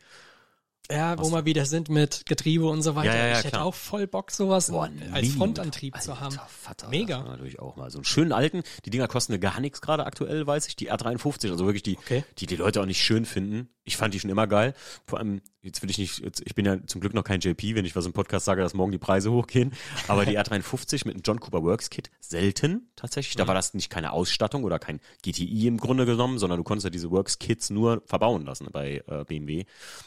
Ja, 0.89 1.17
wo 1.19 1.29
wir 1.31 1.45
wieder 1.45 1.65
sind 1.65 1.89
mit 1.89 2.25
Getriebe 2.25 2.65
und 2.67 2.81
so 2.81 2.95
weiter. 2.95 3.13
Ja, 3.13 3.15
ja, 3.15 3.25
ja, 3.27 3.31
ich 3.33 3.37
hätte 3.39 3.49
klar. 3.51 3.65
auch 3.65 3.75
voll 3.75 4.07
Bock, 4.07 4.31
sowas 4.31 4.69
Boah, 4.71 4.89
als 5.11 5.21
Mini 5.21 5.27
Frontantrieb 5.37 5.93
mit- 5.93 6.03
zu 6.03 6.19
haben. 6.19 6.33
Alter 6.37 6.47
Vater, 6.49 6.89
Mega. 6.89 7.23
Natürlich 7.23 7.59
auch 7.59 7.75
mal 7.77 7.89
so 7.91 7.99
einen 7.99 8.05
schönen 8.05 8.33
alten. 8.33 8.63
Die 8.85 8.89
Dinger 8.89 9.07
kosten 9.07 9.31
ja 9.31 9.37
gar 9.37 9.59
nichts 9.61 9.79
gerade 9.81 10.05
aktuell, 10.05 10.45
weiß 10.45 10.67
ich. 10.67 10.75
Die 10.75 10.91
R53, 10.91 11.49
also 11.51 11.65
wirklich 11.65 11.83
die, 11.83 11.97
Okay. 11.97 12.23
die 12.39 12.45
die 12.45 12.55
Leute 12.57 12.81
auch 12.81 12.85
nicht 12.85 13.01
schön 13.01 13.25
finden. 13.25 13.69
Ich 13.83 13.97
fand 13.97 14.13
die 14.13 14.19
schon 14.19 14.29
immer 14.29 14.45
geil. 14.45 14.75
Vor 15.05 15.19
allem, 15.19 15.41
jetzt 15.61 15.81
will 15.81 15.89
ich 15.89 15.97
nicht, 15.97 16.19
jetzt, 16.19 16.41
ich 16.45 16.53
bin 16.53 16.65
ja 16.65 16.85
zum 16.85 17.01
Glück 17.01 17.13
noch 17.13 17.23
kein 17.23 17.39
JP, 17.39 17.75
wenn 17.75 17.85
ich 17.85 17.95
was 17.95 18.05
im 18.05 18.13
Podcast 18.13 18.45
sage, 18.45 18.61
dass 18.61 18.75
morgen 18.75 18.91
die 18.91 18.99
Preise 18.99 19.31
hochgehen. 19.31 19.73
Aber 20.07 20.25
die 20.25 20.37
R53 20.39 21.07
mit 21.07 21.15
einem 21.15 21.23
John 21.25 21.39
Cooper 21.39 21.63
Works 21.63 21.89
Kit, 21.89 22.11
selten 22.19 22.91
tatsächlich. 22.95 23.35
Mhm. 23.35 23.39
Da 23.39 23.47
war 23.47 23.55
das 23.55 23.73
nicht 23.73 23.89
keine 23.89 24.11
Ausstattung 24.11 24.63
oder 24.63 24.77
kein 24.77 24.99
GTI 25.23 25.67
im 25.67 25.77
Grunde 25.77 26.05
genommen, 26.05 26.37
sondern 26.37 26.57
du 26.57 26.63
konntest 26.63 26.83
ja 26.83 26.89
diese 26.91 27.09
Works 27.09 27.39
Kits 27.39 27.71
nur 27.71 28.03
verbauen 28.05 28.45
lassen 28.45 28.67
bei 28.71 29.03
äh, 29.07 29.25
BMW. 29.25 29.65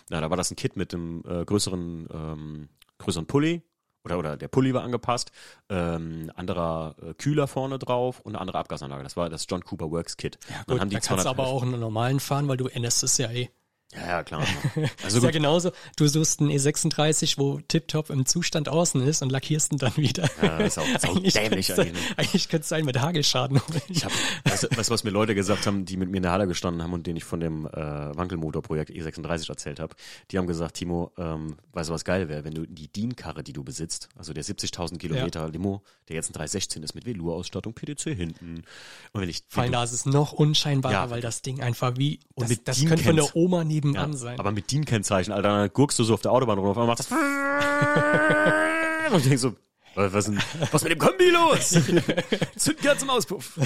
Na, 0.09 0.21
da 0.21 0.31
war 0.31 0.37
das 0.37 0.53
ein 0.53 0.57
Kit 0.57 0.77
mit 0.77 0.95
einem 0.95 1.23
äh, 1.27 1.45
größeren, 1.45 2.09
ähm, 2.13 2.69
größeren 2.99 3.27
Pulli, 3.27 3.63
oder, 4.05 4.19
oder 4.19 4.37
der 4.37 4.49
Pulli 4.49 4.75
war 4.75 4.83
angepasst, 4.83 5.33
ähm, 5.69 6.31
anderer 6.35 6.95
äh, 7.03 7.15
Kühler 7.15 7.47
vorne 7.47 7.79
drauf 7.79 8.21
und 8.21 8.33
eine 8.33 8.41
andere 8.41 8.59
Abgasanlage. 8.59 9.03
Das 9.03 9.17
war 9.17 9.31
das 9.31 9.47
John 9.49 9.65
Cooper 9.65 9.91
Works 9.91 10.17
Kit. 10.17 10.39
Ja, 10.49 10.57
Dann 10.57 10.75
gut, 10.75 10.81
haben 10.81 10.91
die 10.91 10.97
da 10.97 11.01
kannst 11.01 11.25
du 11.25 11.31
200 11.31 11.39
aber 11.39 11.47
auch 11.49 11.63
einen 11.63 11.81
normalen 11.81 12.21
fahren, 12.21 12.47
weil 12.47 12.57
du 12.57 12.67
änderst 12.69 13.03
es 13.03 13.19
ja 13.19 13.31
eh. 13.31 13.49
Ja, 13.97 14.07
ja, 14.09 14.23
klar. 14.25 14.45
Also 15.05 15.19
ist 15.19 15.25
ja 15.25 15.31
genauso, 15.31 15.71
du 15.97 16.07
suchst 16.07 16.41
einen 16.41 16.51
E36, 16.51 17.39
wo 17.39 17.61
tiptop 17.69 18.11
im 18.11 18.27
Zustand 18.27 18.69
außen 18.69 19.03
ist 19.07 19.23
und 19.23 19.31
lackierst 19.31 19.73
ihn 19.73 19.79
dann 19.79 19.97
wieder. 19.97 20.29
ja, 20.43 20.59
das 20.59 20.77
ist 20.77 20.79
auch, 20.79 20.87
ist 20.89 21.05
auch 21.07 21.16
eigentlich 21.16 21.33
dämlich 21.35 21.66
könnte 21.69 21.83
eigentlich. 21.83 22.19
eigentlich 22.19 22.49
könnte 22.49 22.62
es 22.62 22.69
sein 22.69 22.85
mit 22.85 23.01
Hagelschaden. 23.01 23.61
Ich 23.89 24.05
hab, 24.05 24.12
weißt, 24.45 24.65
du, 24.65 24.69
was 24.91 25.05
mir 25.05 25.11
Leute 25.11 25.35
gesagt 25.35 25.66
haben, 25.66 25.85
die 25.85 25.97
mit 25.97 26.11
mir 26.11 26.16
in 26.19 26.23
der 26.25 26.33
Halle 26.33 26.47
gestanden 26.47 26.83
haben 26.83 26.93
und 26.93 27.07
denen 27.07 27.16
ich 27.16 27.25
von 27.25 27.41
dem 27.41 27.66
äh, 27.66 27.71
Wankelmotorprojekt 27.73 28.91
E36 28.91 29.49
erzählt 29.49 29.81
habe? 29.81 29.95
Die 30.31 30.39
haben 30.39 30.47
gesagt, 30.47 30.77
Timo, 30.77 31.12
ähm, 31.19 31.57
weißt 31.73 31.91
du, 31.91 31.95
was 31.95 32.05
geil 32.05 32.29
wäre, 32.29 32.45
wenn 32.45 32.55
du 32.55 32.66
die 32.66 32.89
DIN-Karre, 32.89 33.43
die 33.43 33.53
du 33.53 33.62
besitzt, 33.65 34.09
also 34.16 34.33
der 34.33 34.45
70.000 34.45 34.99
Kilometer 34.99 35.49
Limo, 35.49 35.83
der 36.09 36.16
jetzt 36.16 36.31
ein 36.31 36.35
316 36.35 36.83
ist 36.83 36.95
mit 36.95 37.07
Velour-Ausstattung, 37.07 37.75
PDC 37.75 38.03
hinten. 38.16 38.65
Und 39.12 39.21
wenn 39.21 39.29
ich 39.29 39.43
Vor 39.49 39.62
allem 39.62 39.73
da 39.73 39.85
ist 39.85 39.93
es 39.93 40.07
noch 40.07 40.33
unscheinbarer, 40.33 40.93
Ja. 40.93 41.11
weil 41.11 41.21
das 41.21 41.43
Ding 41.43 41.61
einfach 41.61 41.97
wie, 41.97 42.21
Und 42.35 42.51
das, 42.51 42.62
das 42.65 42.85
könnte 42.85 43.05
von 43.05 43.16
der 43.16 43.35
Oma 43.37 43.65
nebenan 43.85 44.12
ja, 44.12 44.16
sein. 44.16 44.40
aber 44.40 44.52
mit 44.52 44.70
DIN-Kennzeichen, 44.70 45.32
Alter, 45.32 45.48
dann 45.48 45.73
gurkst 45.73 45.98
du 45.98 46.05
so 46.05 46.15
auf 46.15 46.23
der 46.23 46.32
Autobahn 46.32 46.59
rum, 46.59 46.69
auf 46.69 46.77
einmal 46.77 46.89
macht 46.89 47.01
das 47.01 47.11
und 49.12 49.19
ich 49.19 49.28
denk 49.28 49.39
so, 49.39 49.55
was, 49.94 50.24
denn, 50.24 50.39
was 50.73 50.82
mit 50.82 50.93
dem 50.93 50.98
Kombi 50.98 51.31
los? 51.31 51.70
Zündkerzen 52.56 53.09
im 53.09 53.11
Auspuff. 53.11 53.59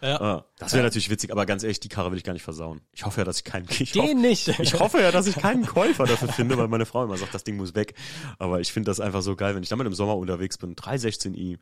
Ja. 0.00 0.20
Ah, 0.20 0.44
das 0.58 0.72
wäre 0.72 0.84
natürlich 0.84 1.10
witzig, 1.10 1.32
aber 1.32 1.44
ganz 1.44 1.62
ehrlich, 1.62 1.80
die 1.80 1.88
Karre 1.88 2.10
will 2.10 2.18
ich 2.18 2.24
gar 2.24 2.32
nicht 2.32 2.42
versauen. 2.42 2.80
Ich 2.92 3.04
hoffe 3.04 3.20
ja, 3.20 3.24
dass 3.24 3.38
ich 3.38 3.44
keinen, 3.44 3.66
ich 3.68 3.94
hoffe, 3.94 4.08
Den 4.08 4.22
nicht. 4.22 4.48
ich 4.48 4.74
hoffe 4.74 5.00
ja, 5.00 5.12
dass 5.12 5.26
ich 5.26 5.36
keinen 5.36 5.66
Käufer 5.66 6.06
dafür 6.06 6.28
finde, 6.28 6.56
weil 6.56 6.68
meine 6.68 6.86
Frau 6.86 7.04
immer 7.04 7.18
sagt, 7.18 7.34
das 7.34 7.44
Ding 7.44 7.56
muss 7.56 7.74
weg. 7.74 7.94
Aber 8.38 8.60
ich 8.60 8.72
finde 8.72 8.90
das 8.90 9.00
einfach 9.00 9.22
so 9.22 9.36
geil, 9.36 9.54
wenn 9.54 9.62
ich 9.62 9.68
damit 9.68 9.86
im 9.86 9.92
Sommer 9.92 10.16
unterwegs 10.16 10.56
bin. 10.56 10.74
316i. 10.74 11.58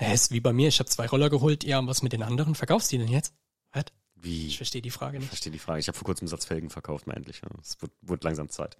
Ja, 0.00 0.12
ist 0.12 0.32
wie 0.32 0.40
bei 0.40 0.52
mir, 0.52 0.68
ich 0.68 0.78
habe 0.78 0.88
zwei 0.88 1.06
Roller 1.06 1.28
geholt, 1.28 1.64
ja, 1.64 1.78
und 1.78 1.86
was 1.86 2.02
mit 2.02 2.12
den 2.12 2.22
anderen? 2.22 2.54
Verkaufst 2.54 2.92
du 2.92 2.96
die 2.96 3.04
denn 3.04 3.12
jetzt? 3.12 3.34
Was? 3.72 3.84
Wie? 4.24 4.46
Ich 4.48 4.56
verstehe 4.56 4.82
die 4.82 4.90
Frage 4.90 5.18
Ich 5.18 5.20
nicht. 5.20 5.28
verstehe 5.28 5.52
die 5.52 5.58
Frage. 5.58 5.78
Ich 5.80 5.86
habe 5.86 5.96
vor 5.96 6.04
kurzem 6.06 6.24
einen 6.24 6.30
Satz 6.30 6.44
Felgen 6.46 6.70
verkauft, 6.70 7.06
mal 7.06 7.14
endlich. 7.14 7.40
Es 7.62 7.80
wird, 7.80 7.92
wird 8.02 8.24
langsam 8.24 8.48
Zeit. 8.48 8.76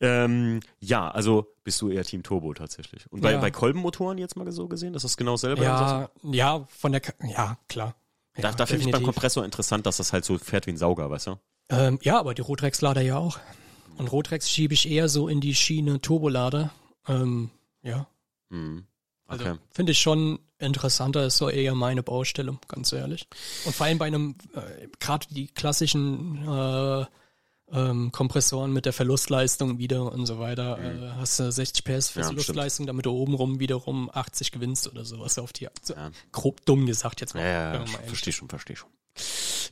Ähm, 0.00 0.60
ja, 0.80 1.08
also 1.10 1.46
bist 1.62 1.80
du 1.80 1.88
eher 1.90 2.04
Team 2.04 2.22
Turbo 2.22 2.52
tatsächlich. 2.54 3.10
Und 3.12 3.20
bei, 3.20 3.32
Ja. 3.32 3.40
bei 3.40 3.50
Kolbenmotoren 3.50 4.18
jetzt 4.18 4.36
mal 4.36 4.50
so 4.52 4.68
gesehen, 4.68 4.92
das 4.92 5.04
ist 5.04 5.16
genau. 5.16 5.32
Ansonsten- 5.34 5.62
Ja, 6.34 6.58
ja, 6.58 6.66
von 6.68 6.92
der, 6.92 7.02
ja, 7.26 7.58
klar. 7.68 7.94
Da, 8.36 8.42
ja, 8.50 8.52
da 8.52 8.66
finde 8.66 8.84
ich 8.86 8.90
beim. 8.90 9.04
Kompressor 9.04 9.44
interessant, 9.44 9.86
dass 9.86 9.98
das 9.98 10.12
halt 10.12 10.24
so 10.24 10.36
fährt 10.38 10.66
wie 10.66 10.72
ein 10.72 10.76
Sauger, 10.76 11.08
weißt 11.08 11.28
du? 11.28 11.36
Ähm, 11.70 11.98
ja, 12.02 12.18
aber 12.18 12.34
die 12.34 12.42
Rotrex-Lader 12.42 13.00
ja 13.00 13.16
auch. 13.16 13.38
Und 13.96 14.10
Rotrex 14.10 14.50
schiebe 14.50 14.74
ich 14.74 14.90
eher 14.90 15.08
so 15.08 15.28
in 15.28 15.40
die 15.40 15.54
Schiene 15.54 16.00
Turbolader. 16.00 16.72
Ähm, 17.06 17.50
ja, 17.82 18.08
Mhm. 18.50 18.86
Also 19.26 19.44
Okay. 19.44 19.58
finde 19.70 19.92
ich 19.92 19.98
schon 19.98 20.38
interessanter, 20.58 21.26
ist 21.26 21.36
so 21.38 21.48
eher 21.48 21.74
meine 21.74 22.02
Baustelle, 22.02 22.56
ganz 22.68 22.92
ehrlich. 22.92 23.26
Und 23.64 23.74
vor 23.74 23.86
allem 23.86 23.98
bei 23.98 24.06
einem, 24.06 24.36
äh, 24.54 24.88
gerade 25.00 25.26
die 25.30 25.46
klassischen 25.48 26.46
äh, 26.48 27.04
ähm, 27.72 28.12
Kompressoren 28.12 28.72
mit 28.72 28.84
der 28.84 28.92
Verlustleistung 28.92 29.78
wieder 29.78 30.12
und 30.12 30.26
so 30.26 30.38
weiter, 30.38 30.78
äh, 30.78 31.10
hast 31.16 31.40
du 31.40 31.50
60 31.50 31.82
PS 31.84 32.14
Mhm. 32.14 32.20
Ja, 32.20 32.26
Verlustleistung, 32.28 32.86
damit 32.86 33.06
du 33.06 33.10
obenrum 33.12 33.58
wiederum 33.58 34.10
80 34.12 34.52
gewinnst 34.52 34.86
oder 34.88 35.04
sowas 35.04 35.38
auf 35.38 35.52
die, 35.52 35.68
so, 35.82 35.94
Ja. 35.94 36.10
grob 36.32 36.64
dumm 36.66 36.86
gesagt 36.86 37.20
jetzt 37.20 37.34
mal. 37.34 37.40
Ja, 37.40 37.74
ja, 37.74 37.86
verstehe 37.86 38.32
schon, 38.32 38.48
verstehe 38.48 38.76
schon. 38.76 38.90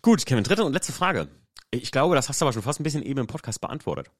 Gut, 0.01 0.25
Kevin, 0.27 0.43
dritte 0.45 0.65
und 0.65 0.73
letzte 0.73 0.93
Frage. 0.93 1.29
Ich 1.71 1.91
glaube, 1.93 2.15
das 2.17 2.29
hast 2.29 2.41
du 2.41 2.45
aber 2.47 2.53
schon 2.53 2.63
fast 2.63 2.81
ein 2.81 2.83
bisschen 2.85 3.03
eben 3.03 3.21
im 3.21 3.27
Podcast 3.27 3.61
beantwortet. 3.61 4.11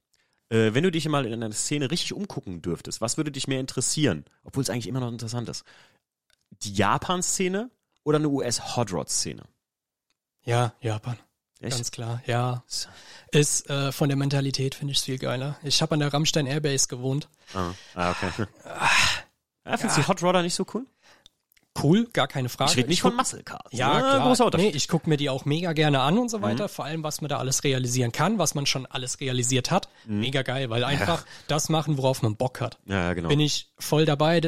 Äh, 0.53 0.75
wenn 0.75 0.85
du 0.85 0.91
dich 0.91 1.09
mal 1.09 1.25
in 1.25 1.33
einer 1.33 1.51
Szene 1.53 1.91
richtig 1.91 2.13
umgucken 2.13 2.61
dürftest, 2.61 3.01
was 3.01 3.17
würde 3.17 3.33
dich 3.33 3.49
mehr 3.49 3.59
interessieren? 3.59 4.27
Obwohl 4.45 4.63
es 4.63 4.69
eigentlich 4.69 4.87
immer 4.87 5.01
noch 5.01 5.11
interessant 5.11 5.49
ist. 5.49 5.65
Die 6.63 6.75
Japan-Szene 6.75 7.71
oder 8.05 8.19
eine 8.19 8.29
US-Hot 8.29 8.93
Rod-Szene? 8.93 9.45
Ja, 10.45 10.75
Japan. 10.81 11.19
Echt? 11.61 11.77
Ganz 11.77 11.91
klar, 11.91 12.23
ja. 12.27 12.65
Ist 13.31 13.71
äh, 13.71 13.93
von 13.93 14.11
der 14.11 14.19
Mentalität 14.19 14.75
finde 14.75 14.93
ich 14.93 15.01
viel 15.01 15.17
geiler. 15.17 15.57
Ich 15.63 15.81
habe 15.81 15.95
an 15.95 16.01
der 16.01 16.13
Rammstein 16.13 16.47
Airbase 16.47 16.87
gewohnt. 16.89 17.29
Ah, 17.55 17.73
ah 17.95 18.11
okay. 18.11 18.47
Ja, 19.65 19.77
findest 19.77 19.97
du 19.97 20.03
die 20.03 20.09
Hot 20.09 20.23
Rodder 20.23 20.43
nicht 20.43 20.55
so 20.55 20.67
cool? 20.75 20.85
Cool, 21.81 22.07
gar 22.13 22.29
keine 22.29 22.49
Frage. 22.51 22.71
Ich 22.73 22.77
rede 22.77 22.89
nicht 22.91 23.01
von 23.01 23.13
guck- 23.13 23.19
Muscle 23.21 23.43
Cars. 23.43 23.63
Ja, 23.73 23.95
ne? 23.95 24.35
klar. 24.35 24.51
Nee, 24.57 24.69
ich 24.71 24.89
gucke 24.89 25.09
mir 25.09 25.17
die 25.17 25.31
auch 25.31 25.45
mega 25.47 25.73
gerne 25.73 26.01
an 26.01 26.19
und 26.19 26.29
so 26.31 26.43
weiter. 26.43 26.69
Vor 26.69 26.85
allem, 26.85 27.03
was 27.03 27.21
man 27.23 27.29
da 27.31 27.39
alles 27.39 27.65
realisieren 27.65 28.13
kann, 28.13 28.39
was 28.39 28.55
man 28.55 28.67
schon 28.67 28.85
alles 28.87 29.21
realisiert 29.21 29.71
hat. 29.71 29.89
Mega 30.07 30.43
geil, 30.43 30.69
weil 30.71 30.85
einfach 30.85 31.25
das 31.49 31.69
machen, 31.71 31.97
worauf 31.97 32.21
man 32.23 32.37
Bock 32.37 32.61
hat. 32.61 32.79
Ja, 32.87 33.05
ja, 33.05 33.15
genau. 33.15 33.29
Bin 33.29 33.41
ich 33.41 33.73
voll 33.79 34.05
dabei. 34.05 34.41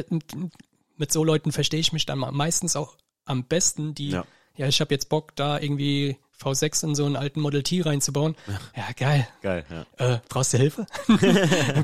Mit 0.97 1.11
so 1.11 1.23
Leuten 1.23 1.51
verstehe 1.51 1.79
ich 1.79 1.91
mich 1.93 2.05
dann 2.05 2.19
meistens 2.19 2.75
auch 2.75 2.95
am 3.25 3.43
besten, 3.45 3.95
die, 3.95 4.09
Ja. 4.11 4.25
ja, 4.55 4.67
ich 4.67 4.79
habe 4.79 4.93
jetzt 4.93 5.09
Bock, 5.09 5.35
da 5.35 5.59
irgendwie 5.59 6.17
V6 6.39 6.83
in 6.85 6.95
so 6.95 7.05
einen 7.05 7.15
alten 7.15 7.41
Model 7.41 7.63
T 7.63 7.81
reinzubauen. 7.81 8.35
Ja, 8.75 8.83
geil. 8.95 9.27
Geil, 9.41 9.65
ja. 9.99 10.13
Äh, 10.15 10.19
brauchst 10.29 10.53
du 10.53 10.57
Hilfe? 10.57 10.85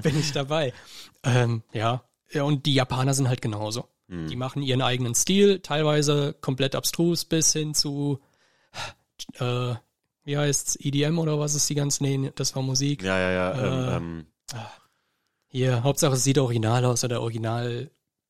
Bin 0.04 0.20
ich 0.20 0.32
dabei. 0.34 0.72
Ähm, 1.24 1.64
ja. 1.74 2.04
ja, 2.32 2.44
und 2.44 2.66
die 2.66 2.74
Japaner 2.76 3.14
sind 3.14 3.28
halt 3.28 3.42
genauso. 3.42 3.88
Mhm. 4.12 4.28
Die 4.28 4.36
machen 4.36 4.62
ihren 4.62 4.82
eigenen 4.82 5.16
Stil, 5.16 5.60
teilweise 5.60 6.36
komplett 6.42 6.76
abstrus 6.76 7.24
bis 7.24 7.54
hin 7.54 7.74
zu, 7.74 8.20
äh, 9.40 9.74
wie 10.26 10.38
heißt's, 10.38 10.76
EDM 10.82 11.18
oder 11.18 11.40
was 11.40 11.56
ist 11.56 11.70
die 11.70 11.76
ganze, 11.76 12.04
nee, 12.04 12.32
das 12.36 12.54
war 12.54 12.62
Musik. 12.62 13.02
Ja, 13.04 13.18
ja, 13.18 13.32
ja. 13.32 13.52
Äh, 13.52 13.96
ähm, 13.98 14.26
ähm, 14.54 14.66
Hier, 15.48 15.84
Hauptsache 15.84 16.14
es 16.16 16.26
sieht 16.26 16.38
original 16.38 16.84
aus 16.84 17.06
oder 17.06 17.22
original 17.22 17.90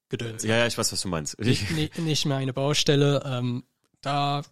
gedöns. 0.10 0.44
ja, 0.44 0.58
ja, 0.58 0.68
ich 0.68 0.78
weiß, 0.78 0.92
was 0.92 1.02
du 1.02 1.08
meinst. 1.08 1.36
Ich, 1.40 1.70
Nicht, 1.72 1.98
nicht 1.98 2.26
mehr 2.26 2.38
eine 2.38 2.54
Baustelle. 2.54 3.24
Ähm, 3.26 3.64
da, 4.02 4.44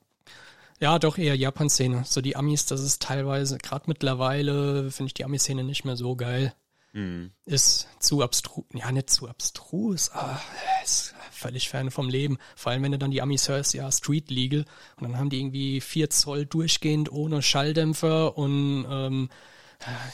ja, 0.79 0.97
doch 0.97 1.19
eher 1.19 1.35
Japan-Szene. 1.35 2.05
So 2.07 2.21
die 2.21 2.37
Amis, 2.37 2.65
das 2.65 2.81
ist 2.81 3.03
teilweise, 3.03 3.59
gerade 3.59 3.85
mittlerweile 3.85 4.89
finde 4.89 5.09
ich 5.09 5.13
die 5.13 5.25
Ami-Szene 5.25 5.63
nicht 5.63 5.85
mehr 5.85 5.95
so 5.95 6.15
geil. 6.15 6.55
hm. 6.93 7.31
Ist 7.45 7.87
zu 7.99 8.23
abstrus, 8.23 8.65
ja, 8.73 8.91
nicht 8.91 9.11
zu 9.11 9.29
abstrus, 9.29 10.09
aber 10.09 10.41
ist 10.83 11.13
völlig 11.39 11.69
fern 11.69 11.91
vom 11.91 12.09
Leben. 12.09 12.37
Vor 12.55 12.71
allem, 12.71 12.83
wenn 12.83 12.91
du 12.91 12.97
dann 12.97 13.11
die 13.11 13.21
Amis 13.21 13.49
hörst, 13.49 13.73
ja, 13.73 13.91
Street 13.91 14.29
Legal. 14.29 14.65
Und 14.97 15.03
dann 15.03 15.17
haben 15.17 15.29
die 15.29 15.39
irgendwie 15.39 15.81
4 15.81 16.09
Zoll 16.09 16.45
durchgehend 16.45 17.11
ohne 17.11 17.41
Schalldämpfer 17.41 18.37
und, 18.37 18.85
ähm, 18.89 19.29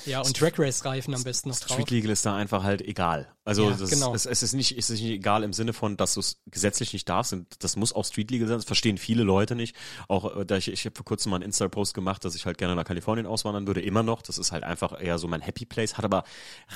ja, 0.05 0.21
und 0.21 0.37
Track 0.37 0.59
Race 0.59 0.85
Reifen 0.85 1.15
am 1.15 1.23
besten 1.23 1.49
noch 1.49 1.59
drauf. 1.59 1.71
Street 1.71 1.89
Legal 1.89 2.11
ist 2.11 2.23
da 2.23 2.35
einfach 2.35 2.63
halt 2.63 2.83
egal. 2.83 3.27
Also 3.43 3.69
Ja, 3.69 3.75
das, 3.75 3.89
genau. 3.89 4.13
es, 4.13 4.27
es 4.27 4.43
ist 4.43 4.53
nicht, 4.53 4.77
es 4.77 4.91
ist 4.91 5.01
nicht 5.01 5.09
egal 5.09 5.41
im 5.43 5.53
Sinne 5.53 5.73
von, 5.73 5.97
dass 5.97 6.13
du 6.13 6.19
es 6.19 6.39
gesetzlich 6.45 6.93
nicht 6.93 7.09
darfst. 7.09 7.33
Und 7.33 7.63
das 7.63 7.75
muss 7.75 7.91
auch 7.91 8.05
Street 8.05 8.29
Legal 8.29 8.47
sein. 8.47 8.57
Das 8.57 8.65
verstehen 8.65 8.99
viele 8.99 9.23
Leute 9.23 9.55
nicht. 9.55 9.75
Auch 10.07 10.37
äh, 10.37 10.45
da 10.45 10.57
ich, 10.57 10.67
ich 10.67 10.85
habe 10.85 10.95
vor 10.95 11.05
kurzem 11.05 11.31
mal 11.31 11.37
einen 11.37 11.45
Insta-Post 11.45 11.95
gemacht, 11.95 12.23
dass 12.25 12.35
ich 12.35 12.45
halt 12.45 12.59
gerne 12.59 12.75
nach 12.75 12.85
Kalifornien 12.85 13.25
auswandern 13.25 13.65
würde. 13.65 13.81
Immer 13.81 14.03
noch. 14.03 14.21
Das 14.21 14.37
ist 14.37 14.51
halt 14.51 14.63
einfach 14.63 15.01
eher 15.01 15.17
so 15.17 15.27
mein 15.27 15.41
Happy 15.41 15.65
Place. 15.65 15.97
Hat 15.97 16.05
aber 16.05 16.25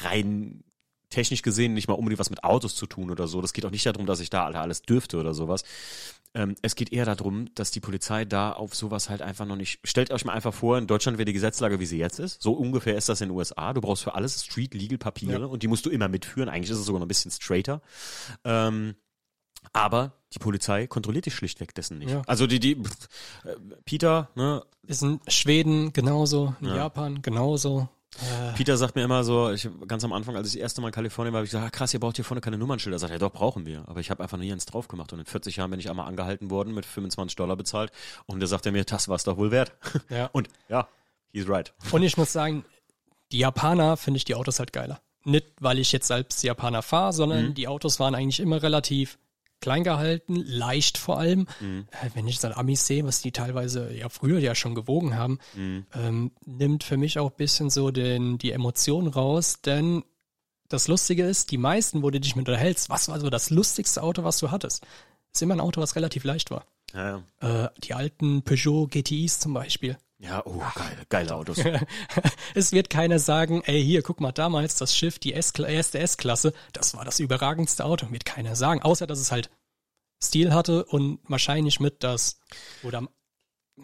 rein 0.03 0.63
technisch 1.09 1.41
gesehen 1.41 1.73
nicht 1.73 1.87
mal 1.87 1.95
unbedingt 1.95 2.19
was 2.19 2.29
mit 2.29 2.43
Autos 2.43 2.75
zu 2.75 2.85
tun 2.85 3.09
oder 3.11 3.27
so. 3.27 3.41
Das 3.41 3.53
geht 3.53 3.65
auch 3.65 3.71
nicht 3.71 3.85
darum, 3.85 4.05
dass 4.05 4.19
ich 4.19 4.29
da 4.29 4.45
alles 4.47 4.81
dürfte 4.81 5.17
oder 5.19 5.33
sowas. 5.33 5.63
Ähm, 6.35 6.53
es 6.61 6.75
geht 6.75 6.93
eher 6.93 7.05
darum, 7.05 7.47
dass 7.55 7.71
die 7.71 7.79
Polizei 7.79 8.23
da 8.23 8.51
auf 8.51 8.75
sowas 8.75 9.09
halt 9.09 9.23
einfach 9.23 9.45
noch 9.47 9.55
nicht. 9.55 9.79
Stellt 9.83 10.11
euch 10.11 10.25
mal 10.25 10.33
einfach 10.33 10.53
vor, 10.53 10.77
in 10.77 10.85
Deutschland 10.85 11.17
wäre 11.17 11.25
die 11.25 11.33
Gesetzlage, 11.33 11.79
wie 11.79 11.87
sie 11.87 11.97
jetzt 11.97 12.19
ist. 12.19 12.41
So 12.41 12.53
ungefähr 12.53 12.95
ist 12.95 13.09
das 13.09 13.21
in 13.21 13.29
den 13.29 13.35
USA. 13.37 13.73
Du 13.73 13.81
brauchst 13.81 14.03
für 14.03 14.13
alles 14.13 14.43
Street 14.45 14.75
Legal 14.75 14.99
Papiere 14.99 15.41
Ja. 15.41 15.45
und 15.47 15.63
die 15.63 15.67
musst 15.67 15.87
du 15.87 15.89
immer 15.89 16.07
mitführen. 16.07 16.47
Eigentlich 16.47 16.69
ist 16.69 16.77
es 16.77 16.85
sogar 16.85 16.99
noch 16.99 17.05
ein 17.05 17.09
bisschen 17.09 17.31
straighter. 17.31 17.81
Ähm, 18.43 18.93
Aber 19.73 20.13
die 20.33 20.39
Polizei 20.39 20.85
kontrolliert 20.87 21.25
dich 21.25 21.33
schlichtweg 21.35 21.73
dessen 21.73 21.97
nicht. 21.97 22.11
Ja. 22.11 22.21
Also 22.27 22.45
die, 22.47 22.59
die, 22.59 22.75
pff, 22.75 23.07
äh, 23.45 23.55
Peter, 23.85 24.29
ne, 24.35 24.63
Ist 24.87 25.01
in 25.01 25.19
Schweden 25.27 25.91
genauso, 25.93 26.55
in 26.61 26.67
Japan 26.67 27.21
genauso. 27.23 27.89
Äh, 28.17 28.53
Peter 28.57 28.75
sagt 28.75 28.95
mir 28.95 29.03
immer 29.03 29.23
so, 29.23 29.51
ich, 29.51 29.69
ganz 29.87 30.03
am 30.03 30.13
Anfang, 30.13 30.35
als 30.35 30.47
ich 30.47 30.53
das 30.53 30.61
erste 30.61 30.81
Mal 30.81 30.87
in 30.87 30.93
Kalifornien 30.93 31.33
war, 31.33 31.39
habe 31.39 31.45
ich 31.45 31.51
gesagt, 31.51 31.65
ah, 31.65 31.69
krass, 31.69 31.93
ihr 31.93 31.99
braucht 31.99 32.15
hier 32.15 32.25
vorne 32.25 32.41
keine 32.41 32.57
Nummernschilder. 32.57 32.97
Sagt 32.99 33.13
er, 33.13 33.19
doch, 33.19 33.31
brauchen 33.31 33.65
wir. 33.65 33.83
Aber 33.87 33.99
ich 33.99 34.09
habe 34.09 34.23
einfach 34.23 34.37
nie 34.37 34.51
eins 34.51 34.65
drauf 34.65 34.87
gemacht. 34.87 35.13
Und 35.13 35.19
in 35.19 35.25
40 35.25 35.57
Jahren 35.57 35.71
bin 35.71 35.79
ich 35.79 35.89
einmal 35.89 36.07
angehalten 36.07 36.49
worden, 36.49 36.73
mit 36.73 36.85
25 36.85 37.35
Dollar 37.35 37.55
bezahlt. 37.55 37.91
Und 38.25 38.39
da 38.39 38.47
sagt 38.47 38.65
er 38.65 38.71
mir, 38.71 38.83
das 38.83 39.07
war's 39.07 39.23
doch 39.23 39.37
wohl 39.37 39.51
wert. 39.51 39.73
Ja. 40.09 40.29
Und 40.31 40.49
ja, 40.69 40.87
he's 41.31 41.47
right. 41.47 41.73
Und 41.91 42.01
ich 42.03 42.17
muss 42.17 42.33
sagen, 42.33 42.65
die 43.31 43.39
Japaner 43.39 43.95
finde 43.95 44.17
ich 44.17 44.25
die 44.25 44.33
Autos 44.33 44.59
halt 44.59 44.73
geiler. 44.73 45.01
Nicht, 45.23 45.45
weil 45.59 45.77
ich 45.77 45.91
jetzt 45.91 46.07
selbst 46.07 46.41
Japaner 46.43 46.81
fahre, 46.81 47.13
sondern 47.13 47.53
die 47.53 47.67
Autos 47.67 47.99
waren 47.99 48.15
eigentlich 48.15 48.39
immer 48.39 48.63
relativ 48.63 49.19
klein 49.61 49.83
gehalten, 49.83 50.35
leicht 50.35 50.97
vor 50.97 51.19
allem. 51.19 51.47
Äh, 51.91 52.09
wenn 52.13 52.27
ich 52.27 52.39
dann 52.39 52.53
Amis 52.53 52.85
sehe, 52.85 53.05
was 53.05 53.21
die 53.21 53.31
teilweise 53.31 53.93
ja 53.93 54.09
früher 54.09 54.39
ja 54.39 54.55
schon 54.55 54.75
gewogen 54.75 55.15
haben, 55.15 55.39
ähm, 55.93 56.31
nimmt 56.45 56.83
für 56.83 56.97
mich 56.97 57.19
auch 57.19 57.31
ein 57.31 57.37
bisschen 57.37 57.69
so 57.69 57.91
den, 57.91 58.37
die 58.37 58.51
Emotion 58.51 59.07
raus, 59.07 59.61
denn 59.61 60.03
das 60.69 60.87
Lustige 60.87 61.25
ist, 61.25 61.51
die 61.51 61.57
meisten, 61.57 62.03
wo 62.03 62.11
du 62.11 62.19
dich 62.19 62.35
mit 62.35 62.47
unterhältst, 62.47 62.89
was 62.89 63.09
war 63.09 63.19
so 63.19 63.29
das 63.29 63.49
lustigste 63.49 64.03
Auto, 64.03 64.23
was 64.23 64.37
du 64.37 64.51
hattest? 64.51 64.85
Ist 65.33 65.41
immer 65.41 65.55
ein 65.55 65.59
Auto, 65.59 65.81
was 65.81 65.95
relativ 65.95 66.23
leicht 66.23 66.51
war. 66.51 66.65
Ja, 66.93 67.23
ja. 67.41 67.65
Äh, 67.65 67.69
die 67.83 67.93
alten 67.93 68.43
Peugeot 68.43 68.87
GTIs 68.87 69.39
zum 69.39 69.53
Beispiel. 69.53 69.97
Ja 70.19 70.45
oh, 70.45 70.61
geil, 70.75 70.97
geile 71.09 71.35
Autos. 71.35 71.57
es 72.55 72.71
wird 72.71 72.89
keiner 72.89 73.19
sagen, 73.19 73.61
ey, 73.65 73.83
hier, 73.83 74.01
guck 74.03 74.21
mal, 74.21 74.31
damals 74.31 74.75
das 74.75 74.95
Schiff, 74.95 75.17
die 75.19 75.33
S 75.33 75.51
erste 75.51 75.99
S-Klasse, 75.99 76.53
das 76.73 76.95
war 76.95 77.05
das 77.05 77.19
überragendste 77.19 77.85
Auto. 77.85 78.11
Wird 78.11 78.25
keiner 78.25 78.55
sagen, 78.55 78.81
außer 78.81 79.07
dass 79.07 79.19
es 79.19 79.31
halt 79.31 79.49
Stil 80.21 80.53
hatte 80.53 80.85
und 80.85 81.19
wahrscheinlich 81.27 81.79
mit 81.79 82.03
das, 82.03 82.39
oder 82.83 82.99
am, 82.99 83.09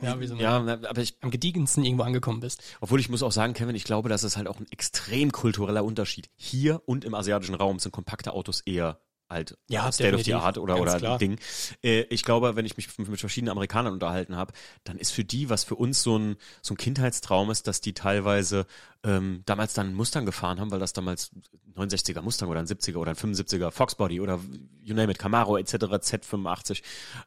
ja, 0.02 0.20
wie 0.20 0.28
so 0.28 0.36
Ja, 0.36 0.58
aber 0.58 1.02
ich, 1.02 1.18
am 1.22 1.32
gediegensten 1.32 1.86
irgendwo 1.86 2.04
angekommen 2.04 2.42
bist. 2.42 2.62
obwohl 2.82 3.00
ich 3.00 3.10
muss 3.10 3.24
auch 3.24 3.32
sagen, 3.32 3.54
Kevin, 3.54 3.76
ich 3.76 3.86
glaube, 3.86 4.10
das 4.10 4.24
ist 4.24 4.36
halt 4.36 4.48
auch 4.48 4.60
ein 4.60 4.68
extrem 4.72 5.32
kultureller 5.32 5.86
Unterschied. 5.86 6.30
Hier 6.36 6.82
und 6.86 7.06
im 7.06 7.14
asiatischen 7.14 7.56
Raum 7.56 7.80
sind 7.80 7.92
kompakte 7.92 8.34
Autos 8.34 8.62
eher 8.62 9.00
halt 9.30 9.58
Ja, 9.70 9.92
State 9.92 10.14
of 10.14 10.20
the 10.22 10.24
definitiv. 10.24 10.46
Art 10.46 10.58
oder, 10.58 10.76
Ganz 10.76 10.90
oder 10.90 11.00
klar. 11.00 11.18
Ding. 11.18 11.38
Äh, 11.84 12.02
ich 12.10 12.24
glaube, 12.24 12.56
wenn 12.56 12.66
ich 12.66 12.78
mich 12.78 12.98
mit 12.98 13.20
verschiedenen 13.20 13.52
Amerikanern 13.52 13.94
unterhalten 13.94 14.36
habe, 14.36 14.54
dann 14.84 14.98
ist 14.98 15.12
für 15.12 15.24
die, 15.24 15.50
was 15.50 15.64
für 15.64 15.76
uns 15.76 16.04
so 16.04 16.18
ein, 16.18 16.38
so 16.62 16.74
ein 16.74 16.78
Kindheitstraum 16.78 17.50
ist, 17.52 17.68
dass 17.68 17.82
die 17.82 17.94
teilweise 17.94 18.66
ähm, 19.06 19.44
damals 19.46 19.74
dann 19.74 19.94
Mustang 19.94 20.26
gefahren 20.26 20.60
haben, 20.60 20.72
weil 20.72 20.80
das 20.80 20.92
damals 20.94 21.32
69er 21.76 22.22
Mustang 22.22 22.50
oder 22.50 22.60
ein 22.60 22.66
70er 22.66 22.98
oder 22.98 23.12
ein 23.12 23.16
75er 23.18 23.70
Foxbody 23.72 24.20
oder 24.20 24.40
you 24.84 24.96
name 24.96 25.12
it, 25.12 25.20
Camaro 25.20 25.58
etc. 25.58 25.74
Z85. 25.76 26.82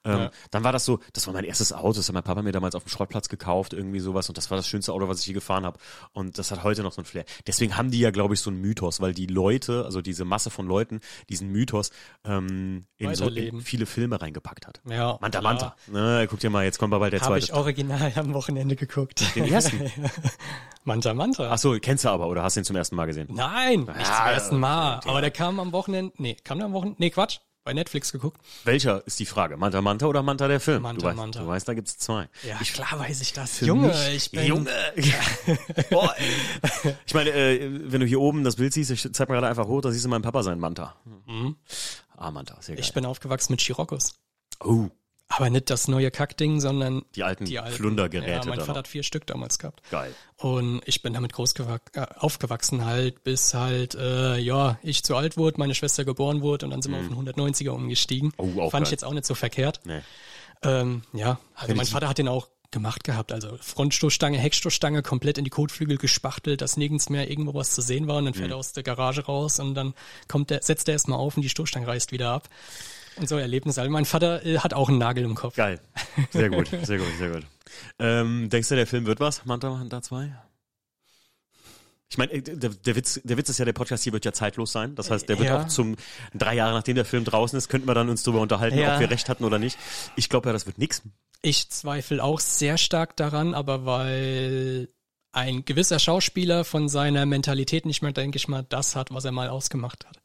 Ähm, 0.05 0.19
Ja. 0.19 0.31
Dann 0.51 0.65
war 0.65 0.73
das 0.73 0.85
so, 0.85 0.99
das 1.13 1.27
war 1.27 1.35
mein 1.35 1.45
erstes 1.45 1.73
Auto, 1.73 1.99
das 1.99 2.09
hat 2.09 2.15
mein 2.15 2.23
Papa 2.23 2.43
mir 2.43 2.53
damals 2.53 2.75
auf 2.75 2.85
dem 2.85 2.89
Schrottplatz 2.89 3.29
gekauft, 3.29 3.73
irgendwie 3.73 4.01
sowas 4.01 4.29
und 4.29 4.37
das 4.39 4.51
war 4.51 4.57
das 4.57 4.67
schönste 4.67 4.93
Auto, 4.93 5.09
was 5.09 5.21
ich 5.21 5.27
je 5.27 5.33
gefahren 5.35 5.65
habe 5.65 5.79
und 6.13 6.39
das 6.39 6.51
hat 6.51 6.65
heute 6.65 6.83
noch 6.83 6.93
so 6.93 7.03
ein 7.03 7.05
Flair. 7.05 7.25
Deswegen 7.47 7.77
haben 7.77 7.91
die 7.91 8.01
ja, 8.01 8.11
glaube 8.11 8.35
ich, 8.35 8.41
so 8.41 8.51
einen 8.51 8.61
Mythos, 8.61 9.01
weil 9.01 9.15
die 9.15 9.27
Leute, 9.27 9.85
also 9.85 10.03
diese 10.03 10.25
Masse 10.25 10.51
von 10.51 10.67
Leuten, 10.67 11.01
diesen 11.29 11.51
Mythos 11.53 11.91
ähm, 12.25 12.87
in 12.97 13.15
so 13.15 13.29
in 13.29 13.61
viele 13.61 13.87
Filme 13.87 14.21
reingepackt 14.21 14.67
hat. 14.67 14.81
Ja, 14.89 15.19
Manta 15.21 15.41
klar. 15.41 15.53
Manta. 15.53 15.77
Ne, 15.87 16.27
guck 16.29 16.41
dir 16.41 16.51
mal, 16.51 16.65
jetzt 16.65 16.79
kommt 16.79 16.91
bald 16.91 17.13
der 17.13 17.21
Habe 17.21 17.35
zweite. 17.35 17.45
ich 17.45 17.53
original 17.53 18.13
am 18.17 18.35
Wochenende 18.35 18.75
geguckt. 18.77 19.35
Den 19.37 19.45
ersten. 19.45 19.79
Manta 20.85 21.13
Manta. 21.13 21.51
Ach 21.51 21.59
so, 21.59 21.68
kennst 21.81 22.05
du 22.05 22.09
aber 22.09 22.29
oder 22.29 22.43
hast 22.43 22.57
du 22.57 22.61
ihn 22.61 22.65
zum 22.65 22.77
ersten 22.77 22.97
Mal 22.97 23.07
gesehen? 23.07 23.29
Nein, 23.31 23.81
nicht 23.81 24.07
zum 24.07 24.15
Ah, 24.15 24.31
ersten 24.31 24.59
Mal. 24.59 25.01
Aber 25.07 25.21
der 25.21 25.31
kam 25.31 25.59
am 25.61 25.73
Wochenende, 25.73 26.13
nee, 26.19 26.37
kam 26.45 26.59
der 26.59 26.67
am 26.67 26.73
Wochenende, 26.73 26.97
nee, 27.01 27.11
Quatsch, 27.11 27.39
bei 27.65 27.75
Netflix 27.75 28.13
geguckt. 28.13 28.41
Welcher 28.65 29.07
ist 29.07 29.21
die 29.21 29.27
Frage? 29.27 29.57
Manta 29.59 29.83
Manta 29.83 30.07
oder 30.07 30.23
Manta 30.23 30.49
der 30.49 30.59
Film? 30.61 30.83
Manta 30.83 31.01
du 31.01 31.07
weißt, 31.09 31.17
Manta. 31.17 31.41
Du 31.41 31.47
weißt, 31.49 31.69
da 31.69 31.75
gibt's 31.75 31.99
zwei. 31.99 32.29
Ja, 32.47 32.57
klar 32.59 32.99
weiß 32.99 33.21
ich 33.21 33.35
das. 33.35 33.61
Junge, 33.61 33.89
mich- 33.89 34.15
ich 34.15 34.31
bin, 34.31 34.47
Junge. 34.47 34.71
Boah, 35.91 36.15
ey. 36.17 36.95
ich 37.07 37.13
meine, 37.15 37.31
äh, 37.31 37.71
wenn 37.93 38.01
du 38.01 38.07
hier 38.07 38.21
oben 38.21 38.43
das 38.45 38.57
Bild 38.57 38.73
siehst, 38.73 38.91
ich 38.91 39.07
zeig 39.13 39.29
mal 39.29 39.35
gerade 39.35 39.49
einfach 39.49 39.67
hoch, 39.67 39.83
da 39.83 39.91
siehst 39.91 40.05
du 40.05 40.09
meinen 40.09 40.23
Papa 40.23 40.43
sein 40.43 40.59
Manta. 40.59 40.95
Ah, 42.17 42.31
Manta, 42.31 42.57
sehr 42.61 42.75
geil. 42.77 42.85
ich 42.85 42.93
bin 42.95 43.05
aufgewachsen 43.05 43.53
mit 43.53 43.61
Chiroccos. 43.61 44.15
oh, 44.61 44.87
Aber 45.31 45.51
nicht 45.51 45.69
das 45.69 45.89
neue 45.89 46.11
Kackding, 46.11 46.61
sondern 46.61 47.03
die 47.15 47.23
alten, 47.23 47.45
die 47.45 47.59
alten. 47.59 47.77
Flundergeräte. 47.77 48.31
Ja, 48.31 48.45
mein 48.47 48.61
Vater 48.61 48.79
hat 48.79 48.89
vier 48.89 49.03
Stück 49.03 49.27
damals 49.27 49.59
gehabt. 49.59 49.83
Geil. 49.91 50.15
Und 50.39 50.81
ich 50.87 51.03
bin 51.03 51.13
damit 51.13 51.35
groß 51.35 51.55
äh, 51.93 52.07
aufgewachsen 52.17 52.87
halt, 52.87 53.23
bis 53.25 53.53
halt, 53.53 53.95
äh, 53.95 54.39
ja, 54.39 54.79
ich 54.83 55.05
zu 55.05 55.17
alt 55.17 55.37
wurde, 55.37 55.59
meine 55.59 55.75
Schwester 55.75 56.05
geboren 56.07 56.41
wurde 56.41 56.65
und 56.65 56.71
dann 56.71 56.81
sind 56.81 56.93
wir 56.93 57.01
auf 57.01 57.09
den 57.09 57.17
190er 57.17 57.71
umgestiegen. 57.71 58.33
Mhm. 58.39 58.59
Oh, 58.59 58.63
auch 58.63 58.71
Fand 58.71 58.85
ich 58.87 58.91
geil. 58.91 58.93
jetzt 58.93 59.05
auch 59.05 59.13
nicht 59.13 59.27
so 59.27 59.35
verkehrt. 59.35 59.81
Nee. 59.85 60.01
Ähm, 60.63 61.03
ja, 61.13 61.39
also 61.55 61.75
mein 61.75 61.87
Vater 61.87 62.09
hat 62.09 62.19
den 62.19 62.29
auch 62.29 62.49
gemacht 62.71 63.05
gehabt. 63.05 63.31
Also 63.33 63.57
Frontstoßstange, 63.61 64.39
Heckstoßstange 64.39 65.03
komplett 65.03 65.39
in 65.39 65.45
die 65.45 65.51
Kotflügel 65.51 65.97
gespachtelt, 65.99 66.61
dass 66.61 66.77
nirgends 66.77 67.09
mehr 67.11 67.31
irgendwo 67.31 67.55
was 67.55 67.75
zu 67.75 67.81
sehen 67.83 68.07
war 68.09 68.17
und 68.17 68.25
dann 68.27 68.35
Mhm. 68.35 68.39
fährt 68.39 68.51
er 68.51 68.57
aus 68.57 68.73
der 68.73 68.83
Garage 68.83 69.25
raus 69.27 69.59
und 69.61 69.75
dann 69.75 69.95
kommt 70.27 70.51
der, 70.51 70.63
setzt 70.63 70.89
er 70.89 70.93
erstmal 70.93 71.19
auf 71.19 71.37
und 71.37 71.43
die 71.43 71.49
Stoßstange 71.49 71.87
reißt 71.87 72.13
wieder 72.13 72.31
ab. 72.31 72.49
Und 73.21 73.29
so 73.29 73.37
Erlebnisse. 73.37 73.81
Also 73.81 73.91
mein 73.93 74.05
Vater 74.05 74.45
äh, 74.45 74.59
hat 74.59 74.75
auch 74.75 74.89
einen 74.89 74.99
Nagel 74.99 75.25
im 75.25 75.35
Kopf. 75.35 75.57
Geil. 75.57 75.81
Sehr 76.31 76.51
gut, 76.51 76.69
sehr 76.83 76.99
gut, 76.99 77.07
sehr 77.19 77.31
gut. 77.31 77.43
Ähm, 77.99 78.49
denkst 78.51 78.69
du, 78.69 78.75
der 78.77 78.87
Film 78.87 79.07
wird 79.07 79.21
was? 79.21 79.45
Manta 79.45 79.71
Manta 79.71 80.01
2? 80.03 80.33
Ich 82.11 82.17
meine, 82.17 82.33
äh, 82.33 82.43
der, 82.43 82.71
der, 82.71 82.97
Witz, 82.97 83.21
der 83.23 83.37
Witz 83.37 83.49
ist 83.51 83.59
ja, 83.59 83.65
der 83.65 83.73
Podcast 83.75 84.05
hier 84.05 84.13
wird 84.13 84.25
ja 84.25 84.33
zeitlos 84.33 84.73
sein. 84.73 84.95
Das 84.95 85.11
heißt, 85.11 85.29
der 85.29 85.39
wird 85.39 85.49
Ja. 85.49 85.63
auch 85.63 85.69
zum 85.69 85.97
drei 86.35 86.55
Jahre 86.55 86.73
nachdem 86.75 86.95
der 86.95 87.05
Film 87.05 87.25
draußen 87.25 87.57
ist, 87.57 87.69
könnten 87.69 87.87
wir 87.87 87.95
dann 87.95 88.09
uns 88.09 88.23
darüber 88.23 88.41
unterhalten, 88.41 88.79
Ja. 88.79 88.95
ob 88.95 89.01
wir 89.01 89.11
recht 89.11 89.29
hatten 89.29 89.45
oder 89.45 89.59
nicht. 89.59 89.79
Ich 90.17 90.29
glaube 90.29 90.49
ja, 90.49 90.53
das 90.53 90.67
wird 90.67 90.79
nix. 90.79 91.03
Ich 91.43 91.69
zweifle 91.71 92.23
auch 92.25 92.41
sehr 92.41 92.79
stark 92.79 93.17
daran, 93.17 93.55
aber 93.55 93.85
weil 93.85 94.89
ein 95.33 95.65
gewisser 95.65 95.99
Schauspieler 95.99 96.65
von 96.65 96.89
seiner 96.89 97.27
Mentalität 97.27 97.85
nicht 97.85 98.03
mehr, 98.03 98.13
denke 98.13 98.37
ich 98.37 98.49
mal, 98.49 98.65
das 98.69 98.97
hat, 98.97 99.13
was 99.13 99.25
er 99.25 99.33
mal 99.33 99.49
ausgemacht 99.49 100.07
hat. 100.07 100.18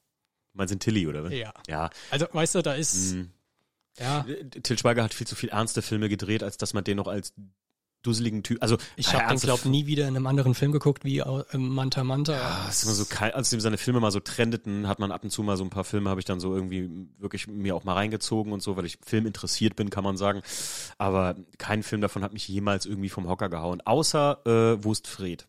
Meinst 0.53 0.73
du 0.73 0.79
Tilly, 0.79 1.07
oder? 1.07 1.23
was? 1.23 1.33
Ja. 1.33 1.53
Ja. 1.67 1.89
Also, 2.11 2.27
weißt 2.31 2.55
du, 2.55 2.61
da 2.61 2.73
ist, 2.73 3.13
Mhm. 3.13 3.31
ja, 3.99 4.25
Till 4.63 4.77
Schweiger 4.77 5.03
hat 5.03 5.13
viel 5.13 5.27
zu 5.27 5.35
viel 5.35 5.49
ernste 5.49 5.81
Filme 5.81 6.09
gedreht, 6.09 6.43
als 6.43 6.57
dass 6.57 6.73
man 6.73 6.83
den 6.83 6.97
noch 6.97 7.07
als 7.07 7.33
dusseligen 8.03 8.43
Typ, 8.43 8.61
also 8.61 8.77
ich 8.97 9.07
ja, 9.07 9.13
habe 9.13 9.23
den, 9.23 9.29
ernste 9.29 9.47
glaub 9.47 9.63
nie 9.65 9.85
wieder 9.87 10.03
in 10.09 10.15
einem 10.17 10.27
anderen 10.27 10.53
Film 10.55 10.73
geguckt 10.73 11.05
wie 11.05 11.19
äh, 11.19 11.57
Manta 11.57 12.03
Manta. 12.03 12.33
Ah, 12.33 12.67
ist 12.69 12.83
immer 12.83 12.91
so 12.91 13.05
kalt, 13.05 13.33
als 13.33 13.49
seine 13.49 13.77
Filme 13.77 14.01
mal 14.01 14.11
so 14.11 14.19
trendeten, 14.19 14.89
hat 14.89 14.99
man 14.99 15.11
ab 15.13 15.23
und 15.23 15.29
zu 15.29 15.41
mal 15.41 15.55
so 15.55 15.63
ein 15.63 15.69
paar 15.69 15.85
Filme, 15.85 16.09
habe 16.09 16.19
ich 16.19 16.25
dann 16.25 16.41
so 16.41 16.53
irgendwie 16.53 17.07
wirklich 17.17 17.47
mir 17.47 17.73
auch 17.75 17.85
mal 17.85 17.93
reingezogen 17.93 18.51
und 18.51 18.61
so, 18.61 18.75
weil 18.75 18.83
ich 18.85 18.97
Film 19.05 19.25
interessiert 19.25 19.77
bin, 19.77 19.89
kann 19.89 20.03
man 20.03 20.17
sagen. 20.17 20.41
Aber 20.97 21.35
kein 21.57 21.81
Film 21.81 22.01
davon 22.01 22.23
hat 22.23 22.33
mich 22.33 22.45
jemals 22.45 22.85
irgendwie 22.85 23.09
vom 23.09 23.29
Hocker 23.29 23.47
gehauen, 23.47 23.79
außer 23.79 24.41
äh, 24.45 24.83
Wust 24.83 25.07
Fred. 25.07 25.47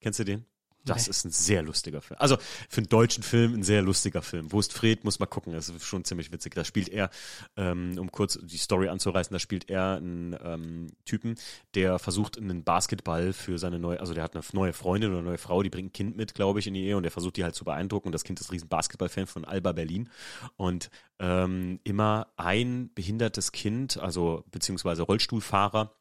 Kennst 0.00 0.20
du 0.20 0.24
den? 0.24 0.46
Das 0.84 1.06
Nee. 1.06 1.10
ist 1.10 1.24
ein 1.24 1.30
sehr 1.30 1.62
lustiger 1.62 2.00
Film. 2.00 2.18
Also 2.20 2.36
für 2.68 2.78
einen 2.78 2.88
deutschen 2.88 3.22
Film 3.22 3.54
ein 3.54 3.62
sehr 3.62 3.82
lustiger 3.82 4.20
Film. 4.22 4.50
Wust 4.52 4.72
Fred 4.72 5.04
muss 5.04 5.20
mal 5.20 5.26
gucken, 5.26 5.52
das 5.52 5.68
ist 5.68 5.84
schon 5.84 6.04
ziemlich 6.04 6.32
witzig. 6.32 6.54
Da 6.54 6.64
spielt 6.64 6.88
er, 6.88 7.10
ähm, 7.56 7.96
um 7.98 8.10
kurz 8.10 8.38
die 8.42 8.56
Story 8.56 8.88
anzureißen, 8.88 9.32
da 9.32 9.38
spielt 9.38 9.70
er 9.70 9.96
einen 9.96 10.36
ähm, 10.42 10.86
Typen, 11.04 11.36
der 11.74 11.98
versucht 11.98 12.36
einen 12.36 12.64
Basketball 12.64 13.32
für 13.32 13.58
seine 13.58 13.78
neue, 13.78 14.00
also 14.00 14.12
der 14.14 14.24
hat 14.24 14.34
eine 14.34 14.44
neue 14.52 14.72
Freundin 14.72 15.10
oder 15.10 15.20
eine 15.20 15.28
neue 15.28 15.38
Frau, 15.38 15.62
die 15.62 15.70
bringt 15.70 15.90
ein 15.90 15.92
Kind 15.92 16.16
mit, 16.16 16.34
glaube 16.34 16.58
ich, 16.58 16.66
in 16.66 16.74
die 16.74 16.84
Ehe 16.84 16.96
und 16.96 17.04
der 17.04 17.12
versucht 17.12 17.36
die 17.36 17.44
halt 17.44 17.54
zu 17.54 17.64
beeindrucken 17.64 18.08
und 18.08 18.12
das 18.12 18.24
Kind 18.24 18.40
ist 18.40 18.48
ein 18.48 18.52
riesen 18.52 18.68
Basketballfan 18.68 19.26
von 19.26 19.44
Alba 19.44 19.72
Berlin 19.72 20.08
und 20.56 20.90
ähm, 21.20 21.78
immer 21.84 22.28
ein 22.36 22.90
behindertes 22.94 23.52
Kind, 23.52 23.98
also 23.98 24.44
beziehungsweise 24.50 25.02
Rollstuhlfahrer, 25.02 25.94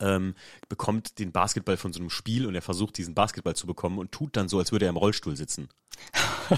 ähm, 0.00 0.34
bekommt 0.68 1.18
den 1.18 1.32
Basketball 1.32 1.76
von 1.76 1.92
so 1.92 2.00
einem 2.00 2.10
Spiel 2.10 2.46
und 2.46 2.54
er 2.54 2.62
versucht 2.62 2.96
diesen 2.98 3.14
Basketball 3.14 3.54
zu 3.56 3.66
bekommen 3.66 3.98
und 3.98 4.12
tut 4.12 4.36
dann 4.36 4.48
so, 4.48 4.58
als 4.58 4.72
würde 4.72 4.86
er 4.86 4.90
im 4.90 4.96
Rollstuhl 4.96 5.36
sitzen. 5.36 5.68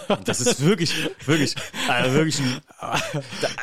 Und 0.08 0.28
das 0.28 0.40
ist 0.40 0.60
wirklich, 0.64 0.94
wirklich, 1.26 1.54
äh, 1.88 2.12
wirklich 2.12 2.38
ein, 2.40 2.60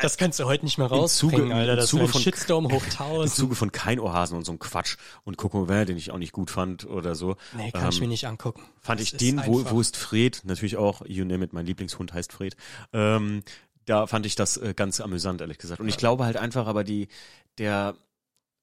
Das 0.02 0.16
kannst 0.18 0.38
du 0.38 0.44
heute 0.44 0.64
nicht 0.64 0.78
mehr 0.78 0.88
Zuge- 0.88 1.00
rausbringen, 1.00 1.52
Alter. 1.52 1.72
im 1.72 1.76
Das 1.78 1.88
Zuge 1.88 2.02
ist 2.04 2.08
ein 2.08 2.12
von- 2.12 2.20
Shitstorm 2.22 2.64
hoch 2.72 2.82
im 2.84 2.90
1000. 2.90 3.34
Zuge 3.34 3.54
von 3.54 3.72
kein 3.72 3.98
Ohrhasen 3.98 4.36
und 4.36 4.44
so 4.44 4.52
ein 4.52 4.58
Quatsch 4.58 4.96
und 5.24 5.36
gucken 5.38 5.68
wir, 5.68 5.84
den 5.86 5.96
ich 5.96 6.10
auch 6.10 6.18
nicht 6.18 6.32
gut 6.32 6.50
fand 6.50 6.84
oder 6.86 7.14
so. 7.14 7.36
Nee, 7.56 7.70
kann 7.72 7.88
ich 7.88 7.96
Ähm, 7.96 8.00
mir 8.02 8.08
nicht 8.08 8.26
angucken. 8.26 8.62
Fand 8.80 9.00
Das 9.00 9.12
ich 9.12 9.16
den, 9.18 9.40
wo, 9.46 9.70
wo 9.70 9.80
ist 9.80 9.96
Fred, 9.96 10.42
natürlich 10.44 10.76
auch, 10.76 11.02
you 11.06 11.24
name 11.24 11.44
it, 11.44 11.52
mein 11.52 11.66
Lieblingshund 11.66 12.12
heißt 12.12 12.32
Fred, 12.32 12.56
ähm, 12.92 13.42
da 13.86 14.06
fand 14.06 14.26
ich 14.26 14.34
das 14.36 14.56
äh, 14.58 14.74
ganz 14.76 15.00
amüsant, 15.00 15.40
ehrlich 15.40 15.58
gesagt. 15.58 15.80
Und 15.80 15.88
ich 15.88 15.96
glaube 15.96 16.24
halt 16.24 16.36
einfach, 16.36 16.66
aber 16.66 16.84
die, 16.84 17.08
der, 17.58 17.94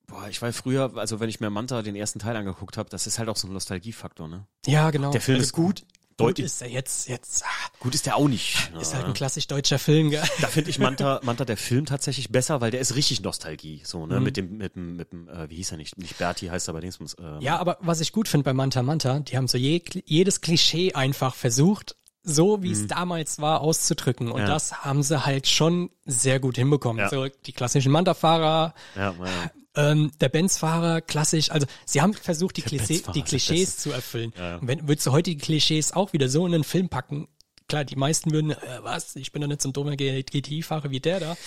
boah, 0.07 0.27
ich 0.29 0.41
war 0.41 0.51
früher, 0.53 0.91
also 0.95 1.19
wenn 1.19 1.29
ich 1.29 1.39
mir 1.39 1.49
Manta 1.49 1.81
den 1.81 1.95
ersten 1.95 2.19
Teil 2.19 2.35
angeguckt 2.35 2.77
habe, 2.77 2.89
das 2.89 3.07
ist 3.07 3.19
halt 3.19 3.29
auch 3.29 3.35
so 3.37 3.47
ein 3.47 3.53
Nostalgiefaktor, 3.53 4.27
ne? 4.27 4.45
Ja, 4.65 4.89
genau. 4.91 5.11
Der 5.11 5.21
Film 5.21 5.35
Also 5.37 5.45
ist 5.47 5.53
gut. 5.53 5.85
Gut 6.19 6.29
Deutlich, 6.29 6.47
ist 6.47 6.61
er 6.63 6.69
jetzt, 6.69 7.07
jetzt, 7.09 7.43
ah, 7.45 7.47
gut 7.79 7.93
ist 7.93 8.07
der 8.07 8.15
auch 8.15 8.27
nicht. 8.27 8.71
ist 8.81 8.91
Ja. 8.93 8.97
halt 8.97 9.05
ein 9.05 9.13
klassisch 9.13 9.45
deutscher 9.45 9.77
Film, 9.77 10.09
gell? 10.09 10.23
Da 10.41 10.47
finde 10.47 10.71
ich 10.71 10.79
Manta, 10.79 11.19
Manta 11.23 11.45
der 11.45 11.57
Film 11.57 11.85
tatsächlich 11.85 12.31
besser, 12.31 12.59
weil 12.59 12.71
der 12.71 12.79
ist 12.79 12.95
richtig 12.95 13.21
Nostalgie, 13.21 13.81
so, 13.83 13.99
Mhm. 14.07 14.11
ne, 14.11 14.19
mit 14.21 14.35
dem, 14.35 14.57
mit 14.57 14.75
dem, 14.75 14.95
mit 14.95 15.11
dem, 15.11 15.29
äh, 15.29 15.47
wie 15.51 15.57
hieß 15.57 15.73
er 15.73 15.77
nicht, 15.77 15.95
nicht 15.99 16.17
Berti 16.17 16.47
heißt 16.47 16.69
er 16.69 16.71
aber 16.71 16.81
Dingsbums, 16.81 17.13
äh, 17.15 17.37
Ja, 17.41 17.59
aber 17.59 17.77
was 17.81 17.99
ich 18.01 18.13
gut 18.13 18.27
finde 18.27 18.45
bei 18.45 18.53
Manta 18.53 18.81
Manta, 18.81 19.19
die 19.19 19.37
haben 19.37 19.47
so 19.47 19.59
je, 19.59 19.83
jedes 20.05 20.41
Klischee 20.41 20.93
einfach 20.93 21.35
versucht, 21.35 21.95
so, 22.23 22.63
wie 22.63 22.71
es 22.71 22.87
damals 22.87 23.39
war, 23.39 23.61
auszudrücken. 23.61 24.31
Und 24.31 24.41
Ja. 24.41 24.47
das 24.47 24.83
haben 24.83 25.03
sie 25.03 25.23
halt 25.23 25.47
schon 25.47 25.91
sehr 26.05 26.39
gut 26.39 26.55
hinbekommen. 26.57 26.99
Ja. 26.99 27.09
So 27.09 27.27
die 27.45 27.53
klassischen 27.53 27.91
Manta-Fahrer, 27.91 28.73
Ja, 28.95 29.11
ja. 29.11 29.51
Ähm, 29.77 30.11
der 30.19 30.29
Benz-Fahrer, 30.29 31.01
klassisch. 31.01 31.51
Also 31.51 31.67
sie 31.85 32.01
haben 32.01 32.13
versucht, 32.13 32.57
die, 32.57 32.63
Klischee, 32.63 33.03
die 33.13 33.21
Klischees 33.21 33.77
zu 33.77 33.91
erfüllen. 33.91 34.33
Ja, 34.35 34.49
ja. 34.49 34.55
Und 34.57 34.67
wenn 34.67 34.87
würdest 34.87 35.07
du 35.07 35.11
heute 35.11 35.29
die 35.29 35.37
Klischees 35.37 35.93
auch 35.93 36.11
wieder 36.11 36.27
so 36.27 36.45
in 36.45 36.53
einen 36.53 36.63
Film 36.63 36.89
packen, 36.89 37.27
klar, 37.69 37.85
die 37.85 37.95
meisten 37.95 38.31
würden, 38.31 38.51
äh, 38.51 38.57
was, 38.81 39.15
ich 39.15 39.31
bin 39.31 39.41
doch 39.41 39.47
nicht 39.47 39.61
so 39.61 39.69
ein 39.69 39.73
dummer 39.73 39.95
GTI-Fahrer 39.95 40.89
wie 40.89 40.99
der 40.99 41.19
da. 41.19 41.37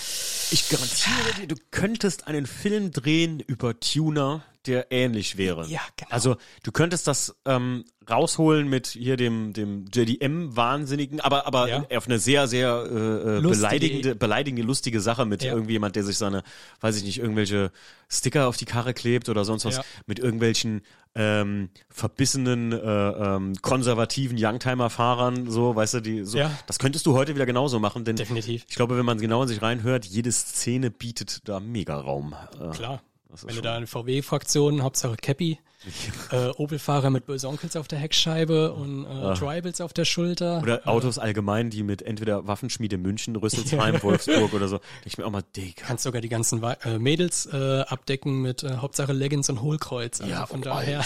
Ich 0.51 0.69
garantiere 0.69 1.35
dir, 1.40 1.47
du 1.48 1.57
könntest 1.70 2.27
einen 2.27 2.47
Film 2.47 2.93
drehen 2.93 3.40
über 3.40 3.78
Tuner, 3.78 4.44
der 4.66 4.93
ähnlich 4.93 5.37
wäre. 5.39 5.66
Ja, 5.66 5.81
genau. 5.97 6.11
Also 6.11 6.37
du 6.62 6.73
könntest 6.73 7.07
das 7.07 7.35
ähm, 7.47 7.85
rausholen 8.09 8.69
mit 8.69 8.89
hier 8.89 9.16
dem 9.16 9.53
dem 9.53 9.87
JDM-Wahnsinnigen, 9.93 11.20
aber 11.20 11.47
aber 11.47 11.69
Ja. 11.69 11.85
auf 11.97 12.07
eine 12.07 12.19
sehr 12.19 12.47
sehr 12.47 12.85
äh, 12.91 12.95
äh, 12.95 13.39
Lustige- 13.41 13.57
beleidigende 13.61 14.15
beleidigende 14.16 14.62
lustige 14.62 15.01
Sache 15.01 15.27
mit 15.27 15.43
Ja. 15.43 15.53
irgendwie 15.53 15.73
jemand, 15.73 15.97
der 15.97 16.05
sich 16.05 16.19
seine, 16.19 16.43
weiß 16.81 16.97
ich 16.97 17.05
nicht, 17.05 17.19
irgendwelche 17.19 17.70
Sticker 18.09 18.49
auf 18.49 18.57
die 18.57 18.65
Karre 18.65 18.95
klebt 18.95 19.28
oder 19.28 19.45
sonst 19.45 19.65
was, 19.65 19.77
Ja. 19.77 19.82
mit 20.07 20.19
irgendwelchen 20.19 20.82
ähm, 21.16 21.70
verbissenen 21.89 22.73
äh, 22.73 22.77
ähm, 22.77 23.55
konservativen 23.62 24.37
Youngtimer-Fahrern, 24.39 25.51
so, 25.51 25.74
weißt 25.74 25.95
du, 25.95 26.01
die 26.01 26.24
so. 26.24 26.39
Ja. 26.39 26.51
Das 26.69 26.78
könntest 26.78 27.05
du 27.07 27.15
heute 27.15 27.35
wieder 27.35 27.47
genauso 27.47 27.81
machen, 27.81 28.05
denn 28.05 28.15
Definitiv. 28.16 28.65
ich 28.69 28.77
glaube, 28.77 28.97
wenn 28.97 29.05
man 29.05 29.19
genau 29.19 29.43
in 29.43 29.49
sich 29.49 29.61
reinhört, 29.61 30.05
jede 30.07 30.31
Szene 30.31 30.91
bietet 30.93 31.49
da 31.49 31.59
mega 31.59 31.97
Raum. 31.99 32.35
Äh, 32.61 32.70
Klar. 32.70 33.03
Wenn 33.43 33.55
du 33.57 33.62
da 33.62 33.77
eine 33.77 33.86
VW-Fraktion, 33.86 34.82
Hauptsache 34.82 35.16
Cappy, 35.16 35.59
äh, 36.31 36.48
Opel-Fahrer 36.48 37.09
mit 37.09 37.24
böse 37.24 37.48
Onkels 37.48 37.74
auf 37.74 37.89
der 37.89 37.98
Heckscheibe 37.98 38.74
und 38.74 39.07
äh, 39.07 39.35
Tribals 39.35 39.81
auf 39.81 39.94
der 39.94 40.05
Schulter. 40.05 40.59
Ah. 40.59 40.62
Oder 40.62 40.86
Autos 40.89 41.19
allgemein, 41.19 41.70
die 41.70 41.82
mit 41.82 42.02
entweder 42.02 42.47
Waffenschmiede 42.47 42.98
München, 42.98 43.35
Rüsselsheim, 43.35 43.97
Wolfsburg 44.02 44.52
oder 44.52 44.69
so. 44.69 44.81
Ich 45.07 45.16
mir 45.16 45.24
auch 45.24 45.31
mal, 45.31 45.43
Digga. 45.57 45.86
kannst 45.86 46.05
sogar 46.05 46.20
die 46.20 46.28
ganzen 46.28 46.61
Wei- 46.61 46.77
äh, 46.85 46.98
Mädels 46.98 47.47
äh, 47.47 47.81
abdecken 47.81 48.43
mit 48.43 48.62
äh, 48.62 48.77
Hauptsache 48.77 49.15
Leggings 49.15 49.48
und 49.48 49.62
Hohlkreuz. 49.62 50.20
Also 50.20 50.31
Ja, 50.31 50.44
von 50.44 50.61
daher. 50.61 51.02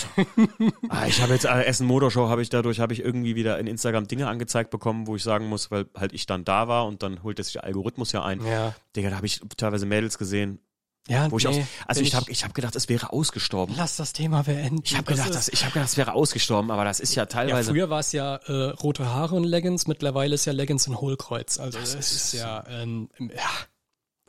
Ah, 0.88 1.06
ich 1.06 1.22
habe 1.22 1.34
jetzt 1.34 1.44
äh, 1.44 1.62
Essen 1.64 1.86
Motorshow, 1.86 2.28
habe 2.28 2.42
ich 2.42 2.48
dadurch, 2.48 2.80
habe 2.80 2.92
ich 2.94 3.00
irgendwie 3.00 3.36
wieder 3.36 3.58
in 3.60 3.68
Instagram 3.68 4.08
Dinge 4.08 4.26
angezeigt 4.26 4.70
bekommen, 4.70 5.06
wo 5.06 5.14
ich 5.14 5.22
sagen 5.22 5.46
muss, 5.46 5.70
weil 5.70 5.86
halt 5.96 6.12
ich 6.12 6.26
dann 6.26 6.44
da 6.44 6.66
war 6.66 6.86
und 6.86 7.02
dann 7.04 7.22
holt 7.22 7.38
es 7.38 7.46
sich 7.46 7.52
der 7.54 7.64
Algorithmus 7.64 8.10
ja 8.10 8.24
ein. 8.24 8.44
Ja. 8.44 8.74
Digga, 8.96 9.10
da 9.10 9.16
habe 9.16 9.26
ich 9.26 9.40
teilweise 9.56 9.86
Mädels 9.86 10.18
gesehen, 10.18 10.58
Ja, 11.06 11.30
wo 11.30 11.36
ich 11.36 11.44
nee, 11.44 11.60
auch, 11.62 11.86
also 11.86 12.00
ich 12.00 12.14
habe 12.14 12.30
ich 12.30 12.44
hab 12.44 12.54
gedacht, 12.54 12.74
es 12.76 12.88
wäre 12.88 13.12
ausgestorben. 13.12 13.74
Lass 13.76 13.96
das 13.96 14.14
Thema 14.14 14.42
beenden. 14.44 14.80
Ich 14.84 14.96
habe 14.96 15.04
gedacht, 15.04 15.34
das, 15.34 15.48
ich 15.48 15.62
habe 15.64 15.74
gedacht, 15.74 15.90
es 15.90 15.96
wäre 15.98 16.14
ausgestorben, 16.14 16.70
aber 16.70 16.84
das 16.84 16.98
ist 16.98 17.14
ja 17.14 17.24
ja, 17.24 17.26
teilweise. 17.26 17.72
früher 17.72 17.90
war 17.90 18.00
es 18.00 18.12
ja 18.12 18.36
äh, 18.36 18.70
rote 18.70 19.06
Haare 19.06 19.34
und 19.34 19.44
Leggings, 19.44 19.86
mittlerweile 19.86 20.34
ist 20.34 20.46
ja 20.46 20.54
Leggings 20.54 20.88
und 20.88 21.00
Hohlkreuz. 21.00 21.58
Also 21.58 21.78
Das 21.78 21.92
das, 21.94 22.10
ist- 22.10 22.32
ist, 22.34 22.40
ja, 22.40 22.64
ähm, 22.68 23.10
ja, 23.18 23.50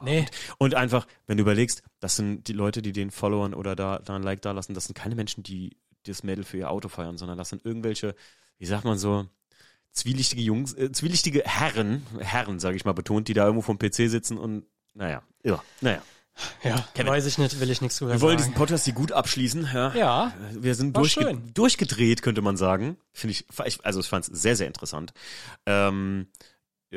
nee, 0.03 0.25
Und 0.57 0.75
einfach, 0.75 1.07
wenn 1.27 1.37
du 1.37 1.43
überlegst, 1.43 1.81
das 2.01 2.17
sind 2.17 2.49
die 2.49 2.53
Leute, 2.53 2.81
die 2.81 2.91
den 2.91 3.09
Followern 3.09 3.53
oder 3.53 3.77
da, 3.77 3.99
da 3.99 4.17
ein 4.17 4.23
Like 4.23 4.41
da 4.41 4.51
lassen, 4.51 4.73
das 4.73 4.83
sind 4.85 4.95
keine 4.95 5.15
Menschen, 5.15 5.43
die 5.43 5.77
das 6.05 6.23
Mädel 6.23 6.43
für 6.43 6.57
ihr 6.57 6.69
Auto 6.69 6.89
feiern, 6.89 7.17
sondern 7.17 7.37
das 7.37 7.49
sind 7.49 7.63
irgendwelche, 7.65 8.15
wie 8.59 8.65
sagt 8.65 8.83
man 8.83 8.97
so, 8.97 9.25
zwielichtige 9.93 10.41
Jungs, 10.41 10.73
äh, 10.73 10.91
zwielichtige 10.91 11.41
Herren, 11.45 12.05
Herren, 12.19 12.59
sage 12.59 12.75
ich 12.75 12.83
mal 12.83 12.91
betont, 12.93 13.29
die 13.29 13.33
da 13.33 13.45
irgendwo 13.45 13.61
vom 13.61 13.79
PC 13.79 14.09
sitzen 14.09 14.37
und 14.37 14.65
naja, 14.93 15.23
ja, 15.43 15.63
naja. 15.79 16.01
Ja, 16.63 16.85
Kevin. 16.93 17.11
weiß 17.11 17.25
ich 17.25 17.37
nicht, 17.37 17.59
will 17.59 17.69
ich 17.69 17.81
nichts 17.81 17.97
drüber 17.97 18.13
Wir 18.13 18.21
wollen 18.21 18.37
sagen. 18.37 18.49
diesen 18.51 18.57
Podcast 18.59 18.85
hier 18.85 18.93
gut 18.93 19.11
abschließen. 19.11 19.69
Ja. 19.73 19.95
Ja, 19.95 20.33
Wir 20.51 20.75
sind 20.75 20.95
War 20.95 21.01
durchge 21.03 21.21
schön. 21.21 21.53
durchgedreht, 21.53 22.21
könnte 22.21 22.41
man 22.41 22.57
sagen. 22.57 22.97
Finde 23.13 23.31
ich, 23.33 23.45
also 23.83 23.99
ich 23.99 24.07
fand 24.07 24.27
es 24.27 24.41
sehr, 24.41 24.55
sehr 24.55 24.67
interessant. 24.67 25.13
Ähm, 25.65 26.27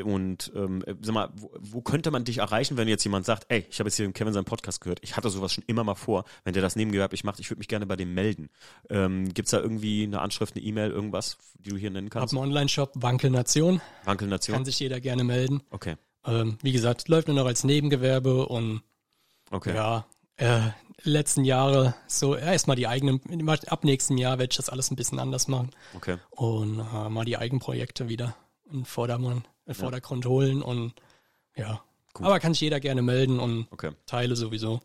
und 0.04 0.52
ähm, 0.54 0.84
sag 1.00 1.12
mal, 1.14 1.30
wo, 1.34 1.50
wo 1.58 1.80
könnte 1.80 2.10
man 2.12 2.24
dich 2.24 2.38
erreichen, 2.38 2.76
wenn 2.76 2.86
jetzt 2.86 3.02
jemand 3.02 3.26
sagt, 3.26 3.46
ey, 3.48 3.66
ich 3.68 3.80
habe 3.80 3.88
jetzt 3.88 3.96
hier 3.96 4.06
im 4.06 4.12
Kevin 4.12 4.32
seinen 4.32 4.44
Podcast 4.44 4.80
gehört, 4.80 5.00
ich 5.02 5.16
hatte 5.16 5.28
sowas 5.28 5.52
schon 5.52 5.64
immer 5.66 5.82
mal 5.82 5.96
vor, 5.96 6.24
wenn 6.44 6.52
der 6.52 6.62
das 6.62 6.76
nebengewerblich 6.76 7.24
macht, 7.24 7.40
ich 7.40 7.50
würde 7.50 7.58
mich 7.58 7.66
gerne 7.68 7.84
bei 7.86 7.96
dem 7.96 8.14
melden. 8.14 8.48
Ähm, 8.90 9.32
gibt's 9.34 9.50
da 9.50 9.58
irgendwie 9.58 10.04
eine 10.04 10.20
Anschrift, 10.20 10.54
eine 10.54 10.64
E-Mail, 10.64 10.90
irgendwas, 10.90 11.38
die 11.54 11.70
du 11.70 11.76
hier 11.76 11.90
nennen 11.90 12.08
hab 12.08 12.20
kannst? 12.20 12.34
einen 12.34 12.42
Online-Shop, 12.44 12.92
Wankel 12.96 13.30
Nation, 13.30 13.80
Wankel 14.04 14.28
Nation? 14.28 14.54
kann 14.56 14.64
sich 14.64 14.78
jeder 14.78 15.00
gerne 15.00 15.24
melden. 15.24 15.62
Okay, 15.70 15.96
Ähm, 16.26 16.58
wie 16.62 16.72
gesagt, 16.72 17.08
läuft 17.08 17.26
nur 17.26 17.36
noch 17.36 17.46
als 17.46 17.64
Nebengewerbe 17.64 18.46
und 18.46 18.82
okay. 19.50 19.74
ja, 19.74 20.06
äh, 20.36 20.70
letzten 21.02 21.44
Jahre 21.44 21.94
so 22.06 22.36
erstmal 22.36 22.76
die 22.76 22.86
eigenen, 22.86 23.48
ab 23.48 23.84
nächstem 23.84 24.16
Jahr 24.16 24.38
werde 24.38 24.50
ich 24.52 24.56
das 24.56 24.68
alles 24.68 24.90
ein 24.90 24.96
bisschen 24.96 25.18
anders 25.18 25.48
machen 25.48 25.70
okay. 25.94 26.16
und 26.30 26.80
äh, 26.80 27.08
mal 27.08 27.24
die 27.24 27.36
Eigenprojekte 27.36 28.08
wieder 28.08 28.36
in 28.70 28.84
Vordermann, 28.84 29.46
in 29.66 29.74
Vordergrund 29.74 30.26
holen 30.26 30.62
und 30.62 30.94
ja. 31.54 31.82
Aber 32.14 32.40
kann 32.40 32.52
sich 32.52 32.62
jeder 32.62 32.80
gerne 32.80 33.02
melden 33.02 33.38
und 33.38 33.68
Okay. 33.70 33.92
Teile 34.06 34.34
sowieso. 34.34 34.80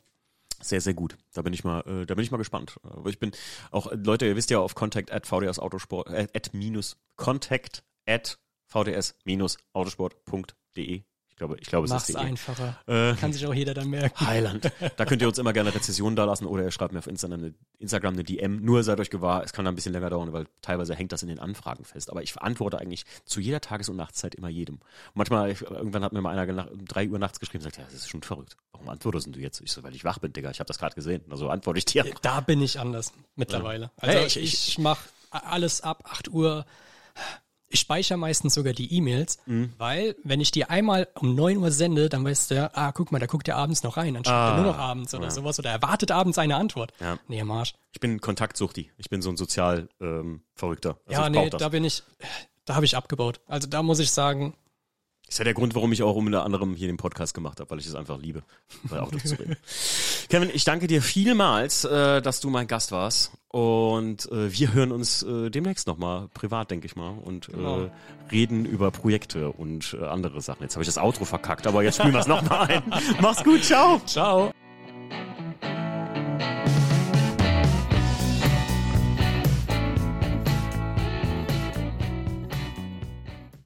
Sehr, 0.62 0.82
sehr 0.82 0.94
gut. 0.94 1.18
Da 1.34 1.42
bin 1.42 1.52
ich 1.52 1.64
mal, 1.64 1.82
äh, 1.82 2.06
da 2.06 2.16
bin 2.16 2.24
ich 2.24 2.32
mal 2.32 2.38
gespannt. 2.38 2.80
Aber 2.84 3.10
ich 3.10 3.20
bin 3.20 3.32
auch, 3.72 3.92
Leute, 3.92 4.26
ihr 4.26 4.36
wisst 4.36 4.50
ja 4.50 4.60
auf 4.60 4.76
contact 4.76 5.12
at 5.12 5.26
vds 5.26 5.60
autosport, 5.60 6.10
äh, 6.10 6.28
at 6.34 6.54
minus, 6.54 6.96
contact 7.16 7.84
at 8.06 8.38
vds 8.68 9.16
minus 9.26 9.58
autosport.de. 9.74 11.04
Ich 11.34 11.38
glaube, 11.38 11.58
ich 11.60 11.68
glaube, 11.68 11.86
es 11.86 11.92
Mach's 11.92 12.10
ist 12.10 12.18
de. 12.20 12.24
einfacher. 12.26 12.78
Äh, 12.86 13.16
Kann 13.16 13.34
sich 13.34 13.46
auch 13.48 13.54
jeder 13.56 13.74
dann 13.74 13.90
merken. 13.90 14.26
Heiland. 14.26 14.72
Da 14.98 15.06
könnt 15.06 15.22
ihr 15.24 15.28
uns 15.28 15.40
immer 15.40 15.52
gerne 15.52 15.74
Rezessionen 15.74 16.16
da 16.16 16.26
lassen 16.26 16.46
oder 16.46 16.64
ihr 16.64 16.70
schreibt 16.72 16.94
mir 16.94 17.00
auf 17.00 17.08
Instagram 17.08 17.40
eine, 17.40 17.54
Instagram 17.80 18.14
eine 18.14 18.24
DM. 18.24 18.64
Nur 18.64 18.84
seid 18.84 19.00
euch 19.00 19.10
gewahr, 19.10 19.44
es 19.44 19.52
kann 19.52 19.66
ein 19.66 19.74
bisschen 19.74 19.94
länger 19.94 20.12
dauern, 20.12 20.32
weil 20.32 20.46
teilweise 20.62 20.94
hängt 20.94 21.12
das 21.12 21.24
in 21.24 21.30
den 21.30 21.40
Anfragen 21.40 21.86
fest. 21.86 22.12
Aber 22.12 22.22
ich 22.22 22.40
antworte 22.40 22.78
eigentlich 22.80 23.06
zu 23.26 23.40
jeder 23.42 23.60
Tages- 23.62 23.90
und 23.90 23.96
Nachtszeit 23.96 24.36
immer 24.36 24.50
jedem. 24.50 24.80
Manchmal, 25.16 25.50
ich, 25.52 25.62
irgendwann 25.64 26.04
hat 26.04 26.14
mir 26.14 26.22
mal 26.22 26.38
einer 26.38 26.72
um 26.72 26.86
drei 26.86 27.10
Uhr 27.10 27.18
nachts 27.18 27.40
geschrieben 27.40 27.64
und 27.64 27.72
sagt, 27.72 27.78
ja, 27.78 27.84
das 27.86 27.96
ist 27.96 28.10
schon 28.10 28.22
verrückt. 28.22 28.56
Warum 28.72 28.90
antwortest 28.90 29.28
du 29.36 29.40
jetzt? 29.40 29.60
Ich 29.62 29.72
so, 29.72 29.82
weil 29.82 29.96
ich 29.96 30.04
wach 30.04 30.20
bin, 30.20 30.32
Digga. 30.34 30.52
Ich 30.52 30.60
habe 30.60 30.68
das 30.68 30.78
gerade 30.78 30.94
gesehen. 30.94 31.24
Also 31.32 31.50
antworte 31.50 31.80
ich 31.80 31.86
dir. 31.86 32.06
Da 32.22 32.42
bin 32.42 32.62
ich 32.62 32.80
anders 32.80 33.12
mittlerweile. 33.36 33.90
Also 33.98 34.18
Hey, 34.18 34.28
ich, 34.28 34.38
ich- 34.38 34.68
ich, 34.68 34.78
mache 34.78 35.10
alles 35.32 35.82
ab 35.82 36.04
8 36.12 36.30
Uhr. 36.30 36.66
Ich 37.74 37.80
speichere 37.80 38.18
meistens 38.18 38.54
sogar 38.54 38.72
die 38.74 38.94
E-Mails, 38.96 39.40
Mhm. 39.48 39.74
weil 39.80 40.16
wenn 40.24 40.40
ich 40.40 40.52
die 40.52 40.66
einmal 40.66 41.08
um 41.20 41.34
9 41.34 41.58
Uhr 41.58 41.72
sende, 41.72 42.08
dann 42.08 42.24
weißt 42.24 42.52
du 42.52 42.56
ja, 42.56 42.70
ah, 42.74 42.92
guck 42.92 43.12
mal, 43.12 43.18
da 43.20 43.26
guckt 43.26 43.48
er 43.48 43.58
abends 43.58 43.82
noch 43.82 43.98
rein, 43.98 44.14
dann 44.14 44.24
schreibt 44.24 44.36
er 44.36 44.54
Ah, 44.54 44.56
nur 44.58 44.66
noch 44.72 44.78
abends 44.78 45.14
oder 45.16 45.32
sowas 45.32 45.58
oder 45.58 45.72
erwartet 45.72 46.12
abends 46.12 46.38
eine 46.38 46.56
Antwort. 46.56 46.94
Ja. 47.02 47.18
Nee, 47.28 47.42
am 47.42 47.50
Arsch. 47.50 47.74
Ich 47.92 48.00
bin 48.00 48.22
Kontaktsuchti. 48.22 48.92
Ich 48.98 49.10
bin 49.10 49.22
so 49.24 49.30
ein 49.32 49.38
sozial 49.38 49.90
ähm, 50.00 50.42
Verrückter. 50.54 50.98
Also 51.08 51.22
ja, 51.22 51.30
nee, 51.30 51.50
da 51.50 51.70
bin 51.70 51.84
ich, 51.84 52.04
da 52.66 52.76
habe 52.76 52.86
ich 52.86 52.96
abgebaut. 52.96 53.42
Also 53.48 53.68
da 53.68 53.82
muss 53.82 53.98
ich 54.00 54.12
sagen, 54.12 54.56
ist 55.28 55.40
ja 55.40 55.44
der 55.46 55.54
Grund, 55.54 55.74
warum 55.76 55.92
ich 55.92 56.04
auch 56.04 56.16
unter 56.16 56.44
anderem 56.46 56.76
hier 56.76 56.88
den 56.88 56.98
Podcast 56.98 57.34
gemacht 57.34 57.60
habe, 57.60 57.70
weil 57.72 57.80
ich 57.80 57.88
es 57.88 57.96
einfach 57.96 58.20
liebe, 58.20 58.44
bei 58.90 59.00
Autos 59.00 59.24
zu 59.24 59.36
reden. 59.40 59.56
Kevin, 60.30 60.50
ich 60.54 60.64
danke 60.64 60.88
dir 60.88 61.02
vielmals, 61.02 61.86
äh, 61.86 62.22
dass 62.22 62.40
du 62.40 62.50
mein 62.50 62.68
Gast 62.68 62.92
warst. 62.92 63.32
Und 63.50 64.32
äh, 64.32 64.52
wir 64.52 64.74
hören 64.74 64.92
uns 64.92 65.22
äh, 65.24 65.50
demnächst 65.50 65.86
nochmal, 65.88 66.28
privat, 66.34 66.72
denke 66.72 66.86
ich 66.88 66.96
mal, 66.96 67.10
und 67.18 67.48
Genau. 67.48 67.84
äh, 67.86 67.90
reden 68.32 68.66
über 68.66 68.90
Projekte 68.92 69.50
und 69.52 69.96
äh, 70.00 70.06
andere 70.06 70.42
Sachen. 70.42 70.64
Jetzt 70.64 70.76
habe 70.76 70.82
ich 70.84 70.88
das 70.88 70.98
Outro 70.98 71.26
verkackt, 71.26 71.68
aber 71.68 71.84
jetzt 71.84 71.98
spielen 71.98 72.14
wir 72.14 72.20
es 72.22 72.28
nochmal 72.28 72.68
ein. 72.68 72.84
Mach's 73.22 73.44
gut, 73.44 73.64
ciao. 73.64 74.00
ciao. 74.06 74.52